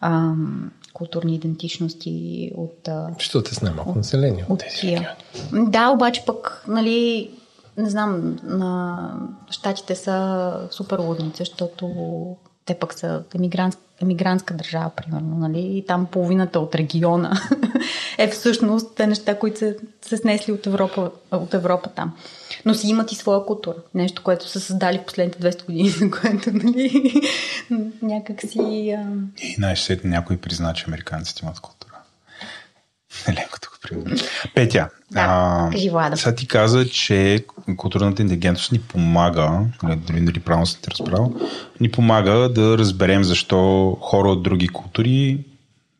ам, 0.00 0.70
културни 0.92 1.34
идентичности 1.34 2.50
от... 2.56 2.88
а, 2.88 3.08
Що 3.18 3.42
те 3.42 3.54
с 3.54 3.62
най-малко 3.62 3.98
население 3.98 4.44
от 4.48 4.50
от 4.50 4.58
тези 4.58 4.86
региони. 4.86 5.70
Да, 5.70 5.90
обаче 5.90 6.22
пък, 6.26 6.64
нали, 6.68 7.30
не 7.76 7.90
знам, 7.90 8.38
на 8.42 9.12
щатите 9.50 9.94
са 9.94 10.68
супер 10.70 10.98
лудници, 10.98 11.38
защото 11.38 12.36
те 12.66 12.74
пък 12.74 12.94
са 12.94 13.22
емигрантска, 13.34 13.82
емигрантска 14.02 14.54
държава, 14.54 14.90
примерно, 14.96 15.36
нали, 15.36 15.60
и 15.60 15.84
там 15.86 16.06
половината 16.06 16.60
от 16.60 16.74
региона 16.74 17.32
е 18.18 18.28
всъщност 18.28 18.96
те 18.96 19.06
неща, 19.06 19.38
които 19.38 19.58
са 19.58 19.74
се 20.02 20.16
снесли 20.16 20.52
от 20.52 20.66
Европа, 20.66 21.10
от 21.30 21.54
Европа 21.54 21.90
там. 21.90 22.16
Но 22.64 22.74
си 22.74 22.88
имат 22.88 23.12
и 23.12 23.14
своя 23.14 23.46
култура. 23.46 23.76
Нещо, 23.94 24.22
което 24.22 24.48
са 24.48 24.60
създали 24.60 24.98
в 24.98 25.04
последните 25.04 25.38
200 25.38 25.66
години, 25.66 25.88
за 25.88 26.10
което, 26.20 26.50
нали, 26.52 27.12
някак 28.02 28.40
си... 28.40 28.58
А... 28.98 29.06
И 29.38 29.56
най-сетне 29.58 30.10
някой 30.10 30.36
призна, 30.36 30.74
че 30.74 30.84
американците 30.88 31.40
имат 31.44 31.60
култура. 31.60 31.85
Еленко 33.28 33.60
тук 33.60 33.78
пример. 33.82 34.22
Петя, 34.54 34.88
Да, 35.10 35.68
кажи, 35.72 35.90
Влада. 35.90 36.16
сега 36.16 36.34
ти 36.34 36.48
каза, 36.48 36.88
че 36.88 37.44
културната 37.76 38.22
интелигентност 38.22 38.72
ни 38.72 38.78
помага, 38.80 39.60
нали, 39.82 39.96
дали, 39.96 40.20
дали 40.20 40.40
правилно 40.40 40.66
съм 40.66 40.80
те 40.82 40.90
разбрал, 40.90 41.32
ни 41.80 41.90
помага 41.90 42.32
да 42.32 42.78
разберем 42.78 43.24
защо 43.24 43.90
хора 44.00 44.28
от 44.28 44.42
други 44.42 44.68
култури 44.68 45.38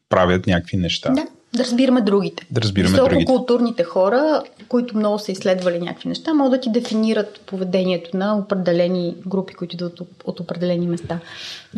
правят 0.09 0.47
някакви 0.47 0.76
неща. 0.76 1.10
Да, 1.10 1.26
да 1.55 1.64
разбираме 1.64 2.01
другите. 2.01 2.47
Да 2.51 2.60
разбираме 2.60 2.90
Високо 2.93 3.09
другите. 3.09 3.24
културните 3.24 3.84
хора, 3.84 4.43
които 4.68 4.97
много 4.97 5.18
са 5.18 5.32
изследвали 5.32 5.80
някакви 5.80 6.09
неща, 6.09 6.34
могат 6.34 6.52
да 6.52 6.60
ти 6.60 6.80
дефинират 6.80 7.40
поведението 7.47 8.16
на 8.16 8.36
определени 8.36 9.14
групи, 9.26 9.55
които 9.55 9.74
идват 9.74 10.01
от, 10.01 10.09
от 10.24 10.40
определени 10.40 10.86
места. 10.86 11.18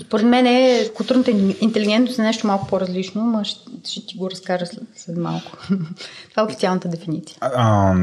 Според 0.00 0.26
мен 0.26 0.46
е, 0.46 0.88
културната 0.94 1.30
интелигентност 1.60 2.18
е 2.18 2.22
нещо 2.22 2.46
малко 2.46 2.66
по-различно, 2.66 3.24
но 3.24 3.44
ще, 3.44 3.60
ще 3.84 4.06
ти 4.06 4.16
го 4.16 4.30
разкажа 4.30 4.66
след, 4.66 4.84
след 4.96 5.16
малко. 5.16 5.52
Това 6.30 6.42
е 6.42 6.44
официалната 6.44 6.88
дефиниция. 6.88 7.38
А, 7.40 7.94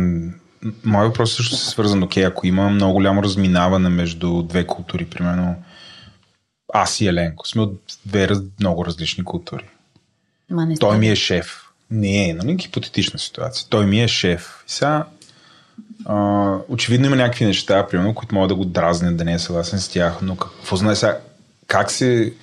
Моят 0.84 1.08
въпрос 1.08 1.36
също 1.36 1.56
се 1.56 1.70
свързан, 1.70 2.04
окей, 2.04 2.26
ако 2.26 2.48
има 2.48 2.70
много 2.70 2.94
голямо 2.94 3.24
разминаване 3.24 3.90
между 3.90 4.42
две 4.42 4.68
култури, 4.68 5.06
примерно 5.06 5.56
аз 6.74 7.02
и 7.02 7.08
Еленко, 7.08 7.48
сме 7.48 7.62
от 7.62 7.82
две 8.06 8.28
раз, 8.28 8.40
много 8.60 8.86
различни 8.86 9.24
култури. 9.24 9.70
Ма 10.52 10.66
не 10.66 10.78
Той 10.78 10.98
ми 10.98 11.10
е 11.10 11.16
шеф. 11.16 11.65
Не 11.92 12.30
е, 12.30 12.34
нали, 12.34 12.58
хипотетична 12.60 13.20
ситуация. 13.20 13.68
Той 13.70 13.86
ми 13.86 14.04
е 14.04 14.08
шеф. 14.08 14.64
И 14.68 14.72
сега, 14.72 15.06
а, 16.06 16.58
очевидно 16.70 17.06
има 17.06 17.16
някакви 17.16 17.46
неща, 17.46 17.88
примерно, 17.88 18.16
които 18.16 18.36
могат 18.36 18.50
да 18.50 18.56
го 18.56 18.66
дразнят, 18.66 19.18
да 19.18 19.24
не 19.24 19.34
е 19.34 19.40
съгласен 19.40 19.80
с 19.80 19.90
тях, 19.90 20.14
но 20.22 20.36
какво 20.36 20.76
знае 20.76 20.96
сега, 20.96 21.20
как 21.68 21.92
се, 21.92 22.34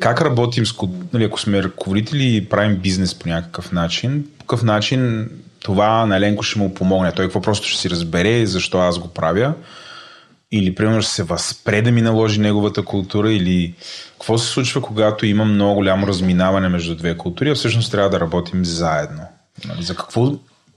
как 0.00 0.22
работим 0.22 0.66
с, 0.66 0.74
нали, 1.12 1.24
ако 1.24 1.40
сме 1.40 1.62
ръководители 1.62 2.36
и 2.36 2.48
правим 2.48 2.76
бизнес 2.76 3.14
по 3.14 3.28
някакъв 3.28 3.72
начин, 3.72 4.26
по 4.38 4.44
какъв 4.44 4.62
начин 4.62 5.30
това 5.60 6.06
на 6.06 6.16
Еленко 6.16 6.42
ще 6.42 6.58
му 6.58 6.74
помогне. 6.74 7.12
Той 7.12 7.24
какво 7.24 7.40
просто 7.40 7.68
ще 7.68 7.80
си 7.80 7.90
разбере 7.90 8.46
защо 8.46 8.78
аз 8.78 8.98
го 8.98 9.08
правя 9.08 9.54
или 10.52 10.74
примерно 10.74 11.02
се 11.02 11.22
възпре 11.22 11.82
да 11.82 11.92
ми 11.92 12.02
наложи 12.02 12.40
неговата 12.40 12.84
култура 12.84 13.32
или 13.32 13.74
какво 14.12 14.38
се 14.38 14.52
случва, 14.52 14.82
когато 14.82 15.26
има 15.26 15.44
много 15.44 15.74
голямо 15.74 16.06
разминаване 16.06 16.68
между 16.68 16.96
две 16.96 17.16
култури, 17.16 17.50
а 17.50 17.54
всъщност 17.54 17.90
трябва 17.90 18.10
да 18.10 18.20
работим 18.20 18.64
заедно. 18.64 19.22
Нали, 19.64 19.82
За 19.82 19.96
какво, 19.96 20.32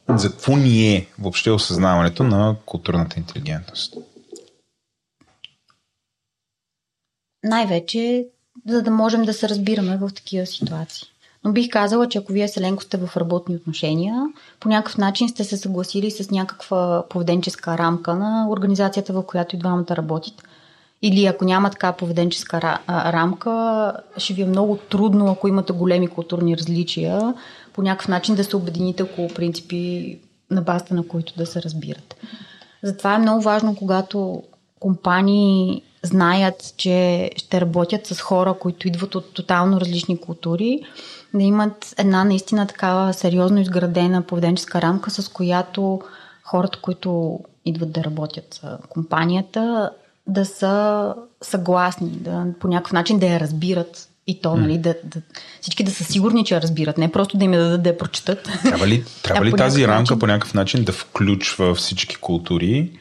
за 0.09 0.31
какво 0.31 0.55
ни 0.55 0.95
е 0.95 1.07
въобще 1.19 1.51
осъзнаването 1.51 2.23
на 2.23 2.55
културната 2.65 3.19
интелигентност? 3.19 3.93
Най-вече, 7.43 8.25
за 8.67 8.81
да 8.81 8.91
можем 8.91 9.23
да 9.23 9.33
се 9.33 9.49
разбираме 9.49 9.97
в 9.97 10.09
такива 10.15 10.45
ситуации. 10.45 11.12
Но 11.43 11.51
бих 11.51 11.69
казала, 11.69 12.09
че 12.09 12.17
ако 12.17 12.33
вие 12.33 12.47
с 12.47 12.57
Еленко 12.57 12.83
сте 12.83 12.97
в 12.97 13.17
работни 13.17 13.55
отношения, 13.55 14.25
по 14.59 14.69
някакъв 14.69 14.97
начин 14.97 15.29
сте 15.29 15.43
се 15.43 15.57
съгласили 15.57 16.11
с 16.11 16.31
някаква 16.31 17.03
поведенческа 17.09 17.77
рамка 17.77 18.15
на 18.15 18.47
организацията, 18.49 19.13
в 19.13 19.23
която 19.23 19.55
и 19.55 19.59
двамата 19.59 19.85
работите. 19.89 20.43
Или 21.01 21.25
ако 21.25 21.45
няма 21.45 21.69
така 21.69 21.91
поведенческа 21.91 22.79
рамка, 22.89 23.93
ще 24.17 24.33
ви 24.33 24.41
е 24.41 24.45
много 24.45 24.77
трудно, 24.77 25.27
ако 25.27 25.47
имате 25.47 25.73
големи 25.73 26.07
културни 26.07 26.57
различия, 26.57 27.33
по 27.73 27.81
някакъв 27.81 28.07
начин 28.07 28.35
да 28.35 28.43
се 28.43 28.55
обедините 28.55 29.03
около 29.03 29.27
принципи, 29.27 30.19
на 30.51 30.61
базата 30.61 30.93
на 30.93 31.07
които 31.07 31.33
да 31.37 31.45
се 31.45 31.61
разбират. 31.61 32.15
Затова 32.83 33.15
е 33.15 33.19
много 33.19 33.41
важно, 33.41 33.75
когато 33.75 34.43
компании 34.79 35.81
знаят, 36.03 36.73
че 36.77 37.29
ще 37.35 37.61
работят 37.61 38.07
с 38.07 38.21
хора, 38.21 38.53
които 38.59 38.87
идват 38.87 39.15
от 39.15 39.33
тотално 39.33 39.79
различни 39.79 40.17
култури, 40.17 40.81
да 41.33 41.43
имат 41.43 41.95
една 41.97 42.23
наистина 42.23 42.67
такава 42.67 43.13
сериозно 43.13 43.59
изградена 43.59 44.21
поведенческа 44.21 44.81
рамка, 44.81 45.11
с 45.11 45.29
която 45.29 46.01
хората, 46.43 46.79
които 46.81 47.39
идват 47.65 47.91
да 47.91 48.03
работят 48.03 48.59
за 48.61 48.77
компанията, 48.89 49.91
да 50.27 50.45
са 50.45 51.13
съгласни, 51.41 52.09
да 52.09 52.45
по 52.59 52.67
някакъв 52.67 52.93
начин 52.93 53.19
да 53.19 53.25
я 53.25 53.39
разбират 53.39 54.09
и 54.27 54.41
то, 54.41 54.55
нали, 54.55 54.77
да, 54.77 54.95
да, 55.03 55.21
всички 55.61 55.83
да 55.83 55.91
са 55.91 56.03
сигурни, 56.03 56.45
че 56.45 56.55
я 56.55 56.61
разбират, 56.61 56.97
не 56.97 57.11
просто 57.11 57.37
да 57.37 57.45
им 57.45 57.51
дадат 57.51 57.83
да 57.83 57.89
я 57.89 57.97
прочитат. 57.97 58.49
Трябва 58.63 58.87
ли, 58.87 59.03
трябва 59.23 59.45
ли 59.45 59.53
тази 59.53 59.87
рамка 59.87 60.01
начин? 60.01 60.19
по 60.19 60.27
някакъв 60.27 60.53
начин 60.53 60.83
да 60.83 60.91
включва 60.91 61.75
всички 61.75 62.15
култури? 62.15 62.99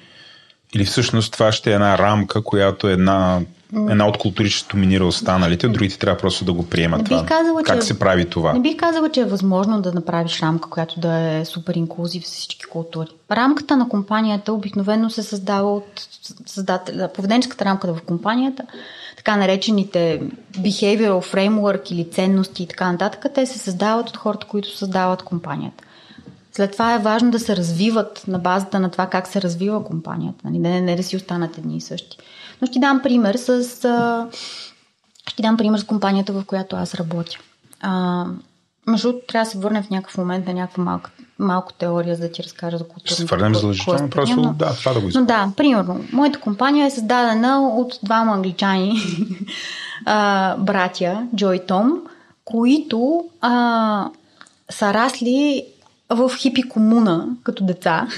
Или 0.75 0.85
всъщност 0.85 1.33
това 1.33 1.53
ще 1.53 1.71
е 1.71 1.75
една 1.75 1.99
рамка, 1.99 2.43
която 2.43 2.89
е 2.89 2.93
една, 2.93 3.41
една 3.75 4.09
от 4.09 4.19
култури 4.19 4.51
ще 4.51 4.73
доминира 4.73 5.07
останалите, 5.07 5.69
другите 5.69 5.99
трябва 5.99 6.19
просто 6.19 6.45
да 6.45 6.53
го 6.53 6.67
приемат 6.67 7.11
Не 7.11 7.17
бих 7.17 7.29
казала, 7.29 7.63
как 7.63 7.81
че- 7.81 7.87
се 7.87 7.99
прави 7.99 8.25
това? 8.25 8.53
Не 8.53 8.61
бих 8.61 8.77
казала, 8.77 9.11
че 9.11 9.21
е 9.21 9.25
възможно 9.25 9.83
да 9.83 9.93
направиш 9.93 10.41
рамка, 10.41 10.71
която 10.71 11.01
да 11.01 11.19
е 11.19 11.45
супер 11.45 11.75
инклюзив 11.75 12.27
с 12.27 12.33
всички 12.33 12.65
култури. 12.65 13.09
Рамката 13.31 13.77
на 13.77 13.89
компанията 13.89 14.53
обикновено 14.53 15.11
се 15.11 15.23
създава 15.23 15.75
от 15.75 16.09
създателя, 16.47 17.09
поведенческата 17.15 17.65
рамка 17.65 17.95
в 17.95 18.03
компанията, 18.03 18.63
така 19.17 19.37
наречените 19.37 20.23
behavioral 20.53 21.35
framework 21.35 21.93
или 21.93 22.11
ценности 22.11 22.63
и 22.63 22.67
така 22.67 22.93
нататък, 22.93 23.27
те 23.35 23.47
се 23.47 23.59
създават 23.59 24.09
от 24.09 24.17
хората, 24.17 24.47
които 24.47 24.77
създават 24.77 25.23
компанията. 25.23 25.85
След 26.53 26.73
това 26.73 26.95
е 26.95 26.99
важно 26.99 27.31
да 27.31 27.39
се 27.39 27.57
развиват 27.57 28.25
на 28.29 28.39
базата 28.39 28.81
на 28.81 28.91
това 28.91 29.07
как 29.07 29.27
се 29.27 29.43
развива 29.43 29.85
компанията. 29.85 30.39
Нали? 30.45 30.59
Не, 30.59 30.81
не 30.81 30.97
да 30.97 31.03
си 31.03 31.17
останат 31.17 31.59
едни 31.59 31.77
и 31.77 31.81
същи. 31.81 32.19
Но 32.63 32.67
ще 32.67 32.79
дам 32.79 33.01
пример 33.03 33.35
с... 33.35 33.63
Ще 35.29 35.43
дам 35.43 35.57
пример 35.57 35.79
с 35.79 35.85
компанията, 35.85 36.33
в 36.33 36.45
която 36.47 36.77
аз 36.77 36.95
работя. 36.95 37.39
А, 37.81 38.25
между 38.87 39.09
другото, 39.09 39.27
трябва 39.27 39.45
да 39.45 39.51
се 39.51 39.59
върнем 39.59 39.83
в 39.83 39.91
някакъв 39.91 40.19
момент 40.19 40.47
на 40.47 40.55
някаква 40.55 40.85
малка, 40.85 41.11
малко 41.39 41.73
теория, 41.73 42.17
за 42.17 42.23
да 42.23 42.33
ти 42.33 42.43
разкажа 42.43 42.79
за 42.79 42.85
културата. 42.85 43.15
Ще 43.15 43.25
върнем 43.25 43.55
задължително, 43.55 44.11
просто 44.11 44.55
да, 44.57 44.75
това 44.75 44.93
да 44.93 45.01
го 45.01 45.05
Но 45.05 45.09
използвам. 45.09 45.27
да, 45.27 45.53
примерно, 45.57 46.05
моята 46.13 46.41
компания 46.41 46.87
е 46.87 46.91
създадена 46.91 47.69
от 47.69 47.99
двама 48.03 48.33
англичани, 48.33 48.99
а, 50.07 50.57
братя, 50.57 51.27
Джо 51.37 51.53
и 51.53 51.67
Том, 51.67 52.03
които 52.45 53.25
а, 53.41 54.09
са 54.71 54.95
расли 54.95 55.67
в 56.11 56.33
хипи 56.37 56.63
комуна 56.63 57.29
като 57.43 57.65
деца 57.65 58.09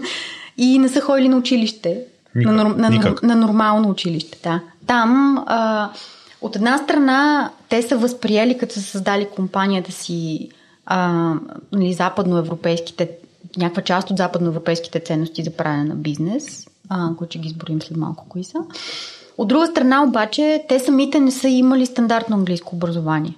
и 0.56 0.78
не 0.78 0.88
са 0.88 1.00
ходили 1.00 1.28
на 1.28 1.36
училище. 1.36 2.04
Никак. 2.34 2.54
На, 2.54 2.64
на, 2.64 2.90
Никак. 2.90 3.22
на, 3.22 3.34
на 3.34 3.46
нормално 3.46 3.90
училище, 3.90 4.38
да. 4.42 4.60
Там, 4.86 5.44
а, 5.46 5.90
от 6.40 6.56
една 6.56 6.78
страна, 6.78 7.50
те 7.68 7.82
са 7.82 7.96
възприели, 7.96 8.58
като 8.58 8.74
са 8.74 8.80
създали 8.80 9.28
компанията 9.36 9.92
си, 9.92 10.48
а, 10.86 11.34
нали, 11.72 11.92
западноевропейските, 11.92 13.10
някаква 13.56 13.82
част 13.82 14.10
от 14.10 14.16
западноевропейските 14.16 15.00
ценности 15.00 15.44
за 15.44 15.50
правене 15.50 15.84
на 15.84 15.94
бизнес, 15.94 16.66
а, 16.88 17.08
които 17.18 17.30
ще 17.30 17.38
ги 17.38 17.48
изборим 17.48 17.82
след 17.82 17.96
малко 17.96 18.26
кои 18.28 18.44
са. 18.44 18.58
От 19.38 19.48
друга 19.48 19.66
страна 19.66 20.02
обаче, 20.02 20.64
те 20.68 20.78
самите 20.78 21.20
не 21.20 21.30
са 21.30 21.48
имали 21.48 21.86
стандартно 21.86 22.36
английско 22.36 22.76
образование. 22.76 23.34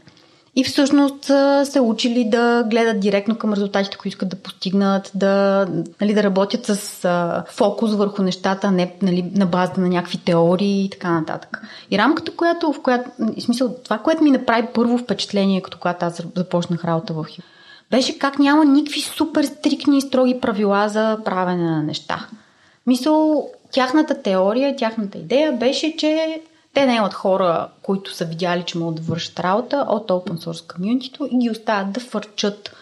И 0.57 0.65
всъщност 0.65 1.25
се 1.65 1.81
учили 1.81 2.25
да 2.25 2.65
гледат 2.71 3.01
директно 3.01 3.39
към 3.39 3.53
резултатите, 3.53 3.97
които 3.97 4.09
искат 4.09 4.29
да 4.29 4.37
постигнат, 4.37 5.11
да, 5.15 5.67
нали, 6.01 6.15
да 6.15 6.23
работят 6.23 6.67
с 6.67 7.45
фокус 7.49 7.95
върху 7.95 8.23
нещата, 8.23 8.71
не 8.71 8.95
нали, 9.03 9.31
на 9.35 9.47
базата 9.47 9.81
на 9.81 9.89
някакви 9.89 10.19
теории 10.19 10.85
и 10.85 10.91
така 10.91 11.11
нататък. 11.11 11.63
И 11.91 11.99
рамката, 11.99 12.37
която, 12.37 12.73
в 12.73 12.83
която, 12.83 13.11
в 13.19 13.41
смисъл, 13.41 13.75
това, 13.85 13.99
което 13.99 14.25
ми 14.25 14.31
направи 14.31 14.69
първо 14.75 14.99
впечатление, 14.99 15.61
като 15.61 15.79
когато 15.79 16.07
аз 16.07 16.23
започнах 16.37 16.85
работа 16.85 17.13
в 17.13 17.25
Хип, 17.29 17.45
беше 17.91 18.19
как 18.19 18.39
няма 18.39 18.65
никакви 18.65 19.01
супер 19.01 19.45
стрикни 19.45 19.99
и 19.99 20.01
строги 20.01 20.41
правила 20.41 20.89
за 20.89 21.19
правене 21.25 21.71
на 21.71 21.83
неща. 21.83 22.27
Мисъл, 22.87 23.49
тяхната 23.71 24.23
теория, 24.23 24.77
тяхната 24.77 25.19
идея 25.19 25.53
беше, 25.53 25.97
че 25.97 26.41
те 26.75 26.87
наемат 26.87 27.15
хора, 27.15 27.69
които 27.83 28.15
са 28.15 28.25
видяли, 28.25 28.63
че 28.63 28.79
могат 28.79 28.95
да 28.95 29.03
вършат 29.03 29.41
работа 29.41 29.87
от 29.89 30.09
open 30.09 30.47
source 30.47 30.75
комьюнитито 30.75 31.29
и 31.33 31.39
ги 31.39 31.51
оставят 31.51 31.93
да 31.93 32.01
фърчат. 32.01 32.77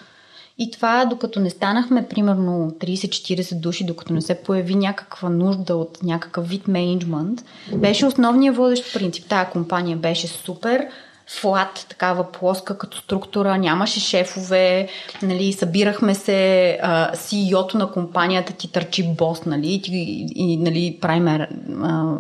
И 0.59 0.71
това, 0.71 1.05
докато 1.05 1.41
не 1.41 1.51
станахме 1.51 2.09
примерно 2.09 2.71
30-40 2.81 3.61
души, 3.61 3.87
докато 3.87 4.13
не 4.13 4.23
се 4.23 4.43
появи 4.43 4.75
някаква 4.75 5.29
нужда 5.29 5.77
от 5.77 6.03
някакъв 6.03 6.49
вид 6.49 6.69
менеджмент, 6.69 7.45
беше 7.75 8.07
основният 8.07 8.57
водещ 8.57 8.95
принцип. 8.95 9.29
Тая 9.29 9.51
компания 9.51 9.97
беше 9.97 10.27
супер, 10.27 10.87
флат, 11.27 11.87
такава 11.89 12.33
плоска 12.33 12.79
като 12.79 12.99
структура, 12.99 13.59
нямаше 13.59 14.01
шефове, 14.01 14.89
нали, 15.23 15.53
събирахме 15.53 16.15
се, 16.15 16.79
а, 16.83 17.13
CEO-то 17.13 17.79
на 17.79 17.91
компанията 17.91 18.53
ти 18.53 18.73
търчи 18.73 19.09
бос, 19.09 19.45
нали, 19.45 19.83
и, 19.87 20.27
и 20.35 20.57
нали, 20.57 20.99
правим 21.01 21.29
а, 21.29 21.49
а, 21.83 22.17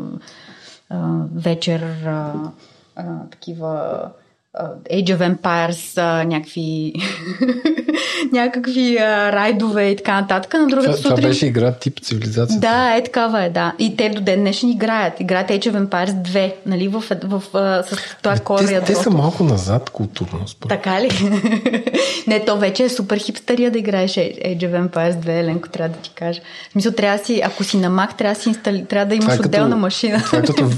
вечер 0.90 1.80
такива 3.30 4.12
Age 4.92 5.16
of 5.16 5.36
Empires, 5.36 5.98
а, 6.02 6.24
някакви 6.24 6.92
някакви 8.32 8.96
а, 8.98 9.32
райдове 9.32 9.88
и 9.88 9.96
така 9.96 10.20
нататък. 10.20 10.52
На 10.52 10.66
другата 10.66 10.90
Това, 10.90 10.96
това 11.02 11.10
сутрин... 11.10 11.28
беше 11.28 11.46
игра 11.46 11.72
тип 11.72 12.00
цивилизация. 12.02 12.60
Да, 12.60 12.94
е 12.96 13.02
такава 13.04 13.44
е, 13.44 13.50
да. 13.50 13.72
И 13.78 13.96
те 13.96 14.08
до 14.08 14.20
ден 14.20 14.40
днешен 14.40 14.68
играят. 14.70 15.20
Играят 15.20 15.48
Age 15.48 15.72
of 15.72 15.86
Empires 15.86 16.10
2, 16.22 16.52
нали, 16.66 16.88
в, 16.88 17.00
в, 17.00 17.16
в, 17.24 17.42
в 17.52 17.84
с 17.90 18.16
това 18.22 18.36
core 18.36 18.66
те, 18.66 18.74
ядро. 18.74 18.86
те 18.86 18.94
са 18.94 19.10
малко 19.10 19.44
назад 19.44 19.90
културно, 19.90 20.48
според 20.48 20.68
Така 20.68 21.00
ли? 21.00 21.10
не, 22.26 22.44
то 22.44 22.58
вече 22.58 22.84
е 22.84 22.88
супер 22.88 23.18
хипстария 23.18 23.70
да 23.70 23.78
играеш 23.78 24.14
Age 24.14 24.58
of 24.58 24.88
Empires 24.88 25.14
2, 25.14 25.40
Еленко, 25.40 25.68
трябва 25.68 25.96
да 25.96 26.02
ти 26.02 26.10
кажа. 26.14 26.40
В 26.68 26.72
смисъл, 26.72 26.92
трябва 26.92 27.18
да 27.18 27.24
си, 27.24 27.40
ако 27.44 27.64
си 27.64 27.76
на 27.76 27.90
Mac, 27.90 28.16
трябва 28.18 28.34
да, 28.34 28.40
си 28.40 28.48
инстали, 28.48 28.84
трябва 28.84 29.06
да 29.06 29.14
имаш 29.14 29.24
Това 29.24 29.34
е 29.34 29.36
като- 29.36 29.48
отделна 29.48 29.76
машина. 29.76 30.22
Това 30.24 30.38
е 30.38 30.42
като 30.42 30.70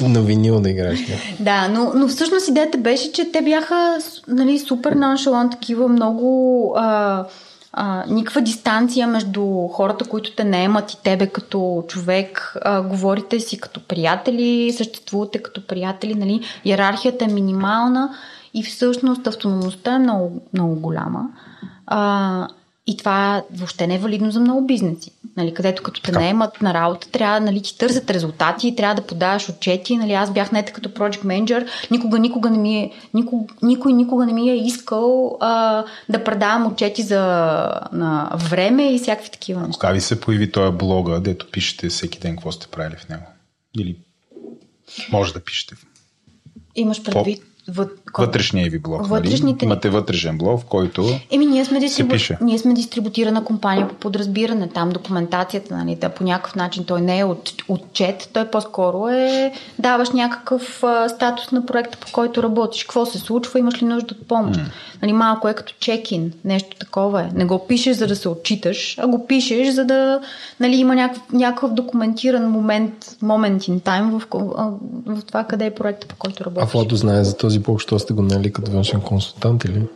на 0.00 0.20
винил 0.22 0.60
да 0.60 0.70
играеш. 0.70 1.00
Да. 1.00 1.14
Да, 1.50 1.68
но, 1.68 1.92
но 1.94 2.08
всъщност 2.08 2.48
идеята 2.48 2.78
беше, 2.78 3.09
че 3.12 3.32
те 3.32 3.42
бяха 3.42 3.98
нали, 4.28 4.58
супер 4.58 4.92
ноншалант, 4.92 5.52
такива 5.52 5.88
много... 5.88 6.74
А, 6.76 7.24
а, 7.72 8.04
никаква 8.08 8.40
дистанция 8.40 9.06
между 9.06 9.68
хората, 9.68 10.04
които 10.04 10.34
те 10.34 10.44
наемат 10.44 10.92
и 10.92 11.02
тебе 11.02 11.26
като 11.26 11.84
човек. 11.88 12.56
А, 12.64 12.82
говорите 12.82 13.40
си 13.40 13.60
като 13.60 13.80
приятели, 13.86 14.72
съществувате 14.72 15.42
като 15.42 15.66
приятели, 15.66 16.14
нали? 16.14 16.40
Иерархията 16.64 17.24
е 17.24 17.28
минимална 17.28 18.14
и 18.54 18.62
всъщност 18.62 19.26
автономността 19.26 19.94
е 19.94 19.98
много, 19.98 20.42
много 20.52 20.74
голяма. 20.74 21.28
А, 21.86 22.48
и 22.90 22.96
това 22.96 23.42
въобще 23.52 23.86
не 23.86 23.94
е 23.94 23.98
валидно 23.98 24.30
за 24.30 24.40
много 24.40 24.66
бизнеси. 24.66 25.10
Нали, 25.36 25.54
където 25.54 25.82
като 25.82 26.02
те 26.02 26.12
наемат 26.12 26.62
на 26.62 26.74
работа, 26.74 27.08
трябва 27.10 27.40
нали, 27.40 27.62
ти 27.62 27.78
търсят 27.78 28.10
резултати, 28.10 28.76
трябва 28.76 28.94
да 28.94 29.06
подаваш 29.06 29.48
отчети. 29.48 29.96
Нали, 29.96 30.12
аз 30.12 30.32
бях 30.32 30.52
нета 30.52 30.72
като 30.72 30.88
project 30.88 31.24
manager, 31.24 31.68
никога, 31.90 32.18
никога 32.18 32.50
не 32.50 32.58
ми 32.58 32.76
е, 32.76 32.92
никога, 33.14 33.54
никой 33.62 33.92
никога 33.92 34.26
не 34.26 34.32
ми 34.32 34.50
е 34.50 34.66
искал 34.66 35.36
а, 35.40 35.84
да 36.08 36.24
предавам 36.24 36.66
отчети 36.66 37.02
за 37.02 37.20
на 37.92 38.32
време 38.50 38.94
и 38.94 38.98
всякакви 38.98 39.30
такива 39.30 39.60
неща. 39.60 39.80
Кога 39.80 39.92
ви 39.92 40.00
се 40.00 40.20
появи 40.20 40.52
този 40.52 40.76
блога, 40.76 41.20
дето 41.20 41.50
пишете 41.50 41.88
всеки 41.88 42.18
ден 42.18 42.36
какво 42.36 42.52
сте 42.52 42.66
правили 42.66 42.96
в 42.96 43.08
него? 43.08 43.22
Или 43.78 43.96
може 45.12 45.32
да 45.32 45.40
пишете. 45.40 45.74
Имаш 46.74 47.02
предвид 47.02 47.42
въд... 47.68 47.90
Вътрешния 48.18 48.70
ви 48.70 48.78
блог. 48.78 49.06
Вътрешните 49.06 49.66
Нали? 49.66 49.72
Имате 49.72 49.90
вътрешен 49.90 50.38
блог, 50.38 50.60
в 50.60 50.64
който 50.64 51.20
Еми, 51.30 51.46
ние 51.46 51.64
сме, 51.64 51.80
дистрибу... 51.80 52.12
пише. 52.12 52.38
ние 52.40 52.58
сме 52.58 52.74
дистрибутирана 52.74 53.44
компания 53.44 53.88
по 53.88 53.94
подразбиране. 53.94 54.68
Там 54.68 54.88
документацията, 54.90 55.76
нали, 55.76 55.94
да, 55.94 56.08
по 56.08 56.24
някакъв 56.24 56.54
начин 56.54 56.84
той 56.84 57.00
не 57.00 57.18
е 57.18 57.24
от, 57.24 57.52
отчет, 57.68 58.30
той 58.32 58.44
по-скоро 58.44 59.08
е 59.08 59.52
даваш 59.78 60.10
някакъв 60.10 60.84
а, 60.84 61.08
статус 61.08 61.50
на 61.50 61.66
проекта, 61.66 61.98
по 61.98 62.06
който 62.12 62.42
работиш. 62.42 62.82
Какво 62.82 63.06
се 63.06 63.18
случва, 63.18 63.58
имаш 63.58 63.82
ли 63.82 63.86
нужда 63.86 64.14
от 64.14 64.28
помощ. 64.28 64.60
Нали, 65.02 65.12
малко 65.12 65.48
е 65.48 65.54
като 65.54 65.74
чекин, 65.80 66.32
нещо 66.44 66.76
такова 66.78 67.22
е. 67.22 67.28
Не 67.34 67.44
го 67.44 67.66
пишеш, 67.66 67.96
за 67.96 68.06
да 68.06 68.16
се 68.16 68.28
отчиташ, 68.28 68.98
а 68.98 69.06
го 69.06 69.26
пишеш, 69.26 69.68
за 69.68 69.84
да 69.84 70.20
нали, 70.60 70.76
има 70.76 70.94
някакъв, 70.94 71.22
някакъв 71.32 71.72
документиран 71.72 72.50
момент, 72.50 73.16
момент 73.22 73.62
in 73.62 73.80
time 73.80 74.10
в, 74.10 74.26
в, 75.06 75.16
в 75.16 75.24
това 75.24 75.44
къде 75.44 75.66
е 75.66 75.74
проекта, 75.74 76.06
по 76.06 76.16
който 76.18 76.42
А 76.42 76.44
работиш. 76.44 76.72
Владо 76.72 76.96
знае 76.96 77.24
за 77.24 77.36
този 77.36 77.59
блог, 77.60 77.80
що 77.80 77.98
сте 77.98 78.12
го 78.12 78.22
наели 78.22 78.52
като 78.52 78.70
външен 78.70 79.00
консултант 79.00 79.64
или? 79.64 79.86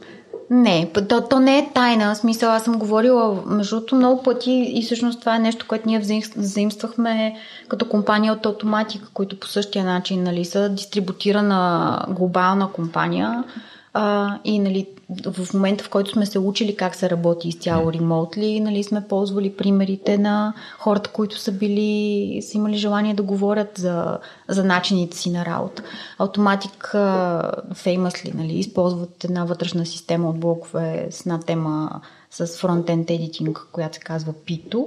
Не, 0.50 0.90
то, 1.08 1.20
то 1.20 1.40
не 1.40 1.58
е 1.58 1.70
тайна. 1.74 2.14
В 2.14 2.18
смисъл, 2.18 2.50
аз 2.50 2.64
съм 2.64 2.78
говорила 2.78 3.42
между 3.46 3.76
другото 3.76 3.96
много 3.96 4.22
пъти 4.22 4.72
и 4.74 4.82
всъщност 4.82 5.20
това 5.20 5.36
е 5.36 5.38
нещо, 5.38 5.66
което 5.68 5.88
ние 5.88 6.00
взаим- 6.00 6.32
заимствахме 6.36 7.36
като 7.68 7.88
компания 7.88 8.32
от 8.32 8.42
Automatic, 8.42 9.00
които 9.14 9.40
по 9.40 9.46
същия 9.46 9.84
начин 9.84 10.22
нали, 10.22 10.44
са 10.44 10.68
дистрибутирана 10.68 11.98
глобална 12.08 12.68
компания. 12.72 13.44
А, 13.94 14.34
и 14.44 14.58
нали, 14.58 14.86
в 15.26 15.54
момента, 15.54 15.84
в 15.84 15.90
който 15.90 16.10
сме 16.10 16.26
се 16.26 16.38
учили 16.38 16.76
как 16.76 16.94
се 16.94 17.10
работи 17.10 17.48
изцяло 17.48 17.92
ремонтли, 17.92 18.60
нали, 18.60 18.84
сме 18.84 19.08
ползвали 19.08 19.56
примерите 19.56 20.18
на 20.18 20.54
хората, 20.78 21.10
които 21.10 21.38
са 21.38 21.52
били, 21.52 22.42
са 22.42 22.56
имали 22.58 22.76
желание 22.76 23.14
да 23.14 23.22
говорят 23.22 23.72
за, 23.78 24.18
за 24.48 24.64
начините 24.64 25.16
си 25.16 25.30
на 25.30 25.44
работа. 25.44 25.82
Automatic 26.18 26.94
а, 26.94 27.52
Famously 27.74 28.34
нали, 28.34 28.52
използват 28.52 29.24
една 29.24 29.44
вътрешна 29.44 29.86
система 29.86 30.30
от 30.30 30.40
блокове 30.40 31.08
с 31.10 31.20
една 31.20 31.40
тема 31.40 32.00
с 32.30 32.46
фронтенд 32.46 33.08
editing, 33.08 33.58
която 33.72 33.94
се 33.94 34.00
казва 34.00 34.32
Pito. 34.32 34.86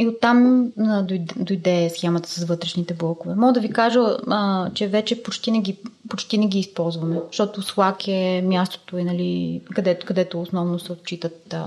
И 0.00 0.08
оттам 0.08 0.68
а, 0.80 1.02
дойде, 1.02 1.34
дойде 1.36 1.90
схемата 1.90 2.28
с 2.28 2.44
вътрешните 2.44 2.94
блокове. 2.94 3.34
Мога 3.34 3.52
да 3.52 3.60
ви 3.60 3.70
кажа, 3.72 4.00
а, 4.30 4.70
че 4.74 4.88
вече 4.88 5.22
почти 5.22 5.50
не, 5.50 5.60
ги, 5.60 5.76
почти 6.08 6.38
не 6.38 6.46
ги 6.46 6.58
използваме, 6.58 7.20
защото 7.26 7.62
Slack 7.62 8.08
е 8.08 8.42
мястото, 8.42 8.98
е, 8.98 9.04
нали, 9.04 9.60
където, 9.74 10.06
където 10.06 10.40
основно 10.40 10.78
се 10.78 10.92
отчитат 10.92 11.54
а, 11.54 11.66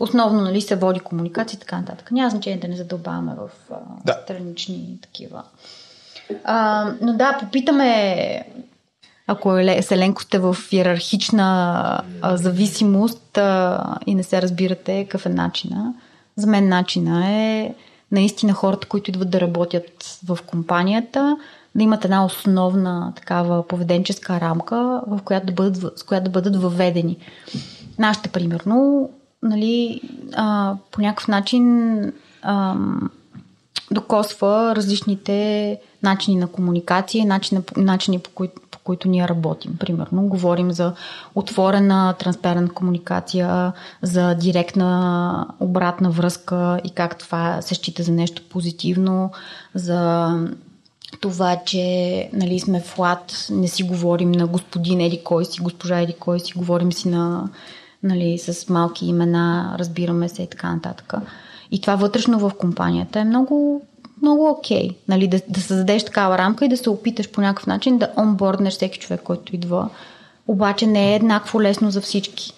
основно 0.00 0.40
нали, 0.40 0.60
се 0.60 0.76
води 0.76 1.00
комуникация 1.00 1.56
и 1.56 1.60
така 1.60 1.78
нататък. 1.78 2.10
Няма 2.10 2.30
значение 2.30 2.58
да 2.60 2.68
не 2.68 2.76
задълбаваме 2.76 3.32
в 3.34 3.72
а, 3.72 3.76
Да. 4.04 4.18
странични 4.24 4.98
такива. 5.02 5.42
А, 6.44 6.86
но 7.00 7.12
да, 7.12 7.38
попитаме 7.40 8.44
ако 9.26 9.48
Еле- 9.48 9.82
Селенко 9.82 10.22
сте 10.22 10.38
в 10.38 10.56
иерархична 10.72 12.02
а, 12.22 12.36
зависимост 12.36 13.38
а, 13.38 13.98
и 14.06 14.14
не 14.14 14.22
се 14.22 14.42
разбирате 14.42 15.04
какъв 15.04 15.26
е 15.26 15.28
начина. 15.28 15.94
За 16.36 16.46
мен 16.46 16.68
начина 16.68 17.30
е 17.30 17.74
наистина 18.12 18.52
хората, 18.52 18.88
които 18.88 19.10
идват 19.10 19.30
да 19.30 19.40
работят 19.40 20.18
в 20.26 20.38
компанията, 20.46 21.36
да 21.74 21.82
имат 21.82 22.04
една 22.04 22.24
основна 22.24 23.12
такава 23.16 23.68
поведенческа 23.68 24.40
рамка, 24.40 25.02
в 25.06 25.20
която 25.24 25.46
да 25.46 25.52
бъдат, 25.52 25.98
с 25.98 26.02
която 26.02 26.24
да 26.24 26.30
бъдат 26.30 26.62
въведени. 26.62 27.16
Нашите, 27.98 28.28
примерно, 28.28 29.10
нали, 29.42 30.00
а, 30.34 30.74
по 30.90 31.00
някакъв 31.00 31.28
начин 31.28 31.98
ам, 32.42 33.10
докосва 33.90 34.76
различните 34.76 35.78
начини 36.02 36.36
на 36.36 36.46
комуникация, 36.46 37.26
начини, 37.26 37.60
начини 37.76 38.18
по, 38.18 38.30
кои, 38.30 38.48
по 38.48 38.61
които 38.84 39.08
ние 39.08 39.28
работим. 39.28 39.76
Примерно, 39.78 40.22
говорим 40.22 40.72
за 40.72 40.92
отворена, 41.34 42.14
транспарент 42.18 42.72
комуникация, 42.72 43.72
за 44.02 44.34
директна 44.34 45.46
обратна 45.60 46.10
връзка 46.10 46.80
и 46.84 46.90
как 46.90 47.18
това 47.18 47.62
се 47.62 47.74
счита 47.74 48.02
за 48.02 48.12
нещо 48.12 48.42
позитивно, 48.50 49.30
за 49.74 50.30
това, 51.20 51.56
че 51.64 52.28
нали, 52.32 52.60
сме 52.60 52.80
флат, 52.80 53.46
не 53.50 53.68
си 53.68 53.82
говорим 53.82 54.32
на 54.32 54.46
господин 54.46 55.00
Еди 55.00 55.20
кой 55.24 55.44
си, 55.44 55.60
госпожа 55.60 56.00
Еди 56.00 56.12
кой 56.12 56.40
си, 56.40 56.52
говорим 56.56 56.92
си 56.92 57.08
на 57.08 57.48
нали, 58.02 58.38
с 58.38 58.68
малки 58.68 59.06
имена, 59.06 59.76
разбираме 59.78 60.28
се 60.28 60.42
и 60.42 60.46
така 60.46 60.74
нататък. 60.74 61.14
И 61.70 61.80
това 61.80 61.96
вътрешно 61.96 62.38
в 62.38 62.52
компанията 62.58 63.20
е 63.20 63.24
много, 63.24 63.82
много 64.22 64.50
окей. 64.50 64.88
Okay, 64.88 64.94
нали, 65.08 65.28
да, 65.28 65.40
да 65.48 65.60
създадеш 65.60 66.04
такава 66.04 66.38
рамка 66.38 66.64
и 66.64 66.68
да 66.68 66.76
се 66.76 66.90
опиташ 66.90 67.30
по 67.30 67.40
някакъв 67.40 67.66
начин 67.66 67.98
да 67.98 68.12
онборднеш 68.18 68.74
всеки 68.74 68.98
човек, 68.98 69.20
който 69.24 69.56
идва. 69.56 69.88
Обаче 70.48 70.86
не 70.86 71.12
е 71.12 71.16
еднакво 71.16 71.62
лесно 71.62 71.90
за 71.90 72.00
всички. 72.00 72.52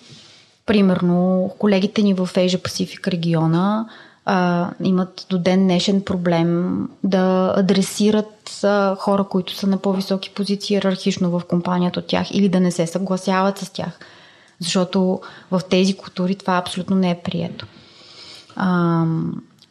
Примерно, 0.67 1.51
колегите 1.59 2.03
ни 2.03 2.15
в 2.15 2.29
Asia 2.35 2.59
Pacific 2.59 3.09
региона 3.09 3.87
а, 4.25 4.71
имат 4.83 5.27
до 5.31 5.39
ден 5.39 5.63
днешен 5.63 6.03
проблем 6.03 6.81
да 7.05 7.55
адресират 7.57 8.65
а, 8.65 8.97
хора, 8.97 9.25
които 9.25 9.55
са 9.55 9.67
на 9.67 9.79
по-високи 9.79 10.31
позиции 10.31 10.75
иерархично 10.75 11.31
в 11.31 11.43
компанията 11.49 12.01
от 12.01 12.07
тях 12.07 12.31
или 12.31 12.49
да 12.49 12.61
не 12.61 12.71
се 12.71 12.87
съгласяват 12.87 13.59
с 13.59 13.71
тях. 13.71 13.99
Защото 14.61 15.21
в 15.51 15.61
тези 15.71 15.97
култури 15.97 16.35
това 16.35 16.57
абсолютно 16.57 16.97
не 16.97 17.11
е 17.11 17.21
прието. 17.25 17.67
А, 18.57 19.05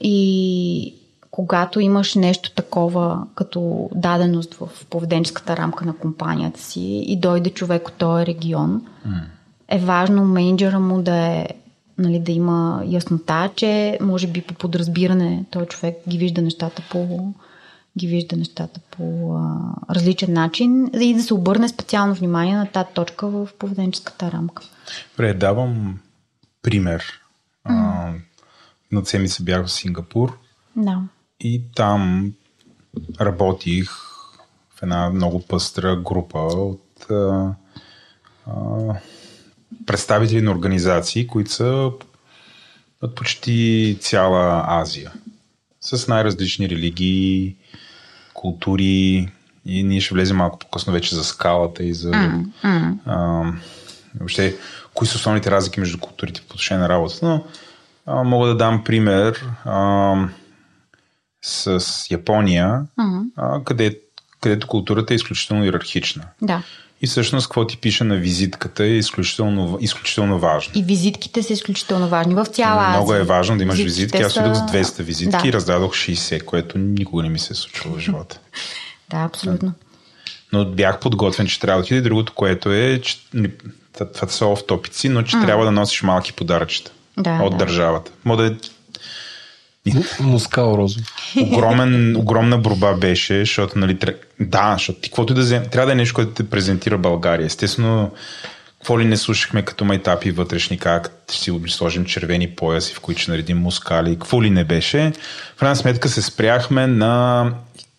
и 0.02 0.94
когато 1.34 1.80
имаш 1.80 2.16
нещо 2.16 2.52
такова 2.52 3.28
като 3.36 3.90
даденост 3.96 4.54
в 4.54 4.70
поведенческата 4.90 5.58
рамка 5.58 5.86
на 5.86 5.94
компанията 5.98 6.60
си 6.60 7.04
и 7.08 7.20
дойде 7.20 7.50
човек 7.50 7.88
от 7.88 7.94
този 7.94 8.26
регион, 8.26 8.82
mm. 9.08 9.24
е 9.68 9.80
важно 9.80 10.26
менеджера 10.26 10.80
му 10.80 11.02
да 11.02 11.16
е 11.16 11.48
нали, 11.98 12.20
да 12.20 12.32
има 12.32 12.84
яснота, 12.86 13.50
че 13.56 13.98
може 14.02 14.28
би 14.28 14.42
по 14.42 14.54
подразбиране 14.54 15.46
този 15.52 15.66
човек 15.66 15.96
ги 16.10 16.18
вижда 16.18 16.42
нещата 16.42 16.82
по 16.92 17.34
ги 17.98 18.08
вижда 18.08 18.36
нещата 18.36 18.80
по 18.92 19.36
а, 19.36 19.60
различен 19.96 20.34
начин 20.34 20.92
и 21.02 21.14
да 21.14 21.24
се 21.24 21.34
обърне 21.34 21.70
специално 21.70 22.14
внимание 22.14 22.56
на 22.56 22.66
тази 22.66 22.90
точка 22.94 23.28
в 23.28 23.50
поведенческата 23.60 24.32
рамка. 24.32 24.64
Добре, 25.12 25.34
давам 25.34 26.00
пример. 26.62 27.04
Mm. 27.70 28.14
на 28.92 29.06
седмица 29.06 29.44
бях 29.44 29.66
в 29.66 29.72
Сингапур 29.72 30.38
да. 30.76 31.02
И 31.44 31.62
там 31.76 32.34
работих 33.22 33.92
в 34.76 34.84
една 34.84 35.10
много 35.10 35.48
пъстра 35.48 35.96
група 35.96 36.40
от 36.40 37.12
а, 37.12 37.54
а, 38.48 38.54
представители 39.86 40.42
на 40.42 40.52
организации, 40.52 41.28
които 41.28 41.52
са 41.52 41.66
от 43.02 43.16
почти 43.16 43.98
цяла 44.02 44.64
Азия. 44.68 45.12
С 45.82 46.08
най-различни 46.08 46.70
религии, 46.70 47.56
култури 48.34 49.30
и 49.66 49.84
ние 49.84 50.02
ще 50.02 50.14
влезем 50.14 50.38
малко 50.38 50.60
по-късно 50.60 50.94
вече 50.94 51.16
за 51.16 51.24
скалата 51.24 51.84
и 51.84 51.94
за 51.94 52.12
mm, 52.12 52.46
mm. 52.64 52.98
А, 53.06 53.52
въобще 54.16 54.56
кои 54.94 55.08
са 55.08 55.16
основните 55.18 55.52
разлики 55.52 55.80
между 55.80 56.00
културите 56.00 56.42
по 56.42 56.46
отношение 56.46 56.82
на 56.82 56.90
работата. 56.90 57.26
Но 57.26 57.44
а, 58.06 58.24
мога 58.24 58.48
да 58.48 58.58
дам 58.58 58.84
пример 58.84 59.46
а, 59.66 60.16
с 61.44 61.84
Япония, 62.12 62.82
mm-hmm. 63.00 63.24
а, 63.36 63.64
къде, 63.64 64.00
където 64.42 64.68
културата 64.68 65.14
е 65.14 65.16
изключително 65.16 65.66
иерархична. 65.66 66.24
Да. 66.42 66.64
И 67.02 67.08
всъщност 67.08 67.48
какво 67.48 67.68
ти 67.68 67.78
пише 67.78 68.04
на 68.04 68.16
визитката 68.16 68.84
е 68.84 68.88
изключително, 68.88 69.78
изключително 69.82 70.40
важно. 70.40 70.72
И 70.76 70.84
визитките 70.84 71.44
са 71.44 71.54
изключително 71.54 72.08
важни 72.08 72.36
в 72.36 72.46
цяла 72.46 72.82
Азия. 72.82 72.90
Много 72.90 73.14
е 73.14 73.24
важно 73.24 73.58
да 73.58 73.64
имаш 73.64 73.78
визитки. 73.78 74.22
Аз 74.22 74.34
са... 74.34 74.56
с 74.56 74.60
200 74.60 75.02
визитки 75.02 75.42
да. 75.42 75.48
и 75.48 75.54
раздадох 75.54 75.92
60, 75.92 76.46
което 76.46 76.78
никога 76.78 77.24
не 77.24 77.30
ми 77.30 77.40
се 77.40 77.54
е 77.54 77.56
случило 77.56 77.96
в 77.96 78.00
живота. 78.00 78.40
да, 79.10 79.18
абсолютно. 79.18 79.74
Но 80.54 80.66
бях 80.66 81.00
подготвен, 81.00 81.48
че 81.48 81.60
трябва 81.60 81.82
да 81.82 81.86
отиде. 81.86 82.02
Другото, 82.02 82.34
което 82.34 82.72
е, 82.72 83.02
че 83.04 83.18
това 84.14 84.28
са 84.28 84.46
в 84.46 84.58
топици, 84.68 85.10
но 85.10 85.24
че 85.24 85.38
mm. 85.38 85.46
трябва 85.46 85.66
да 85.66 85.72
носиш 85.72 86.04
малки 86.04 86.34
подаръчета 86.34 86.92
да, 87.18 87.40
от 87.44 87.52
да. 87.52 87.58
държавата. 87.58 88.12
Може 88.26 88.42
да 88.42 88.48
е 88.48 88.58
Мускал 90.20 90.76
розов. 90.78 91.02
Огромен, 91.42 92.16
огромна 92.16 92.58
борба 92.58 92.94
беше, 92.94 93.40
защото, 93.40 93.80
нали, 93.80 93.98
да, 94.40 94.74
защото 94.74 95.00
ти 95.00 95.10
каквото 95.10 95.34
и 95.34 95.36
да 95.36 95.42
взем, 95.42 95.64
трябва 95.72 95.86
да 95.86 95.92
е 95.92 95.96
нещо, 95.96 96.16
което 96.16 96.32
те 96.32 96.50
презентира 96.50 96.98
България. 96.98 97.46
Естествено, 97.46 98.12
какво 98.84 99.00
ли 99.00 99.06
не 99.06 99.18
слушахме 99.18 99.62
като 99.62 99.86
майтапи 99.86 100.32
вътрешни, 100.32 100.78
как 100.78 101.12
си 101.32 101.52
сложим 101.68 102.06
червени 102.06 102.50
пояси, 102.50 102.94
в 102.94 103.00
които 103.00 103.22
ще 103.22 103.32
наредим 103.32 103.58
мускали, 103.58 104.14
какво 104.14 104.44
ли 104.44 104.50
не 104.50 104.64
беше. 104.64 105.12
В 105.56 105.60
крайна 105.60 105.76
сметка 105.76 106.10
се 106.10 106.22
спряхме 106.22 106.88
на 106.88 107.54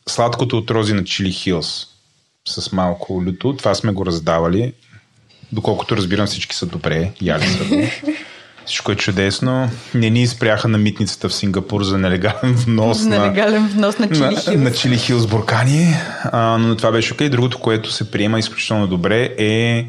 сладкото 0.08 0.58
от 0.58 0.70
рози 0.70 0.92
на 0.92 1.04
Чили 1.04 1.32
Хилс 1.32 1.86
с 2.48 2.72
малко 2.72 3.22
люто. 3.26 3.56
Това 3.56 3.74
сме 3.74 3.92
го 3.92 4.06
раздавали. 4.06 4.72
Доколкото 5.52 5.96
разбирам, 5.96 6.26
всички 6.26 6.56
са 6.56 6.66
добре, 6.66 7.12
яли 7.22 7.46
са 7.46 7.64
го. 7.64 7.82
Всичко 8.66 8.92
е 8.92 8.96
чудесно. 8.96 9.70
Не 9.94 10.10
ни 10.10 10.26
спряха 10.26 10.68
на 10.68 10.78
митницата 10.78 11.28
в 11.28 11.34
Сингапур 11.34 11.84
за 11.84 11.98
нелегален 11.98 12.52
внос, 12.54 13.02
на, 13.02 13.18
нелегален 13.18 13.68
внос 13.68 13.98
на 13.98 14.08
Чили 14.08 14.34
Хилс. 14.34 14.46
На, 14.46 14.56
на 14.56 14.72
Чили 14.72 14.98
Хилс 14.98 15.26
буркани. 15.26 15.94
А, 16.24 16.58
но 16.58 16.76
това 16.76 16.92
беше 16.92 17.12
окей. 17.12 17.28
Другото, 17.28 17.58
което 17.58 17.92
се 17.92 18.10
приема 18.10 18.38
изключително 18.38 18.86
добре 18.86 19.34
е 19.38 19.86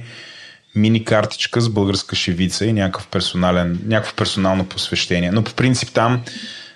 мини 0.75 1.03
картичка 1.03 1.61
с 1.61 1.69
българска 1.69 2.15
шевица 2.15 2.65
и 2.65 2.73
някакъв, 2.73 3.07
персонален, 3.07 3.79
някакво 3.85 4.15
персонално 4.15 4.65
посвещение. 4.65 5.31
Но 5.31 5.43
по 5.43 5.53
принцип 5.53 5.89
там 5.93 6.21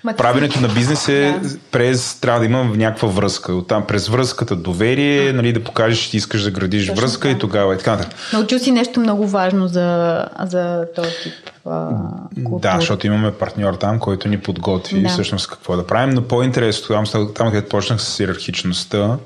Ма, 0.03 0.13
Правенето 0.13 0.61
на 0.61 0.67
бизнес 0.67 1.07
е 1.07 1.39
да. 1.43 1.49
през, 1.71 2.19
трябва 2.19 2.39
да 2.39 2.45
има 2.45 2.63
някаква 2.63 3.07
връзка. 3.07 3.53
Оттам 3.53 3.87
през 3.87 4.07
връзката 4.07 4.55
доверие, 4.55 5.33
нали, 5.33 5.53
да 5.53 5.63
покажеш, 5.63 5.99
че 5.99 6.11
ти 6.11 6.17
искаш 6.17 6.43
да 6.43 6.51
градиш 6.51 6.87
Точно 6.87 7.01
връзка 7.01 7.27
да. 7.27 7.33
и 7.33 7.39
тогава 7.39 7.75
и 7.75 7.77
така 7.77 7.91
нататък. 7.91 8.15
Научил 8.33 8.59
си 8.59 8.71
нещо 8.71 8.99
много 8.99 9.27
важно 9.27 9.67
за, 9.67 10.25
за 10.43 10.85
този 10.95 11.09
тип 11.23 11.33
а, 11.65 11.89
култура. 12.43 12.71
Да, 12.71 12.79
защото 12.79 13.07
имаме 13.07 13.31
партньор 13.31 13.73
там, 13.73 13.99
който 13.99 14.27
ни 14.27 14.39
подготви 14.39 15.01
да. 15.01 15.09
всъщност 15.09 15.47
какво 15.47 15.75
да 15.75 15.87
правим, 15.87 16.09
но 16.09 16.21
по-интересно 16.21 16.87
там, 16.87 17.05
там 17.35 17.47
където 17.47 17.69
почнах 17.69 18.01
с 18.01 18.19
иерархичността, 18.19 19.17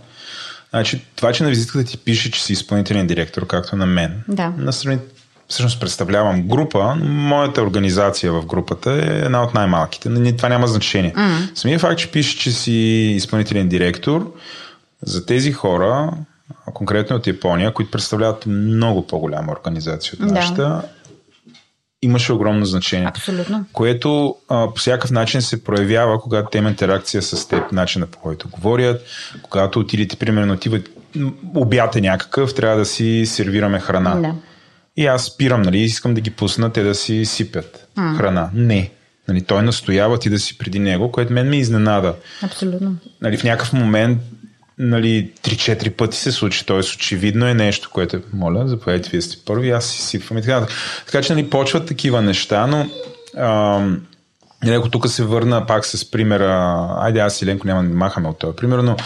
Значи, 0.70 1.06
това, 1.16 1.34
че 1.34 1.44
на 1.44 1.50
визитката 1.50 1.86
ти 1.86 1.98
пише, 1.98 2.32
че 2.32 2.44
си 2.44 2.54
изпълнителен 2.54 3.08
директор, 3.08 3.48
както 3.48 3.76
на 3.76 3.86
мен, 3.86 4.24
да. 4.28 4.54
на 4.58 4.74
всъщност 5.48 5.80
представлявам 5.80 6.48
група, 6.48 6.96
но 6.96 7.06
моята 7.06 7.62
организация 7.62 8.34
в 8.34 8.46
групата 8.46 8.92
е 8.92 9.26
една 9.26 9.44
от 9.44 9.54
най-малките. 9.54 10.36
Това 10.38 10.50
няма 10.50 10.68
значение. 10.68 11.14
Mm. 11.14 11.56
Самия 11.56 11.80
факт, 11.80 12.00
че 12.00 12.12
пише, 12.12 12.38
че 12.38 12.52
си 12.52 12.72
изпълнителен 13.16 13.68
директор, 13.70 14.34
за 15.02 15.26
тези 15.26 15.52
хора, 15.52 16.12
конкретно 16.74 17.16
от 17.16 17.28
Япония, 17.28 17.74
които 17.74 17.92
представляват 17.92 18.46
много 18.46 19.08
по-голяма 19.08 19.52
организация 19.52 20.14
от 20.14 20.32
нашата, 20.32 20.62
да. 20.62 20.82
имаше 22.02 22.34
огромно 22.34 22.66
значение. 22.66 23.08
Абсолютно. 23.08 23.66
Което 23.74 24.36
а, 24.50 24.68
по 24.68 24.76
всякакъв 24.76 25.12
начин 25.12 25.42
се 25.42 25.64
проявява, 25.64 26.22
когато 26.22 26.50
те 26.50 26.58
има 26.58 26.70
интеракция 26.70 27.22
с 27.22 27.48
теб, 27.48 27.72
начина 27.72 28.06
по 28.06 28.20
който 28.20 28.50
говорят, 28.50 29.02
когато 29.42 29.80
отидете, 29.80 30.16
примерно, 30.16 30.54
отиват 30.54 30.90
обяд 31.56 31.96
е 31.96 32.02
някакъв, 32.02 32.56
трябва 32.56 32.78
да 32.78 32.86
си 32.86 33.24
сервираме 33.26 33.80
храна. 33.80 34.16
Да 34.16 34.34
и 34.98 35.06
аз 35.06 35.26
спирам, 35.26 35.62
нали, 35.62 35.80
искам 35.80 36.14
да 36.14 36.22
ги 36.22 36.32
пусна 36.32 36.74
те 36.74 36.84
да 36.84 36.96
си 36.96 37.26
сипят 37.26 37.88
mm. 37.98 38.18
храна. 38.18 38.50
Не. 38.54 38.92
Нали, 39.28 39.42
той 39.42 39.64
настоява 39.64 40.20
ти 40.20 40.30
да 40.30 40.40
си 40.40 40.58
преди 40.58 40.80
него, 40.80 41.12
което 41.12 41.34
мен 41.34 41.50
ме 41.50 41.58
изненада. 41.58 42.16
Абсолютно. 42.42 42.96
Нали, 43.22 43.38
в 43.38 43.44
някакъв 43.44 43.74
момент 43.74 44.20
нали, 44.78 45.32
3-4 45.44 45.92
пъти 45.92 46.18
се 46.18 46.32
случи, 46.32 46.66
т.е. 46.66 46.78
очевидно 46.78 47.48
е 47.48 47.54
нещо, 47.54 47.90
което 47.94 48.22
моля, 48.34 48.68
заповядайте, 48.68 49.10
вие 49.10 49.22
сте 49.22 49.38
първи, 49.46 49.72
аз 49.72 49.86
си 49.86 50.02
сипвам 50.02 50.38
и 50.38 50.42
така. 50.42 50.68
Така 51.06 51.22
че 51.22 51.34
нали, 51.34 51.50
почват 51.50 51.88
такива 51.88 52.22
неща, 52.22 52.68
но 52.68 52.90
ам, 53.38 54.02
тук 54.92 55.10
се 55.10 55.24
върна 55.24 55.66
пак 55.66 55.86
с 55.86 56.12
примера, 56.12 56.88
айде 57.00 57.20
аз 57.20 57.42
и 57.42 57.46
Ленко 57.46 57.68
няма 57.68 57.84
да 57.84 57.90
махаме 57.90 58.28
от 58.28 58.40
това, 58.40 58.56
примерно, 58.56 58.98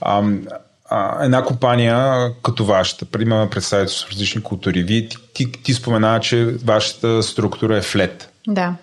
ам, 0.00 0.42
а, 0.90 1.24
една 1.24 1.44
компания 1.44 2.30
като 2.42 2.64
вашата, 2.64 3.06
има 3.22 3.48
представителство 3.50 4.08
с 4.08 4.12
различни 4.12 4.42
култури. 4.42 4.82
Вие, 4.82 5.08
ти, 5.08 5.16
ти, 5.34 5.52
ти 5.52 5.74
спомена, 5.74 6.20
че 6.20 6.44
вашата 6.44 7.22
структура 7.22 7.76
е 7.76 7.82
флет. 7.82 8.32
Да. 8.48 8.74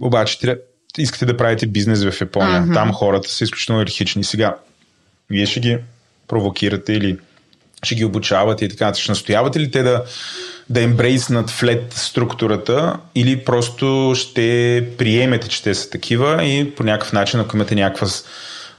Обаче 0.00 0.58
искате 0.98 1.26
да 1.26 1.36
правите 1.36 1.66
бизнес 1.66 2.04
в 2.04 2.20
Япония. 2.20 2.62
Uh-huh. 2.62 2.74
Там 2.74 2.92
хората 2.92 3.28
са 3.28 3.44
изключително 3.44 3.80
иерархични. 3.80 4.24
Сега, 4.24 4.56
вие 5.30 5.46
ще 5.46 5.60
ги 5.60 5.78
провокирате 6.28 6.92
или 6.92 7.18
ще 7.82 7.94
ги 7.94 8.04
обучавате 8.04 8.64
и 8.64 8.68
така. 8.68 8.94
Ще 8.94 9.12
настоявате 9.12 9.60
ли 9.60 9.70
те 9.70 9.82
да, 9.82 10.04
да 10.70 10.82
ембрейснат 10.82 11.50
флет 11.50 11.92
структурата 11.92 12.96
или 13.14 13.44
просто 13.44 14.12
ще 14.16 14.88
приемете, 14.98 15.48
че 15.48 15.62
те 15.62 15.74
са 15.74 15.90
такива 15.90 16.44
и 16.44 16.74
по 16.74 16.84
някакъв 16.84 17.12
начин, 17.12 17.40
ако 17.40 17.56
имате 17.56 17.74
някаква 17.74 18.06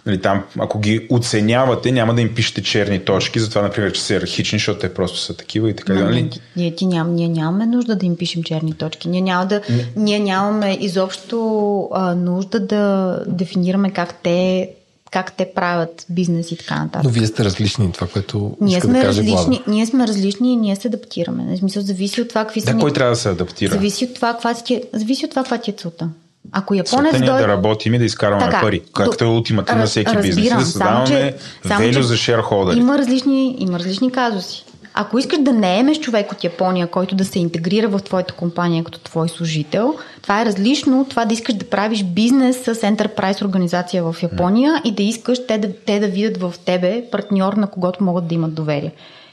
нали, 0.07 0.21
там, 0.21 0.43
ако 0.59 0.79
ги 0.79 1.07
оценявате, 1.09 1.91
няма 1.91 2.15
да 2.15 2.21
им 2.21 2.35
пишете 2.35 2.63
черни 2.63 2.99
точки, 2.99 3.39
затова, 3.39 3.61
например, 3.61 3.91
че 3.91 4.01
са 4.01 4.13
иерархични, 4.13 4.59
защото 4.59 4.79
те 4.79 4.93
просто 4.93 5.19
са 5.19 5.37
такива 5.37 5.69
и 5.69 5.75
така. 5.75 5.93
Но, 5.93 6.01
нали? 6.01 6.29
ние, 6.55 6.75
ти 6.75 6.85
ням, 6.85 7.15
ние 7.15 7.27
нямаме 7.27 7.65
нужда 7.65 7.95
да 7.95 8.05
им 8.05 8.17
пишем 8.17 8.43
черни 8.43 8.73
точки. 8.73 9.07
Ние, 9.09 9.21
няма 9.21 9.45
да, 9.45 9.61
ние 9.95 10.19
нямаме 10.19 10.77
изобщо 10.81 11.89
а, 11.93 12.15
нужда 12.15 12.59
да 12.59 13.15
дефинираме 13.27 13.91
как 13.91 14.13
те 14.23 14.69
как 15.11 15.33
те 15.37 15.51
правят 15.55 16.05
бизнес 16.09 16.51
и 16.51 16.57
така 16.57 16.83
нататък. 16.83 17.03
Но 17.03 17.09
вие 17.09 17.27
сте 17.27 17.43
различни, 17.43 17.91
това, 17.91 18.07
което 18.07 18.57
Ние 18.61 18.81
сме, 18.81 18.93
да 18.93 19.01
каже 19.01 19.07
различни, 19.07 19.55
Влада. 19.55 19.63
ние 19.67 19.85
сме 19.85 20.07
различни 20.07 20.53
и 20.53 20.55
ние 20.55 20.75
се 20.75 20.87
адаптираме. 20.87 21.55
В 21.55 21.59
смисъл, 21.59 21.81
зависи 21.83 22.21
от 22.21 22.29
това 22.29 22.43
какви 22.43 22.61
са 22.61 22.65
Да, 22.65 22.73
ни- 22.73 22.81
кой 22.81 22.93
трябва 22.93 23.11
да 23.11 23.15
се 23.15 23.29
адаптира? 23.29 23.73
Зависи 23.73 24.05
от 24.05 24.13
това 24.13 24.33
каква 24.33 24.53
ти 24.53 24.73
е, 24.73 24.83
зависи 24.93 25.25
от 25.25 25.29
това 25.31 25.43
каква 25.43 25.57
ти 25.57 25.71
е 25.71 25.73
целта. 25.73 26.09
Ако 26.51 26.73
японец 26.73 27.15
е 27.15 27.19
дойде... 27.19 27.41
да 27.41 27.47
работим 27.47 27.93
и 27.93 27.99
да 27.99 28.05
изкарваме 28.05 28.45
Така, 28.45 28.61
пари. 28.61 28.81
Както 28.93 29.23
е 29.23 29.27
ултимата 29.27 29.75
на 29.75 29.85
всеки 29.85 30.15
бизнес. 30.15 30.37
Разбирам, 30.37 30.59
да 30.59 30.65
само, 30.65 31.05
създаваме 31.05 31.31
че- 31.31 31.67
само, 31.67 31.91
че 31.91 32.01
за 32.01 32.15
shareholder. 32.15 32.77
Има 32.77 32.97
различни, 32.97 33.55
има 33.59 33.79
различни 33.79 34.11
казуси. 34.11 34.63
Ако 34.99 35.19
искаш 35.19 35.39
да 35.39 35.53
наемеш 35.53 35.99
човек 35.99 36.31
от 36.31 36.43
Япония, 36.43 36.87
който 36.87 37.15
да 37.15 37.25
се 37.25 37.39
интегрира 37.39 37.87
в 37.87 37.99
твоята 37.99 38.33
компания 38.33 38.83
като 38.83 38.99
твой 38.99 39.29
служител, 39.29 39.95
това 40.21 40.41
е 40.41 40.45
различно 40.45 41.01
от 41.01 41.09
това 41.09 41.25
да 41.25 41.33
искаш 41.33 41.55
да 41.55 41.65
правиш 41.65 42.03
бизнес 42.03 42.57
с 42.57 42.75
enterprise 42.75 43.45
организация 43.45 44.03
в 44.03 44.15
Япония 44.23 44.81
и 44.85 44.91
да 44.91 45.03
искаш 45.03 45.39
те 45.47 45.57
да, 45.57 45.73
те 45.85 45.99
да 45.99 46.07
видят 46.07 46.37
в 46.37 46.53
тебе 46.65 47.03
партньор, 47.11 47.53
на 47.53 47.67
когото 47.67 48.03
могат 48.03 48.27
да 48.27 48.35
имат 48.35 48.53
доверие. 48.53 48.91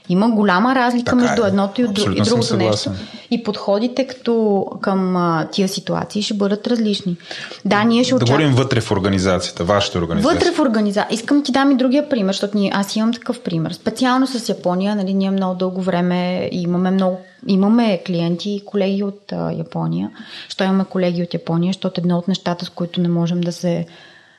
Има 0.09 0.31
голяма 0.31 0.75
разлика 0.75 1.05
Така 1.05 1.17
между 1.17 1.45
е. 1.45 1.49
едното 1.49 1.81
и, 1.81 1.85
и 1.85 2.21
другото 2.21 2.57
нещо. 2.57 2.91
И 3.31 3.43
подходите 3.43 4.07
като 4.07 4.67
към 4.81 5.17
а, 5.17 5.49
тия 5.53 5.69
ситуации 5.69 6.23
ще 6.23 6.35
бъдат 6.35 6.67
различни. 6.67 7.17
Да, 7.65 7.85
ние 7.85 8.05
ще 8.05 8.13
Да 8.13 8.17
очакваме. 8.17 8.43
говорим 8.45 8.57
вътре 8.57 8.81
в 8.81 8.91
организацията, 8.91 9.65
вашата 9.65 9.99
организация. 9.99 10.35
Вътре 10.35 10.53
в 10.53 10.59
организация. 10.59 11.15
Искам 11.15 11.43
ти 11.43 11.53
дам 11.53 11.71
и 11.71 11.77
другия 11.77 12.09
пример, 12.09 12.33
защото 12.33 12.59
ние, 12.59 12.71
аз 12.75 12.97
имам 12.97 13.13
такъв 13.13 13.41
пример. 13.41 13.73
Специално 13.73 14.27
с 14.27 14.49
Япония, 14.49 14.97
нали, 14.97 15.15
ние 15.15 15.31
много 15.31 15.55
дълго 15.55 15.83
време 15.83 16.49
имаме 16.53 16.91
много 16.91 17.19
Имаме 17.47 18.03
клиенти 18.07 18.51
и 18.51 18.65
колеги 18.65 19.03
от 19.03 19.33
а, 19.33 19.53
Япония. 19.53 20.11
Що 20.49 20.65
имаме 20.65 20.85
колеги 20.85 21.23
от 21.23 21.35
Япония? 21.35 21.73
Защото 21.73 22.01
едно 22.01 22.19
от 22.19 22.29
нещата, 22.29 22.65
с 22.65 22.71
които 22.71 23.01
не 23.01 23.09
можем 23.09 23.41
да 23.41 23.53
се 23.53 23.87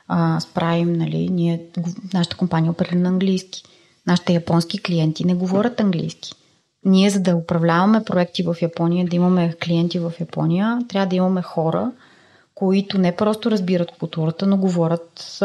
а, 0.08 0.40
справим, 0.40 0.92
нали, 0.92 1.28
ние, 1.30 1.62
нашата 2.14 2.36
компания 2.36 2.70
оперира 2.70 2.96
на 2.96 3.08
английски. 3.08 3.62
Нашите 4.06 4.32
японски 4.32 4.82
клиенти 4.82 5.26
не 5.26 5.34
говорят 5.34 5.80
английски. 5.80 6.32
Ние, 6.84 7.10
за 7.10 7.20
да 7.20 7.36
управляваме 7.36 8.04
проекти 8.04 8.42
в 8.42 8.56
Япония, 8.62 9.06
да 9.06 9.16
имаме 9.16 9.54
клиенти 9.64 9.98
в 9.98 10.12
Япония, 10.20 10.78
трябва 10.88 11.06
да 11.06 11.16
имаме 11.16 11.42
хора, 11.42 11.92
които 12.54 12.98
не 12.98 13.16
просто 13.16 13.50
разбират 13.50 13.90
културата, 13.90 14.46
но 14.46 14.56
говорят 14.56 15.38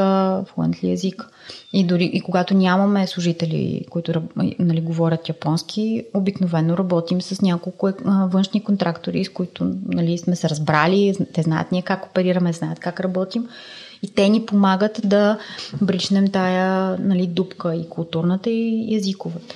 флуентли 0.53 0.91
език. 0.91 1.27
И 1.73 1.83
дори 1.83 2.05
и 2.13 2.21
когато 2.21 2.53
нямаме 2.53 3.07
служители, 3.07 3.85
които 3.89 4.21
нали, 4.59 4.81
говорят 4.81 5.29
японски, 5.29 6.03
обикновено 6.13 6.77
работим 6.77 7.21
с 7.21 7.41
няколко 7.41 7.89
външни 8.05 8.63
контрактори, 8.63 9.25
с 9.25 9.29
които 9.29 9.75
нали, 9.85 10.17
сме 10.17 10.35
се 10.35 10.49
разбрали, 10.49 11.15
те 11.33 11.41
знаят 11.41 11.71
ние 11.71 11.81
как 11.81 12.05
оперираме, 12.05 12.53
знаят 12.53 12.79
как 12.79 12.99
работим. 12.99 13.47
И 14.03 14.13
те 14.13 14.29
ни 14.29 14.45
помагат 14.45 15.01
да 15.03 15.37
бричнем 15.81 16.27
тая 16.27 16.97
нали, 16.99 17.27
дупка 17.27 17.75
и 17.75 17.89
културната, 17.89 18.49
и 18.49 18.95
езиковата. 18.95 19.55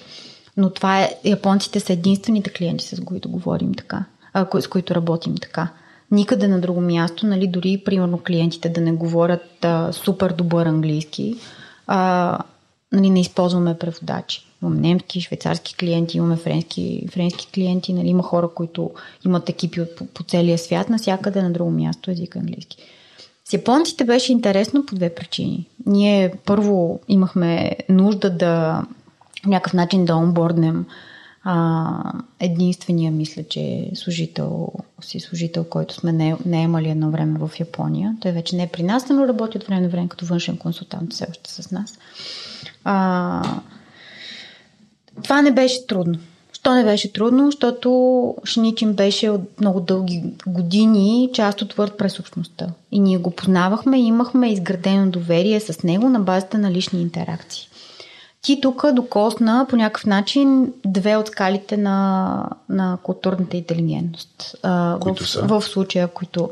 Но 0.58 0.70
това 0.70 1.02
е, 1.02 1.16
японците 1.26 1.80
са 1.80 1.94
единствените 1.94 2.50
клиенти, 2.50 2.86
с 2.86 3.02
които 3.06 3.30
говорим 3.30 3.74
така, 3.74 4.06
а, 4.34 4.62
с 4.62 4.68
които 4.68 4.96
работим 4.96 5.36
така. 5.38 5.70
Никъде 6.12 6.48
на 6.48 6.62
друго 6.62 6.82
място, 6.82 7.28
нали, 7.28 7.48
дори 7.48 7.82
примерно 7.86 8.20
клиентите 8.28 8.70
да 8.70 8.82
не 8.82 8.92
говорят 8.92 9.66
а, 9.66 9.94
супер 9.94 10.34
добър 10.34 10.66
английски, 10.66 11.36
а, 11.88 12.40
нали, 12.92 13.10
не 13.10 13.22
използваме 13.22 13.78
преводачи. 13.78 14.46
Имаме 14.64 14.80
немски, 14.80 15.22
швейцарски 15.22 15.76
клиенти, 15.76 16.18
имаме 16.18 16.36
френски, 16.36 17.08
френски 17.12 17.48
клиенти, 17.54 17.94
нали, 17.94 18.08
има 18.08 18.24
хора, 18.24 18.50
които 18.56 18.92
имат 19.26 19.50
екипи 19.50 19.82
по, 19.98 20.06
по 20.06 20.24
целия 20.24 20.58
свят, 20.58 20.90
навсякъде 20.90 21.42
на 21.42 21.52
друго 21.52 21.72
място 21.72 22.12
език 22.12 22.36
английски. 22.36 22.78
С 23.50 23.54
японците 23.54 24.04
беше 24.04 24.32
интересно 24.32 24.86
по 24.86 24.96
две 24.96 25.16
причини. 25.16 25.68
Ние 25.86 26.34
първо 26.46 27.00
имахме 27.08 27.72
нужда 27.90 28.30
да 28.30 28.84
някакъв 29.46 29.74
начин 29.74 30.06
да 30.06 30.16
онборднем 30.16 30.86
а, 31.44 32.14
единствения, 32.40 33.12
мисля, 33.12 33.44
че 33.44 33.92
служител, 33.96 34.70
си 35.02 35.20
служител, 35.20 35.64
който 35.64 35.94
сме 35.94 36.12
не, 36.12 36.36
не 36.46 36.62
имали 36.62 36.90
едно 36.90 37.12
време 37.12 37.40
в 37.40 37.52
Япония. 37.60 38.16
Той 38.22 38.32
вече 38.32 38.56
не 38.56 38.64
е 38.64 38.68
при 38.68 38.84
нас, 38.84 39.10
но 39.10 39.28
работи 39.28 39.58
от 39.58 39.64
време 39.64 39.82
на 39.82 39.90
време 39.90 40.10
като 40.10 40.26
външен 40.26 40.58
консултант 40.58 41.14
все 41.14 41.28
още 41.30 41.52
с 41.52 41.72
нас. 41.72 42.00
А, 42.84 43.62
това 45.24 45.42
не 45.42 45.52
беше 45.52 45.88
трудно. 45.88 46.20
Що 46.66 46.74
не 46.74 46.84
беше 46.84 47.14
трудно? 47.14 47.46
Защото 47.46 48.36
Шничин 48.46 48.94
беше 48.94 49.30
от 49.30 49.62
много 49.62 49.80
дълги 49.80 50.24
години 50.48 51.30
част 51.34 51.62
от 51.62 51.74
WordPress 51.74 52.20
общността. 52.20 52.68
И 52.92 53.00
ние 53.00 53.18
го 53.18 53.32
познавахме 53.32 54.00
и 54.00 54.06
имахме 54.06 54.52
изградено 54.52 55.12
доверие 55.12 55.60
с 55.60 55.84
него 55.84 56.10
на 56.10 56.20
базата 56.20 56.58
на 56.58 56.72
лични 56.72 57.02
интеракции. 57.02 57.68
Ти 58.42 58.62
тук 58.62 58.92
докосна 58.94 59.66
по 59.70 59.76
някакъв 59.76 60.06
начин 60.06 60.74
две 60.86 61.16
от 61.16 61.28
скалите 61.28 61.78
на, 61.78 62.50
на 62.70 62.98
културната 63.04 63.58
интелигентност. 63.58 64.56
Които 65.00 65.24
в, 65.24 65.30
са? 65.30 65.42
в 65.42 65.62
случая, 65.62 66.08
които, 66.08 66.50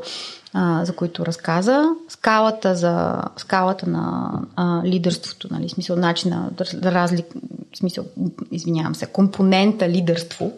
за 0.82 0.92
които 0.96 1.26
разказа. 1.26 1.84
Скалата, 2.08 2.74
за, 2.74 3.22
скалата 3.36 3.90
на 3.90 4.32
а, 4.56 4.82
лидерството, 4.84 5.48
нали, 5.50 5.68
смисъл 5.68 5.96
начина, 5.96 6.50
разлик, 6.84 7.26
смисъл, 7.74 8.04
извинявам 8.50 8.94
се, 8.94 9.06
компонента 9.06 9.88
лидерство, 9.88 10.52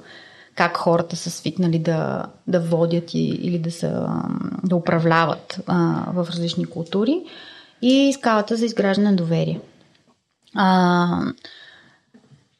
как 0.54 0.76
хората 0.76 1.16
са 1.16 1.30
свикнали 1.30 1.78
да, 1.78 2.26
да 2.46 2.60
водят 2.60 3.14
и, 3.14 3.18
или 3.18 3.58
да, 3.58 3.70
са, 3.70 4.06
да 4.64 4.76
управляват 4.76 5.60
а, 5.66 6.04
в 6.12 6.28
различни 6.30 6.66
култури 6.66 7.22
и 7.82 8.12
скалата 8.18 8.56
за 8.56 8.64
изграждане 8.64 9.10
на 9.10 9.16
доверие. 9.16 9.60
А, 10.54 11.20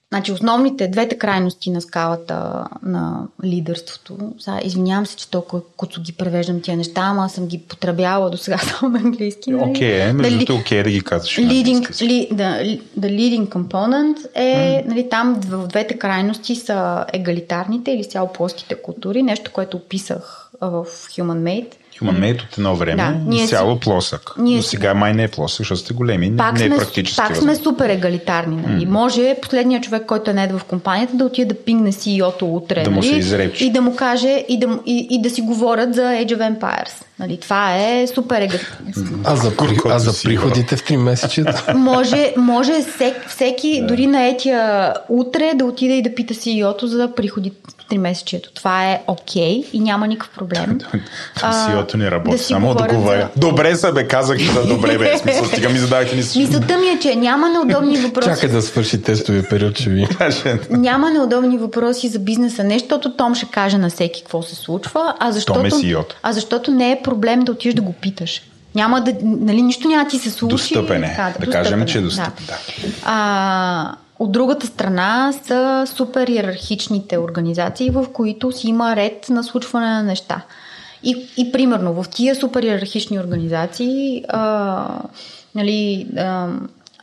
значи 0.08 0.32
основните, 0.32 0.88
двете 0.88 1.18
крайности 1.18 1.70
на 1.70 1.80
скалата 1.80 2.64
на 2.82 3.22
лидерството, 3.44 4.18
сега, 4.38 4.60
извинявам 4.64 5.06
се, 5.06 5.16
че 5.16 5.30
толкова 5.30 5.62
куцо 5.76 6.00
ги 6.02 6.12
превеждам 6.12 6.60
тия 6.60 6.76
неща, 6.76 7.00
ама 7.00 7.28
съм 7.28 7.46
ги 7.46 7.58
потребявала 7.58 8.30
до 8.30 8.36
сега 8.36 8.58
само 8.78 8.92
на 8.92 8.98
английски. 8.98 9.50
нали? 9.50 9.70
Окей, 9.70 10.00
е, 10.00 10.12
между 10.12 10.22
Дали- 10.22 10.44
другото, 10.44 10.60
окей 10.60 10.82
да 10.82 10.90
ги 10.90 11.00
казваш. 11.00 11.36
leading, 11.36 12.02
ли, 12.02 12.28
the, 12.32 12.80
the 12.98 13.10
leading 13.10 13.48
component 13.48 14.16
е, 14.34 14.84
нали, 14.86 15.08
там 15.08 15.40
в 15.40 15.66
двете 15.66 15.98
крайности 15.98 16.56
са 16.56 17.04
егалитарните 17.12 17.90
или 17.90 18.04
цяло 18.04 18.28
плоските 18.28 18.74
култури, 18.74 19.22
нещо, 19.22 19.50
което 19.52 19.76
описах 19.76 20.50
в 20.60 20.84
Human 20.86 21.38
Made. 21.40 21.72
Human 22.01 22.18
Made 22.20 22.44
от 22.44 22.59
едно 22.59 22.77
време 22.77 22.97
Да, 22.97 23.10
ние 23.27 23.43
да, 23.43 23.48
си- 23.48 23.81
плосък. 23.81 24.31
ние 24.39 24.56
Но 24.56 24.62
си- 24.62 24.68
сега 24.68 24.94
май 24.94 25.14
не 25.14 25.23
е 25.23 25.28
плосък, 25.28 25.59
защото 25.59 25.81
сте 25.81 25.94
големи. 25.94 26.36
Пак, 26.36 26.59
не 26.59 26.64
е 26.64 26.70
практически 26.70 27.16
пак 27.16 27.36
сме 27.36 27.56
супер 27.56 27.89
егалитарни. 27.89 28.56
Нали? 28.56 28.86
Mm. 28.86 28.89
Може 28.90 29.36
последният 29.43 29.85
човек, 29.85 30.06
който 30.06 30.31
е 30.31 30.35
нед 30.35 30.52
в 30.52 30.64
компанията, 30.64 31.16
да 31.16 31.24
отиде 31.24 31.55
да 31.55 31.60
пингне 31.60 31.93
CEO-то 31.93 32.47
утре. 32.47 32.82
Да 32.82 32.90
му 32.90 32.97
нали? 32.97 33.09
се 33.09 33.16
изречи. 33.16 33.66
И 33.66 33.70
да 33.70 33.81
му 33.81 33.97
каже 33.97 34.44
и 34.48 34.59
да, 34.59 34.78
и, 34.86 35.06
и 35.10 35.23
да 35.23 35.31
си 35.31 35.40
говорят 35.40 35.94
за 35.94 36.01
Age 36.02 36.28
of 36.28 36.59
Empires. 36.59 37.05
Нали? 37.18 37.36
Това 37.40 37.76
е 37.76 38.06
супер 38.06 38.40
егалитарно. 38.40 38.86
А 39.24 39.36
за, 39.36 39.56
при... 39.56 39.76
а 39.88 39.98
за 39.98 40.22
приходите 40.22 40.76
в 40.76 40.82
3 40.82 40.97
месечета? 40.97 41.74
може, 41.74 42.34
може 42.36 42.72
всек, 42.94 43.28
всеки, 43.28 43.80
да. 43.80 43.86
дори 43.86 44.06
на 44.06 44.26
етия 44.26 44.94
утре, 45.09 45.52
да 45.55 45.64
отиде 45.64 45.94
и 45.94 46.02
да 46.02 46.14
пита 46.14 46.34
CEO-то 46.34 46.86
за 46.86 47.10
приходи 47.16 47.52
в 47.68 47.90
3 47.90 47.98
месечето. 47.98 48.52
Това 48.55 48.90
е 48.90 49.02
окей 49.06 49.62
okay 49.62 49.70
и 49.72 49.80
няма 49.80 50.06
никакъв 50.06 50.34
проблем. 50.34 50.78
CEO-то 51.36 51.97
не 51.97 52.10
работи, 52.10 52.36
да 52.36 52.43
само 52.43 52.66
говорят 52.68 52.93
отговаря. 52.93 53.28
за- 53.34 53.40
Добре 53.40 53.76
са, 53.76 53.93
бе, 53.93 54.09
казах 54.09 54.38
за 54.38 54.66
добре, 54.66 54.98
бе. 54.98 55.18
Смисъл, 55.18 55.44
стига 55.44 55.68
ми 55.68 55.78
задавайте 55.78 56.16
ни 56.16 56.22
си. 56.22 56.38
Мисълта 56.38 56.78
ми 56.78 56.86
е, 56.86 56.98
че 56.98 57.16
няма 57.16 57.48
неудобни 57.48 57.97
въпроси. 57.97 58.28
Чакай 58.28 58.48
да 58.48 58.62
свърши 58.62 59.02
тестовия 59.02 59.48
период, 59.48 59.78
ще 59.78 59.90
ви. 59.90 60.09
Няма 60.70 61.10
неудобни 61.10 61.59
въпроси 61.59 62.09
за 62.09 62.18
бизнеса, 62.18 62.64
не 62.64 62.78
защото 62.78 63.16
Том 63.16 63.34
ще 63.34 63.47
каже 63.47 63.78
на 63.78 63.90
всеки 63.90 64.22
какво 64.22 64.43
се 64.43 64.55
случва, 64.55 65.14
а 65.20 65.32
защото, 65.32 65.59
Том 65.59 65.66
е 65.66 65.94
а 66.22 66.32
защото 66.32 66.70
не 66.70 66.93
е 66.93 67.02
проблем 67.06 67.40
да 67.40 67.52
отидеш 67.52 67.74
да 67.74 67.82
го 67.82 67.92
питаш. 67.92 68.42
Няма 68.74 69.00
да, 69.00 69.14
нали, 69.22 69.62
нищо 69.62 69.88
няма 69.88 70.04
да 70.04 70.10
ти 70.10 70.18
се 70.18 70.30
случи. 70.30 70.52
Достъпен 70.52 71.04
е. 71.04 71.34
Да 71.40 71.50
кажем, 71.50 71.86
че 71.86 71.98
е 71.98 72.00
достъпен, 72.00 72.46
да. 72.46 72.54
А, 73.04 73.94
от 74.18 74.32
другата 74.32 74.66
страна 74.66 75.32
са 75.44 75.84
супер 75.94 76.28
иерархичните 76.28 77.18
организации, 77.18 77.90
в 77.90 78.06
които 78.12 78.52
си 78.52 78.68
има 78.68 78.96
ред 78.96 79.26
на 79.30 79.44
случване 79.44 79.86
на 79.86 80.02
неща. 80.02 80.42
И, 81.02 81.26
и 81.36 81.52
примерно 81.52 82.02
в 82.02 82.08
тия 82.10 82.34
супер 82.34 82.62
иерархични 82.62 83.18
организации 83.18 84.24
а, 84.28 84.86
нали, 85.54 86.06
а, 86.16 86.48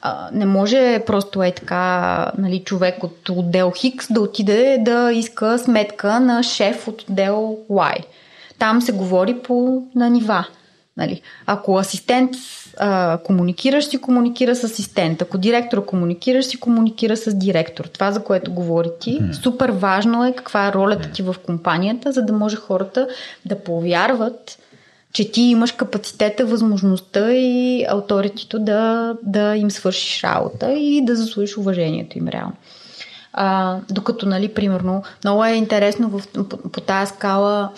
а, 0.02 0.30
не 0.34 0.46
може 0.46 1.04
просто 1.06 1.44
е 1.44 1.52
така 1.52 2.32
нали, 2.38 2.60
човек 2.60 3.04
от 3.04 3.30
отдел 3.30 3.72
Хикс 3.76 4.08
да 4.10 4.22
отиде 4.22 4.78
да 4.82 5.12
иска 5.12 5.60
сметка 5.60 6.20
на 6.20 6.44
шеф 6.44 6.88
от 6.88 7.02
отдел 7.02 7.58
Y. 7.70 8.04
Там 8.60 8.82
се 8.82 8.92
говори 8.92 9.40
по 9.44 9.84
на 9.96 10.10
нива. 10.10 10.48
Нали? 10.98 11.22
Ако 11.46 11.78
асистент 11.78 12.32
а, 12.78 13.18
комуникираш, 13.18 13.86
си 13.86 13.98
комуникира 13.98 14.56
с 14.56 14.64
асистент. 14.64 15.22
Ако 15.22 15.38
директор 15.38 15.86
комуникираш, 15.86 16.46
си 16.46 16.60
комуникира 16.60 17.18
с 17.18 17.34
директор. 17.34 17.86
Това, 17.86 18.12
за 18.12 18.24
което 18.24 18.54
говори 18.54 18.90
ти, 19.00 19.22
супер 19.44 19.70
важно 19.70 20.26
е 20.26 20.34
каква 20.36 20.68
е 20.68 20.74
ролята 20.74 21.12
ти 21.12 21.22
в 21.22 21.36
компанията, 21.46 22.12
за 22.12 22.22
да 22.22 22.34
може 22.34 22.56
хората 22.56 23.08
да 23.46 23.60
повярват 23.60 24.58
че 25.14 25.32
ти 25.32 25.42
имаш 25.42 25.72
капацитета, 25.72 26.46
възможността 26.46 27.34
и 27.34 27.86
авторитето 27.90 28.60
да, 28.60 29.14
да 29.24 29.56
им 29.56 29.72
свършиш 29.72 30.24
работа 30.24 30.74
и 30.74 31.06
да 31.06 31.16
заслужиш 31.16 31.58
уважението 31.58 32.18
им 32.18 32.28
реално. 32.28 32.54
А, 33.34 33.78
докато, 33.92 34.26
нали, 34.26 34.54
примерно, 34.54 35.04
много 35.24 35.46
е 35.46 35.52
интересно 35.52 36.10
в, 36.10 36.28
по, 36.28 36.58
по 36.58 36.82
тази 36.82 37.12
скала 37.12 37.70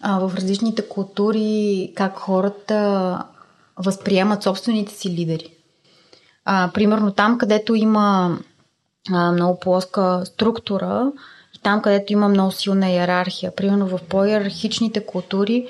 а, 0.00 0.18
в 0.18 0.32
различните 0.36 0.88
култури 0.88 1.92
как 1.96 2.18
хората 2.18 3.18
възприемат 3.76 4.42
собствените 4.42 4.94
си 4.94 5.10
лидери. 5.10 5.48
А, 6.44 6.70
примерно 6.74 7.10
там, 7.10 7.38
където 7.38 7.74
има 7.74 8.38
а, 9.12 9.32
много 9.32 9.60
плоска 9.60 10.22
структура 10.24 11.12
и 11.56 11.58
там, 11.62 11.82
където 11.82 12.12
има 12.12 12.28
много 12.28 12.52
силна 12.52 12.90
иерархия. 12.90 13.56
Примерно 13.56 13.86
в 13.86 14.00
по-иерархичните 14.08 15.06
култури, 15.06 15.68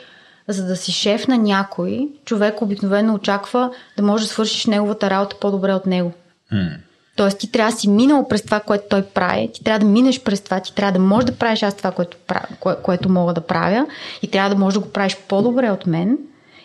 за 0.49 0.67
да 0.67 0.77
си 0.77 0.93
шеф 0.93 1.29
на 1.29 1.39
някой, 1.39 2.09
човек 2.25 2.63
обикновено 2.63 3.15
очаква 3.15 3.71
да 3.97 4.03
може 4.03 4.25
да 4.25 4.31
свършиш 4.31 4.67
неговата 4.67 5.11
работа 5.11 5.37
по-добре 5.41 5.75
от 5.75 5.87
него. 5.87 6.13
М. 6.53 6.71
Тоест 7.17 7.39
ти 7.39 7.53
трябва 7.53 7.73
да 7.73 7.79
си 7.79 7.89
минал 7.89 8.29
през 8.29 8.43
това, 8.43 8.61
което 8.61 8.85
той 8.91 9.03
прави, 9.03 9.51
ти 9.53 9.65
трябва 9.65 9.79
да 9.79 9.87
минеш 9.87 10.23
през 10.23 10.41
това, 10.41 10.61
ти 10.61 10.75
трябва 10.75 10.93
да 10.93 10.99
можеш 10.99 11.25
да 11.25 11.37
правиш 11.37 11.63
аз 11.63 11.77
това, 11.77 11.91
което, 11.91 12.17
кое, 12.61 12.77
което 12.83 13.09
мога 13.09 13.35
да 13.35 13.41
правя 13.41 13.87
и 14.23 14.31
трябва 14.31 14.51
да 14.51 14.61
можеш 14.61 14.75
да 14.75 14.85
го 14.85 14.93
правиш 14.93 15.17
по-добре 15.29 15.71
от 15.71 15.87
мен. 15.87 16.19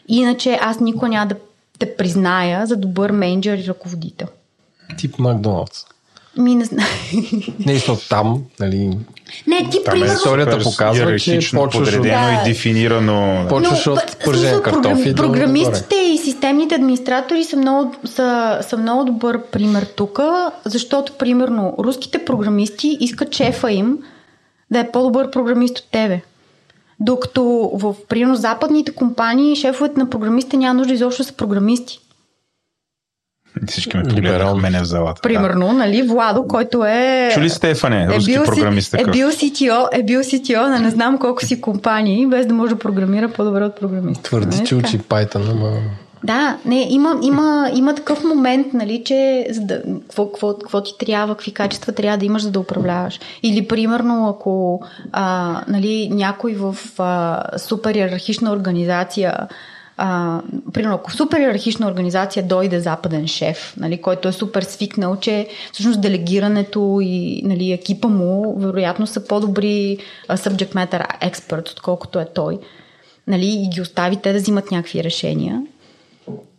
Иначе 0.07 0.59
аз 0.61 0.79
никога 0.79 1.07
няма 1.07 1.27
да 1.27 1.35
те 1.79 1.95
призная 1.95 2.65
за 2.65 2.77
добър 2.77 3.11
менеджер 3.11 3.57
и 3.57 3.67
ръководител. 3.67 4.27
Тип 4.97 5.19
Макдоналдс. 5.19 5.85
Ми 6.37 6.55
не 6.55 6.65
знам. 6.65 6.85
Не, 7.65 7.73
защото 7.73 8.09
там, 8.09 8.43
нали, 8.59 8.97
Не, 9.47 9.69
ти 9.71 9.83
Там 9.83 9.91
примерно... 9.91 10.13
историята 10.13 10.59
показва, 10.59 11.19
че 11.19 11.35
почваш 11.35 11.53
от- 11.53 11.71
подредено 11.71 12.03
Да. 12.27 12.41
и 12.41 12.49
дефинирано. 12.49 13.45
почваш 13.49 13.87
от 13.87 13.99
в 14.01 14.17
пържен 14.25 14.61
картофи 14.61 15.09
до 15.09 15.23
Програмистите 15.23 15.95
и 15.95 16.17
системните 16.17 16.75
администратори 16.75 17.43
са 17.43 17.57
много, 17.57 17.95
са, 18.05 18.59
са 18.61 18.77
много 18.77 19.03
добър 19.05 19.41
пример 19.41 19.85
тук, 19.85 20.19
защото, 20.65 21.13
примерно, 21.13 21.75
руските 21.79 22.25
програмисти 22.25 22.97
искат 22.99 23.35
шефа 23.35 23.71
им 23.71 23.97
да 24.71 24.79
е 24.79 24.91
по-добър 24.91 25.31
програмист 25.31 25.79
от 25.79 25.87
тебе. 25.91 26.21
Докато 26.99 27.43
в, 27.73 27.95
примерно, 28.09 28.35
западните 28.35 28.91
компании 28.91 29.55
шефовете 29.55 29.99
на 29.99 30.09
програмистите 30.09 30.57
няма 30.57 30.73
нужда 30.73 30.93
изобщо 30.93 31.23
да 31.23 31.27
са 31.27 31.33
програмисти. 31.33 31.99
Всички 33.67 33.97
ме 33.97 34.03
погледнаха 34.03 34.35
Либерално. 34.35 34.61
мене 34.61 34.79
в 34.79 34.85
залата. 34.85 35.21
Примерно, 35.21 35.73
нали, 35.73 36.01
Владо, 36.01 36.47
който 36.47 36.85
е... 36.85 37.27
Да. 37.29 37.35
Чули 37.35 37.49
Стефане, 37.49 38.07
руски 38.07 38.31
бил, 38.31 38.43
програмист 38.43 38.89
си, 38.89 38.97
е 39.01 39.11
бил 39.11 39.29
CTO, 39.29 39.87
е 39.91 40.03
бил 40.03 40.19
CTO 40.19 40.67
на 40.67 40.79
не 40.79 40.89
знам 40.89 41.17
колко 41.17 41.45
си 41.45 41.61
компании, 41.61 42.27
без 42.27 42.45
да 42.45 42.53
може 42.53 42.73
да 42.73 42.79
програмира 42.79 43.29
по-добре 43.29 43.63
от 43.63 43.79
програмист. 43.79 44.21
Твърди, 44.23 44.63
че 44.65 44.75
учи 44.75 44.99
Python, 44.99 45.51
ама... 45.51 45.71
Да, 46.23 46.57
не, 46.65 46.87
има, 46.89 47.19
има, 47.21 47.71
има 47.73 47.95
такъв 47.95 48.23
момент, 48.23 48.73
нали, 48.73 49.03
че 49.05 49.47
за 49.49 49.61
да, 49.61 49.81
какво, 50.07 50.27
какво, 50.27 50.53
какво 50.53 50.83
ти 50.83 50.97
трябва, 50.99 51.35
какви 51.35 51.51
качества 51.51 51.93
трябва 51.93 52.17
да 52.17 52.25
имаш, 52.25 52.41
за 52.41 52.51
да 52.51 52.59
управляваш. 52.59 53.19
Или, 53.43 53.67
примерно, 53.67 54.27
ако 54.29 54.81
а, 55.11 55.61
нали, 55.67 56.09
някой 56.11 56.53
в 56.53 56.75
а, 56.99 57.41
супер 57.57 57.95
иерархична 57.95 58.51
организация 58.51 59.47
а, 59.97 60.41
примерно, 60.73 60.95
ако 60.95 61.11
супер 61.11 61.39
иерархична 61.39 61.87
организация 61.87 62.43
дойде 62.43 62.79
западен 62.79 63.27
шеф, 63.27 63.73
нали, 63.77 64.01
който 64.01 64.27
е 64.27 64.31
супер 64.31 64.61
свикнал, 64.61 65.15
че 65.15 65.47
всъщност 65.71 66.01
делегирането 66.01 66.99
и 67.03 67.41
нали, 67.45 67.71
екипа 67.71 68.07
му 68.07 68.59
вероятно 68.59 69.07
са 69.07 69.27
по-добри 69.27 69.97
subject 70.29 70.73
matter 70.73 71.31
experts, 71.31 71.71
отколкото 71.71 72.19
е 72.19 72.27
той. 72.35 72.59
Нали, 73.27 73.47
и 73.47 73.69
ги 73.69 73.81
остави 73.81 74.15
те 74.15 74.33
да 74.33 74.39
взимат 74.39 74.71
някакви 74.71 75.03
решения. 75.03 75.61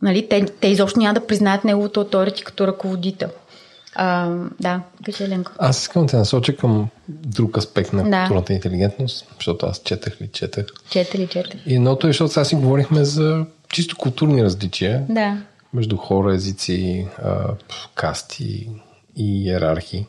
Нали, 0.03 0.29
те, 0.29 0.45
те 0.61 0.69
изобщо 0.69 1.01
няма 1.01 1.15
да 1.15 1.27
признаят 1.27 1.65
неговото 1.65 2.01
авторити 2.01 2.45
като 2.45 2.67
ръководител. 2.67 3.29
А, 3.99 4.35
да, 4.61 4.81
кажи 5.05 5.25
Еленко. 5.25 5.53
Аз 5.59 5.81
искам 5.81 6.03
да 6.03 6.11
те 6.11 6.17
насоча 6.17 6.57
към 6.57 6.89
друг 7.09 7.57
аспект 7.57 7.93
на 7.93 8.11
Да. 8.11 8.19
културната 8.21 8.53
интелигентност, 8.53 9.27
защото 9.37 9.67
аз 9.67 9.83
четах 9.85 10.21
ли 10.21 10.29
четах. 10.33 10.67
Четири, 10.91 11.27
четири. 11.27 11.63
И 11.67 11.75
едното 11.75 12.07
е, 12.07 12.11
защото 12.11 12.33
сега 12.33 12.45
си 12.45 12.55
говорихме 12.55 13.05
за 13.05 13.47
чисто 13.69 13.97
културни 13.97 14.45
различия 14.45 15.07
Да. 15.09 15.39
между 15.75 15.97
хора, 15.97 16.35
езици, 16.35 17.07
а, 17.25 17.47
касти 17.95 18.71
и 19.17 19.45
иерархии. 19.45 20.07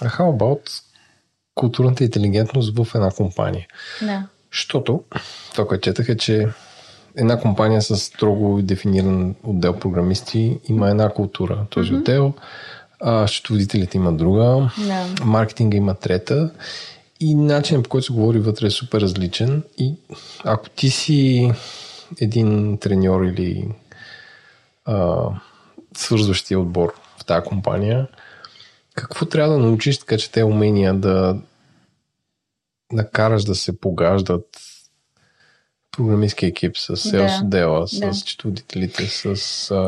А 0.00 0.08
how 0.08 0.38
about 0.38 0.82
културната 1.54 2.04
интелигентност 2.04 2.78
в 2.78 2.94
една 2.94 3.10
компания? 3.10 3.66
Да. 4.02 4.26
Защото 4.52 5.02
това, 5.52 5.66
което 5.66 5.82
четах 5.82 6.08
е, 6.08 6.16
че 6.16 6.48
една 7.16 7.40
компания 7.40 7.82
с 7.82 7.96
строго 7.96 8.62
дефиниран 8.62 9.34
отдел 9.44 9.78
програмисти 9.78 10.58
има 10.68 10.90
една 10.90 11.08
култура. 11.08 11.66
Този 11.70 11.92
mm-hmm. 11.92 11.98
отдел, 11.98 12.34
а, 13.00 13.26
счетоводителите 13.26 13.96
има 13.96 14.12
друга, 14.12 14.70
Да. 14.86 15.06
маркетинга 15.24 15.76
има 15.76 15.94
трета. 15.94 16.50
И 17.20 17.34
начинът 17.34 17.82
по 17.84 17.88
който 17.88 18.06
се 18.06 18.12
говори 18.12 18.38
вътре 18.38 18.66
е 18.66 18.70
супер 18.70 19.00
различен. 19.00 19.62
И 19.78 19.94
ако 20.44 20.70
ти 20.70 20.90
си 20.90 21.52
един 22.20 22.78
треньор 22.78 23.22
или 23.24 23.68
а, 24.84 25.16
свързващия 25.96 26.60
отбор 26.60 26.94
в 27.18 27.24
тази 27.24 27.46
компания, 27.46 28.06
какво 28.94 29.26
трябва 29.26 29.52
да 29.52 29.58
научиш, 29.58 29.98
така 29.98 30.18
че 30.18 30.30
те 30.30 30.44
умения 30.44 30.94
да 30.94 31.36
накараш 32.92 33.44
да 33.44 33.54
се 33.54 33.80
погаждат 33.80 34.44
програмистски 35.98 36.46
екип 36.46 36.78
с 36.78 36.96
селс 36.96 37.32
Да, 37.32 37.40
отдела, 37.44 37.88
с 37.88 38.00
да. 38.00 38.14
счетоводителите, 38.14 39.06
с 39.06 39.34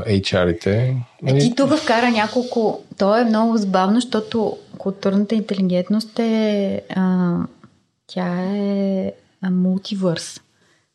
HR-ите. 0.07 0.97
Е, 1.27 1.39
ти 1.39 1.55
тук 1.55 1.77
вкара 1.77 2.11
няколко... 2.11 2.81
То 2.99 3.17
е 3.17 3.25
много 3.25 3.57
забавно, 3.57 3.95
защото 3.95 4.59
културната 4.79 5.35
интелигентност 5.35 6.19
е... 6.19 6.83
А, 6.97 7.37
тя 8.07 8.43
е 8.43 9.13
мултивърс. 9.51 10.41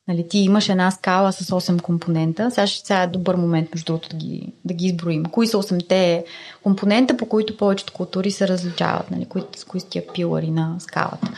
Нали, 0.07 0.27
ти 0.27 0.37
имаш 0.37 0.69
една 0.69 0.91
скала 0.91 1.31
с 1.31 1.51
8 1.51 1.81
компонента. 1.81 2.51
Сега, 2.51 2.67
ще, 2.67 2.87
сега 2.87 3.01
е 3.01 3.07
добър 3.07 3.35
момент, 3.35 3.69
между 3.73 3.85
другото, 3.85 4.09
да 4.09 4.17
ги, 4.17 4.53
да 4.65 4.73
ги 4.73 4.85
изброим. 4.85 5.25
Кои 5.25 5.47
са 5.47 5.57
8-те 5.57 6.25
компонента, 6.63 7.17
по 7.17 7.25
които 7.25 7.57
повечето 7.57 7.93
култури 7.93 8.31
се 8.31 8.47
различават? 8.47 9.11
Нали, 9.11 9.25
кои, 9.25 9.41
с 9.55 9.63
кои 9.63 9.79
са 9.79 9.89
тия 9.89 10.07
пилари 10.13 10.51
на 10.51 10.75
скалата? 10.79 11.31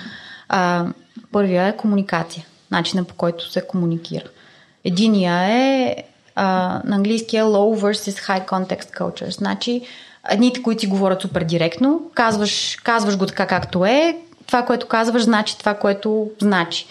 А, 0.49 0.85
първия 1.31 1.67
е 1.67 1.77
комуникация. 1.77 2.45
Начина 2.71 3.03
по 3.03 3.13
който 3.13 3.51
се 3.51 3.61
комуникира. 3.61 4.23
Единия 4.83 5.33
е 5.43 5.95
а, 6.35 6.81
на 6.85 6.95
английски 6.95 7.37
е 7.37 7.41
low 7.41 7.81
versus 7.81 8.27
high 8.27 8.47
context 8.47 8.97
culture. 8.99 9.29
Значи, 9.29 9.81
едните, 10.29 10.63
които 10.63 10.81
си 10.81 10.87
говорят 10.87 11.21
супер 11.21 11.43
директно, 11.43 12.01
казваш, 12.13 12.77
казваш 12.83 13.17
го 13.17 13.25
така 13.25 13.47
както 13.47 13.85
е, 13.85 14.17
това, 14.47 14.65
което 14.65 14.87
казваш, 14.87 15.23
значи 15.23 15.57
това, 15.57 15.73
което 15.73 16.29
значи. 16.41 16.85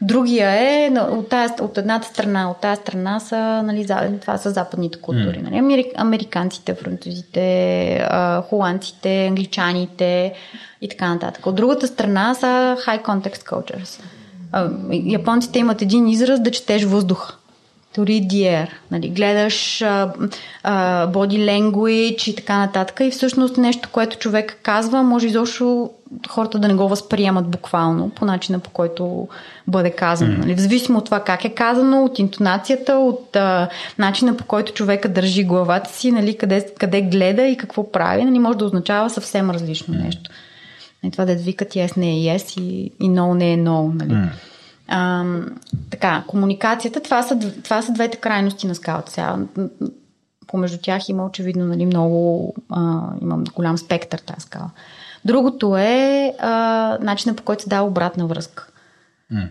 Другия 0.00 0.50
е 0.50 0.90
от, 1.00 1.28
тази, 1.28 1.54
от 1.60 1.78
едната 1.78 2.08
страна, 2.08 2.50
от 2.50 2.60
тази 2.60 2.80
страна 2.80 3.20
са, 3.20 3.62
нали, 3.62 3.86
това 4.20 4.38
са 4.38 4.50
западните 4.50 5.00
култури. 5.00 5.42
Нали? 5.42 5.54
Амери- 5.54 5.92
Американците, 5.96 6.74
французите, 6.74 8.08
холандците, 8.48 9.26
англичаните 9.26 10.34
и 10.80 10.88
така 10.88 11.08
нататък. 11.08 11.46
От 11.46 11.54
другата 11.54 11.86
страна 11.86 12.34
са 12.34 12.76
high 12.86 13.02
context 13.02 13.42
cultures. 13.50 14.00
А, 14.52 14.68
японците 14.90 15.58
имат 15.58 15.82
един 15.82 16.08
израз 16.08 16.40
да 16.40 16.50
четеш 16.50 16.84
въздуха. 16.84 17.34
The 17.96 18.30
air. 18.30 18.68
Нали, 18.90 19.08
гледаш 19.08 19.82
а, 19.82 20.12
а, 20.62 21.06
body 21.06 21.38
language 21.38 22.28
и 22.28 22.36
така 22.36 22.58
нататък. 22.58 23.00
И 23.00 23.10
всъщност 23.10 23.56
нещо, 23.56 23.88
което 23.92 24.18
човек 24.18 24.58
казва, 24.62 25.02
може 25.02 25.26
изобщо 25.26 25.90
хората 26.28 26.58
да 26.58 26.68
не 26.68 26.74
го 26.74 26.88
възприемат 26.88 27.46
буквално 27.46 28.10
по 28.10 28.24
начина 28.24 28.58
по 28.58 28.70
който 28.70 29.28
бъде 29.66 29.90
казано. 29.90 30.36
Нали, 30.38 30.54
в 30.54 30.60
зависимо 30.60 30.98
от 30.98 31.04
това 31.04 31.20
как 31.20 31.44
е 31.44 31.54
казано, 31.54 32.04
от 32.04 32.18
интонацията, 32.18 32.94
от 32.94 33.36
а, 33.36 33.68
начина 33.98 34.36
по 34.36 34.44
който 34.44 34.72
човека 34.72 35.08
държи 35.08 35.44
главата 35.44 35.92
си, 35.92 36.12
нали, 36.12 36.36
къде, 36.36 36.66
къде 36.78 37.02
гледа 37.02 37.42
и 37.42 37.56
какво 37.56 37.92
прави, 37.92 38.24
нали, 38.24 38.38
може 38.38 38.58
да 38.58 38.64
означава 38.64 39.10
съвсем 39.10 39.50
различно 39.50 39.94
нещо. 39.94 40.30
Нали, 41.02 41.12
това 41.12 41.24
да 41.24 41.34
викат 41.34 41.68
yes 41.68 41.96
не 41.96 42.10
е 42.10 42.14
yes 42.14 42.60
и, 42.60 42.92
и 43.00 43.10
no 43.10 43.34
не 43.34 43.52
е 43.52 43.56
no. 43.56 43.94
Нали. 43.94 44.28
А, 44.88 45.24
така, 45.90 46.24
комуникацията, 46.26 47.00
това 47.00 47.22
са, 47.22 47.38
това 47.64 47.82
са 47.82 47.92
двете 47.92 48.16
крайности 48.16 48.66
на 48.66 48.74
скалата. 48.74 49.12
Сега, 49.12 49.36
помежду 50.46 50.78
тях 50.82 51.08
има 51.08 51.26
очевидно 51.26 51.66
нали, 51.66 51.86
много, 51.86 52.54
а, 52.70 53.02
има 53.22 53.38
голям 53.54 53.78
спектър 53.78 54.18
тази 54.18 54.40
скала. 54.40 54.70
Другото 55.24 55.76
е 55.76 56.34
а, 56.38 56.98
начинът 57.00 57.36
по 57.36 57.42
който 57.42 57.62
се 57.62 57.68
дава 57.68 57.86
обратна 57.86 58.26
връзка. 58.26 58.68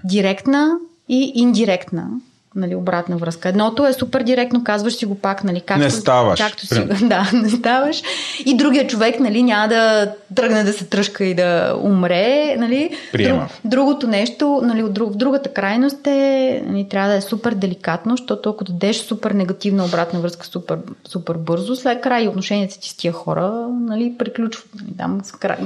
Директна 0.04 0.78
и 1.10 1.32
индиректна. 1.36 2.10
Нали, 2.56 2.76
обратна 2.76 3.18
връзка. 3.18 3.50
Едното 3.50 3.88
е 3.88 3.94
супер 3.94 4.24
директно, 4.24 4.64
казваш 4.64 4.96
си 4.96 5.06
го 5.06 5.16
пак, 5.16 5.44
нали, 5.44 5.62
както, 5.62 5.84
Не 5.84 5.90
ставаш. 5.90 6.40
Както 6.40 6.68
си, 6.68 6.86
да, 7.02 7.32
не 7.34 7.50
ставаш. 7.50 8.02
И 8.46 8.58
другия 8.58 8.88
човек, 8.88 9.20
нали, 9.20 9.44
няма 9.44 9.68
да 9.68 10.12
тръгне 10.36 10.64
да 10.64 10.74
се 10.74 10.86
тръжка 10.86 11.26
и 11.26 11.34
да 11.34 11.76
умре, 11.82 12.56
нали. 12.58 12.90
Приема. 13.12 13.40
Друг, 13.40 13.72
другото 13.72 14.08
нещо, 14.08 14.62
нали, 14.64 14.84
от 14.84 14.94
друг, 14.94 15.16
другата 15.16 15.54
крайност 15.54 16.08
е, 16.08 16.64
нали, 16.68 16.90
трябва 16.90 17.10
да 17.10 17.16
е 17.16 17.22
супер 17.22 17.54
деликатно, 17.54 18.18
защото 18.18 18.50
ако 18.50 18.64
дадеш 18.64 18.98
супер 18.98 19.32
негативна 19.32 19.86
обратна 19.86 20.20
връзка 20.20 20.46
супер, 20.46 20.78
супер 21.08 21.34
бързо, 21.34 21.76
след 21.76 22.02
край 22.02 22.24
и 22.24 22.28
отношенията 22.28 22.80
ти 22.80 22.90
с 22.90 22.98
тия 22.98 23.14
хора, 23.14 23.68
нали, 23.82 24.14
приключва, 24.18 24.64
нали, 24.82 24.98
там 24.98 25.22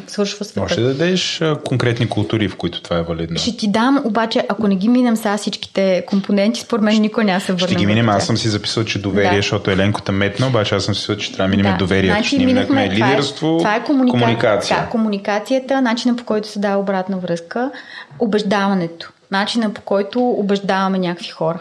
свършва 0.08 0.46
света. 0.46 0.60
Може 0.62 0.76
да 0.76 0.88
дадеш 0.88 1.42
конкретни 1.66 2.10
култури, 2.10 2.48
в 2.48 2.56
които 2.56 2.82
това 2.82 2.98
е 2.98 3.02
валидно. 3.02 3.38
Ще 3.38 3.58
ти 3.58 3.68
дам, 3.68 4.02
обаче, 4.06 4.46
ако 4.50 4.68
не 4.68 4.76
ги 4.76 4.90
минем 4.90 5.16
сега 5.16 5.38
всичките 5.38 6.04
компоненти, 6.08 6.60
според 6.72 6.84
мен 6.84 7.02
никой 7.02 7.26
няма 7.26 7.42
се 7.42 7.54
върне. 7.54 7.68
Ще 7.68 7.76
ги 7.76 7.86
минем, 7.86 8.10
аз 8.10 8.26
съм 8.26 8.38
си 8.38 8.50
записал, 8.50 8.84
че 8.84 9.02
доверие, 9.02 9.30
да. 9.30 9.36
защото 9.36 9.72
Еленката 9.72 10.12
метна, 10.12 10.48
обаче 10.48 10.76
аз 10.76 10.84
съм 10.84 10.96
си 10.96 11.02
записал, 11.02 11.16
че 11.16 11.34
трябва 11.34 11.52
да 11.52 11.58
минем 11.58 11.72
да. 11.72 11.78
доверие. 11.78 12.12
Значи, 12.12 12.28
ще 12.28 12.46
минахме, 12.46 12.90
лидерство, 12.90 13.58
това 13.58 13.58
е, 13.58 13.58
това 13.58 13.76
е 13.76 13.84
комуника... 13.84 14.18
комуникация. 14.18 14.78
Да, 14.78 14.90
комуникацията, 14.90 15.82
начина 15.82 16.16
по 16.16 16.24
който 16.24 16.48
се 16.48 16.60
дава 16.60 16.82
обратна 16.82 17.18
връзка, 17.18 17.72
убеждаването, 18.20 19.12
начина 19.32 19.74
по 19.74 19.82
който 19.82 20.30
убеждаваме 20.30 21.00
някакви 21.00 21.30
хора. 21.30 21.60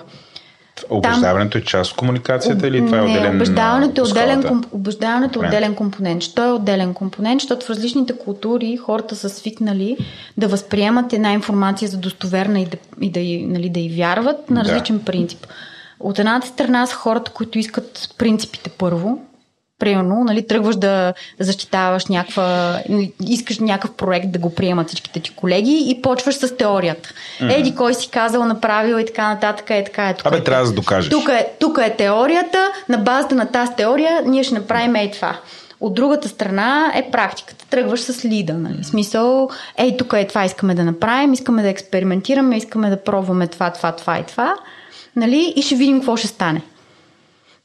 Убеждаването 0.91 1.59
е 1.59 1.61
част 1.61 1.91
от 1.91 1.97
комуникацията 1.97 2.69
или 2.69 2.87
това 2.87 2.99
е 2.99 3.01
не, 3.01 3.07
отделен 3.07 3.37
убеждаването, 3.37 4.01
е 4.01 4.05
отделен, 4.05 4.43
комп... 4.43 4.67
убеждаването 4.73 5.43
е 5.43 5.47
отделен 5.47 5.75
компонент. 5.75 6.23
Що 6.23 6.45
е 6.45 6.53
отделен 6.53 6.95
компонент? 6.95 7.41
Защото 7.41 7.67
в 7.67 7.71
различните 7.71 8.19
култури 8.19 8.77
хората 8.77 9.17
са 9.17 9.29
свикнали 9.29 9.97
да 10.37 10.49
възприемат 10.49 11.13
една 11.13 11.33
информация 11.33 11.89
за 11.89 11.97
достоверна 11.97 12.61
и 12.61 12.67
да, 12.67 12.77
и 13.01 13.11
да, 13.11 13.53
нали, 13.53 13.69
да 13.69 13.81
й 13.81 13.89
вярват 13.97 14.51
на 14.51 14.65
различен 14.65 14.99
да. 14.99 15.05
принцип. 15.05 15.47
От 16.01 16.19
едната 16.19 16.47
страна 16.47 16.87
са 16.87 16.95
хората, 16.95 17.31
които 17.31 17.59
искат 17.59 18.15
принципите 18.19 18.71
първо, 18.71 19.19
Примерно, 19.81 20.25
нали, 20.25 20.47
тръгваш 20.47 20.77
да 20.77 21.15
защитаваш 21.39 22.07
някаква, 22.07 22.79
искаш 23.29 23.59
някакъв 23.59 23.97
проект 23.97 24.31
да 24.31 24.39
го 24.39 24.55
приемат 24.55 24.89
всичките 24.89 25.21
ти 25.21 25.31
колеги 25.31 25.85
и 25.87 26.03
почваш 26.03 26.35
с 26.35 26.57
теорията. 26.57 27.09
Mm-hmm. 27.09 27.59
Еди, 27.59 27.75
кой 27.75 27.95
си 27.95 28.09
казал, 28.09 28.45
направил 28.45 28.99
и 28.99 29.07
така 29.07 29.29
нататък, 29.29 29.71
е 29.71 29.85
така 29.85 30.09
е. 30.09 30.15
Абе, 30.25 30.37
е, 30.37 30.45
трябва 30.45 30.67
да 30.67 30.73
докажеш. 30.73 31.11
Тук 31.11 31.29
е, 31.29 31.47
тук 31.61 31.79
е 31.83 31.91
теорията, 31.97 32.59
на 32.89 32.99
базата 32.99 33.35
на 33.35 33.47
тази 33.47 33.73
теория 33.77 34.23
ние 34.27 34.45
ще 34.45 34.55
направим 34.55 34.95
ей 34.95 35.11
това. 35.11 35.37
От 35.81 35.95
другата 35.95 36.29
страна 36.29 36.93
е 36.95 37.11
практиката. 37.11 37.67
Тръгваш 37.71 38.01
с 38.01 38.25
лида. 38.25 38.55
Нали? 38.55 38.83
В 38.83 38.87
смисъл, 38.87 39.49
ей, 39.77 39.97
тук 39.97 40.13
е 40.17 40.27
това 40.27 40.45
искаме 40.45 40.75
да 40.75 40.85
направим, 40.85 41.33
искаме 41.33 41.63
да 41.63 41.69
експериментираме, 41.69 42.57
искаме 42.57 42.91
да 42.91 43.05
пробваме 43.05 43.47
това, 43.47 43.71
това, 43.71 43.93
това 43.93 44.19
и 44.19 44.25
това. 44.25 44.55
Нали? 45.17 45.53
И 45.57 45.63
ще 45.63 45.75
видим 45.75 45.99
какво 45.99 46.17
ще 46.17 46.27
стане. 46.27 46.63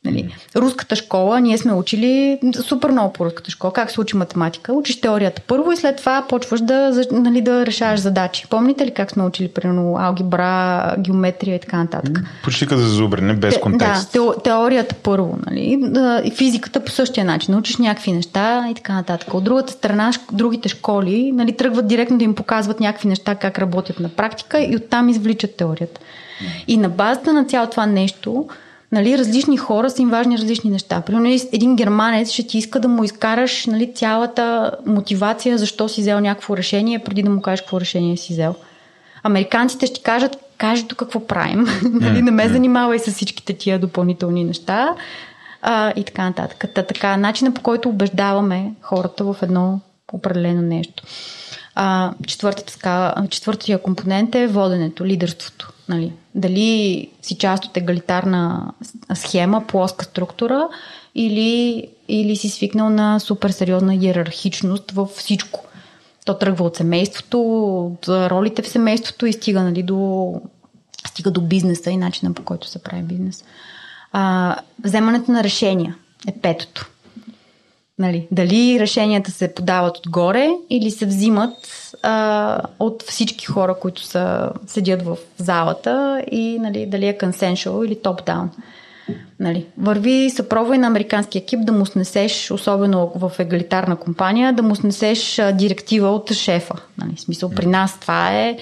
Нали. 0.06 0.36
Руската 0.56 0.96
школа, 0.96 1.42
ние 1.42 1.58
сме 1.58 1.74
учили 1.74 2.40
супер 2.68 2.90
много 2.90 3.14
по 3.14 3.26
руската 3.26 3.52
школа. 3.52 3.74
Как 3.74 3.92
се 3.92 4.02
учи 4.02 4.18
математика? 4.18 4.74
Учиш 4.74 5.02
теорията 5.02 5.42
първо 5.48 5.72
и 5.72 5.78
след 5.78 5.98
това 5.98 6.26
почваш 6.30 6.62
да, 6.62 7.06
нали, 7.12 7.42
да 7.42 7.66
решаваш 7.66 8.00
задачи. 8.00 8.48
Помните 8.50 8.86
ли 8.86 8.92
как 8.92 9.12
сме 9.12 9.24
учили, 9.24 9.48
примерно, 9.48 9.98
алгебра, 10.00 10.96
геометрия 11.00 11.56
и 11.56 11.60
така 11.60 11.78
нататък? 11.78 12.20
Почти 12.44 12.68
като 12.68 12.82
за 12.82 12.90
зубрене, 12.90 13.34
без 13.34 13.60
контекст. 13.60 14.14
Да, 14.14 14.36
теорията 14.44 14.96
първо, 14.96 15.38
нали? 15.46 15.92
Физиката 16.36 16.80
по 16.80 16.92
същия 16.92 17.26
начин. 17.26 17.52
Научиш 17.54 17.78
някакви 17.78 18.12
неща 18.12 18.68
и 18.72 18.74
така 18.74 18.94
нататък. 18.94 19.34
От 19.34 19.44
другата 19.44 19.74
страна, 19.74 20.12
другите 20.32 20.70
школи 20.70 21.32
нали, 21.32 21.58
тръгват 21.58 21.88
директно 21.88 22.18
да 22.18 22.24
им 22.24 22.36
показват 22.36 22.80
някакви 22.80 23.08
неща, 23.08 23.36
как 23.36 23.60
работят 23.60 24.00
на 24.00 24.10
практика 24.10 24.60
и 24.60 24.76
оттам 24.76 25.10
извличат 25.10 25.56
теорията. 25.56 26.02
И 26.68 26.78
на 26.78 26.90
базата 26.90 27.34
на 27.34 27.46
цялото 27.46 27.72
това 27.72 27.86
нещо, 27.86 28.48
нали, 28.96 29.18
различни 29.18 29.58
хора 29.58 29.90
са 29.90 30.02
им 30.02 30.10
важни 30.10 30.38
различни 30.38 30.70
неща. 30.70 31.02
Примерно 31.02 31.40
един 31.54 31.76
германец 31.76 32.32
ще 32.32 32.48
ти 32.48 32.58
иска 32.58 32.80
да 32.80 32.88
му 32.88 33.04
изкараш 33.04 33.66
нали, 33.66 33.94
цялата 33.94 34.72
мотивация 34.86 35.58
защо 35.58 35.90
си 35.90 36.02
взел 36.02 36.20
някакво 36.20 36.58
решение, 36.58 37.00
преди 37.00 37.24
да 37.24 37.30
му 37.30 37.42
кажеш 37.42 37.62
какво 37.62 37.80
решение 37.80 38.18
си 38.18 38.34
взел. 38.34 38.56
Американците 39.24 39.86
ще 39.86 40.02
кажат, 40.02 40.38
кажи 40.58 40.88
тук 40.88 40.98
какво 40.98 41.28
правим. 41.28 41.68
нали, 41.84 42.22
не 42.22 42.32
ме 42.32 42.50
занимавай 42.50 43.00
с 43.00 43.12
всичките 43.12 43.54
тия 43.54 43.80
допълнителни 43.80 44.44
неща. 44.44 44.96
А, 45.62 45.94
и 45.96 46.04
така 46.04 46.24
нататък. 46.24 46.66
Та, 46.74 46.84
така, 46.84 47.18
начина 47.18 47.54
по 47.54 47.62
който 47.62 47.90
убеждаваме 47.90 48.72
хората 48.82 49.24
в 49.24 49.36
едно 49.42 49.80
определено 50.14 50.62
нещо. 50.62 51.04
А, 51.76 52.14
четвъртия 53.30 53.82
компонент 53.82 54.36
е 54.36 54.48
воденето, 54.48 55.06
лидерството. 55.06 55.72
Нали? 55.90 56.14
Дали 56.36 57.10
си 57.22 57.38
част 57.38 57.66
от 57.66 57.78
егалитарна 57.78 58.74
схема, 59.14 59.68
плоска 59.68 60.06
структура 60.06 60.68
или, 61.16 61.88
или 62.08 62.36
си 62.36 62.50
свикнал 62.50 62.90
на 62.90 63.20
супер 63.20 63.50
сериозна 63.50 63.96
иерархичност 63.96 64.92
във 64.92 65.10
всичко. 65.10 65.66
То 66.26 66.38
тръгва 66.38 66.66
от 66.66 66.76
семейството, 66.76 67.42
от 67.86 68.08
ролите 68.08 68.62
в 68.62 68.68
семейството 68.68 69.26
и 69.26 69.34
стига, 69.34 69.62
нали, 69.62 69.84
до, 69.84 70.34
стига 71.08 71.32
до 71.32 71.42
бизнеса 71.42 71.92
и 71.92 71.98
начина 71.98 72.34
по 72.34 72.44
който 72.44 72.68
се 72.68 72.84
прави 72.84 73.04
бизнес. 73.04 73.44
А, 74.12 74.56
вземането 74.84 75.32
на 75.32 75.44
решения 75.44 75.96
е 76.28 76.32
петото. 76.32 76.90
Нали, 78.00 78.28
дали 78.32 78.80
решенията 78.80 79.32
се 79.32 79.54
подават 79.54 79.98
отгоре 79.98 80.50
или 80.70 80.92
се 80.92 81.06
взимат 81.06 81.56
а, 82.04 82.62
от 82.80 83.04
всички 83.04 83.46
хора, 83.46 83.76
които 83.82 84.02
са, 84.02 84.50
седят 84.68 85.02
в 85.02 85.18
залата 85.38 86.24
и 86.32 86.60
нали, 86.60 86.86
дали 86.86 87.08
е 87.08 87.18
consensual 87.18 87.86
или 87.86 87.96
top-down. 87.96 88.48
Нали, 89.40 89.66
върви 89.78 90.30
съпробвай 90.30 90.78
на 90.78 90.88
американски 90.88 91.38
екип 91.38 91.60
да 91.64 91.72
му 91.72 91.86
снесеш, 91.86 92.52
особено 92.52 93.12
в 93.16 93.32
егалитарна 93.40 93.96
компания, 93.96 94.54
да 94.54 94.64
му 94.64 94.76
снесеш 94.76 95.40
а, 95.40 95.52
директива 95.52 96.10
от 96.10 96.34
шефа. 96.34 96.76
Нали, 96.98 97.18
смисъл, 97.18 97.50
при 97.50 97.66
нас 97.66 98.00
това 98.00 98.32
е 98.32 98.58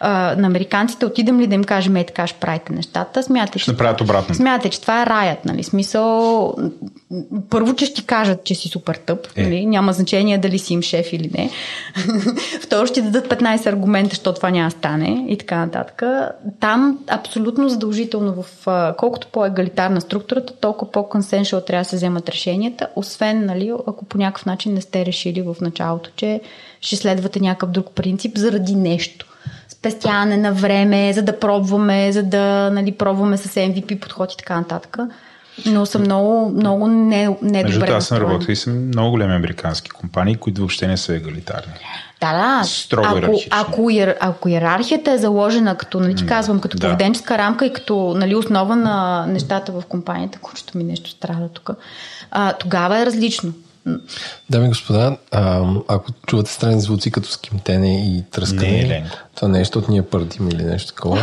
а, 0.00 0.34
на 0.38 0.46
американците, 0.46 1.06
отидем 1.06 1.40
ли 1.40 1.46
да 1.46 1.54
им 1.54 1.64
кажем, 1.64 1.96
е 1.96 2.04
така 2.04 2.26
ще 2.26 2.38
правите 2.38 2.72
нещата, 2.72 3.22
смятате, 3.22 3.58
ще 3.58 3.70
направят 3.70 4.00
обратно. 4.00 4.34
Смятате, 4.34 4.68
че 4.68 4.80
това 4.80 5.02
е 5.02 5.06
раят, 5.06 5.44
нали? 5.44 5.62
Смисъл, 5.62 6.54
първо, 7.50 7.74
че 7.74 7.86
ще 7.86 8.02
кажат, 8.02 8.44
че 8.44 8.54
си 8.54 8.68
супер 8.68 8.94
тъп, 8.94 9.26
е. 9.36 9.42
нали? 9.42 9.66
няма 9.66 9.92
значение 9.92 10.38
дали 10.38 10.58
си 10.58 10.74
им 10.74 10.82
шеф 10.82 11.12
или 11.12 11.30
не. 11.34 11.50
Второ, 12.62 12.86
ще 12.86 13.02
дадат 13.02 13.28
15 13.28 13.66
аргумента, 13.66 14.10
защото 14.10 14.36
това 14.36 14.50
няма 14.50 14.70
стане 14.70 15.26
и 15.28 15.38
така 15.38 15.56
нататък. 15.56 16.02
Там 16.60 16.98
абсолютно 17.08 17.68
задължително 17.68 18.42
в 18.42 18.66
колкото 18.98 19.26
по-егалитарна 19.26 20.00
структурата, 20.00 20.52
толкова 20.60 20.92
по-консеншъл 20.92 21.60
трябва 21.60 21.84
да 21.84 21.88
се 21.88 21.96
вземат 21.96 22.28
решенията, 22.28 22.88
освен, 22.96 23.46
нали, 23.46 23.72
ако 23.86 24.04
по 24.04 24.18
някакъв 24.18 24.46
начин 24.46 24.74
не 24.74 24.80
сте 24.80 25.06
решили 25.06 25.42
в 25.42 25.56
началото, 25.60 26.10
че 26.16 26.40
ще 26.80 26.96
следвате 26.96 27.40
някакъв 27.40 27.70
друг 27.70 27.90
принцип 27.94 28.38
заради 28.38 28.74
нещо 28.74 29.25
спестяване 29.90 30.36
на 30.36 30.52
време, 30.52 31.12
за 31.12 31.22
да 31.22 31.38
пробваме, 31.38 32.12
за 32.12 32.22
да 32.22 32.70
нали, 32.70 32.92
пробваме 32.92 33.36
с 33.36 33.54
MVP 33.54 34.00
подход 34.00 34.32
и 34.32 34.36
така 34.36 34.56
нататък. 34.56 34.98
Но 35.66 35.86
съм 35.86 36.02
много, 36.02 36.50
много 36.50 36.86
не, 36.86 37.36
не 37.42 37.62
Между 37.62 37.80
добре. 37.80 37.92
Аз 37.92 38.06
съм 38.06 38.18
работил 38.18 38.52
и 38.52 38.56
съм 38.56 38.86
много 38.86 39.10
големи 39.10 39.34
американски 39.34 39.90
компании, 39.90 40.36
които 40.36 40.60
въобще 40.60 40.86
не 40.86 40.96
са 40.96 41.14
егалитарни. 41.14 41.72
Да, 42.20 42.32
да. 42.32 42.64
Строго 42.64 43.18
ако, 43.22 43.40
ако, 43.50 43.90
иер, 43.90 44.16
ако 44.20 44.48
иерархията 44.48 45.12
е 45.12 45.18
заложена 45.18 45.76
като, 45.76 46.00
нали 46.00 46.14
ти 46.14 46.26
казвам, 46.26 46.60
като 46.60 46.76
да. 46.76 46.86
поведенческа 46.86 47.38
рамка 47.38 47.66
и 47.66 47.72
като 47.72 48.14
нали, 48.16 48.34
основа 48.34 48.76
на 48.76 49.26
нещата 49.26 49.72
в 49.72 49.82
компанията, 49.88 50.38
което 50.38 50.78
ми 50.78 50.84
нещо 50.84 51.10
страда 51.10 51.48
тук, 51.48 51.70
а, 52.30 52.52
тогава 52.52 52.98
е 52.98 53.06
различно. 53.06 53.52
Дами 54.50 54.66
и 54.66 54.68
господа, 54.68 55.16
а, 55.30 55.74
ако 55.88 56.12
чувате 56.26 56.52
странни 56.52 56.80
звуци 56.80 57.10
като 57.10 57.28
скимтене 57.28 58.16
и 58.16 58.24
тръскане, 58.30 58.70
не, 58.70 59.10
това 59.34 59.48
не 59.48 59.58
е, 59.58 59.60
защото 59.60 59.90
ние 59.90 60.02
пърдим 60.02 60.48
или 60.48 60.64
нещо 60.64 60.94
такова. 60.94 61.20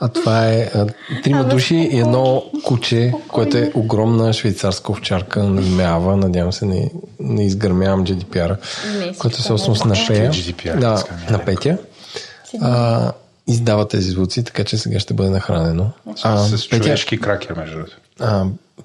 А 0.00 0.08
това 0.08 0.48
е 0.48 0.70
а, 0.74 0.86
трима 1.24 1.44
души 1.44 1.74
и 1.74 1.98
едно 1.98 2.44
куче, 2.64 3.12
което 3.28 3.56
е 3.56 3.72
огромна 3.74 4.32
швейцарска 4.32 4.92
овчарка 4.92 5.42
на 5.42 5.62
име 5.62 5.84
Ава. 5.84 6.16
Надявам 6.16 6.52
се 6.52 6.64
не, 6.66 6.90
не 7.20 7.46
изгърмявам 7.46 8.06
GDPR, 8.06 8.56
което 9.18 9.36
е 9.38 9.42
собственост 9.42 9.84
на 9.84 9.94
Пея. 10.08 10.30
Да, 10.80 11.04
на 11.30 11.44
Петя. 11.44 11.78
А, 12.60 13.12
издава 13.46 13.88
тези 13.88 14.10
звуци, 14.10 14.44
така 14.44 14.64
че 14.64 14.78
сега 14.78 14.98
ще 14.98 15.14
бъде 15.14 15.30
нахранено. 15.30 15.90
А, 16.22 16.38
с 16.38 16.64
човешки 16.68 17.20
кракер, 17.20 17.54
между 17.56 17.76
другото. 17.76 17.96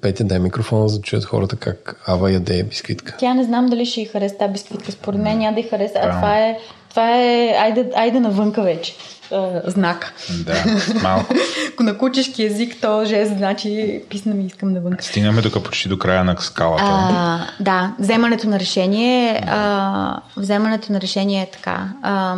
Петя, 0.00 0.24
дай 0.24 0.38
микрофона, 0.38 0.88
за 0.88 0.98
да 0.98 1.02
чуят 1.02 1.24
хората 1.24 1.56
как 1.56 2.02
Ава 2.06 2.32
яде 2.32 2.62
бисквитка. 2.62 3.14
Тя 3.18 3.34
не 3.34 3.44
знам 3.44 3.66
дали 3.66 3.86
ще 3.86 4.00
й 4.00 4.04
хареса 4.04 4.34
тази 4.38 4.52
бисквитка. 4.52 4.92
Според 4.92 5.20
мен 5.20 5.38
няма 5.38 5.54
да 5.54 5.60
й 5.60 5.68
хареса. 5.68 5.98
А 6.02 6.16
това 6.16 6.38
е, 6.38 6.58
това 6.90 7.16
е 7.16 7.56
айде, 7.60 7.90
айде 7.96 8.20
навънка 8.20 8.62
вече. 8.62 8.94
Uh, 9.30 9.68
знак. 9.68 10.14
Да, 10.46 10.64
малко. 11.02 11.34
Ако 11.72 11.82
на 11.82 11.98
кучешки 11.98 12.44
език, 12.44 12.76
то 12.80 13.04
жест 13.04 13.36
значи 13.36 14.02
писна 14.08 14.34
ми 14.34 14.46
искам 14.46 14.72
навън. 14.72 14.96
Стигаме 15.00 15.42
тук 15.42 15.64
почти 15.64 15.88
до 15.88 15.98
края 15.98 16.24
на 16.24 16.36
скалата. 16.40 16.84
А, 16.86 17.46
да, 17.60 17.94
вземането 17.98 18.48
на 18.48 18.60
решение. 18.60 19.44
А, 19.46 20.20
вземането 20.36 20.92
на 20.92 21.00
решение 21.00 21.42
е 21.42 21.50
така. 21.50 21.88
А, 22.02 22.36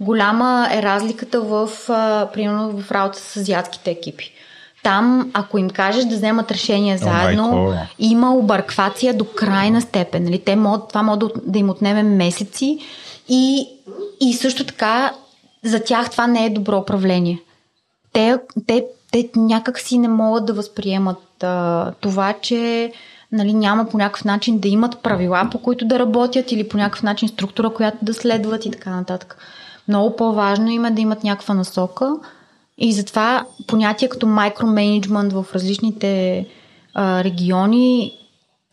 голяма 0.00 0.68
е 0.72 0.82
разликата 0.82 1.40
в, 1.40 1.70
а, 1.88 2.28
примерно, 2.32 2.82
в 2.82 2.92
работа 2.92 3.18
с 3.18 3.36
азиатските 3.36 3.90
екипи. 3.90 4.32
Там, 4.82 5.30
ако 5.34 5.58
им 5.58 5.70
кажеш 5.70 6.04
да 6.04 6.16
вземат 6.16 6.50
решение 6.50 6.98
заедно, 6.98 7.52
майко. 7.52 7.86
има 7.98 8.34
обърквация 8.34 9.14
до 9.14 9.24
крайна 9.24 9.80
степен. 9.80 10.24
Нали? 10.24 10.38
Те 10.38 10.56
могат, 10.56 10.88
това 10.88 11.02
може 11.02 11.18
да, 11.18 11.28
да 11.46 11.58
им 11.58 11.70
отнеме 11.70 12.02
месеци 12.02 12.78
и, 13.28 13.68
и 14.20 14.34
също 14.34 14.64
така 14.64 15.12
за 15.64 15.80
тях 15.80 16.10
това 16.10 16.26
не 16.26 16.46
е 16.46 16.50
добро 16.50 16.78
управление. 16.78 17.42
Те, 18.12 18.38
те, 18.66 18.84
те 19.12 19.30
някак 19.36 19.78
си 19.80 19.98
не 19.98 20.08
могат 20.08 20.46
да 20.46 20.52
възприемат 20.52 21.42
а, 21.44 21.92
това, 22.00 22.34
че 22.42 22.92
нали, 23.32 23.52
няма 23.52 23.88
по 23.88 23.98
някакъв 23.98 24.24
начин 24.24 24.58
да 24.58 24.68
имат 24.68 24.98
правила, 24.98 25.48
по 25.52 25.58
които 25.58 25.84
да 25.84 25.98
работят 25.98 26.52
или 26.52 26.68
по 26.68 26.76
някакъв 26.76 27.02
начин 27.02 27.28
структура, 27.28 27.70
която 27.70 27.98
да 28.02 28.14
следват 28.14 28.66
и 28.66 28.70
така 28.70 28.90
нататък. 28.90 29.38
Много 29.88 30.16
по-важно 30.16 30.68
им 30.68 30.84
е 30.84 30.90
да 30.90 31.00
имат 31.00 31.24
някаква 31.24 31.54
насока 31.54 32.12
и 32.80 32.92
затова 32.92 33.44
понятие 33.66 34.08
като 34.08 34.26
микроменеджмент 34.26 35.32
в 35.32 35.46
различните 35.54 36.46
а, 36.94 37.24
региони 37.24 38.12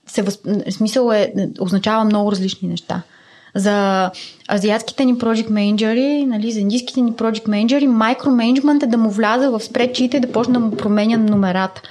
се 0.08 0.22
възп... 0.22 0.48
смисъл 0.70 1.12
е, 1.12 1.34
означава 1.60 2.04
много 2.04 2.32
различни 2.32 2.68
неща. 2.68 3.02
За 3.56 4.12
азиатските 4.52 5.06
ни 5.06 5.16
project 5.16 5.50
менеджери, 5.50 6.26
нали, 6.26 6.52
за 6.52 6.60
индийските 6.60 7.02
ни 7.02 7.12
project 7.12 7.48
менеджери, 7.48 7.88
микроменеджмент 7.88 8.84
е 8.84 8.88
да 8.88 8.98
му 8.98 9.10
вляза 9.10 9.52
в 9.52 9.64
спредчите 9.64 10.18
и 10.18 10.20
да 10.20 10.32
почне 10.32 10.54
да 10.54 10.60
му 10.60 10.72
променя 10.72 11.18
номерата. 11.18 11.82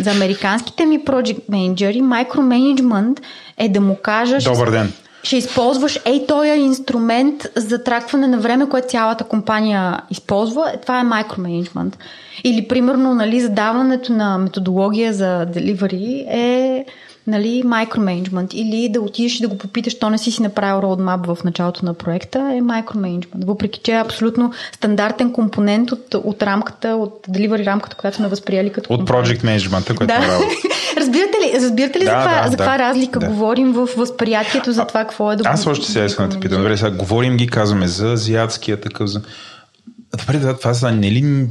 За 0.00 0.10
американските 0.10 0.86
ми 0.86 1.04
project 1.04 1.40
менеджери, 1.48 2.02
микроменеджмент 2.02 3.20
е 3.58 3.68
да 3.68 3.80
му 3.80 3.96
кажа... 4.02 4.38
Добър 4.38 4.70
ден. 4.70 4.88
Ще 4.88 5.05
използваш 5.32 6.00
ей 6.04 6.26
този 6.26 6.48
инструмент 6.48 7.46
за 7.56 7.84
тракване 7.84 8.26
на 8.26 8.38
време, 8.38 8.68
което 8.68 8.88
цялата 8.88 9.24
компания 9.24 10.00
използва. 10.10 10.70
Е, 10.74 10.80
това 10.80 11.00
е 11.00 11.04
микроменеджмент. 11.04 11.98
Или, 12.44 12.68
примерно, 12.68 13.14
нали, 13.14 13.40
задаването 13.40 14.12
на 14.12 14.38
методология 14.38 15.12
за 15.12 15.46
delivery 15.54 16.24
е 16.30 16.84
нали, 17.26 17.62
микроменеджмент 17.64 18.54
или 18.54 18.88
да 18.88 19.00
отидеш 19.00 19.38
и 19.38 19.42
да 19.42 19.48
го 19.48 19.58
попиташ, 19.58 19.98
то 19.98 20.10
не 20.10 20.18
си 20.18 20.30
си 20.30 20.42
направил 20.42 20.82
roadmap 20.82 21.34
в 21.34 21.44
началото 21.44 21.84
на 21.84 21.94
проекта, 21.94 22.38
е 22.38 22.60
микроменеджмент. 22.60 23.44
Въпреки, 23.44 23.80
че 23.82 23.92
е 23.92 24.00
абсолютно 24.00 24.52
стандартен 24.72 25.32
компонент 25.32 25.92
от, 25.92 26.14
от 26.14 26.42
рамката, 26.42 26.88
от 26.88 27.26
delivery 27.28 27.66
рамката, 27.66 27.96
която 27.96 28.16
сме 28.16 28.28
възприели 28.28 28.72
като 28.72 28.92
От 28.92 29.10
project 29.10 29.44
менеджмента, 29.44 29.94
което 29.94 30.14
да. 30.14 30.24
е 30.24 31.00
разбирате 31.00 31.36
ли, 31.36 31.60
разбирате 31.60 32.00
ли 32.00 32.04
Да, 32.04 32.10
за 32.10 32.16
каква, 32.16 32.42
да, 32.42 32.50
за 32.50 32.56
каква 32.56 32.72
да. 32.72 32.78
разлика 32.78 33.18
Да. 33.18 33.26
говорим 33.26 33.72
в 33.72 33.88
възприятието 33.96 34.72
за 34.72 34.86
това 34.86 35.00
какво 35.00 35.32
е 35.32 35.36
да 35.36 35.48
Аз 35.48 35.66
още 35.66 35.86
сега 35.86 36.04
искам 36.04 36.28
да 36.28 36.34
те 36.34 36.40
питам. 36.40 36.58
Добре, 36.58 36.76
сега 36.76 36.90
говорим 36.90 37.36
ги, 37.36 37.46
казваме 37.46 37.88
за 37.88 38.12
азиатския 38.12 38.80
такъв. 38.80 39.10
За... 39.10 39.20
Добре, 40.18 40.38
да, 40.38 40.56
това 40.58 40.74
са 40.74 40.92
не 40.92 41.10
ли... 41.12 41.46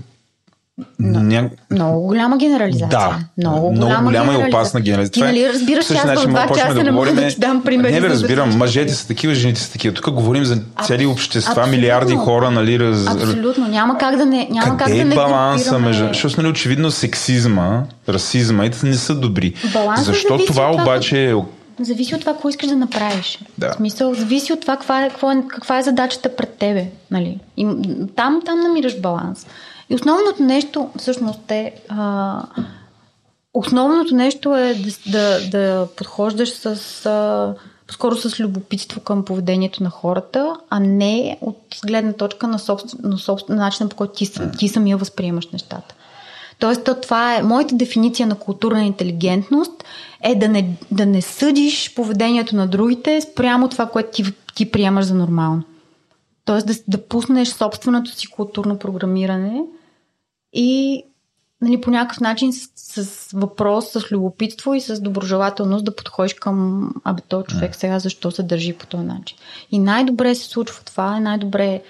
Ня... 1.00 1.50
Много 1.72 2.08
голяма 2.08 2.38
генерализация. 2.38 2.90
Да, 2.90 3.20
много, 3.38 3.72
много 3.72 3.88
голяма, 3.88 4.04
голяма 4.04 4.34
и 4.34 4.48
опасна 4.48 4.82
генерализация. 4.82 5.14
Ти 5.14 5.22
е- 5.22 5.26
нали 5.26 5.54
разбираш, 5.54 5.88
че 5.88 5.94
аз 5.94 6.24
в 6.24 6.28
два 6.28 6.48
часа 6.48 6.84
не 6.84 6.92
мога 6.92 7.14
да 7.14 7.28
ти 7.28 7.40
дам 7.40 7.64
примери. 7.64 7.94
Не, 7.94 8.02
бе, 8.02 8.08
за 8.08 8.14
разбирам. 8.14 8.46
всичко. 8.46 8.60
Мъжете 8.60 8.94
са 8.94 9.08
такива, 9.08 9.34
жените 9.34 9.62
са 9.62 9.72
такива. 9.72 9.96
Тук 9.96 10.14
говорим 10.14 10.46
за 10.46 10.62
цели 10.84 11.06
общества, 11.06 11.52
абсолютно. 11.52 11.72
милиарди 11.72 12.16
хора, 12.16 12.52
нали? 12.52 12.80
Раз... 12.80 13.08
Абсолютно. 13.08 13.68
Няма 13.68 13.98
как 13.98 14.18
да 14.18 14.26
не, 14.26 14.48
няма 14.52 14.78
как 14.78 14.88
Къде 14.88 14.96
да 14.96 15.02
е 15.02 15.06
не 15.06 15.16
баланса 15.16 15.80
между... 15.80 16.08
Защото 16.08 16.42
нали, 16.42 16.52
очевидно 16.52 16.92
сексизма, 16.92 17.84
расизма 18.10 18.66
и 18.66 18.72
не 18.84 18.96
са 18.96 19.16
добри. 19.16 19.54
Балансът 19.74 20.06
Защо 20.06 20.38
това 20.38 20.72
обаче 20.72 21.30
е... 21.30 21.36
Зависи 21.80 22.16
от 22.16 22.22
това, 22.22 22.34
какво 22.34 22.50
искаш 22.50 22.70
да 22.70 22.76
направиш. 22.76 23.40
Да. 23.58 23.72
В 23.72 23.76
смисъл, 23.76 24.14
зависи 24.14 24.54
от 24.54 24.62
това, 24.62 24.76
каква 24.76 25.06
е, 25.06 25.10
какво 25.10 25.32
е, 25.32 25.44
каква 25.48 25.80
е 25.80 25.84
задачата 25.84 26.36
пред 26.36 26.50
тебе. 26.50 26.86
Нали? 27.12 27.40
И 27.58 27.68
там, 28.16 28.42
там 28.46 28.60
намираш 28.60 29.00
баланс. 29.00 29.46
И 29.90 29.96
основното 29.96 30.44
нещо, 30.44 30.90
всъщност, 30.98 31.52
е. 31.52 31.74
А, 31.90 32.42
основното 33.54 34.16
нещо 34.16 34.56
е 34.56 34.74
да, 34.74 34.92
да, 35.12 35.50
да 35.50 35.88
подхождаш 35.98 36.50
с. 36.50 37.06
А, 37.06 37.56
по-скоро 37.88 38.16
с 38.16 38.40
любопитство 38.40 39.02
към 39.02 39.26
поведението 39.26 39.84
на 39.84 39.90
хората, 39.90 40.56
а 40.70 40.80
не 40.80 41.38
от 41.42 41.58
гледна 41.86 42.14
точка 42.14 42.48
на, 42.48 42.60
собствен, 42.60 43.00
на, 43.10 43.18
собствен, 43.18 43.56
на 43.56 43.64
начина 43.64 43.90
по 43.90 43.96
който 43.96 44.14
ти, 44.14 44.32
ти 44.58 44.68
самия 44.68 44.98
възприемаш 44.98 45.48
нещата. 45.48 45.96
Тоест, 46.60 46.84
то 46.84 46.96
това 46.96 47.36
е 47.36 47.44
моята 47.44 47.76
дефиниция 47.76 48.28
на 48.28 48.36
културна 48.36 48.84
интелигентност 48.84 49.84
е 50.24 50.36
да 50.36 50.48
не, 50.48 50.78
да 50.92 51.06
не 51.06 51.22
съдиш 51.22 51.96
поведението 51.96 52.56
на 52.56 52.68
другите 52.68 53.22
спрямо 53.22 53.70
това, 53.70 53.86
което 53.86 54.10
ти, 54.12 54.24
ти 54.56 54.72
приемаш 54.72 55.06
за 55.06 55.14
нормално. 55.14 55.64
Тоест 56.46 56.68
да, 56.68 56.74
да 56.88 57.08
пуснеш 57.08 57.48
собственото 57.48 58.12
си 58.12 58.28
културно 58.28 58.80
програмиране 58.80 59.62
и 60.54 61.04
нали, 61.62 61.82
по 61.82 61.92
някакъв 61.92 62.20
начин 62.20 62.54
с, 62.54 62.70
с 62.76 63.32
въпрос, 63.32 63.92
с 63.92 64.12
любопитство 64.12 64.74
и 64.74 64.82
с 64.82 65.02
доброжелателност 65.02 65.86
да 65.86 65.96
подходиш 65.96 66.34
към 66.34 66.90
абе, 67.04 67.22
този 67.22 67.46
човек 67.46 67.76
сега 67.76 68.00
защо 68.00 68.32
се 68.32 68.44
държи 68.44 68.74
по 68.74 68.88
този 68.88 69.04
начин. 69.04 69.38
И 69.72 69.80
най-добре 69.80 70.36
се 70.36 70.46
случва 70.46 70.84
това, 70.86 71.20
най-добре 71.20 71.82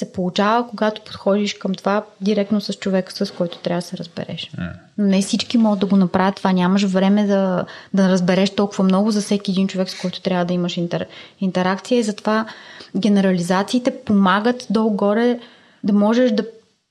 се 0.00 0.12
получава, 0.12 0.68
когато 0.68 1.00
подходиш 1.00 1.54
към 1.54 1.74
това 1.74 2.04
директно 2.20 2.60
с 2.60 2.72
човека, 2.72 3.12
с 3.12 3.30
който 3.30 3.58
трябва 3.58 3.78
да 3.78 3.86
се 3.86 3.96
разбереш. 3.96 4.50
Но 4.98 5.06
не 5.06 5.22
всички 5.22 5.58
могат 5.58 5.80
да 5.80 5.86
го 5.86 5.96
направят 5.96 6.36
това. 6.36 6.52
Нямаш 6.52 6.82
време 6.82 7.26
да, 7.26 7.64
да 7.94 8.08
разбереш 8.08 8.50
толкова 8.50 8.84
много 8.84 9.10
за 9.10 9.20
всеки 9.20 9.50
един 9.50 9.68
човек, 9.68 9.90
с 9.90 10.00
който 10.00 10.20
трябва 10.20 10.44
да 10.44 10.54
имаш 10.54 10.76
интер, 10.76 11.06
интеракция 11.40 11.98
и 11.98 12.02
затова 12.02 12.46
генерализациите 12.96 13.96
помагат 14.04 14.66
долу-горе 14.70 15.40
да 15.84 15.92
можеш 15.92 16.30
да 16.30 16.44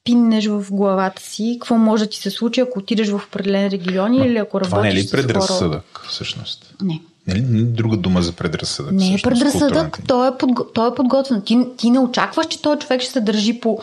пиннеш 0.03 0.47
в 0.47 0.65
главата 0.71 1.21
си 1.21 1.57
какво 1.61 1.75
може 1.75 2.03
да 2.03 2.09
ти 2.09 2.17
се 2.17 2.29
случи, 2.29 2.61
ако 2.61 2.79
отидеш 2.79 3.09
в 3.09 3.21
определен 3.27 3.67
регион 3.67 4.13
или 4.13 4.37
ако 4.37 4.59
Това 4.59 4.81
не 4.81 4.87
е 4.87 4.91
работиш 4.91 5.07
ли 5.07 5.11
предразсъдък, 5.11 6.05
всъщност? 6.07 6.75
Не. 6.81 7.01
Не 7.33 7.39
е 7.39 7.41
ли 7.41 7.57
ли 7.57 7.63
друга 7.63 7.97
дума 7.97 8.21
за 8.21 8.31
предразсъдък? 8.31 8.91
Не 8.91 9.13
е 9.13 9.17
предразсъдък, 9.23 9.99
той 10.07 10.27
е, 10.27 10.31
подго... 10.39 10.63
той 10.73 10.87
е 10.89 10.95
подготвен. 10.95 11.41
Ти, 11.41 11.59
ти 11.77 11.89
не 11.89 11.99
очакваш, 11.99 12.47
че 12.47 12.61
този 12.61 12.79
човек 12.79 13.01
ще 13.01 13.11
се 13.11 13.21
държи 13.21 13.59
по 13.59 13.79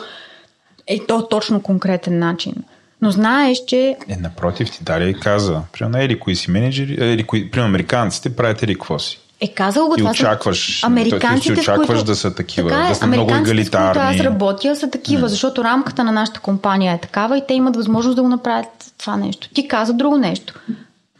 е, 0.87 0.99
то 1.07 1.27
точно 1.27 1.61
конкретен 1.61 2.19
начин. 2.19 2.53
Но 3.01 3.11
знаеш, 3.11 3.57
че 3.67 3.97
Е, 4.09 4.15
напротив, 4.15 4.71
ти 4.71 4.83
Дария 4.83 5.09
и 5.09 5.13
каза. 5.13 5.61
Примерно, 5.73 5.97
ели 5.97 6.19
кои 6.19 6.35
си 6.35 6.51
менеджери, 6.51 6.97
ели 6.99 7.23
кои, 7.23 7.51
примерно, 7.51 7.69
американците 7.69 8.35
правят 8.35 8.63
ели 8.63 8.73
какво 8.73 8.99
си. 8.99 9.19
е 9.41 9.47
казал 9.47 9.87
го 9.87 9.93
И 9.95 9.97
това. 9.97 10.11
очакваш, 10.11 10.83
Американците, 10.83 11.53
ти 11.53 11.59
очакваш 11.59 11.87
които... 11.87 12.03
да 12.03 12.15
са 12.15 12.35
такива, 12.35 12.69
така 12.69 12.85
е, 12.85 12.89
да 12.89 12.95
са 12.95 13.07
много 13.07 13.31
американците, 13.31 13.65
с 13.65 13.69
които 13.69 13.77
аз 13.77 14.13
егалитарни. 14.15 14.23
работя, 14.23 14.75
са 14.75 14.89
такива, 14.89 15.29
защото 15.29 15.63
рамката 15.63 16.03
на 16.03 16.11
нашата 16.11 16.39
компания 16.39 16.93
е 16.93 16.97
такава 16.97 17.37
и 17.37 17.41
те 17.47 17.53
имат 17.53 17.75
възможност 17.75 18.15
да 18.15 18.21
го 18.21 18.29
направят 18.29 18.67
това 18.97 19.17
нещо. 19.17 19.49
Ти 19.53 19.67
каза 19.67 19.93
друго 19.93 20.17
нещо. 20.17 20.53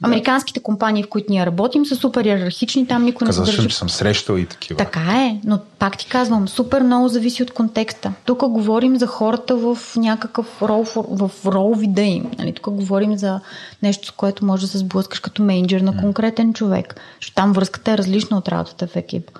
Американските 0.01 0.59
компании, 0.59 1.03
в 1.03 1.09
които 1.09 1.27
ние 1.29 1.45
работим, 1.45 1.85
са 1.85 1.95
супер 1.95 2.25
иерархични, 2.25 2.87
там 2.87 3.03
никой 3.03 3.27
не 3.27 3.33
се 3.33 3.41
държи 3.41 3.69
че 3.69 3.75
съм 3.75 3.89
срещал 3.89 4.37
и 4.37 4.45
такива. 4.45 4.77
Така 4.77 4.99
е, 5.01 5.39
но 5.43 5.59
пак 5.79 5.97
ти 5.97 6.05
казвам, 6.05 6.47
супер 6.47 6.81
много 6.81 7.07
зависи 7.07 7.43
от 7.43 7.51
контекста. 7.51 8.13
Тук 8.25 8.47
говорим 8.47 8.97
за 8.97 9.07
хората 9.07 9.55
в 9.55 9.77
някакъв 9.95 10.61
рол, 10.61 10.83
в 10.95 11.31
рол 11.45 11.73
вида 11.73 12.01
им. 12.01 12.31
Нали? 12.39 12.53
Тук 12.53 12.69
говорим 12.69 13.17
за 13.17 13.39
нещо, 13.83 14.07
с 14.07 14.11
което 14.11 14.45
може 14.45 14.61
да 14.61 14.67
се 14.67 14.77
сблъскаш 14.77 15.19
като 15.19 15.43
менеджер 15.43 15.81
на 15.81 15.97
конкретен 15.97 16.53
човек. 16.53 16.95
Защото 17.21 17.35
там 17.35 17.53
връзката 17.53 17.91
е 17.91 17.97
различна 17.97 18.37
от 18.37 18.47
работата 18.47 18.87
в 18.87 18.95
екип. 18.95 19.31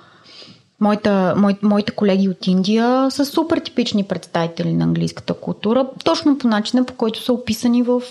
Моята, 0.80 1.34
мой, 1.36 1.56
моите 1.62 1.92
колеги 1.92 2.28
от 2.28 2.46
Индия 2.46 3.10
са 3.10 3.24
супер 3.24 3.58
типични 3.58 4.04
представители 4.04 4.72
на 4.72 4.84
английската 4.84 5.34
култура, 5.34 5.86
точно 6.04 6.38
по 6.38 6.48
начина, 6.48 6.84
по 6.84 6.94
който 6.94 7.22
са 7.22 7.32
описани 7.32 7.82
в, 7.82 8.02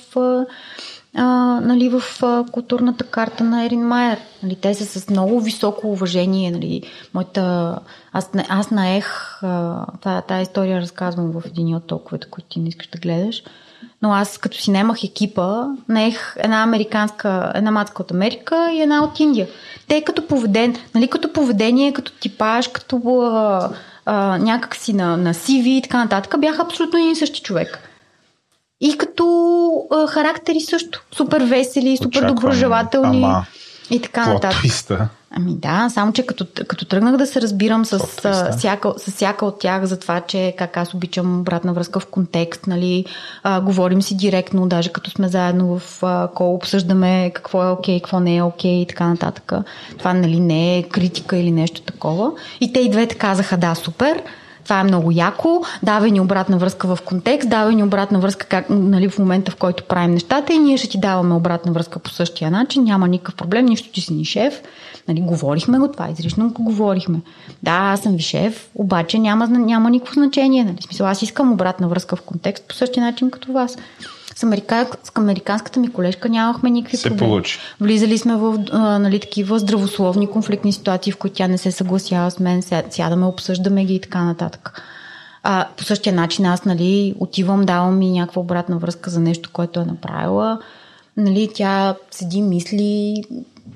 а, 1.17 1.59
нали, 1.61 1.89
в 1.89 2.01
а, 2.23 2.45
културната 2.51 3.03
карта 3.03 3.43
на 3.43 3.65
Ерин 3.65 3.87
Майер. 3.87 4.19
Нали, 4.43 4.55
те 4.55 4.73
са 4.73 4.99
с 4.99 5.09
много 5.09 5.39
високо 5.39 5.87
уважение. 5.87 6.51
Нали, 6.51 6.81
моята, 7.13 7.79
аз, 8.13 8.29
аз 8.49 8.71
наех, 8.71 9.39
а, 9.43 9.85
тая, 10.27 10.41
история 10.41 10.81
разказвам 10.81 11.31
в 11.31 11.45
един 11.45 11.75
от 11.75 11.87
толковете, 11.87 12.27
които 12.29 12.49
ти 12.49 12.59
не 12.59 12.69
искаш 12.69 12.87
да 12.87 12.97
гледаш. 12.97 13.43
Но 14.01 14.13
аз 14.13 14.37
като 14.37 14.57
си 14.57 14.71
немах 14.71 15.03
екипа, 15.03 15.65
наех 15.89 16.35
една 16.37 16.63
американска, 16.63 17.51
една 17.55 17.71
матка 17.71 18.01
от 18.01 18.11
Америка 18.11 18.71
и 18.73 18.81
една 18.81 19.03
от 19.03 19.19
Индия. 19.19 19.47
Те 19.87 20.01
като 20.01 20.27
поведение, 20.27 20.79
нали, 20.95 21.07
като 21.07 21.33
поведение, 21.33 21.93
като 21.93 22.11
типаж, 22.11 22.67
като 22.67 23.01
а, 23.21 23.69
а, 24.05 24.37
някакси 24.37 24.93
на, 24.93 25.17
на 25.17 25.33
CV 25.33 25.67
и 25.67 25.81
така 25.81 25.97
нататък, 25.97 26.39
бяха 26.39 26.61
абсолютно 26.61 26.99
един 26.99 27.11
и 27.11 27.15
същи 27.15 27.41
човек. 27.41 27.86
И 28.81 28.97
като 28.97 29.87
а, 29.91 30.07
характери 30.07 30.61
също. 30.61 31.03
Супер 31.15 31.41
весели, 31.41 31.97
супер 31.97 32.07
Очаквам, 32.07 32.35
доброжелателни 32.35 33.23
ама, 33.23 33.45
и 33.89 34.01
така 34.01 34.33
нататък. 34.33 34.59
твиста. 34.59 35.09
Ами 35.31 35.55
да, 35.55 35.89
само 35.89 36.13
че 36.13 36.25
като, 36.25 36.45
като 36.67 36.85
тръгнах 36.85 37.17
да 37.17 37.27
се 37.27 37.41
разбирам 37.41 37.85
с, 37.85 37.99
а, 38.23 38.57
всяка, 38.57 38.93
с 38.97 39.11
всяка 39.11 39.45
от 39.45 39.59
тях 39.59 39.85
за 39.85 39.99
това, 39.99 40.21
че 40.21 40.53
как 40.57 40.77
аз 40.77 40.93
обичам 40.93 41.39
обратна 41.39 41.73
връзка 41.73 41.99
в 41.99 42.05
контекст, 42.05 42.67
нали, 42.67 43.05
а, 43.43 43.61
говорим 43.61 44.01
си 44.01 44.17
директно, 44.17 44.67
даже 44.67 44.89
като 44.89 45.11
сме 45.11 45.27
заедно 45.27 45.79
в 45.79 46.03
а, 46.03 46.27
кол, 46.35 46.55
обсъждаме 46.55 47.31
какво 47.33 47.63
е 47.63 47.69
окей, 47.69 47.99
какво 47.99 48.19
не 48.19 48.37
е 48.37 48.43
окей 48.43 48.81
и 48.81 48.87
така 48.87 49.07
нататък. 49.07 49.53
Това 49.97 50.13
нали 50.13 50.39
не 50.39 50.77
е 50.77 50.83
критика 50.83 51.37
или 51.37 51.51
нещо 51.51 51.81
такова. 51.81 52.31
И 52.61 52.73
те 52.73 52.79
и 52.79 52.89
двете 52.89 53.15
казаха 53.15 53.57
да, 53.57 53.75
супер. 53.75 54.23
Това 54.67 54.79
е 54.79 54.83
много 54.83 55.11
яко. 55.11 55.63
Давай 55.83 56.11
ни 56.11 56.19
обратна 56.19 56.57
връзка 56.57 56.95
в 56.95 57.01
контекст, 57.01 57.49
давай 57.49 57.75
ни 57.75 57.83
обратна 57.83 58.19
връзка 58.19 58.45
как, 58.45 58.69
нали, 58.69 59.09
в 59.09 59.19
момента, 59.19 59.51
в 59.51 59.55
който 59.55 59.83
правим 59.83 60.11
нещата 60.11 60.53
и 60.53 60.59
ние 60.59 60.77
ще 60.77 60.89
ти 60.89 60.99
даваме 60.99 61.35
обратна 61.35 61.71
връзка 61.71 61.99
по 61.99 62.09
същия 62.09 62.51
начин. 62.51 62.83
Няма 62.83 63.07
никакъв 63.07 63.35
проблем, 63.35 63.65
нищо 63.65 63.91
ти 63.91 64.01
си 64.01 64.13
ни 64.13 64.25
шеф. 64.25 64.61
Нали, 65.07 65.21
говорихме 65.21 65.79
го 65.79 65.91
това, 65.91 66.09
изрично 66.09 66.49
го 66.49 66.63
говорихме. 66.63 67.21
Да, 67.63 67.71
аз 67.71 67.99
съм 67.99 68.15
ви 68.15 68.23
шеф, 68.23 68.69
обаче 68.75 69.19
няма, 69.19 69.47
няма 69.47 69.89
никакво 69.89 70.13
значение. 70.13 70.63
Нали? 70.63 70.77
Смисъл, 70.81 71.07
аз 71.07 71.21
искам 71.21 71.51
обратна 71.51 71.87
връзка 71.87 72.15
в 72.15 72.21
контекст 72.21 72.63
по 72.67 72.75
същия 72.75 73.03
начин 73.03 73.31
като 73.31 73.51
вас. 73.51 73.77
С, 74.37 74.43
америка... 74.43 74.87
с 75.03 75.11
американската 75.15 75.79
ми 75.79 75.93
колежка 75.93 76.29
нямахме 76.29 76.69
никакви 76.69 76.97
Се 76.97 77.09
проблеми. 77.09 77.29
получи. 77.29 77.59
Влизали 77.81 78.17
сме 78.17 78.35
в 78.35 78.59
а, 78.71 78.99
нали, 78.99 79.19
такива 79.19 79.59
здравословни 79.59 80.27
конфликтни 80.27 80.73
ситуации, 80.73 81.11
в 81.11 81.17
които 81.17 81.35
тя 81.35 81.47
не 81.47 81.57
се 81.57 81.71
съгласява 81.71 82.31
с 82.31 82.39
мен, 82.39 82.61
ся- 82.61 82.89
сядаме, 82.89 83.25
обсъждаме 83.25 83.85
ги 83.85 83.95
и 83.95 84.01
така 84.01 84.23
нататък. 84.23 84.81
А, 85.43 85.67
по 85.77 85.83
същия 85.83 86.13
начин 86.13 86.45
аз 86.45 86.65
нали, 86.65 87.15
отивам, 87.19 87.65
давам 87.65 87.97
ми 87.97 88.11
някаква 88.11 88.41
обратна 88.41 88.77
връзка 88.77 89.09
за 89.09 89.19
нещо, 89.19 89.49
което 89.53 89.79
е 89.79 89.85
направила. 89.85 90.59
Нали, 91.17 91.49
тя 91.53 91.95
седи, 92.11 92.41
мисли, 92.41 93.23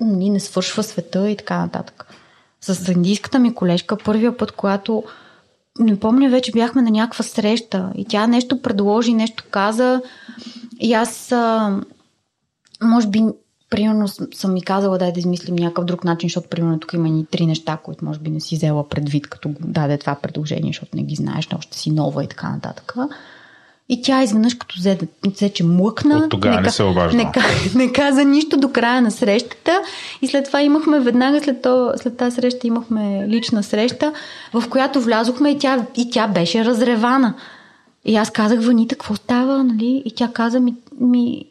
нали, 0.01 0.29
не 0.29 0.39
свършва 0.39 0.83
света 0.83 1.29
и 1.29 1.37
така 1.37 1.59
нататък. 1.59 2.07
С 2.61 2.91
индийската 2.91 3.39
ми 3.39 3.55
колежка, 3.55 3.97
първия 3.97 4.37
път, 4.37 4.51
когато 4.51 5.03
не 5.79 5.99
помня, 5.99 6.29
вече 6.29 6.51
бяхме 6.51 6.81
на 6.81 6.91
някаква 6.91 7.23
среща 7.23 7.91
и 7.95 8.05
тя 8.05 8.27
нещо 8.27 8.61
предложи, 8.61 9.13
нещо 9.13 9.43
каза 9.51 10.01
и 10.79 10.93
аз 10.93 11.31
а, 11.31 11.77
може 12.83 13.07
би 13.07 13.23
примерно 13.69 14.07
съм 14.07 14.53
ми 14.53 14.61
казала 14.61 14.97
дай 14.97 15.11
да 15.11 15.19
измислим 15.19 15.55
някакъв 15.55 15.85
друг 15.85 16.03
начин, 16.03 16.29
защото 16.29 16.49
примерно 16.49 16.79
тук 16.79 16.93
има 16.93 17.09
ни 17.09 17.25
три 17.25 17.45
неща, 17.45 17.77
които 17.83 18.05
може 18.05 18.19
би 18.19 18.29
не 18.29 18.39
си 18.39 18.55
взела 18.55 18.89
предвид, 18.89 19.29
като 19.29 19.49
го 19.49 19.57
даде 19.59 19.97
това 19.97 20.15
предложение, 20.15 20.69
защото 20.69 20.97
не 20.97 21.03
ги 21.03 21.15
знаеш, 21.15 21.47
още 21.57 21.77
си 21.77 21.91
нова 21.91 22.23
и 22.23 22.27
така 22.27 22.49
нататък. 22.49 22.95
И 23.89 24.01
тя 24.01 24.23
изведнъж 24.23 24.53
като 24.53 24.75
взе, 24.77 24.97
взе 25.27 25.49
че 25.49 25.63
млъкна. 25.63 26.17
От 26.17 26.29
тогава 26.29 26.55
не 26.55 26.63
ка- 26.63 26.71
се 26.71 26.83
обаждала. 26.83 27.23
Не, 27.23 27.31
не 27.85 27.91
каза 27.91 28.25
нищо 28.25 28.57
до 28.57 28.71
края 28.71 29.01
на 29.01 29.11
срещата. 29.11 29.81
И 30.21 30.27
след 30.27 30.45
това 30.45 30.61
имахме, 30.61 30.99
веднага 30.99 31.43
след, 31.43 31.61
то, 31.61 31.93
след 31.95 32.17
тази 32.17 32.35
среща 32.35 32.67
имахме 32.67 33.27
лична 33.27 33.63
среща, 33.63 34.13
в 34.53 34.69
която 34.69 35.01
влязохме 35.01 35.49
и 35.49 35.59
тя, 35.59 35.85
и 35.97 36.09
тя 36.09 36.27
беше 36.27 36.65
разревана. 36.65 37.33
И 38.05 38.15
аз 38.15 38.31
казах, 38.31 38.65
Ванита, 38.65 38.95
какво 38.95 39.15
става? 39.15 39.63
Нали? 39.63 40.01
И 40.05 40.11
тя 40.15 40.29
каза 40.33 40.59
ми, 40.59 40.75
ми 40.99 41.45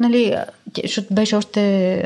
нали, 0.00 0.36
защото 0.82 1.14
беше 1.14 1.36
още 1.36 1.60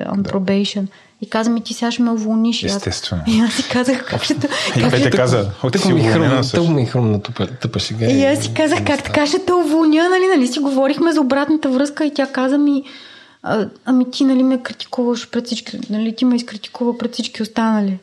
on 0.08 0.22
probation. 0.22 0.86
И 1.20 1.30
каза 1.30 1.50
ми, 1.50 1.60
ти 1.60 1.74
сега 1.74 1.90
ще 1.90 2.02
ме 2.02 2.10
уволниш. 2.10 2.62
Естествено. 2.62 3.22
И 3.26 3.40
аз 3.40 3.52
си 3.52 3.68
казах, 3.68 4.04
как 4.04 4.22
ще... 4.24 4.34
И 4.76 4.80
как 4.80 4.96
ще- 4.96 5.10
каза, 5.10 5.50
ти 5.72 5.78
си 5.78 5.92
уволнена 5.92 6.44
също. 6.44 6.70
ми 6.70 6.86
хрумна 6.86 7.22
тъпа, 7.22 7.46
тъпа 7.46 7.78
шега. 7.78 8.06
И 8.06 8.24
аз 8.24 8.38
си 8.44 8.54
казах, 8.54 8.84
как 8.84 9.02
така 9.04 9.26
ще 9.26 9.38
те 9.38 9.52
уволня, 9.52 10.08
нали, 10.08 10.26
нали 10.36 10.46
си 10.46 10.58
говорихме 10.58 11.12
за 11.12 11.20
обратната 11.20 11.68
връзка 11.68 12.04
и 12.04 12.14
тя 12.14 12.26
каза 12.26 12.58
ми, 12.58 12.82
а, 13.42 13.68
ами 13.84 14.10
ти 14.10 14.24
нали 14.24 14.42
ме 14.42 14.62
критикуваш 14.62 15.30
пред 15.30 15.46
всички, 15.46 15.78
нали 15.90 16.16
ти 16.16 16.24
ме 16.24 16.36
изкритикува 16.36 16.98
пред 16.98 17.12
всички 17.12 17.42
останали. 17.42 17.98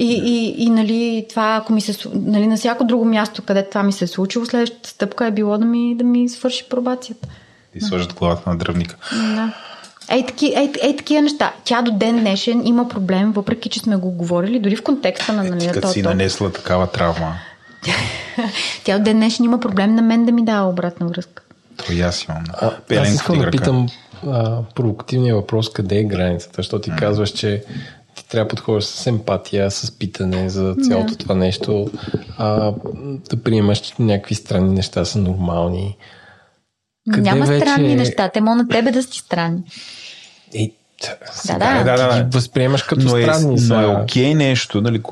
И, 0.00 0.22
и, 0.24 0.64
и 0.64 0.70
нали, 0.70 1.26
това, 1.28 1.56
ако 1.56 1.72
ми 1.72 1.80
се, 1.80 2.08
нали, 2.14 2.46
на 2.46 2.56
всяко 2.56 2.84
друго 2.84 3.04
място, 3.04 3.42
където 3.42 3.68
това 3.68 3.82
ми 3.82 3.92
се 3.92 4.04
е 4.04 4.08
случило, 4.08 4.46
следващата 4.46 4.88
стъпка 4.88 5.26
е 5.26 5.30
било 5.30 5.58
да 5.58 5.64
ми, 5.64 5.94
да 5.94 6.04
ми 6.04 6.28
свърши 6.28 6.68
пробацията. 6.68 7.28
И 7.74 7.80
сложат 7.80 8.14
главата 8.14 8.50
на 8.50 8.56
дръвника. 8.58 8.96
Да. 9.12 9.54
Ей, 10.10 10.26
таки, 10.26 10.52
ей, 10.56 10.72
ей, 10.82 10.96
такива 10.96 11.22
неща. 11.22 11.52
Тя 11.64 11.82
до 11.82 11.90
ден 11.90 12.20
днешен 12.20 12.66
има 12.66 12.88
проблем, 12.88 13.32
въпреки 13.32 13.68
че 13.68 13.80
сме 13.80 13.96
го 13.96 14.10
говорили, 14.10 14.58
дори 14.58 14.76
в 14.76 14.82
контекста 14.82 15.32
на 15.32 15.44
нали, 15.44 15.60
Ти 15.60 15.66
на 15.66 15.72
като 15.72 15.88
си 15.88 16.02
нанесла 16.02 16.52
такава 16.52 16.86
травма, 16.86 17.34
Тя 18.84 18.98
до 18.98 19.04
ден 19.04 19.16
днешен 19.16 19.44
има 19.44 19.60
проблем 19.60 19.94
на 19.94 20.02
мен 20.02 20.26
да 20.26 20.32
ми 20.32 20.44
дава 20.44 20.68
обратна 20.68 21.06
връзка. 21.06 21.42
то 21.76 21.92
и 21.92 22.00
аз 22.00 22.24
имам. 22.24 22.44
А, 22.52 22.70
аз 22.96 23.08
искам 23.08 23.38
да 23.38 23.50
питам 23.50 23.86
а, 24.26 24.62
провокативния 24.74 25.34
въпрос, 25.34 25.72
къде 25.72 25.98
е 25.98 26.04
границата, 26.04 26.54
защото 26.56 26.82
ти 26.82 26.90
казваш, 26.98 27.30
че 27.30 27.64
трябва 28.30 28.44
да 28.44 28.48
подходиш 28.48 28.84
с 28.84 29.06
емпатия, 29.06 29.70
с 29.70 29.90
питане 29.90 30.48
за 30.48 30.76
цялото 30.88 31.16
това 31.16 31.34
нещо, 31.34 31.90
а, 32.38 32.72
да 33.30 33.42
приемаш, 33.42 33.78
че 33.78 33.92
някакви 33.98 34.34
странни 34.34 34.74
неща 34.74 35.04
са 35.04 35.18
нормални. 35.18 35.96
Къде 37.12 37.30
Няма 37.30 37.46
вече 37.46 37.60
странни 37.60 37.92
е- 37.92 37.96
неща. 37.96 38.28
Те 38.28 38.40
могат 38.40 38.58
на 38.58 38.68
тебе 38.68 38.90
да 38.90 39.02
си 39.02 39.18
странни. 39.18 39.62
Е, 40.54 40.70
сега 41.32 41.58
да. 41.58 41.84
Да, 41.84 41.96
да, 41.96 42.10
ти 42.10 42.16
да. 42.18 42.24
ги 42.24 42.30
възприемаш 42.30 42.82
като 42.82 43.06
но 43.06 43.16
е, 43.16 43.22
странни. 43.22 43.56
но 43.60 43.80
е 43.80 43.86
окей 43.86 44.34
нещо, 44.34 44.80
нали, 44.80 45.02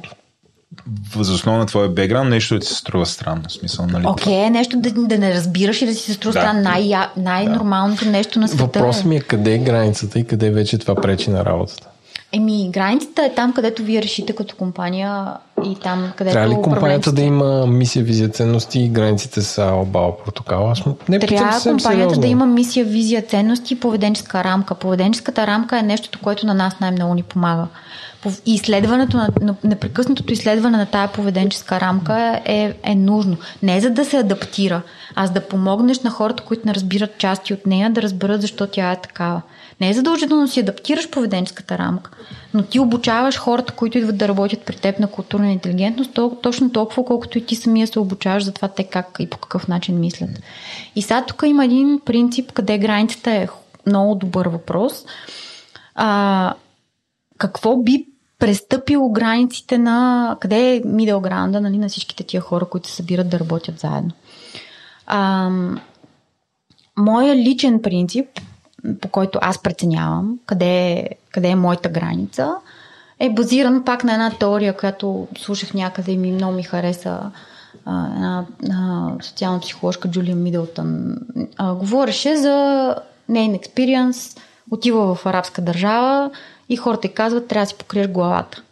възоснова 1.14 1.58
на 1.58 1.66
твоя 1.66 1.88
бекграунд, 1.88 2.30
нещо 2.30 2.54
да 2.54 2.60
ти 2.60 2.66
се 2.66 2.74
струва 2.74 3.06
странно. 3.06 3.50
Смисъл, 3.50 3.86
нали? 3.86 4.06
Окей, 4.06 4.32
okay, 4.32 4.48
нещо 4.48 4.76
да, 4.80 4.90
да 4.90 5.18
не 5.18 5.34
разбираш 5.34 5.82
и 5.82 5.86
да 5.86 5.94
си 5.94 6.02
се 6.02 6.12
струва 6.12 6.32
Да. 6.32 6.52
да. 6.52 6.52
най- 6.52 6.92
най-нормалното 7.16 8.08
нещо 8.08 8.38
на 8.38 8.48
света. 8.48 8.64
Въпросът 8.64 9.04
ми 9.04 9.16
е 9.16 9.20
къде 9.20 9.54
е 9.54 9.58
границата 9.58 10.18
и 10.18 10.26
къде 10.26 10.50
вече 10.50 10.78
това 10.78 10.94
пречи 10.94 11.30
на 11.30 11.44
работата. 11.44 11.88
Еми, 12.32 12.70
границата 12.70 13.24
е 13.24 13.34
там, 13.34 13.52
където 13.52 13.82
вие 13.82 14.02
решите 14.02 14.32
като 14.32 14.56
компания 14.56 15.26
и 15.64 15.76
там, 15.82 16.12
където 16.16 16.34
Трябва 16.34 16.48
ли 16.48 16.62
компанията 16.62 17.12
да 17.12 17.22
има 17.22 17.66
мисия, 17.66 18.04
визия, 18.04 18.28
ценности 18.28 18.80
и 18.80 18.88
границите 18.88 19.42
са 19.42 19.72
обала 19.74 20.16
протокола? 20.24 20.70
Аз 20.70 20.82
не 21.08 21.18
Трябва 21.18 21.60
компанията 21.62 21.80
сериозно. 21.80 22.20
да 22.20 22.26
има 22.26 22.46
мисия, 22.46 22.84
визия, 22.84 23.22
ценности 23.22 23.74
и 23.74 23.80
поведенческа 23.80 24.44
рамка. 24.44 24.74
Поведенческата 24.74 25.46
рамка 25.46 25.78
е 25.78 25.82
нещото, 25.82 26.18
което 26.22 26.46
на 26.46 26.54
нас 26.54 26.80
най-много 26.80 27.14
ни 27.14 27.22
помага. 27.22 27.66
И 28.46 28.54
изследването 28.54 29.16
на, 29.16 29.28
на 29.40 29.54
непрекъснатото 29.64 30.32
изследване 30.32 30.76
на 30.76 30.86
тая 30.86 31.08
поведенческа 31.08 31.80
рамка 31.80 32.40
е, 32.44 32.74
е 32.82 32.94
нужно. 32.94 33.36
Не 33.62 33.80
за 33.80 33.90
да 33.90 34.04
се 34.04 34.16
адаптира, 34.16 34.82
а 35.14 35.26
за 35.26 35.32
да 35.32 35.40
помогнеш 35.48 36.00
на 36.00 36.10
хората, 36.10 36.42
които 36.42 36.66
не 36.66 36.74
разбират 36.74 37.18
части 37.18 37.54
от 37.54 37.66
нея, 37.66 37.90
да 37.90 38.02
разберат 38.02 38.40
защо 38.40 38.66
тя 38.66 38.92
е 38.92 39.00
такава. 39.00 39.42
Не 39.80 39.90
е 39.90 39.92
задължително 39.92 40.42
да 40.42 40.52
си 40.52 40.60
адаптираш 40.60 41.10
поведенческата 41.10 41.78
рамка, 41.78 42.10
но 42.54 42.62
ти 42.62 42.80
обучаваш 42.80 43.38
хората, 43.38 43.72
които 43.72 43.98
идват 43.98 44.18
да 44.18 44.28
работят 44.28 44.60
при 44.60 44.76
теб 44.76 44.98
на 44.98 45.06
културна 45.06 45.52
интелигентност, 45.52 46.14
то- 46.14 46.36
точно 46.42 46.72
толкова, 46.72 47.04
колкото 47.04 47.38
и 47.38 47.46
ти 47.46 47.54
самия 47.54 47.86
се 47.86 47.98
обучаваш 47.98 48.44
за 48.44 48.52
това 48.52 48.68
те 48.68 48.84
как 48.84 49.16
и 49.18 49.30
по 49.30 49.38
какъв 49.38 49.68
начин 49.68 50.00
мислят. 50.00 50.30
И 50.96 51.02
сега 51.02 51.24
тук 51.24 51.42
има 51.46 51.64
един 51.64 52.00
принцип, 52.04 52.52
къде 52.52 52.78
границата 52.78 53.30
е 53.30 53.48
много 53.86 54.14
добър 54.14 54.46
въпрос. 54.48 55.04
А, 55.94 56.54
какво 57.38 57.76
би 57.76 58.06
престъпило 58.38 59.08
границите 59.08 59.78
на 59.78 60.36
къде 60.40 60.74
е 60.74 60.82
middle 60.82 61.30
ground 61.30 61.60
нали, 61.60 61.78
на 61.78 61.88
всичките 61.88 62.24
тия 62.24 62.40
хора, 62.40 62.64
които 62.64 62.88
се 62.88 62.94
събират 62.94 63.28
да 63.28 63.38
работят 63.38 63.78
заедно. 63.78 64.10
А, 65.06 65.50
моя 66.98 67.36
личен 67.36 67.82
принцип, 67.82 68.26
по 69.00 69.08
който 69.08 69.38
аз 69.42 69.62
преценявам 69.62 70.38
къде 70.46 70.90
е, 70.90 71.08
къде 71.30 71.48
е 71.48 71.56
моята 71.56 71.88
граница, 71.88 72.54
е 73.18 73.30
базиран 73.30 73.84
пак 73.84 74.04
на 74.04 74.12
една 74.12 74.30
теория, 74.30 74.76
която 74.76 75.28
слушах 75.38 75.74
някъде 75.74 76.12
и 76.12 76.16
ми 76.16 76.32
много 76.32 76.52
ми 76.52 76.62
хареса 76.62 77.30
една, 77.86 78.46
една 78.62 79.12
социална 79.22 79.60
психоложка 79.60 80.10
Джулия 80.10 80.36
Мидълтън. 80.36 81.16
А, 81.56 81.74
говореше 81.74 82.36
за 82.36 82.94
нейн 83.28 83.54
експириенс, 83.54 84.36
отива 84.70 85.14
в 85.14 85.26
арабска 85.26 85.62
държава 85.62 86.30
и 86.68 86.76
хората 86.76 87.06
й 87.06 87.12
казват, 87.12 87.48
трябва 87.48 87.64
да 87.64 87.68
си 87.68 87.74
покриеш 87.74 88.08
главата. 88.08 88.62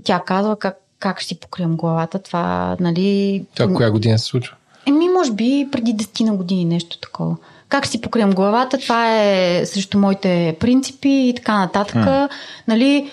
И 0.00 0.02
тя 0.04 0.22
казва, 0.26 0.56
как, 0.56 0.78
как 0.98 1.20
ще 1.20 1.28
си 1.28 1.40
покрием 1.40 1.76
главата, 1.76 2.18
това, 2.18 2.76
нали... 2.80 3.44
Това 3.54 3.74
коя 3.74 3.90
година 3.90 4.18
се 4.18 4.24
случва? 4.24 4.56
Еми, 4.86 5.08
може 5.08 5.32
би 5.32 5.68
преди 5.72 5.96
10 5.96 6.24
на 6.24 6.36
години 6.36 6.64
нещо 6.64 6.98
такова. 7.00 7.36
Как 7.72 7.86
си 7.86 8.00
покрием 8.00 8.30
главата, 8.30 8.78
това 8.78 9.22
е 9.22 9.66
срещу 9.66 9.98
моите 9.98 10.56
принципи 10.60 11.08
и 11.08 11.34
така 11.36 11.58
нататък. 11.58 11.94
М. 11.94 12.28
Нали, 12.68 13.10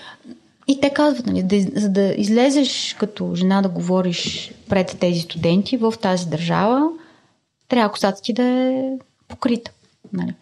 и 0.67 0.81
те 0.81 0.89
казват, 0.89 1.25
нали, 1.25 1.43
да, 1.43 1.79
за 1.79 1.89
да 1.89 2.13
излезеш 2.17 2.95
като 2.99 3.35
жена 3.35 3.61
да 3.61 3.69
говориш 3.69 4.51
пред 4.69 4.97
тези 4.99 5.19
студенти 5.19 5.77
в 5.77 5.93
тази 6.01 6.27
държава, 6.27 6.89
трябва 7.67 7.91
косата 7.91 8.21
ти 8.21 8.33
да 8.33 8.43
е 8.43 8.89
покрита. 9.27 9.71
Нали. 10.13 10.33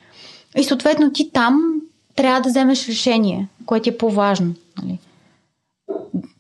И 0.58 0.64
съответно 0.64 1.14
ти 1.14 1.32
там 1.32 1.82
трябва 2.16 2.42
да 2.42 2.50
вземеш 2.50 2.88
решение, 2.88 3.48
което 3.66 3.84
ти 3.84 3.90
е 3.90 3.98
по-важно. 3.98 4.54
Нали. 4.84 5.00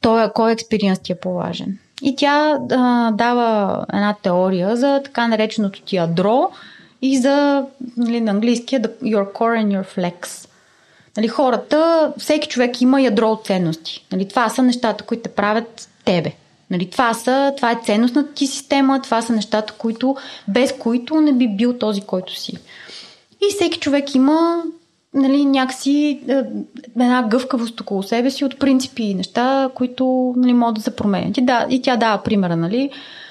Той, 0.02 0.32
кой 0.34 0.52
експириенс 0.52 1.00
ти 1.00 1.12
е 1.12 1.20
по-важен? 1.20 1.78
И 2.02 2.16
тя 2.16 2.60
а, 2.72 3.12
дава 3.12 3.86
една 3.94 4.16
теория 4.24 4.78
за 4.78 5.02
така 5.04 5.28
нареченото 5.28 5.82
ти 5.82 5.96
ядро 5.96 6.52
и 7.02 7.18
за 7.18 7.66
нали, 7.98 8.22
на 8.22 8.32
английския 8.32 8.82
the, 8.82 9.02
your 9.02 9.32
core 9.34 9.66
and 9.66 9.82
your 9.82 9.98
flex. 9.98 10.48
Нали, 11.18 11.28
хората, 11.28 12.14
всеки 12.18 12.48
човек 12.48 12.82
има 12.82 13.02
ядро 13.02 13.32
от 13.32 13.46
ценности. 13.46 14.06
Нали, 14.12 14.28
това 14.28 14.50
са 14.50 14.64
нещата, 14.64 15.04
които 15.04 15.24
те 15.24 15.30
правят 15.30 15.90
тебе. 16.06 16.32
Нали, 16.72 16.90
това, 16.90 17.14
са, 17.14 17.54
това 17.58 17.72
е 17.72 17.80
ценностната 17.86 18.34
ти 18.34 18.48
система, 18.48 19.02
това 19.02 19.22
са 19.22 19.34
нещата, 19.34 19.74
които, 19.74 20.16
без 20.48 20.74
които 20.80 21.22
не 21.22 21.34
би 21.34 21.48
бил 21.48 21.74
този, 21.74 22.02
който 22.02 22.40
си. 22.40 22.58
И 23.42 23.56
всеки 23.56 23.80
човек 23.80 24.16
има 24.16 24.64
нали, 25.18 25.46
някакси 25.46 26.20
е, 26.30 26.44
една 26.96 27.24
гъвкавост 27.24 27.82
около 27.82 28.04
себе 28.04 28.32
си 28.32 28.46
от 28.46 28.60
принципи 28.60 29.04
и 29.04 29.14
неща, 29.14 29.70
които 29.76 30.34
нали, 30.38 30.54
могат 30.54 30.76
да 30.76 30.82
се 30.82 30.96
променят. 30.96 31.38
И, 31.38 31.42
да, 31.42 31.66
и 31.70 31.82
тя 31.82 31.96
дава 31.98 32.24
примера, 32.24 32.56
нали? 32.56 32.90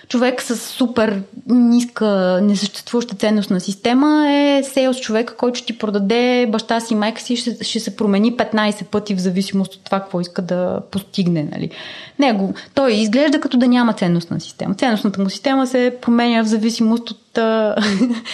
човек 0.09 0.43
с 0.43 0.57
супер 0.57 1.23
ниска, 1.47 2.41
несъществуваща 2.43 3.15
ценностна 3.17 3.61
система 3.61 4.31
е 4.31 4.63
сейлс 4.63 5.01
човек, 5.01 5.35
който 5.39 5.59
ще 5.59 5.67
ти 5.67 5.79
продаде 5.79 6.47
баща 6.53 6.81
си, 6.81 6.95
майка 6.95 7.21
си, 7.21 7.37
ще, 7.37 7.65
ще 7.65 7.81
се 7.81 7.97
промени 7.97 8.33
15 8.33 8.85
пъти 8.85 9.15
в 9.15 9.19
зависимост 9.19 9.75
от 9.75 9.85
това, 9.85 10.01
какво 10.01 10.21
иска 10.21 10.43
да 10.43 10.81
постигне. 10.91 11.49
Нали. 11.53 11.71
Него, 12.19 12.55
той 12.75 12.93
изглежда 12.93 13.41
като 13.41 13.57
да 13.57 13.67
няма 13.67 13.93
ценностна 13.93 14.41
система. 14.41 14.75
Ценностната 14.75 15.23
му 15.23 15.31
система 15.31 15.67
се 15.67 15.95
променя 16.03 16.43
в 16.43 16.47
зависимост 16.47 17.11
от... 17.11 17.39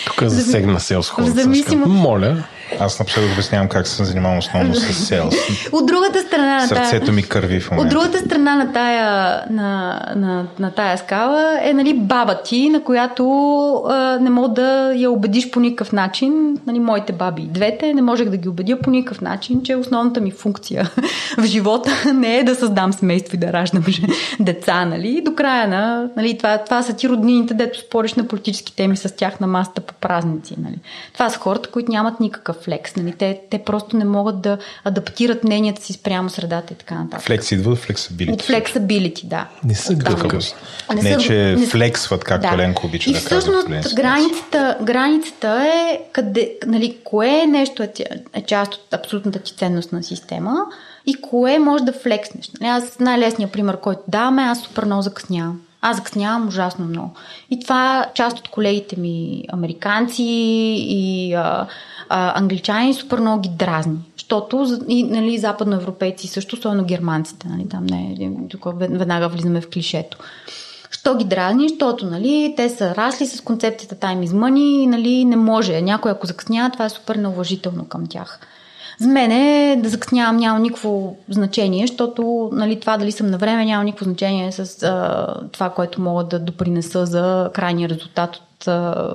Тук 0.07 0.23
засегна 0.23 0.81
селс 0.81 1.09
хората. 1.09 1.31
Моля. 1.89 2.45
Аз 2.81 2.99
напоследък 2.99 3.33
обяснявам 3.33 3.69
как 3.69 3.87
се 3.87 4.05
занимавам 4.05 4.39
основно 4.39 4.75
с 4.75 4.93
селс. 4.93 5.35
От 5.73 5.87
другата 5.87 6.21
страна 6.21 6.61
на 6.61 6.69
тая... 6.69 6.87
Сърцето 6.87 7.13
ми 7.13 7.23
кърви 7.23 7.61
в 7.61 7.71
момента. 7.71 7.87
От 7.87 7.91
другата 7.91 8.27
страна 8.27 8.55
на 8.55 8.73
тая, 8.73 9.43
на, 9.51 10.01
на, 10.17 10.47
на 10.59 10.71
тая 10.71 10.99
скала 10.99 11.59
е 11.63 11.73
нали, 11.73 11.95
баба 11.95 12.43
ти, 12.43 12.71
на 12.71 12.83
която 12.85 13.25
а, 13.89 14.19
не 14.21 14.31
мога 14.31 14.49
да 14.49 14.93
я 14.95 15.11
убедиш 15.11 15.51
по 15.51 15.61
никакъв 15.61 15.93
начин. 15.93 16.59
Нали, 16.67 16.81
моите 16.81 17.13
баби, 17.13 17.43
двете, 17.43 17.95
не 17.95 18.03
можех 18.03 18.29
да 18.29 18.37
ги 18.37 18.49
убедя 18.49 18.79
по 18.81 18.91
никакъв 18.91 19.21
начин, 19.21 19.63
че 19.63 19.77
основната 19.77 20.21
ми 20.21 20.31
функция 20.31 20.91
в 21.39 21.45
живота 21.45 21.91
не 22.15 22.39
е 22.39 22.45
да 22.45 22.55
създам 22.55 22.93
семейство 22.93 23.37
и 23.37 23.39
да 23.39 23.53
раждам 23.53 23.85
деца. 24.41 24.85
Нали. 24.85 25.23
До 25.25 25.35
края 25.35 25.69
на... 25.69 26.09
Нали, 26.17 26.39
това, 26.39 26.59
това 26.59 26.83
са 26.83 26.93
ти 26.93 27.09
роднините, 27.09 27.55
дето 27.55 27.79
спориш 27.79 28.15
на 28.15 28.29
политически 28.29 28.77
теми 28.77 28.97
с 28.97 29.17
тях 29.17 29.41
на 29.41 29.47
масата 29.47 29.81
по 29.81 29.95
празници. 29.95 30.55
Нали. 30.59 30.79
Това 31.13 31.31
са 31.31 31.39
хората, 31.39 31.71
които 31.71 31.93
нямат 31.93 32.21
никакъв 32.21 32.62
флекс. 32.63 32.97
Нали? 32.97 33.13
Те, 33.13 33.41
те 33.51 33.59
просто 33.59 33.97
не 33.97 34.05
могат 34.05 34.41
да 34.41 34.59
адаптират 34.85 35.45
мненията 35.45 35.83
си 35.83 35.93
спрямо 35.93 36.31
средата 36.31 36.73
и 36.73 36.77
така 36.77 36.95
нататък. 36.95 37.27
Флекс 37.27 37.53
идва 37.53 37.73
от 37.73 37.79
флексабилити. 37.79 38.35
От 38.35 38.43
флексабилити, 38.43 39.27
да. 39.27 39.47
Не 39.65 39.75
са 39.75 39.95
гъвкави. 39.95 40.45
Не, 40.95 41.03
не, 41.03 41.19
че 41.19 41.35
не, 41.35 41.67
флексват, 41.67 42.25
както 42.25 42.51
да. 42.51 42.57
Ленко 42.57 42.87
обича 42.87 43.11
и 43.11 43.13
да 43.13 43.25
казва. 43.25 43.41
всъщност 43.41 43.95
границата, 43.95 44.77
границата 44.83 45.73
е 45.75 46.01
къде, 46.13 46.53
нали, 46.67 46.97
кое 47.05 47.47
нещо 47.47 47.83
е, 47.83 47.93
е 48.35 48.43
част 48.43 48.75
от 48.75 48.95
абсолютната 48.95 49.39
ти 49.39 49.55
ценностна 49.57 50.03
система 50.03 50.57
и 51.07 51.15
кое 51.15 51.59
може 51.59 51.85
да 51.85 51.93
флекснеш. 51.93 52.51
Нали? 52.61 52.71
Аз 52.71 52.99
най-лесният 53.01 53.53
пример, 53.53 53.81
който 53.81 54.03
даваме, 54.09 54.43
аз 54.43 54.61
супер 54.61 54.85
много 54.85 55.03
закъснявам. 55.03 55.61
Аз 55.81 55.97
закъснявам 55.97 56.49
ужасно 56.49 56.85
много. 56.85 57.15
И 57.51 57.61
това 57.61 58.07
част 58.15 58.39
от 58.39 58.49
колегите 58.49 59.01
ми, 59.01 59.45
американци 59.53 60.25
и 60.89 61.35
а, 61.35 61.67
англичани 62.13 62.95
супер 62.95 63.21
много 63.21 63.41
ги 63.41 63.49
дразни. 63.49 63.99
Защото 64.17 64.81
и 64.89 65.03
нали, 65.03 65.39
западноевропейци 65.39 66.29
също, 66.29 66.57
особено 66.57 66.85
германците, 66.85 67.49
нали, 67.49 67.69
там 67.69 67.87
не, 67.87 68.31
тук 68.51 68.67
веднага 68.81 69.29
влизаме 69.29 69.61
в 69.61 69.71
клишето. 69.71 70.19
Що 70.91 71.17
ги 71.17 71.25
дразни? 71.25 71.69
Защото 71.69 72.07
нали, 72.07 72.55
те 72.57 72.69
са 72.69 72.95
расли 72.95 73.27
с 73.27 73.41
концепцията 73.41 73.95
time 73.95 74.27
is 74.27 74.31
money, 74.31 74.87
нали, 74.87 75.25
не 75.25 75.37
може. 75.37 75.83
Някой 75.83 76.11
ако 76.11 76.27
закъснява, 76.27 76.71
това 76.71 76.85
е 76.85 76.91
супер 76.91 77.17
неуважително 77.17 77.85
към 77.85 78.07
тях. 78.07 78.41
За 78.99 79.09
мен 79.09 79.31
е 79.31 79.77
да 79.83 79.89
закъснявам 79.89 80.37
няма 80.37 80.59
никакво 80.59 81.17
значение, 81.29 81.87
защото 81.87 82.51
нали, 82.53 82.81
това 82.81 82.97
дали 82.97 83.13
съм 83.13 83.27
на 83.27 83.39
време 83.39 83.65
няма 83.65 83.85
никакво 83.85 84.05
значение 84.05 84.53
с 84.53 84.83
а, 84.83 85.27
това, 85.53 85.71
което 85.71 86.01
мога 86.01 86.25
да 86.25 86.39
допринеса 86.39 87.07
за 87.07 87.51
крайния 87.55 87.89
резултат 87.89 88.37
от 88.37 88.69
а, 88.69 89.13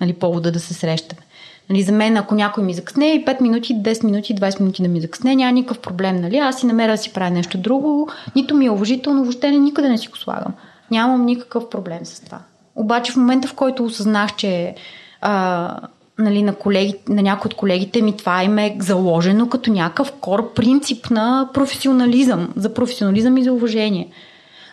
нали, 0.00 0.12
повода 0.12 0.52
да 0.52 0.60
се 0.60 0.74
срещаме. 0.74 1.22
Нали, 1.70 1.82
за 1.82 1.92
мен, 1.92 2.16
ако 2.16 2.34
някой 2.34 2.64
ми 2.64 2.74
закъсне 2.74 3.12
и 3.12 3.24
5 3.24 3.40
минути, 3.40 3.76
10 3.76 4.04
минути, 4.04 4.36
20 4.36 4.60
минути 4.60 4.82
да 4.82 4.88
ми 4.88 5.00
закъсне, 5.00 5.36
няма 5.36 5.52
никакъв 5.52 5.78
проблем. 5.78 6.20
Нали? 6.20 6.36
Аз 6.36 6.60
си 6.60 6.66
намеря 6.66 6.92
да 6.92 6.98
си 6.98 7.12
правя 7.12 7.30
нещо 7.30 7.58
друго, 7.58 8.08
нито 8.36 8.54
ми 8.54 8.66
е 8.66 8.70
уважително, 8.70 9.22
въобще 9.22 9.50
никъде 9.50 9.88
не 9.88 9.98
си 9.98 10.08
го 10.08 10.16
слагам. 10.16 10.54
Нямам 10.90 11.24
никакъв 11.24 11.70
проблем 11.70 12.00
с 12.04 12.20
това. 12.20 12.38
Обаче 12.76 13.12
в 13.12 13.16
момента, 13.16 13.48
в 13.48 13.54
който 13.54 13.84
осъзнах, 13.84 14.36
че 14.36 14.74
а, 15.20 15.76
нали, 16.18 16.42
на, 16.42 16.54
колеги, 16.54 16.94
на 17.08 17.22
някои 17.22 17.48
от 17.48 17.54
колегите 17.54 18.02
ми 18.02 18.16
това 18.16 18.44
им 18.44 18.58
е 18.58 18.76
заложено 18.80 19.48
като 19.48 19.72
някакъв 19.72 20.12
кор 20.12 20.54
принцип 20.54 21.10
на 21.10 21.48
професионализъм, 21.54 22.52
за 22.56 22.74
професионализъм 22.74 23.36
и 23.36 23.44
за 23.44 23.52
уважение. 23.52 24.08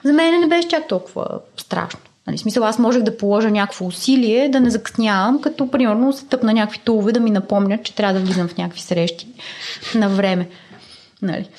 За 0.04 0.14
мен 0.14 0.40
не 0.40 0.48
беше 0.48 0.68
чак 0.68 0.88
толкова 0.88 1.26
страшно. 1.58 2.00
Нали, 2.28 2.38
смисъл, 2.38 2.64
аз 2.64 2.80
можех 2.80 3.04
да 3.04 3.18
положа 3.18 3.52
някакво 3.52 3.86
усилие 3.86 4.50
да 4.50 4.60
не 4.60 4.70
закъснявам, 4.70 5.42
като 5.42 5.72
примерно 5.72 6.14
се 6.14 6.26
тъпна 6.26 6.54
някакви 6.54 6.80
тулове 6.80 7.12
да 7.12 7.20
ми 7.20 7.32
напомнят, 7.32 7.84
че 7.84 7.96
трябва 7.96 8.14
да 8.14 8.26
влизам 8.26 8.48
в 8.48 8.58
някакви 8.58 8.82
срещи 8.82 9.28
на 9.96 10.10
време. 10.10 10.48
Нали. 11.22 11.50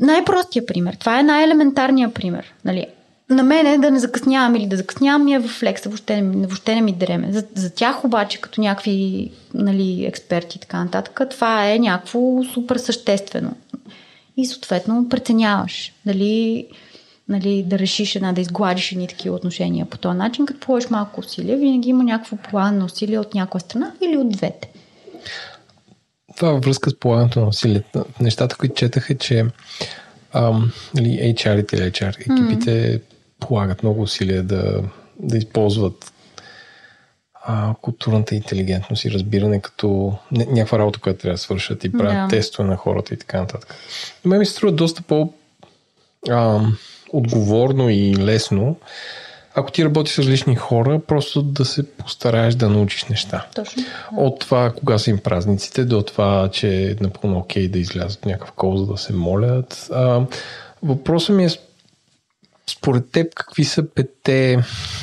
Най-простия 0.00 0.66
пример. 0.66 0.96
Това 1.00 1.20
е 1.20 1.22
най-елементарният 1.22 2.14
пример. 2.14 2.54
Нали. 2.64 2.86
На 3.30 3.42
мене 3.42 3.78
да 3.78 3.90
не 3.90 3.98
закъснявам 3.98 4.56
или 4.56 4.66
да 4.66 4.76
закъснявам 4.76 5.24
ми 5.24 5.34
е 5.34 5.38
в 5.38 5.48
флекса, 5.48 5.88
въобще, 5.88 6.22
въобще 6.22 6.74
не 6.74 6.80
ми 6.80 6.92
дреме. 6.92 7.32
За, 7.32 7.44
за 7.54 7.74
тях 7.74 8.04
обаче, 8.04 8.40
като 8.40 8.60
някакви 8.60 9.30
нали, 9.54 10.06
експерти 10.06 10.58
и 10.58 10.60
така 10.60 10.84
нататък, 10.84 11.20
това 11.30 11.70
е 11.70 11.78
някакво 11.78 12.44
супер 12.54 12.76
съществено. 12.76 13.52
И 14.36 14.46
съответно 14.46 15.08
преценяваш 15.08 15.92
дали 16.06 16.66
нали, 17.28 17.62
да 17.62 17.78
решиш 17.78 18.16
една, 18.16 18.32
да 18.32 18.40
изгладиш 18.40 18.92
едни 18.92 19.08
такива 19.08 19.36
отношения 19.36 19.86
по 19.86 19.98
този 19.98 20.18
начин, 20.18 20.46
като 20.46 20.60
положиш 20.60 20.90
малко 20.90 21.20
усилия, 21.20 21.58
винаги 21.58 21.88
има 21.88 22.04
някакво 22.04 22.36
полагане 22.36 22.78
на 22.78 22.84
усилия 22.84 23.20
от 23.20 23.34
някоя 23.34 23.60
страна 23.60 23.92
или 24.00 24.16
от 24.16 24.28
двете. 24.28 24.68
Това 26.36 26.50
във 26.52 26.64
връзка 26.64 26.90
с 26.90 26.98
полагането 26.98 27.40
на 27.40 27.46
усилията. 27.46 28.04
Нещата, 28.20 28.56
които 28.56 28.74
четах 28.74 29.10
е, 29.10 29.18
че 29.18 29.46
ам, 30.32 30.72
нали, 30.94 31.08
HR-ите 31.08 31.74
или 31.74 31.90
HR 31.90 32.20
екипите 32.20 32.98
mm. 32.98 33.00
полагат 33.40 33.82
много 33.82 34.02
усилия 34.02 34.42
да, 34.42 34.82
да 35.18 35.36
използват 35.36 36.12
а, 37.46 37.74
културната 37.80 38.34
интелигентност 38.34 39.04
и 39.04 39.10
разбиране 39.10 39.60
като 39.60 40.14
някаква 40.32 40.78
работа, 40.78 41.00
която 41.00 41.20
трябва 41.20 41.34
да 41.34 41.38
свършат 41.38 41.84
и 41.84 41.92
правят 41.92 42.30
да. 42.30 42.36
тестове 42.36 42.68
на 42.68 42.76
хората 42.76 43.14
и 43.14 43.16
така 43.16 43.40
нататък. 43.40 43.74
Но 44.24 44.28
мен 44.28 44.38
ми 44.38 44.46
се 44.46 44.52
струва 44.52 44.72
доста 44.72 45.02
по 45.02 45.32
ам, 46.30 46.78
отговорно 47.14 47.90
и 47.90 48.16
лесно, 48.16 48.76
ако 49.54 49.72
ти 49.72 49.84
работиш 49.84 50.14
с 50.14 50.18
различни 50.18 50.56
хора, 50.56 51.00
просто 51.06 51.42
да 51.42 51.64
се 51.64 51.90
постараеш 51.90 52.54
да 52.54 52.68
научиш 52.68 53.04
неща. 53.04 53.46
Точно. 53.54 53.82
От 54.16 54.38
това 54.38 54.72
кога 54.76 54.98
са 54.98 55.10
им 55.10 55.18
празниците, 55.18 55.84
до 55.84 56.02
това, 56.02 56.48
че 56.52 56.90
е 56.90 56.96
напълно 57.00 57.38
окей 57.38 57.68
да 57.68 57.78
излязат 57.78 58.26
някакъв 58.26 58.52
кол, 58.52 58.76
за 58.76 58.86
да 58.86 58.96
се 58.96 59.12
молят. 59.12 59.88
А, 59.92 60.20
въпросът 60.82 61.36
ми 61.36 61.44
е 61.44 61.50
според 62.70 63.10
теб 63.10 63.34
какви 63.34 63.64
са 63.64 63.82
пете 63.94 64.52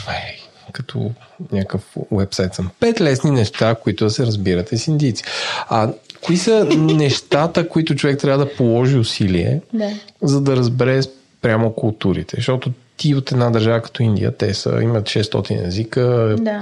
ай, 0.07 0.37
като 0.71 1.11
някакъв 1.51 1.97
вебсайт 2.11 2.53
съм. 2.53 2.69
Пет 2.79 3.01
лесни 3.01 3.31
неща, 3.31 3.75
които 3.75 4.03
да 4.03 4.09
се 4.09 4.25
разбирате 4.25 4.77
с 4.77 4.87
индийци. 4.87 5.23
А 5.69 5.93
кои 6.21 6.37
са 6.37 6.65
нещата, 6.77 7.69
които 7.69 7.95
човек 7.95 8.19
трябва 8.19 8.45
да 8.45 8.55
положи 8.55 8.97
усилие, 8.97 9.61
да. 9.73 9.89
за 10.21 10.41
да 10.41 10.55
разбере 10.55 11.01
прямо 11.41 11.73
културите. 11.73 12.35
Защото 12.35 12.71
ти 12.97 13.15
от 13.15 13.31
една 13.31 13.49
държава 13.49 13.81
като 13.81 14.03
Индия, 14.03 14.37
те 14.37 14.53
са, 14.53 14.79
имат 14.83 15.03
600 15.03 15.67
езика, 15.67 16.35
да. 16.39 16.59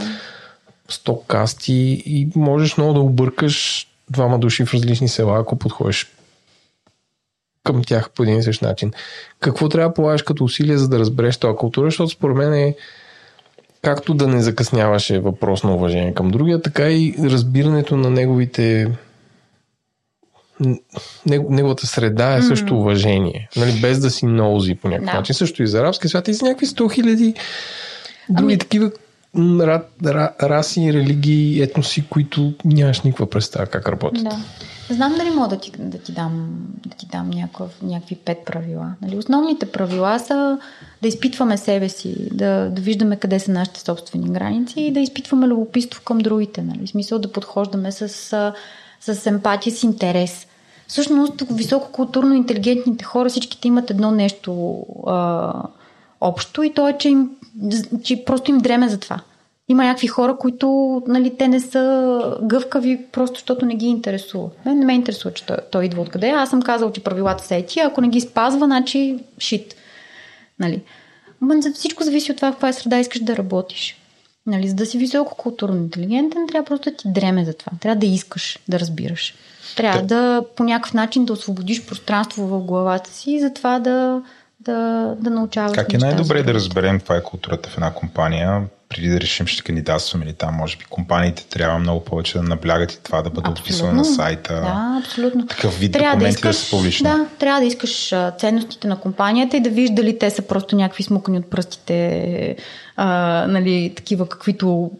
100 0.91 1.25
касти 1.27 2.03
и 2.05 2.27
можеш 2.35 2.77
много 2.77 2.93
да 2.93 2.99
объркаш 2.99 3.87
двама 4.09 4.39
души 4.39 4.65
в 4.65 4.73
различни 4.73 5.07
села, 5.07 5.39
ако 5.39 5.55
подходиш 5.55 6.07
към 7.63 7.83
тях 7.83 8.09
по 8.09 8.23
един 8.23 8.37
и 8.37 8.43
същ 8.43 8.61
начин. 8.61 8.91
Какво 9.39 9.69
трябва 9.69 9.89
да 9.89 9.93
полагаш 9.93 10.21
като 10.21 10.43
усилие, 10.43 10.77
за 10.77 10.89
да 10.89 10.99
разбереш 10.99 11.37
тази 11.37 11.55
култура, 11.55 11.87
защото 11.87 12.09
според 12.09 12.37
мен 12.37 12.53
е 12.53 12.75
както 13.81 14.13
да 14.13 14.27
не 14.27 14.41
закъсняваше 14.41 15.19
въпрос 15.19 15.63
на 15.63 15.75
уважение 15.75 16.13
към 16.13 16.31
другия, 16.31 16.61
така 16.61 16.91
и 16.91 17.15
разбирането 17.19 17.97
на 17.97 18.09
неговите 18.09 18.91
неговата 21.25 21.87
среда 21.87 22.35
е 22.35 22.41
също 22.41 22.77
уважение. 22.77 23.49
Нали, 23.55 23.81
без 23.81 23.99
да 23.99 24.09
си 24.09 24.25
ноузи 24.25 24.75
по 24.75 24.87
някакъв 24.87 25.11
да. 25.11 25.17
начин. 25.17 25.35
Също 25.35 25.63
и 25.63 25.67
за 25.67 25.79
арабския 25.79 26.09
свят 26.09 26.27
и 26.27 26.33
за 26.33 26.45
някакви 26.45 26.67
100 26.67 26.93
хиляди 26.93 27.33
други 28.29 28.53
ами... 28.53 28.57
такива 28.57 28.91
ра, 29.37 29.83
ра, 30.05 30.33
раси, 30.41 30.93
религии, 30.93 31.61
етноси, 31.61 32.07
които 32.09 32.53
нямаш 32.65 33.01
никаква 33.01 33.29
представа 33.29 33.65
как 33.65 33.89
работят. 33.89 34.23
Да. 34.23 34.37
Знам 34.89 35.15
дали 35.17 35.29
мога 35.29 35.47
да 35.47 35.59
ти, 35.59 35.71
да 35.77 35.97
ти 35.97 36.11
дам, 36.11 36.49
да 36.87 36.95
ти 36.95 37.05
дам 37.05 37.29
някакъв, 37.29 37.81
някакви 37.81 38.15
пет 38.15 38.37
правила. 38.45 38.93
Нали? 39.01 39.17
Основните 39.17 39.65
правила 39.65 40.19
са 40.19 40.59
да 41.01 41.07
изпитваме 41.07 41.57
себе 41.57 41.89
си, 41.89 42.15
да, 42.31 42.69
да 42.69 42.81
виждаме 42.81 43.15
къде 43.15 43.39
са 43.39 43.51
нашите 43.51 43.79
собствени 43.79 44.29
граници 44.29 44.81
и 44.81 44.91
да 44.91 44.99
изпитваме 44.99 45.47
любопитство 45.47 46.01
към 46.05 46.17
другите. 46.17 46.61
Нали? 46.61 46.85
В 46.85 46.89
смисъл 46.89 47.19
да 47.19 47.31
подхождаме 47.31 47.91
с, 47.91 48.09
с 48.99 49.25
емпатия, 49.25 49.73
с 49.73 49.83
интерес. 49.83 50.47
Всъщност, 50.89 51.43
висококултурно 51.51 52.33
интелигентните 52.33 53.03
хора 53.05 53.29
всичките 53.29 53.67
имат 53.67 53.89
едно 53.89 54.11
нещо 54.11 54.85
а, 55.07 55.53
общо 56.21 56.63
и 56.63 56.73
то 56.73 56.87
е, 56.87 56.97
че, 56.97 57.09
им, 57.09 57.29
че 58.03 58.25
просто 58.25 58.51
им 58.51 58.57
дреме 58.57 58.89
за 58.89 58.99
това. 58.99 59.19
Има 59.67 59.83
някакви 59.83 60.07
хора, 60.07 60.37
които 60.37 61.01
нали, 61.07 61.37
те 61.37 61.47
не 61.47 61.59
са 61.59 62.37
гъвкави, 62.43 63.05
просто 63.11 63.39
защото 63.39 63.65
не 63.65 63.75
ги 63.75 63.85
интересува. 63.85 64.49
Мен 64.65 64.79
не 64.79 64.85
ме 64.85 64.93
интересува, 64.93 65.33
че 65.33 65.45
той, 65.45 65.57
той 65.71 65.85
идва 65.85 66.01
откъде. 66.01 66.29
Аз 66.29 66.49
съм 66.49 66.61
казал, 66.61 66.91
че 66.91 67.03
правилата 67.03 67.43
са 67.43 67.55
ети, 67.55 67.79
ако 67.79 68.01
не 68.01 68.07
ги 68.07 68.21
спазва, 68.21 68.65
значи 68.65 69.19
шит. 69.39 69.75
Нали. 70.59 70.81
Всичко 71.73 72.03
зависи 72.03 72.31
от 72.31 72.37
това, 72.37 72.51
в 72.51 72.55
каква 72.55 72.73
среда 72.73 72.99
искаш 72.99 73.21
да 73.21 73.37
работиш. 73.37 73.95
Нали, 74.45 74.67
за 74.67 74.75
да 74.75 74.85
си 74.85 74.97
високо 74.97 75.35
културно 75.35 75.77
интелигентен, 75.77 76.47
трябва 76.47 76.65
просто 76.65 76.89
да 76.89 76.95
ти 76.95 77.11
дреме 77.11 77.45
за 77.45 77.53
това. 77.53 77.71
Трябва 77.81 77.99
да 77.99 78.05
искаш 78.05 78.59
да 78.67 78.79
разбираш. 78.79 79.35
Трябва 79.75 80.01
да 80.01 80.43
по 80.55 80.63
някакъв 80.63 80.93
начин 80.93 81.25
да 81.25 81.33
освободиш 81.33 81.85
пространство 81.85 82.47
в 82.47 82.59
главата 82.59 83.09
си 83.09 83.31
и 83.31 83.39
затова 83.39 83.79
да, 83.79 84.21
да, 84.59 84.75
да 85.19 85.29
научаваш. 85.29 85.71
Как 85.75 85.93
е 85.93 85.97
най-добре 85.97 86.43
да 86.43 86.53
разберем 86.53 86.97
каква 86.97 87.15
е 87.15 87.23
културата 87.23 87.69
в 87.69 87.73
една 87.73 87.93
компания? 87.93 88.67
Преди 88.89 89.09
да 89.09 89.21
решим 89.21 89.47
ще 89.47 89.63
кандидатстваме 89.63 90.25
или 90.25 90.33
там, 90.33 90.55
може 90.55 90.77
би 90.77 90.85
компаниите 90.85 91.45
трябва 91.45 91.79
много 91.79 92.05
повече 92.05 92.37
да 92.37 92.43
наблягат 92.43 92.91
и 92.91 93.03
това 93.03 93.21
да 93.21 93.29
бъде 93.29 93.49
описано 93.49 93.91
на 93.91 94.05
сайта. 94.05 94.53
Да, 94.53 94.99
абсолютно. 94.99 95.47
Такъв 95.47 95.79
вид 95.79 95.91
трябва 95.91 96.15
документи 96.15 96.41
да, 96.41 96.49
искаш, 96.49 96.55
да 96.55 96.63
са 96.63 96.77
публични. 96.77 97.03
Да, 97.03 97.25
трябва 97.39 97.61
да 97.61 97.67
искаш 97.67 98.13
ценностите 98.37 98.87
на 98.87 98.99
компанията 98.99 99.57
и 99.57 99.61
да 99.61 99.69
виждаш 99.69 99.95
дали 99.95 100.19
те 100.19 100.29
са 100.29 100.41
просто 100.41 100.75
някакви 100.75 101.03
смукани 101.03 101.37
от 101.37 101.49
пръстите, 101.49 102.55
а, 102.95 103.45
нали, 103.47 103.93
такива 103.95 104.29
каквито 104.29 104.91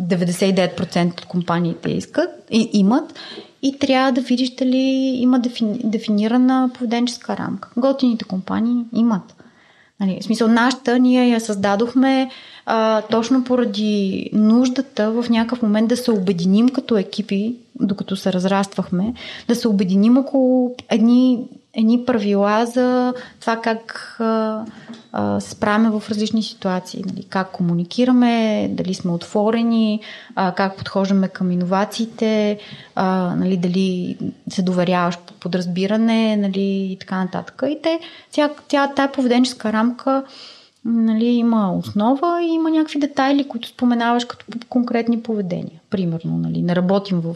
99% 0.00 1.12
от 1.12 1.26
компаниите 1.26 1.90
искат 1.90 2.30
и 2.50 2.70
имат. 2.72 3.14
И 3.62 3.78
трябва 3.78 4.12
да 4.12 4.20
видиш 4.20 4.50
дали 4.50 4.76
има 5.20 5.40
дефини, 5.40 5.80
дефинирана 5.84 6.70
поведенческа 6.74 7.36
рамка. 7.36 7.68
Готините 7.76 8.24
компании 8.24 8.84
имат. 8.94 9.35
Нали, 10.00 10.18
в 10.20 10.24
смисъл, 10.24 10.48
нашата 10.48 10.98
ние 10.98 11.28
я 11.28 11.40
създадохме 11.40 12.30
а, 12.66 13.02
точно 13.02 13.44
поради 13.44 14.30
нуждата 14.32 15.10
в 15.10 15.30
някакъв 15.30 15.62
момент 15.62 15.88
да 15.88 15.96
се 15.96 16.10
обединим 16.10 16.68
като 16.68 16.96
екипи, 16.96 17.54
докато 17.80 18.16
се 18.16 18.32
разраствахме, 18.32 19.14
да 19.48 19.54
се 19.54 19.68
обединим 19.68 20.18
около 20.18 20.74
едни, 20.90 21.44
едни 21.76 22.04
правила 22.04 22.66
за 22.66 23.14
това 23.40 23.60
как 23.60 24.16
се 25.40 25.50
справяме 25.50 25.90
в 25.90 26.02
различни 26.10 26.42
ситуации. 26.42 27.04
Нали, 27.06 27.24
как 27.24 27.50
комуникираме, 27.50 28.68
дали 28.72 28.94
сме 28.94 29.12
отворени, 29.12 30.00
а, 30.34 30.52
как 30.52 30.76
подхождаме 30.76 31.28
към 31.28 31.50
иновациите, 31.50 32.58
а, 32.94 33.34
нали, 33.36 33.56
дали 33.56 34.18
се 34.48 34.62
доверяваш 34.62 35.18
по 35.18 35.32
подразбиране 35.32 36.36
нали, 36.36 36.88
и 36.92 36.96
така 37.00 37.24
нататък. 37.24 37.62
И 37.68 37.78
те, 37.82 38.00
тя, 38.30 38.50
тя, 38.68 38.92
тая 38.96 39.12
поведенческа 39.12 39.72
рамка 39.72 40.24
нали, 40.84 41.26
има 41.26 41.72
основа 41.72 42.42
и 42.42 42.46
има 42.46 42.70
някакви 42.70 42.98
детайли, 42.98 43.48
които 43.48 43.68
споменаваш 43.68 44.24
като 44.24 44.46
конкретни 44.68 45.20
поведения. 45.20 45.80
Примерно, 45.90 46.38
нали, 46.38 46.62
не 46.62 46.76
работим 46.76 47.20
в 47.20 47.34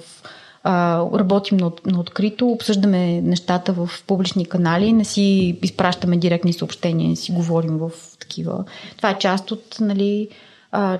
работим 0.66 1.56
на, 1.56 1.72
на 1.86 2.00
открито, 2.00 2.48
обсъждаме 2.48 3.20
нещата 3.20 3.72
в 3.72 3.90
публични 4.06 4.46
канали, 4.46 4.92
не 4.92 5.04
си 5.04 5.58
изпращаме 5.62 6.16
директни 6.16 6.52
съобщения, 6.52 7.08
не 7.08 7.16
си 7.16 7.32
говорим 7.32 7.78
в 7.78 7.90
такива. 8.18 8.64
Това 8.96 9.10
е 9.10 9.18
част 9.18 9.50
от 9.50 9.76
нали, 9.80 10.28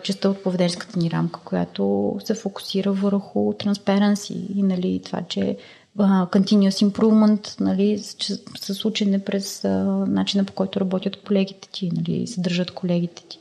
частта 0.02 0.28
от 0.30 0.42
поведенската 0.42 0.98
ни 0.98 1.10
рамка, 1.10 1.40
която 1.44 2.16
се 2.24 2.34
фокусира 2.34 2.92
върху 2.92 3.52
транспаренси 3.58 4.46
и 4.54 4.62
нали, 4.62 5.00
това, 5.04 5.22
че 5.28 5.56
continuous 5.98 6.90
improvement, 6.90 7.60
нали, 7.60 7.98
с, 7.98 8.84
учене 8.84 9.18
през 9.18 9.64
начина 10.06 10.44
по 10.44 10.52
който 10.52 10.80
работят 10.80 11.16
колегите 11.16 11.68
ти, 11.72 11.90
нали, 11.92 12.26
съдържат 12.26 12.70
колегите 12.70 13.22
ти. 13.28 13.38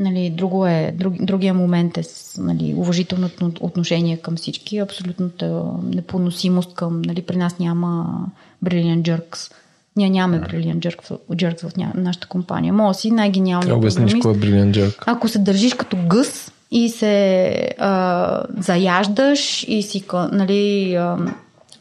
Нали, 0.00 0.30
друго 0.30 0.66
е, 0.66 0.94
друг, 0.98 1.14
другия 1.20 1.54
момент 1.54 1.98
е 1.98 2.02
с, 2.02 2.38
нали, 2.42 2.74
уважителното 2.76 3.52
отношение 3.60 4.16
към 4.16 4.36
всички, 4.36 4.78
абсолютната 4.78 5.62
непоносимост 5.82 6.74
към, 6.74 7.02
нали, 7.02 7.22
при 7.22 7.36
нас 7.36 7.58
няма 7.58 8.20
Brilliant 8.64 9.02
Jerks. 9.02 9.52
Ние 9.96 10.10
нямаме 10.10 10.40
Brilliant 10.40 10.78
Jerks, 10.78 11.18
jerks 11.30 11.68
в 11.68 11.76
ня, 11.76 11.92
нашата 11.94 12.26
компания. 12.26 12.72
Може 12.72 12.98
си 12.98 13.10
най-гениалният 13.10 13.76
обясниш 13.76 14.14
кой 14.22 14.32
е 14.32 14.34
Brilliant 14.34 14.72
Jerk. 14.72 15.04
Ако 15.06 15.28
се 15.28 15.38
държиш 15.38 15.74
като 15.74 15.96
гъс 16.06 16.52
и 16.70 16.88
се 16.88 17.74
а, 17.78 18.42
заяждаш 18.58 19.64
и 19.68 19.82
си, 19.82 20.04
нали, 20.32 20.94
а, 20.94 21.16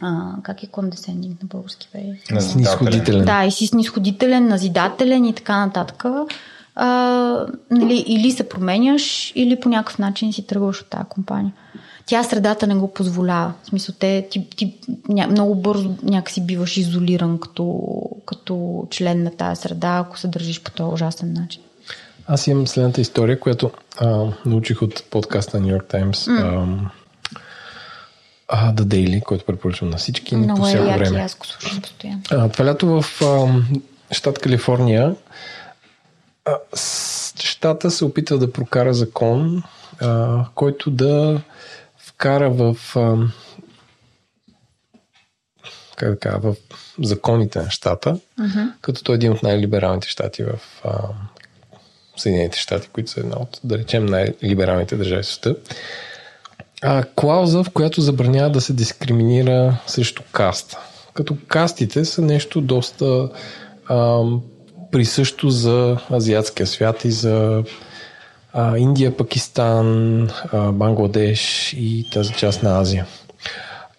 а, 0.01 0.31
как 0.43 0.63
е 0.63 0.67
кондесендинг 0.67 1.43
на 1.43 1.47
български 1.47 1.89
бе? 1.93 2.41
Снисходителен. 2.41 3.25
Да, 3.25 3.45
и 3.45 3.51
си 3.51 3.67
снисходителен, 3.67 4.47
назидателен 4.47 5.25
и 5.25 5.33
така 5.33 5.65
нататък. 5.65 6.03
А, 6.81 7.45
нали, 7.71 8.03
или 8.07 8.31
се 8.31 8.49
променяш, 8.49 9.31
или 9.35 9.59
по 9.59 9.69
някакъв 9.69 9.99
начин 9.99 10.33
си 10.33 10.47
тръгваш 10.47 10.81
от 10.81 10.89
тази 10.89 11.09
компания. 11.09 11.53
Тя 12.05 12.23
средата 12.23 12.67
не 12.67 12.75
го 12.75 12.93
позволява. 12.93 13.53
В 13.63 13.67
смисъл, 13.67 13.95
те, 13.99 14.27
ти, 14.31 14.47
ти 14.55 14.73
ня, 15.09 15.27
много 15.27 15.55
бързо 15.55 15.95
някакси 16.03 16.41
биваш 16.41 16.77
изолиран 16.77 17.39
като, 17.39 17.83
като 18.25 18.87
член 18.91 19.23
на 19.23 19.31
тази 19.31 19.61
среда, 19.61 19.97
ако 20.05 20.19
се 20.19 20.27
държиш 20.27 20.61
по 20.61 20.71
този 20.71 20.93
ужасен 20.93 21.33
начин. 21.33 21.61
Аз 22.27 22.47
имам 22.47 22.67
следната 22.67 23.01
история, 23.01 23.39
която 23.39 23.71
а, 23.97 24.25
научих 24.45 24.81
от 24.81 25.03
подкаста 25.09 25.59
на 25.59 25.67
New 25.67 25.79
York 25.79 25.93
Times. 25.93 26.13
Mm. 26.13 26.89
А, 28.47 28.67
а, 28.67 28.73
The 28.73 28.83
Daily, 28.83 29.23
който 29.23 29.45
препоръчвам 29.45 29.89
на 29.89 29.97
всички. 29.97 30.35
Много 30.35 30.61
по 30.61 30.67
е 30.67 30.69
всяко 30.69 30.85
яки, 30.85 30.99
време. 30.99 31.19
аз 31.19 31.35
го 31.35 31.45
слушам 31.45 31.81
постоянно. 31.81 32.21
А, 32.31 32.49
това 32.49 32.65
лято 32.65 33.01
в 33.01 33.21
а, 33.21 33.47
щат 34.11 34.39
Калифорния 34.39 35.15
щата 37.39 37.91
се 37.91 38.05
опитва 38.05 38.37
да 38.37 38.51
прокара 38.51 38.93
закон, 38.93 39.63
а, 40.01 40.45
който 40.55 40.91
да 40.91 41.41
вкара 41.97 42.49
в 42.49 42.77
а, 42.95 43.17
как 45.95 46.09
да 46.09 46.19
кажа, 46.19 46.39
в 46.39 46.55
законите 47.03 47.59
на 47.59 47.69
щата, 47.69 48.19
uh-huh. 48.39 48.71
като 48.81 49.03
той 49.03 49.15
е 49.15 49.17
един 49.17 49.31
от 49.31 49.43
най-либералните 49.43 50.07
щати 50.07 50.43
в 50.43 50.59
а, 50.83 50.91
Съединените 52.17 52.59
щати, 52.59 52.87
които 52.87 53.11
са 53.11 53.19
една 53.19 53.35
от, 53.37 53.59
да 53.63 53.77
речем, 53.77 54.05
най-либералните 54.05 54.95
държави 54.95 55.23
в 55.23 55.25
света 55.25 55.55
а, 56.81 57.03
клауза, 57.15 57.63
в 57.63 57.69
която 57.69 58.01
забранява 58.01 58.49
да 58.49 58.61
се 58.61 58.73
дискриминира 58.73 59.77
срещу 59.87 60.23
каста. 60.31 60.79
Като 61.13 61.37
кастите 61.47 62.05
са 62.05 62.21
нещо 62.21 62.61
доста 62.61 63.29
а, 63.85 64.23
присъщо 64.91 65.49
за 65.49 65.97
азиатския 66.11 66.67
свят 66.67 67.05
и 67.05 67.11
за 67.11 67.63
а, 68.53 68.77
Индия, 68.77 69.17
Пакистан, 69.17 70.21
а, 70.53 70.71
Бангладеш 70.71 71.73
и 71.73 72.09
тази 72.13 72.33
част 72.33 72.63
на 72.63 72.79
Азия. 72.79 73.05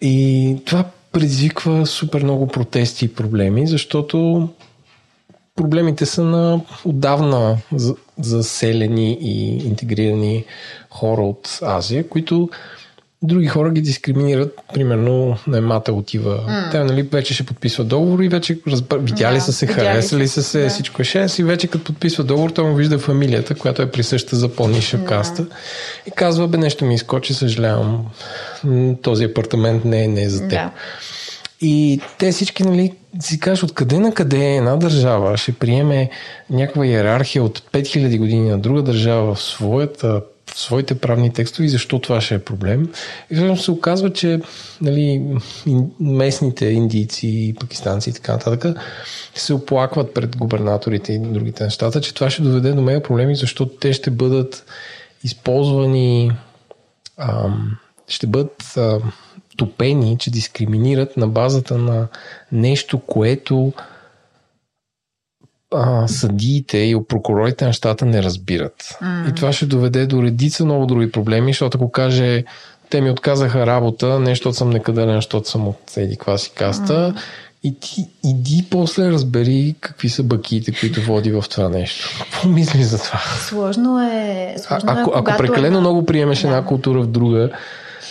И 0.01 0.57
това 0.65 0.85
предизвиква 1.11 1.85
супер 1.85 2.23
много 2.23 2.47
протести 2.47 3.05
и 3.05 3.13
проблеми, 3.13 3.67
защото 3.67 4.49
проблемите 5.55 6.05
са 6.05 6.23
на 6.23 6.61
отдавна 6.85 7.57
заселени 8.19 9.17
и 9.21 9.67
интегрирани 9.67 10.45
хора 10.89 11.21
от 11.21 11.59
Азия, 11.61 12.09
които 12.09 12.49
други 13.23 13.47
хора 13.47 13.71
ги 13.71 13.81
дискриминират. 13.81 14.59
Примерно 14.73 15.37
наймата 15.47 15.93
отива. 15.93 16.45
Mm. 16.49 16.71
Те 16.71 16.83
нали, 16.83 17.01
вече 17.01 17.33
ще 17.33 17.43
подписва 17.43 17.83
договор 17.83 18.19
и 18.19 18.29
вече 18.29 18.59
разбър... 18.67 18.97
видяли 18.97 19.37
yeah, 19.37 19.39
са 19.39 19.53
се, 19.53 19.67
харесали 19.67 20.27
са 20.27 20.43
се, 20.43 20.65
yeah. 20.65 20.69
всичко 20.69 21.01
е 21.01 21.05
шест 21.05 21.39
и 21.39 21.43
вече 21.43 21.67
като 21.67 21.83
подписва 21.83 22.23
договор, 22.23 22.49
той 22.49 22.65
му 22.65 22.75
вижда 22.75 22.99
фамилията, 22.99 23.55
която 23.55 23.81
е 23.81 23.91
присъща 23.91 24.35
за 24.35 24.55
по-ниша 24.55 24.97
yeah. 24.97 25.05
каста 25.05 25.45
и 26.07 26.11
казва, 26.11 26.47
бе 26.47 26.57
нещо 26.57 26.85
ми 26.85 26.95
изкочи, 26.95 27.33
съжалявам, 27.33 28.05
този 29.01 29.23
апартамент 29.23 29.85
не 29.85 30.03
е, 30.03 30.07
не 30.07 30.23
е 30.23 30.29
за 30.29 30.47
теб. 30.47 30.51
Yeah. 30.51 30.69
И 31.61 32.01
те 32.17 32.31
всички, 32.31 32.63
нали, 32.63 32.93
си 33.19 33.39
кажеш 33.39 33.63
откъде 33.63 33.99
на 33.99 34.13
къде 34.13 34.55
една 34.55 34.75
държава 34.75 35.37
ще 35.37 35.51
приеме 35.51 36.09
някаква 36.49 36.85
иерархия 36.85 37.43
от 37.43 37.59
5000 37.71 38.17
години 38.17 38.49
на 38.49 38.59
друга 38.59 38.81
държава 38.81 39.35
в 39.35 39.41
своята 39.41 40.21
своите 40.55 40.99
правни 40.99 41.33
текстове 41.33 41.65
и 41.65 41.69
защо 41.69 41.99
това 41.99 42.21
ще 42.21 42.35
е 42.35 42.39
проблем. 42.39 42.89
И 43.31 43.35
всъщност 43.35 43.63
се 43.63 43.71
оказва, 43.71 44.13
че 44.13 44.39
нали, 44.81 45.25
местните 45.99 46.65
индийци, 46.65 47.55
пакистанци 47.59 48.09
и 48.09 48.13
така 48.13 48.31
нататък 48.31 48.77
се 49.35 49.53
оплакват 49.53 50.13
пред 50.13 50.37
губернаторите 50.37 51.13
и 51.13 51.19
другите 51.19 51.63
нещата, 51.63 52.01
че 52.01 52.13
това 52.13 52.29
ще 52.29 52.41
доведе 52.41 52.71
до 52.71 52.81
мега 52.81 53.03
проблеми, 53.03 53.35
защото 53.35 53.75
те 53.75 53.93
ще 53.93 54.11
бъдат 54.11 54.65
използвани, 55.23 56.31
ам, 57.17 57.77
ще 58.07 58.27
бъдат 58.27 58.63
а, 58.77 58.99
топени, 59.57 60.17
че 60.17 60.31
дискриминират 60.31 61.17
на 61.17 61.27
базата 61.27 61.77
на 61.77 62.07
нещо, 62.51 62.99
което 62.99 63.73
а, 65.75 66.07
съдиите 66.07 66.77
и 66.77 66.97
прокурорите 67.07 67.65
на 67.65 67.73
щата 67.73 68.05
не 68.05 68.23
разбират. 68.23 68.97
Mm. 69.03 69.29
И 69.29 69.35
това 69.35 69.53
ще 69.53 69.65
доведе 69.65 70.05
до 70.05 70.23
редица 70.23 70.65
много 70.65 70.85
други 70.85 71.11
проблеми, 71.11 71.51
защото 71.51 71.77
ако 71.77 71.91
каже 71.91 72.43
те 72.89 73.01
ми 73.01 73.09
отказаха 73.09 73.65
работа, 73.65 74.19
не 74.19 74.29
защото 74.29 74.55
съм 74.55 74.69
некадърен, 74.69 75.15
защото 75.15 75.49
съм 75.49 75.67
от 75.67 75.97
еди 75.97 76.17
си 76.37 76.51
каста, 76.55 77.13
mm. 77.13 77.15
и 77.63 77.79
ти 77.79 78.07
иди 78.23 78.65
после 78.69 79.11
разбери 79.11 79.75
какви 79.79 80.09
са 80.09 80.23
бакиите, 80.23 80.71
които 80.79 81.01
води 81.01 81.31
в 81.31 81.43
това 81.49 81.69
нещо. 81.69 82.09
Какво 82.19 82.49
мислиш 82.49 82.85
за 82.85 83.03
това? 83.03 83.19
Сложно 83.19 84.01
е. 84.01 84.55
Сложно 84.57 84.89
а, 84.91 85.01
ако, 85.01 85.09
е, 85.09 85.13
ако 85.15 85.37
прекалено 85.37 85.77
е... 85.77 85.81
много 85.81 86.05
приемеш 86.05 86.41
да. 86.41 86.47
една 86.47 86.65
култура 86.65 87.01
в 87.01 87.07
друга, 87.07 87.49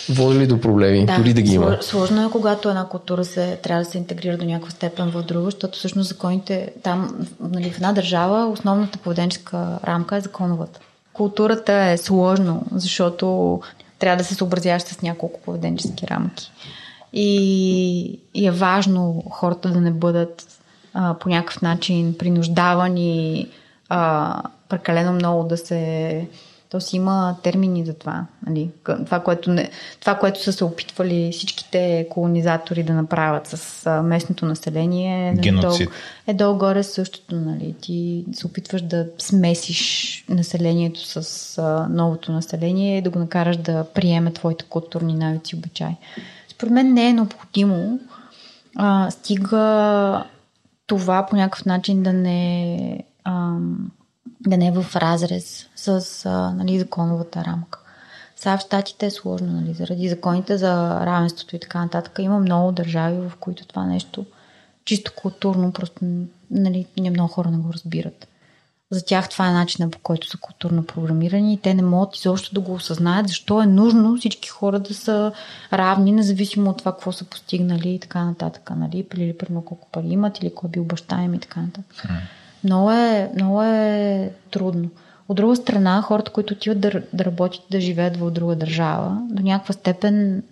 води 0.09 0.39
ли 0.39 0.47
до 0.47 0.61
проблеми, 0.61 1.05
да, 1.05 1.17
дори 1.17 1.33
да 1.33 1.41
ги 1.41 1.53
има? 1.53 1.77
Сложно 1.81 2.25
е, 2.25 2.31
когато 2.31 2.69
една 2.69 2.87
култура 2.87 3.25
се, 3.25 3.59
трябва 3.63 3.83
да 3.83 3.89
се 3.89 3.97
интегрира 3.97 4.37
до 4.37 4.45
някаква 4.45 4.71
степен 4.71 5.09
в 5.09 5.23
друга, 5.23 5.45
защото 5.45 5.77
всъщност 5.77 6.09
законите 6.09 6.73
там, 6.83 7.27
нали, 7.39 7.71
в 7.71 7.75
една 7.75 7.93
държава, 7.93 8.45
основната 8.45 8.97
поведенческа 8.97 9.79
рамка 9.83 10.17
е 10.17 10.21
законовата. 10.21 10.79
Културата 11.13 11.73
е 11.73 11.97
сложно, 11.97 12.65
защото 12.71 13.59
трябва 13.99 14.17
да 14.17 14.23
се 14.23 14.35
съобразяваш 14.35 14.81
с 14.81 15.01
няколко 15.01 15.41
поведенчески 15.41 16.07
рамки. 16.07 16.51
И, 17.13 18.19
и 18.33 18.47
е 18.47 18.51
важно 18.51 19.23
хората 19.29 19.69
да 19.69 19.81
не 19.81 19.91
бъдат 19.91 20.47
а, 20.93 21.13
по 21.13 21.29
някакъв 21.29 21.61
начин 21.61 22.15
принуждавани 22.17 23.47
а, 23.89 24.43
прекалено 24.69 25.13
много 25.13 25.43
да 25.43 25.57
се 25.57 26.27
то 26.71 26.81
си 26.81 26.95
има 26.95 27.35
термини 27.43 27.85
за 27.85 27.93
това. 27.93 28.25
Нали? 28.47 28.69
Това, 29.05 29.19
което 29.19 29.51
не, 29.51 29.69
това, 29.99 30.15
което 30.15 30.43
са 30.43 30.53
се 30.53 30.63
опитвали 30.63 31.29
всичките 31.31 32.07
колонизатори 32.09 32.83
да 32.83 32.93
направят 32.93 33.47
с 33.47 34.01
местното 34.03 34.45
население, 34.45 35.33
нали, 35.33 35.61
долу, 35.61 35.77
е 36.27 36.33
долу-горе 36.33 36.83
същото. 36.83 37.35
Нали? 37.35 37.75
Ти 37.81 38.25
се 38.33 38.47
опитваш 38.47 38.81
да 38.81 39.07
смесиш 39.17 40.25
населението 40.29 40.99
с 41.05 41.57
а, 41.57 41.87
новото 41.89 42.31
население 42.31 42.97
и 42.97 43.01
да 43.01 43.09
го 43.09 43.19
накараш 43.19 43.57
да 43.57 43.85
приеме 43.93 44.33
твоите 44.33 44.65
културни 44.69 45.13
навици 45.13 45.55
и 45.55 45.57
обичаи. 45.57 45.95
Според 46.49 46.73
мен 46.73 46.93
не 46.93 47.09
е 47.09 47.13
необходимо. 47.13 47.99
А, 48.75 49.11
стига 49.11 50.23
това 50.87 51.25
по 51.25 51.35
някакъв 51.35 51.65
начин 51.65 52.03
да 52.03 52.13
не. 52.13 53.03
А, 53.23 53.55
да 54.47 54.57
не 54.57 54.67
е 54.67 54.71
в 54.71 54.95
разрез 54.95 55.67
с 55.75 56.25
а, 56.25 56.53
нали, 56.53 56.79
законовата 56.79 57.45
рамка. 57.45 57.79
Сега 58.35 58.57
в 58.57 58.61
Штатите 58.61 59.05
е 59.05 59.11
сложно, 59.11 59.47
нали, 59.47 59.73
заради 59.73 60.09
законите 60.09 60.57
за 60.57 61.05
равенството 61.05 61.55
и 61.55 61.59
така 61.59 61.81
нататък. 61.81 62.19
Има 62.19 62.39
много 62.39 62.71
държави, 62.71 63.29
в 63.29 63.31
които 63.39 63.67
това 63.67 63.85
нещо 63.85 64.25
чисто 64.85 65.11
културно, 65.15 65.71
просто 65.71 66.05
нали, 66.51 66.85
не 66.99 67.09
много 67.09 67.33
хора 67.33 67.51
не 67.51 67.57
го 67.57 67.73
разбират. 67.73 68.27
За 68.91 69.05
тях 69.05 69.29
това 69.29 69.49
е 69.49 69.53
начинът 69.53 69.91
по 69.91 69.99
който 69.99 70.27
са 70.29 70.37
културно 70.37 70.85
програмирани 70.85 71.53
и 71.53 71.57
те 71.57 71.73
не 71.73 71.81
могат 71.81 72.15
изобщо 72.15 72.53
да 72.53 72.59
го 72.59 72.73
осъзнаят, 72.73 73.27
защо 73.27 73.61
е 73.61 73.65
нужно 73.65 74.17
всички 74.17 74.49
хора 74.49 74.79
да 74.79 74.93
са 74.93 75.31
равни, 75.73 76.11
независимо 76.11 76.69
от 76.69 76.77
това 76.77 76.91
какво 76.91 77.11
са 77.11 77.25
постигнали 77.25 77.89
и 77.89 77.99
така 77.99 78.23
нататък. 78.23 78.69
Нали? 78.75 79.07
Или 79.17 79.37
примерно 79.37 79.65
колко 79.65 79.87
пари 79.91 80.07
имат, 80.07 80.39
или 80.39 80.55
кой 80.55 80.67
е 80.67 80.71
бил 80.71 80.83
баща 80.83 81.23
им 81.23 81.33
и 81.33 81.39
така 81.39 81.61
нататък. 81.61 82.09
Много 82.63 82.91
е, 82.91 83.31
много 83.35 83.63
е 83.63 84.33
трудно. 84.51 84.89
От 85.29 85.37
друга 85.37 85.55
страна, 85.55 86.01
хората, 86.01 86.31
които 86.31 86.53
отиват 86.53 86.79
да, 86.79 87.01
да 87.13 87.25
работят, 87.25 87.61
да 87.71 87.81
живеят 87.81 88.17
в 88.17 88.31
друга 88.31 88.55
държава, 88.55 89.21
до 89.29 89.43
някаква 89.43 89.73
степен 89.73 90.43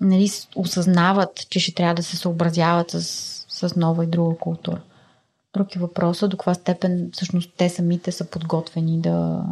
нали, 0.00 0.30
осъзнават, 0.56 1.46
че 1.50 1.60
ще 1.60 1.74
трябва 1.74 1.94
да 1.94 2.02
се 2.02 2.16
съобразяват 2.16 2.90
с, 2.90 3.02
с 3.48 3.76
нова 3.76 4.04
и 4.04 4.06
друга 4.06 4.36
култура. 4.36 4.80
Друг 5.54 5.76
е 5.76 5.78
въпросът 5.78 6.30
до 6.30 6.36
каква 6.36 6.54
степен 6.54 7.10
всъщност 7.12 7.50
те 7.56 7.68
самите 7.68 8.12
са 8.12 8.24
подготвени 8.24 9.00
да, 9.00 9.44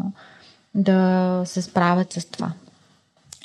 да 0.75 1.43
се 1.47 1.63
справят 1.63 2.13
с 2.13 2.25
това. 2.25 2.53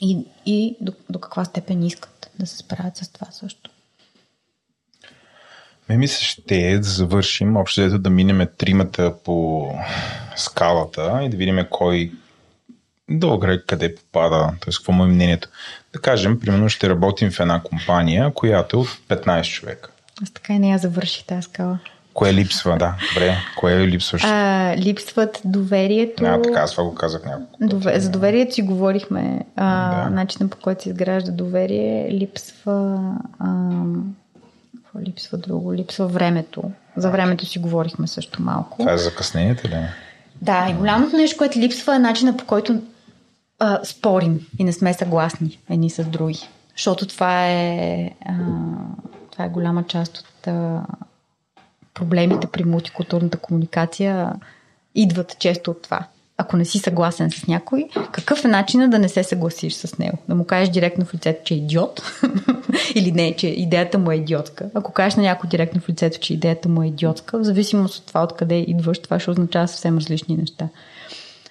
И, 0.01 0.25
и 0.45 0.77
до, 0.81 0.93
до 1.09 1.19
каква 1.19 1.45
степен 1.45 1.83
искат 1.83 2.31
да 2.39 2.47
се 2.47 2.57
справят 2.57 2.97
с 2.97 3.09
това 3.09 3.27
също. 3.31 3.69
Ме 5.89 5.97
ми 5.97 6.07
се 6.07 6.25
ще 6.25 6.77
да 6.77 6.89
завършим, 6.89 7.57
общо 7.57 7.81
ето 7.81 7.99
да 7.99 8.09
минем 8.09 8.47
тримата 8.57 9.13
по 9.23 9.67
скалата 10.35 11.19
и 11.23 11.29
да 11.29 11.37
видим 11.37 11.65
кой 11.69 12.11
добре 13.09 13.61
къде 13.67 13.95
попада, 13.95 14.47
т.е. 14.61 14.71
какво 14.71 14.91
му 14.91 15.03
е 15.03 15.07
мнението. 15.07 15.49
Да 15.93 16.01
кажем, 16.01 16.39
примерно 16.39 16.69
ще 16.69 16.89
работим 16.89 17.31
в 17.31 17.39
една 17.39 17.61
компания, 17.63 18.31
която 18.33 18.77
е 18.77 18.79
от 18.79 18.87
15 18.87 19.43
човека. 19.43 19.89
Аз 20.23 20.31
така 20.31 20.53
и 20.53 20.59
не 20.59 20.69
я 20.69 20.77
завърших 20.77 21.25
тази 21.25 21.41
скала. 21.41 21.79
Кое 22.13 22.33
липсва, 22.33 22.77
да. 22.77 22.95
Добре, 23.13 23.37
кое 23.57 23.73
е 23.73 23.87
липсващо? 23.87 24.27
А, 24.31 24.75
липсват 24.77 25.41
доверието. 25.45 26.25
А, 26.25 26.41
така, 26.41 26.65
това 26.65 26.83
го 26.83 26.95
казах 26.95 27.25
няколко. 27.25 27.57
Дове... 27.61 27.99
За 27.99 28.09
доверието 28.09 28.53
си 28.53 28.61
говорихме. 28.61 29.39
А, 29.55 30.03
да. 30.03 30.09
Начинът 30.09 30.51
по 30.51 30.57
който 30.57 30.83
се 30.83 30.89
изгражда 30.89 31.31
доверие 31.31 32.11
липсва... 32.11 32.99
А 33.39 33.73
липсва 35.01 35.37
друго? 35.37 35.73
Липсва 35.73 36.07
времето. 36.07 36.63
За 36.97 37.09
времето 37.09 37.45
си 37.45 37.59
говорихме 37.59 38.07
също 38.07 38.41
малко. 38.41 38.77
Това 38.77 38.93
е 38.93 38.97
закъснението 38.97 39.67
ли? 39.67 39.85
Да, 40.41 40.67
и 40.69 40.73
голямото 40.73 41.17
нещо, 41.17 41.37
което 41.37 41.59
липсва 41.59 41.95
е 41.95 41.99
начина 41.99 42.37
по 42.37 42.45
който 42.45 42.81
а, 43.59 43.79
спорим 43.83 44.47
и 44.59 44.63
не 44.63 44.73
сме 44.73 44.93
съгласни 44.93 45.59
едни 45.69 45.89
с 45.89 46.03
други. 46.03 46.49
Защото 46.71 47.07
това 47.07 47.47
е, 47.47 48.11
а, 48.25 48.33
това 49.31 49.45
е 49.45 49.49
голяма 49.49 49.83
част 49.83 50.17
от 50.17 50.47
а, 50.47 50.81
проблемите 51.93 52.47
при 52.47 52.63
мултикултурната 52.63 53.37
комуникация 53.37 54.33
идват 54.95 55.39
често 55.39 55.71
от 55.71 55.81
това 55.81 56.07
ако 56.37 56.57
не 56.57 56.65
си 56.65 56.79
съгласен 56.79 57.31
с 57.31 57.47
някой, 57.47 57.87
какъв 58.11 58.45
е 58.45 58.47
начинът 58.47 58.91
да 58.91 58.99
не 58.99 59.09
се 59.09 59.23
съгласиш 59.23 59.73
с 59.73 59.97
него? 59.97 60.17
Да 60.29 60.35
му 60.35 60.45
кажеш 60.45 60.69
директно 60.69 61.05
в 61.05 61.13
лицето, 61.13 61.41
че 61.43 61.53
е 61.53 61.57
идиот 61.57 62.01
или 62.95 63.11
не, 63.11 63.35
че 63.35 63.47
идеята 63.47 63.97
му 63.97 64.11
е 64.11 64.15
идиотска. 64.15 64.69
Ако 64.73 64.93
кажеш 64.93 65.15
на 65.15 65.23
някой 65.23 65.49
директно 65.49 65.81
в 65.81 65.89
лицето, 65.89 66.19
че 66.19 66.33
идеята 66.33 66.69
му 66.69 66.83
е 66.83 66.87
идиотска, 66.87 67.39
в 67.39 67.43
зависимост 67.43 67.99
от 67.99 68.05
това 68.05 68.23
откъде 68.23 68.55
идваш, 68.55 68.99
това 68.99 69.19
ще 69.19 69.31
означава 69.31 69.67
съвсем 69.67 69.97
различни 69.97 70.37
неща. 70.37 70.67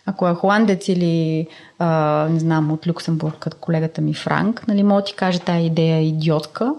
Ако 0.06 0.28
е 0.28 0.34
холандец 0.34 0.88
или, 0.88 1.46
а, 1.78 2.28
не 2.30 2.40
знам, 2.40 2.72
от 2.72 2.86
Люксембург, 2.86 3.36
като 3.38 3.56
колегата 3.60 4.00
ми 4.00 4.14
Франк, 4.14 4.68
нали, 4.68 4.82
мога 4.82 5.00
да 5.00 5.04
ти 5.04 5.14
каже 5.14 5.38
тази 5.38 5.66
идея 5.66 5.96
е 5.96 6.06
идиотка 6.06 6.74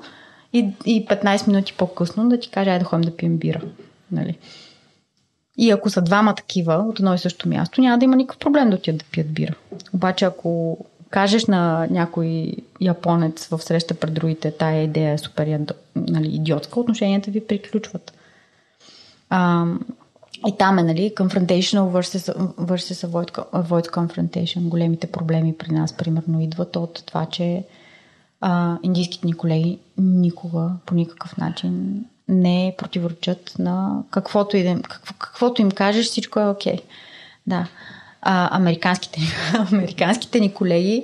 и, 0.53 0.69
и 0.85 1.05
15 1.05 1.47
минути 1.47 1.73
по-късно 1.77 2.29
да 2.29 2.39
ти 2.39 2.49
каже, 2.49 2.69
ай 2.69 2.79
да 2.79 2.85
ходим 2.85 3.09
да 3.09 3.17
пием 3.17 3.37
бира. 3.37 3.61
Нали. 4.11 4.37
И 5.57 5.71
ако 5.71 5.89
са 5.89 6.01
двама 6.01 6.35
такива 6.35 6.73
от 6.73 6.99
едно 6.99 7.13
и 7.13 7.17
също 7.17 7.49
място, 7.49 7.81
няма 7.81 7.97
да 7.97 8.05
има 8.05 8.15
никакъв 8.15 8.39
проблем 8.39 8.69
да 8.69 8.75
отидат 8.75 8.99
да 8.99 9.05
пият 9.11 9.33
бира. 9.33 9.55
Обаче 9.93 10.25
ако 10.25 10.77
кажеш 11.09 11.45
на 11.45 11.87
някой 11.91 12.53
японец 12.81 13.47
в 13.47 13.59
среща 13.59 13.93
пред 13.93 14.13
другите, 14.13 14.51
тая 14.51 14.83
идея 14.83 15.13
е 15.13 15.17
супер 15.17 15.59
нали, 15.95 16.27
идиотска, 16.27 16.79
отношенията 16.79 17.31
ви 17.31 17.47
приключват. 17.47 18.13
А, 19.29 19.65
и 20.47 20.57
там 20.57 20.79
е, 20.79 20.83
нали, 20.83 21.13
confrontational 21.15 22.01
versus, 22.01 22.35
versus 22.55 23.07
avoid, 23.07 23.31
avoid 23.63 23.87
confrontation. 23.87 24.61
Големите 24.61 25.07
проблеми 25.07 25.57
при 25.57 25.71
нас, 25.71 25.93
примерно, 25.93 26.41
идват 26.41 26.75
от 26.75 27.03
това, 27.05 27.25
че 27.25 27.63
а, 28.41 28.77
индийските 28.83 29.27
ни 29.27 29.33
колеги 29.33 29.79
никога, 29.97 30.69
по 30.85 30.95
никакъв 30.95 31.37
начин 31.37 32.05
не 32.27 32.75
противоречат 32.77 33.55
на 33.59 34.03
каквото, 34.11 34.57
и 34.57 34.81
какво, 34.89 35.13
каквото 35.19 35.61
им 35.61 35.71
кажеш, 35.71 36.05
всичко 36.05 36.39
е 36.39 36.49
окей. 36.49 36.75
Okay. 36.75 36.81
Да. 37.47 37.67
А, 38.21 38.57
американските, 38.57 39.19
американските 39.71 40.39
ни 40.39 40.53
колеги 40.53 41.03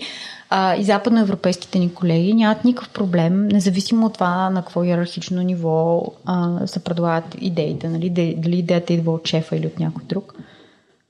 а, 0.50 0.76
и 0.76 0.84
западноевропейските 0.84 1.80
ни 1.80 1.94
колеги 1.94 2.34
нямат 2.34 2.66
никакъв 2.66 2.90
проблем, 2.90 3.48
независимо 3.48 4.06
от 4.06 4.14
това 4.14 4.50
на 4.50 4.62
какво 4.62 4.84
иерархично 4.84 5.42
ниво 5.42 6.04
а, 6.26 6.68
се 6.68 6.84
предлагат 6.84 7.36
идеите, 7.42 7.90
нали? 7.90 8.10
дали 8.38 8.58
идеята 8.58 8.94
идва 8.94 9.12
от 9.12 9.28
шефа 9.28 9.56
или 9.56 9.68
от 9.68 9.80
някой 9.80 10.04
друг. 10.04 10.34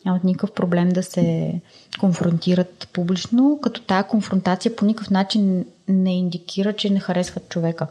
Нямат 0.06 0.24
никакъв 0.24 0.52
проблем 0.52 0.90
да 0.90 1.04
се 1.04 1.54
конфронтират 2.00 2.90
публично, 2.94 3.60
като 3.62 3.82
тая 3.82 4.04
конфронтация 4.04 4.76
по 4.76 4.86
никакъв 4.86 5.10
начин 5.10 5.66
не 5.88 6.18
индикира, 6.18 6.74
че 6.74 6.90
не 6.90 7.00
харесват 7.00 7.50
човека. 7.50 7.88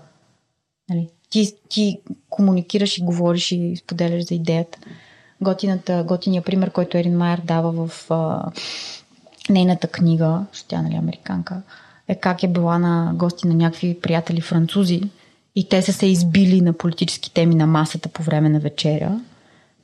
Нали? 0.90 1.08
Ти, 1.30 1.52
ти 1.68 2.00
комуникираш 2.30 2.98
и 2.98 3.02
говориш 3.02 3.52
и 3.52 3.76
споделяш 3.76 4.24
за 4.24 4.34
идеята. 4.34 4.78
Готината, 5.40 6.04
готиния 6.08 6.42
пример, 6.42 6.70
който 6.70 6.98
Ерин 6.98 7.16
Майер 7.16 7.40
дава 7.44 7.72
в 7.72 8.10
а, 8.10 8.50
нейната 9.50 9.88
книга, 9.88 10.46
защото 10.52 10.68
тя 10.68 10.82
нали, 10.82 10.94
американка, 10.94 11.62
е 12.08 12.14
как 12.14 12.42
е 12.42 12.48
била 12.48 12.78
на 12.78 13.12
гости 13.14 13.46
на 13.46 13.54
някакви 13.54 14.00
приятели 14.00 14.40
французи 14.40 15.02
и 15.56 15.68
те 15.68 15.82
са 15.82 15.92
се 15.92 16.06
избили 16.06 16.60
на 16.60 16.72
политически 16.72 17.34
теми 17.34 17.54
на 17.54 17.66
масата 17.66 18.08
по 18.08 18.22
време 18.22 18.48
на 18.48 18.60
вечеря. 18.60 19.20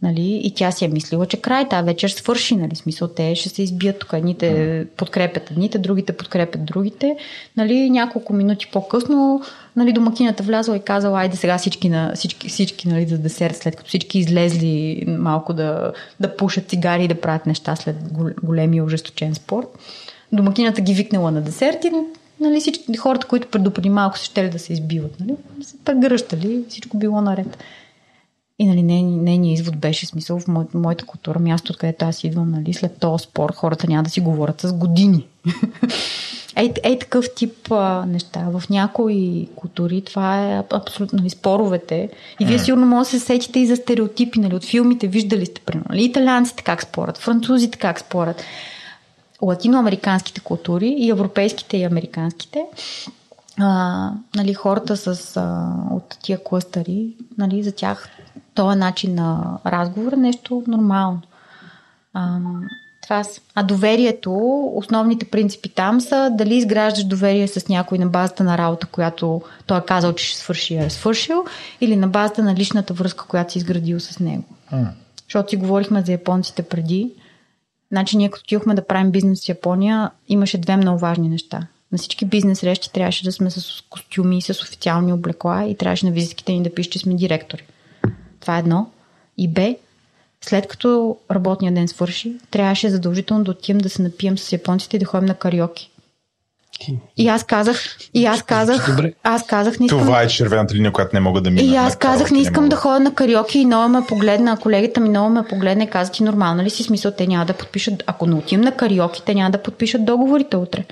Нали? 0.04 0.40
И 0.44 0.54
тя 0.54 0.70
си 0.70 0.84
е 0.84 0.88
мислила, 0.88 1.26
че 1.26 1.40
край 1.40 1.68
тази 1.68 1.86
вечер 1.86 2.08
свърши. 2.08 2.56
Нали? 2.56 2.76
Смисъл, 2.76 3.08
те 3.08 3.34
ще 3.34 3.48
се 3.48 3.62
избият 3.62 3.98
тук. 3.98 4.10
Едните 4.12 4.86
подкрепят 4.96 5.50
едните, 5.50 5.78
другите 5.78 6.12
подкрепят 6.12 6.64
другите. 6.64 7.16
Нали? 7.56 7.90
Няколко 7.90 8.32
минути 8.32 8.68
по-късно 8.72 9.42
нали, 9.76 9.92
домакинята 9.92 10.42
влязла 10.42 10.76
и 10.76 10.80
казала, 10.80 11.20
айде 11.20 11.36
сега 11.36 11.58
всички, 11.58 11.88
на, 11.88 12.12
всички, 12.14 12.48
всички 12.48 12.88
нали, 12.88 13.06
за 13.06 13.18
десерт, 13.18 13.56
след 13.56 13.76
като 13.76 13.88
всички 13.88 14.18
излезли 14.18 15.04
малко 15.06 15.52
да, 15.52 15.92
да 16.20 16.36
пушат 16.36 16.68
цигари 16.68 17.04
и 17.04 17.08
да 17.08 17.20
правят 17.20 17.46
неща 17.46 17.76
след 17.76 17.96
големия 18.42 18.84
ожесточен 18.84 19.34
спорт. 19.34 19.66
Домакинята 20.32 20.80
ги 20.80 20.94
викнала 20.94 21.30
на 21.30 21.40
десерт 21.40 21.84
и 21.84 21.90
нали, 22.40 22.60
всички 22.60 22.96
хората, 22.96 23.26
които 23.26 23.48
предупреди 23.48 23.88
малко 23.88 24.18
се 24.18 24.24
ще 24.24 24.48
да 24.48 24.58
се 24.58 24.72
избиват, 24.72 25.20
нали, 25.20 25.34
се 25.62 25.76
прегръщали, 25.84 26.64
всичко 26.68 26.96
било 26.96 27.20
наред. 27.20 27.58
И 28.58 28.66
нали, 28.66 28.82
нейният 28.82 29.60
извод 29.60 29.76
беше 29.76 30.06
смисъл 30.06 30.40
в 30.40 30.48
мо, 30.48 30.66
моята 30.74 31.06
култура, 31.06 31.38
място, 31.38 31.72
откъдето 31.72 32.04
аз 32.04 32.24
идвам, 32.24 32.50
нали, 32.50 32.74
след 32.74 32.98
този 32.98 33.24
спор 33.24 33.54
хората 33.54 33.88
няма 33.88 34.02
да 34.02 34.10
си 34.10 34.20
говорят 34.20 34.60
с 34.60 34.72
години. 34.72 35.26
Ей, 36.56 36.72
ей 36.82 36.98
такъв 36.98 37.34
тип 37.34 37.72
а, 37.72 38.06
неща. 38.06 38.48
В 38.52 38.62
някои 38.70 39.48
култури 39.56 40.00
това 40.00 40.40
е 40.40 40.62
абсолютно 40.72 41.18
нали, 41.18 41.30
споровете. 41.30 42.10
И 42.40 42.44
вие 42.44 42.58
сигурно 42.58 42.86
може 42.86 43.10
да 43.10 43.18
се 43.18 43.26
сетите 43.26 43.58
и 43.58 43.66
за 43.66 43.76
стереотипи. 43.76 44.40
Нали, 44.40 44.54
от 44.54 44.64
филмите 44.64 45.06
виждали 45.08 45.46
сте, 45.46 45.60
примерно, 45.60 45.86
нали, 45.90 46.04
италианците 46.04 46.62
как 46.62 46.82
спорят, 46.82 47.18
французите 47.18 47.78
как 47.78 48.00
спорят, 48.00 48.42
латиноамериканските 49.42 50.40
култури 50.40 50.94
и 50.98 51.10
европейските 51.10 51.76
и 51.76 51.84
американските. 51.84 52.64
А, 53.58 54.10
нали, 54.36 54.54
хората 54.54 54.96
с, 54.96 55.36
а, 55.36 55.72
от 55.90 56.18
тия 56.22 56.44
клъстъри, 56.44 57.14
нали, 57.38 57.62
за 57.62 57.72
тях 57.72 58.08
този 58.54 58.78
начин 58.78 59.14
на 59.14 59.58
разговор 59.66 60.12
е 60.12 60.16
нещо 60.16 60.62
нормално. 60.66 61.20
А, 62.14 62.38
това 63.02 63.24
са. 63.24 63.40
А 63.54 63.62
доверието, 63.62 64.32
основните 64.74 65.24
принципи 65.24 65.68
там 65.68 66.00
са 66.00 66.30
дали 66.32 66.54
изграждаш 66.54 67.04
доверие 67.04 67.48
с 67.48 67.68
някой 67.68 67.98
на 67.98 68.06
базата 68.06 68.44
на 68.44 68.58
работа, 68.58 68.86
която 68.86 69.42
той 69.66 69.78
е 69.78 69.84
казал, 69.86 70.12
че 70.12 70.26
ще 70.26 70.38
свърши 70.38 70.74
е 70.74 70.90
свършил, 70.90 71.44
или 71.80 71.96
на 71.96 72.08
базата 72.08 72.42
на 72.42 72.54
личната 72.54 72.94
връзка, 72.94 73.26
която 73.26 73.52
си 73.52 73.58
изградил 73.58 74.00
с 74.00 74.18
него. 74.18 74.44
Mm. 74.72 74.88
Защото 75.24 75.50
си 75.50 75.56
говорихме 75.56 76.02
за 76.02 76.12
японците 76.12 76.62
преди. 76.62 77.12
Значи 77.92 78.16
ние 78.16 78.30
като 78.30 78.42
отидохме 78.44 78.74
да 78.74 78.86
правим 78.86 79.10
бизнес 79.10 79.44
в 79.44 79.48
Япония, 79.48 80.10
имаше 80.28 80.58
две 80.58 80.76
много 80.76 80.98
важни 80.98 81.28
неща. 81.28 81.66
На 81.92 81.98
всички 81.98 82.24
бизнес 82.24 82.58
срещи 82.58 82.92
трябваше 82.92 83.24
да 83.24 83.32
сме 83.32 83.50
с 83.50 83.82
костюми, 83.90 84.42
с 84.42 84.62
официални 84.62 85.12
облекла 85.12 85.64
и 85.64 85.76
трябваше 85.76 86.06
на 86.06 86.12
визитките 86.12 86.52
ни 86.52 86.62
да 86.62 86.74
пише, 86.74 86.90
че 86.90 86.98
сме 86.98 87.14
директори. 87.14 87.64
Това 88.44 88.56
е 88.56 88.58
едно. 88.58 88.86
И 89.38 89.48
Б, 89.48 89.74
след 90.40 90.68
като 90.68 91.16
работния 91.30 91.72
ден 91.72 91.88
свърши, 91.88 92.32
трябваше 92.50 92.90
задължително 92.90 93.44
да 93.44 93.50
отидем 93.50 93.78
да 93.78 93.88
се 93.88 94.02
напием 94.02 94.38
с 94.38 94.52
японците 94.52 94.96
и 94.96 94.98
да 94.98 95.06
ходим 95.06 95.26
на 95.26 95.34
кариоки. 95.34 95.90
И 97.16 97.28
аз 97.28 97.44
казах, 97.44 97.96
и 98.14 98.26
аз 98.26 98.42
казах, 98.42 98.90
Добре. 98.90 99.12
аз 99.22 99.46
казах, 99.46 99.78
не 99.80 99.86
искам... 99.86 100.00
Това 100.00 100.22
е 100.22 100.28
червената 100.28 100.74
линия, 100.74 100.92
която 100.92 101.16
не 101.16 101.20
мога 101.20 101.40
да 101.40 101.50
мина. 101.50 101.72
И 101.72 101.76
аз 101.76 101.96
казах, 101.96 102.30
не 102.30 102.40
искам 102.40 102.64
не 102.64 102.70
да 102.70 102.76
ходя 102.76 103.00
на 103.00 103.14
кариоки 103.14 103.58
и 103.58 103.66
много 103.66 103.88
ме 103.88 104.06
погледна, 104.08 104.56
колегата 104.56 105.00
ми 105.00 105.08
много 105.08 105.30
ме 105.30 105.44
погледна 105.44 105.84
и 105.84 105.90
каза, 105.90 106.12
ти 106.12 106.22
нормално 106.22 106.62
ли 106.62 106.70
си 106.70 106.82
смисъл, 106.82 107.12
те 107.12 107.26
няма 107.26 107.46
да 107.46 107.52
подпишат, 107.52 108.02
ако 108.06 108.26
не 108.26 108.34
отим 108.34 108.60
на 108.60 108.72
кариоки, 108.72 109.22
те 109.26 109.34
няма 109.34 109.50
да 109.50 109.62
подпишат 109.62 110.04
договорите 110.04 110.56
утре. 110.56 110.84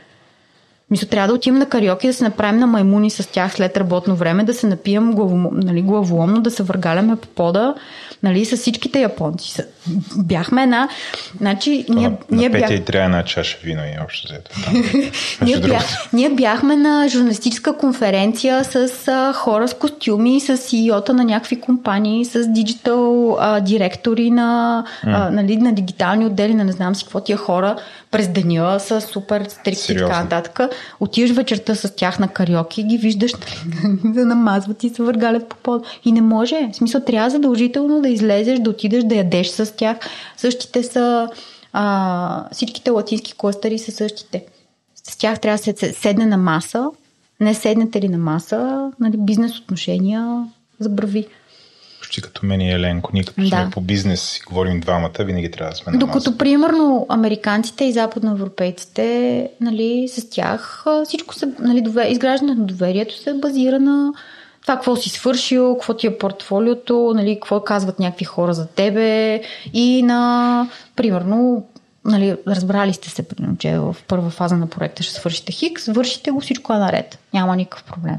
Мисля, 0.92 1.08
трябва 1.08 1.28
да 1.28 1.34
отидем 1.34 1.58
на 1.58 1.66
кариоки, 1.66 2.06
да 2.06 2.14
се 2.14 2.24
направим 2.24 2.60
на 2.60 2.66
маймуни 2.66 3.10
с 3.10 3.28
тях 3.28 3.54
след 3.54 3.76
работно 3.76 4.16
време, 4.16 4.44
да 4.44 4.54
се 4.54 4.66
напием 4.66 5.12
главо, 5.12 5.50
нали, 5.52 5.82
главоломно, 5.82 6.40
да 6.40 6.50
се 6.50 6.62
въргаляме 6.62 7.16
по 7.16 7.28
пода, 7.28 7.74
нали, 8.22 8.44
с 8.44 8.56
всичките 8.56 9.00
японци. 9.00 9.62
Бяхме 10.16 10.62
една... 10.62 10.88
Значи, 11.38 11.84
ние, 11.88 12.08
на, 12.08 12.16
ние 12.30 12.48
на 12.48 12.58
бях... 12.58 12.70
и 12.70 12.84
трябва 12.84 13.04
една 13.04 13.24
чаша 13.24 13.58
вино 13.64 13.82
и 13.82 14.04
общо 14.04 14.28
взето. 14.28 14.50
ние, 15.42 15.58
бях, 15.58 15.84
ние 16.12 16.30
бяхме 16.30 16.76
на 16.76 17.08
журналистическа 17.08 17.76
конференция 17.76 18.64
с 18.64 19.08
а, 19.08 19.32
хора 19.32 19.68
с 19.68 19.74
костюми, 19.74 20.40
с 20.40 20.56
CEO-та 20.56 21.12
на 21.12 21.24
някакви 21.24 21.60
компании, 21.60 22.24
с 22.24 22.46
диджитал 22.46 23.36
а, 23.40 23.60
директори 23.60 24.30
на, 24.30 24.84
mm. 25.04 25.14
а, 25.16 25.30
нали, 25.30 25.56
на 25.56 25.72
дигитални 25.72 26.26
отдели, 26.26 26.54
на 26.54 26.64
не 26.64 26.72
знам 26.72 26.94
си 26.94 27.04
какво 27.04 27.20
тия 27.20 27.36
хора 27.36 27.76
през 28.12 28.28
деня 28.28 28.80
са 28.80 29.00
супер 29.00 29.44
стрикти 29.48 29.92
и 29.92 29.96
така 29.96 30.22
нататък. 30.22 30.60
Отиваш 31.00 31.30
вечерта 31.30 31.74
с 31.74 31.96
тях 31.96 32.18
на 32.18 32.28
кариоки 32.28 32.80
и 32.80 32.84
ги 32.84 32.98
виждаш 32.98 33.32
нали, 33.34 33.98
да 34.14 34.26
намазват 34.26 34.84
и 34.84 34.88
се 34.88 35.02
въргалят 35.02 35.48
по 35.48 35.56
под. 35.56 35.86
И 36.04 36.12
не 36.12 36.20
може. 36.20 36.70
В 36.72 36.76
смисъл, 36.76 37.00
трябва 37.00 37.30
задължително 37.30 38.02
да 38.02 38.08
излезеш, 38.08 38.58
да 38.58 38.70
отидеш 38.70 39.04
да 39.04 39.14
ядеш 39.14 39.46
с 39.46 39.71
тях. 39.76 39.96
Същите 40.36 40.82
са 40.82 41.28
а, 41.72 42.48
всичките 42.52 42.90
латински 42.90 43.34
кластъри 43.36 43.78
са 43.78 43.92
същите. 43.92 44.44
С 44.94 45.16
тях 45.16 45.40
трябва 45.40 45.72
да 45.72 45.78
се 45.78 45.92
седне 45.92 46.26
на 46.26 46.36
маса. 46.36 46.90
Не 47.40 47.54
седнете 47.54 48.00
ли 48.00 48.08
на 48.08 48.18
маса, 48.18 48.90
нали, 49.00 49.16
бизнес 49.16 49.58
отношения 49.58 50.46
забрави 50.80 51.26
почти 52.12 52.22
като 52.22 52.46
мен 52.46 52.60
и 52.60 52.72
Еленко. 52.72 53.10
Ние 53.14 53.24
като 53.24 53.42
да. 53.42 53.48
сме 53.48 53.70
по 53.70 53.80
бизнес 53.80 54.36
и 54.36 54.40
говорим 54.46 54.80
двамата, 54.80 55.10
винаги 55.20 55.50
трябва 55.50 55.70
да 55.70 55.76
сме 55.76 55.92
на 55.92 55.98
Докато, 55.98 56.30
маса. 56.30 56.38
примерно, 56.38 57.06
американците 57.08 57.84
и 57.84 57.92
западноевропейците, 57.92 59.48
нали, 59.60 60.08
с 60.08 60.30
тях 60.30 60.84
всичко 61.04 61.34
се, 61.34 61.48
нали, 61.58 61.80
довер... 61.80 62.10
изграждането 62.10 62.60
на 62.60 62.66
доверието 62.66 63.18
се 63.18 63.34
базира 63.34 63.80
на 63.80 64.12
това 64.62 64.74
какво 64.74 64.96
си 64.96 65.08
свършил, 65.08 65.74
какво 65.74 65.94
ти 65.94 66.06
е 66.06 66.18
портфолиото, 66.18 67.12
нали, 67.16 67.34
какво 67.34 67.60
казват 67.60 67.98
някакви 67.98 68.24
хора 68.24 68.54
за 68.54 68.66
тебе 68.66 69.42
и 69.72 70.02
на, 70.02 70.68
примерно, 70.96 71.66
нали, 72.04 72.36
разбрали 72.46 72.92
сте 72.92 73.10
се, 73.10 73.28
примерно, 73.28 73.56
че 73.56 73.78
в 73.78 73.96
първа 74.08 74.30
фаза 74.30 74.56
на 74.56 74.66
проекта 74.66 75.02
ще 75.02 75.14
свършите 75.14 75.52
хикс, 75.52 75.86
вършите 75.86 76.30
го, 76.30 76.40
всичко 76.40 76.72
е 76.72 76.78
наред. 76.78 77.18
Няма 77.34 77.56
никакъв 77.56 77.84
проблем. 77.84 78.16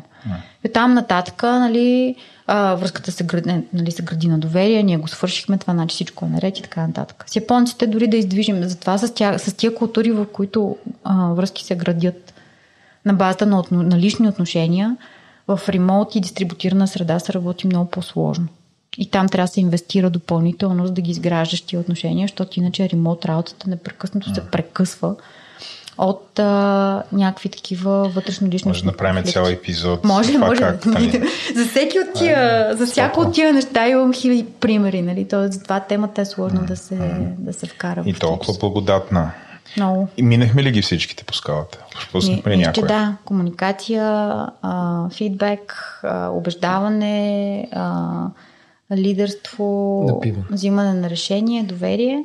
И 0.65 0.69
там 0.69 0.93
нататък, 0.93 1.43
нали, 1.43 2.15
а, 2.47 2.75
връзката 2.75 3.11
се 3.11 3.23
гради, 3.23 3.61
нали, 3.73 3.91
се 3.91 4.03
гради 4.03 4.27
на 4.27 4.39
доверие, 4.39 4.83
ние 4.83 4.97
го 4.97 5.07
свършихме, 5.07 5.57
това 5.57 5.73
значи 5.73 5.93
всичко 5.93 6.25
е 6.25 6.29
наред 6.29 6.59
и 6.59 6.61
така 6.61 6.87
нататък. 6.87 7.23
С 7.27 7.35
японците 7.35 7.87
дори 7.87 8.07
да 8.07 8.17
издвижим, 8.17 8.63
затова 8.63 8.97
с, 8.97 9.13
тя, 9.13 9.37
с 9.37 9.53
тия 9.53 9.75
култури, 9.75 10.11
в 10.11 10.25
които 10.33 10.77
а, 11.03 11.27
връзки 11.33 11.63
се 11.63 11.75
градят 11.75 12.33
на 13.05 13.13
базата 13.13 13.45
на, 13.45 13.63
на 13.71 13.99
лични 13.99 14.27
отношения, 14.27 14.97
в 15.47 15.59
ремонт 15.69 16.15
и 16.15 16.19
дистрибутирана 16.19 16.87
среда 16.87 17.19
се 17.19 17.33
работи 17.33 17.67
много 17.67 17.89
по-сложно. 17.89 18.47
И 18.97 19.09
там 19.09 19.29
трябва 19.29 19.47
да 19.47 19.53
се 19.53 19.61
инвестира 19.61 20.09
допълнително, 20.09 20.87
за 20.87 20.93
да 20.93 21.01
ги 21.01 21.11
изграждаш 21.11 21.61
тия 21.61 21.79
отношения, 21.79 22.27
защото 22.27 22.59
иначе 22.59 22.89
ремонт 22.89 23.25
работата 23.25 23.69
непрекъснато 23.69 24.33
се 24.33 24.41
прекъсва 24.41 25.15
от 25.97 26.39
а, 26.39 27.03
някакви 27.11 27.49
такива 27.49 28.09
вътрешно 28.09 28.47
лични. 28.47 28.69
Може 28.69 28.83
да 28.83 28.85
направим 28.85 29.23
цял 29.23 29.45
епизод. 29.45 30.03
Може, 30.03 30.37
може. 30.37 30.61
Как, 30.61 30.85
нали? 30.85 31.11
за 31.55 31.65
всеки 31.65 31.99
от 31.99 32.13
тия, 32.15 32.67
а, 32.71 32.75
за 32.77 32.85
всяко 32.85 33.19
от 33.19 33.33
тия 33.33 33.53
неща 33.53 33.87
имам 33.87 34.13
хиляди 34.13 34.45
примери, 34.59 35.01
нали? 35.01 35.27
Тоест, 35.27 35.53
затова 35.53 35.79
темата 35.79 36.21
е 36.21 36.25
сложно 36.25 36.61
mm, 36.61 36.65
да, 36.65 36.75
се, 36.75 36.95
mm. 36.95 37.33
да 37.37 37.53
се 37.53 37.65
вкара. 37.65 38.03
И 38.05 38.13
толкова 38.13 38.53
благодатна. 38.59 39.31
Много. 39.77 40.07
И 40.17 40.23
минахме 40.23 40.63
ли 40.63 40.71
ги 40.71 40.81
всичките 40.81 41.23
по 41.23 41.33
скалата? 41.33 41.85
Пропуснахме 41.95 42.51
ли 42.51 42.57
някоя? 42.57 42.87
Да, 42.87 43.17
комуникация, 43.25 44.03
а, 44.61 45.09
фидбек, 45.09 45.99
а, 46.03 46.29
убеждаване, 46.29 47.67
а, 47.71 48.27
лидерство, 48.95 50.21
взимане 50.51 50.93
на 50.93 51.09
решение, 51.09 51.63
доверие, 51.63 52.23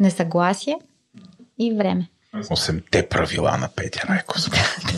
несъгласие 0.00 0.76
и 1.58 1.74
време. 1.74 2.08
Осемте 2.50 3.08
правила 3.08 3.58
на 3.60 3.68
Петя 3.76 4.06
Райков. 4.08 4.38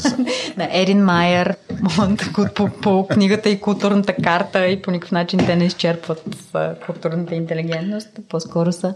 на 0.57 0.69
Ерин 0.73 1.05
Майер, 1.05 1.57
по, 2.55 2.71
по 2.83 3.07
книгата 3.09 3.51
и 3.51 3.61
културната 3.61 4.15
карта 4.23 4.67
и 4.67 4.83
по 4.83 4.91
никакъв 4.91 5.13
начин 5.13 5.39
те 5.47 5.57
не 5.57 5.65
изчерпват 5.65 6.23
културната 6.87 7.35
интелигентност, 7.35 8.09
по-скоро 8.29 8.73
са 8.73 8.95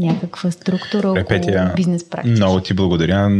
някаква 0.00 0.50
структура 0.50 1.10
около 1.10 1.26
Петя, 1.26 1.72
бизнес 1.76 2.10
практика. 2.10 2.32
Много 2.32 2.60
ти 2.60 2.74
благодаря. 2.74 3.30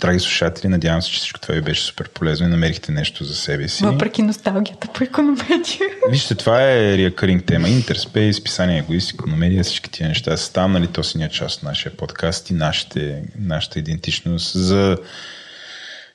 Драги 0.00 0.20
слушатели, 0.20 0.68
надявам 0.68 1.02
се, 1.02 1.10
че 1.10 1.16
всичко 1.16 1.40
това 1.40 1.54
ви 1.54 1.60
беше 1.60 1.82
супер 1.82 2.08
полезно 2.08 2.46
и 2.46 2.50
намерихте 2.50 2.92
нещо 2.92 3.24
за 3.24 3.34
себе 3.34 3.68
си. 3.68 3.84
Въпреки 3.84 4.22
носталгията 4.22 4.88
по 4.94 5.04
економедия. 5.04 5.88
Вижте, 6.10 6.34
това 6.34 6.62
е 6.62 6.98
реакъринг 6.98 7.44
тема. 7.44 7.68
Интерспейс, 7.68 8.44
писание 8.44 8.78
егоист, 8.78 9.12
економедия, 9.12 9.64
всички 9.64 9.90
тия 9.90 10.08
неща 10.08 10.36
са 10.36 10.52
там, 10.52 10.72
нали? 10.72 10.86
То 10.86 11.02
си 11.02 11.22
е 11.22 11.28
част 11.28 11.56
от 11.56 11.62
нашия 11.62 11.96
подкаст 11.96 12.50
и 12.50 12.54
нашите, 12.54 13.22
нашата 13.38 13.78
идентичност 13.78 14.52
за 14.58 14.98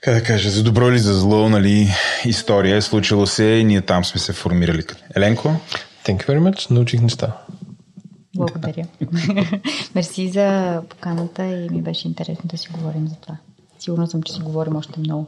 как 0.01 0.13
да 0.13 0.23
кажа, 0.23 0.49
за 0.49 0.63
добро 0.63 0.89
или 0.89 0.99
за 0.99 1.13
зло, 1.13 1.49
нали, 1.49 1.89
история 2.25 2.77
е 2.77 2.81
случило 2.81 3.27
се 3.27 3.43
и 3.43 3.63
ние 3.63 3.81
там 3.81 4.05
сме 4.05 4.19
се 4.19 4.33
формирали. 4.33 4.83
Еленко? 5.15 5.55
Thank 6.05 6.25
you 6.25 6.27
very 6.27 6.39
much. 6.39 6.71
Научих 6.71 7.01
неща. 7.01 7.37
Благодаря. 8.35 8.87
Мерси 9.95 10.29
за 10.29 10.81
поканата 10.89 11.45
и 11.45 11.69
ми 11.69 11.81
беше 11.81 12.07
интересно 12.07 12.43
да 12.43 12.57
си 12.57 12.69
говорим 12.73 13.07
за 13.07 13.15
това. 13.15 13.37
Сигурно 13.79 14.07
съм, 14.07 14.23
че 14.23 14.33
си 14.33 14.41
говорим 14.41 14.75
още 14.75 14.99
много. 14.99 15.27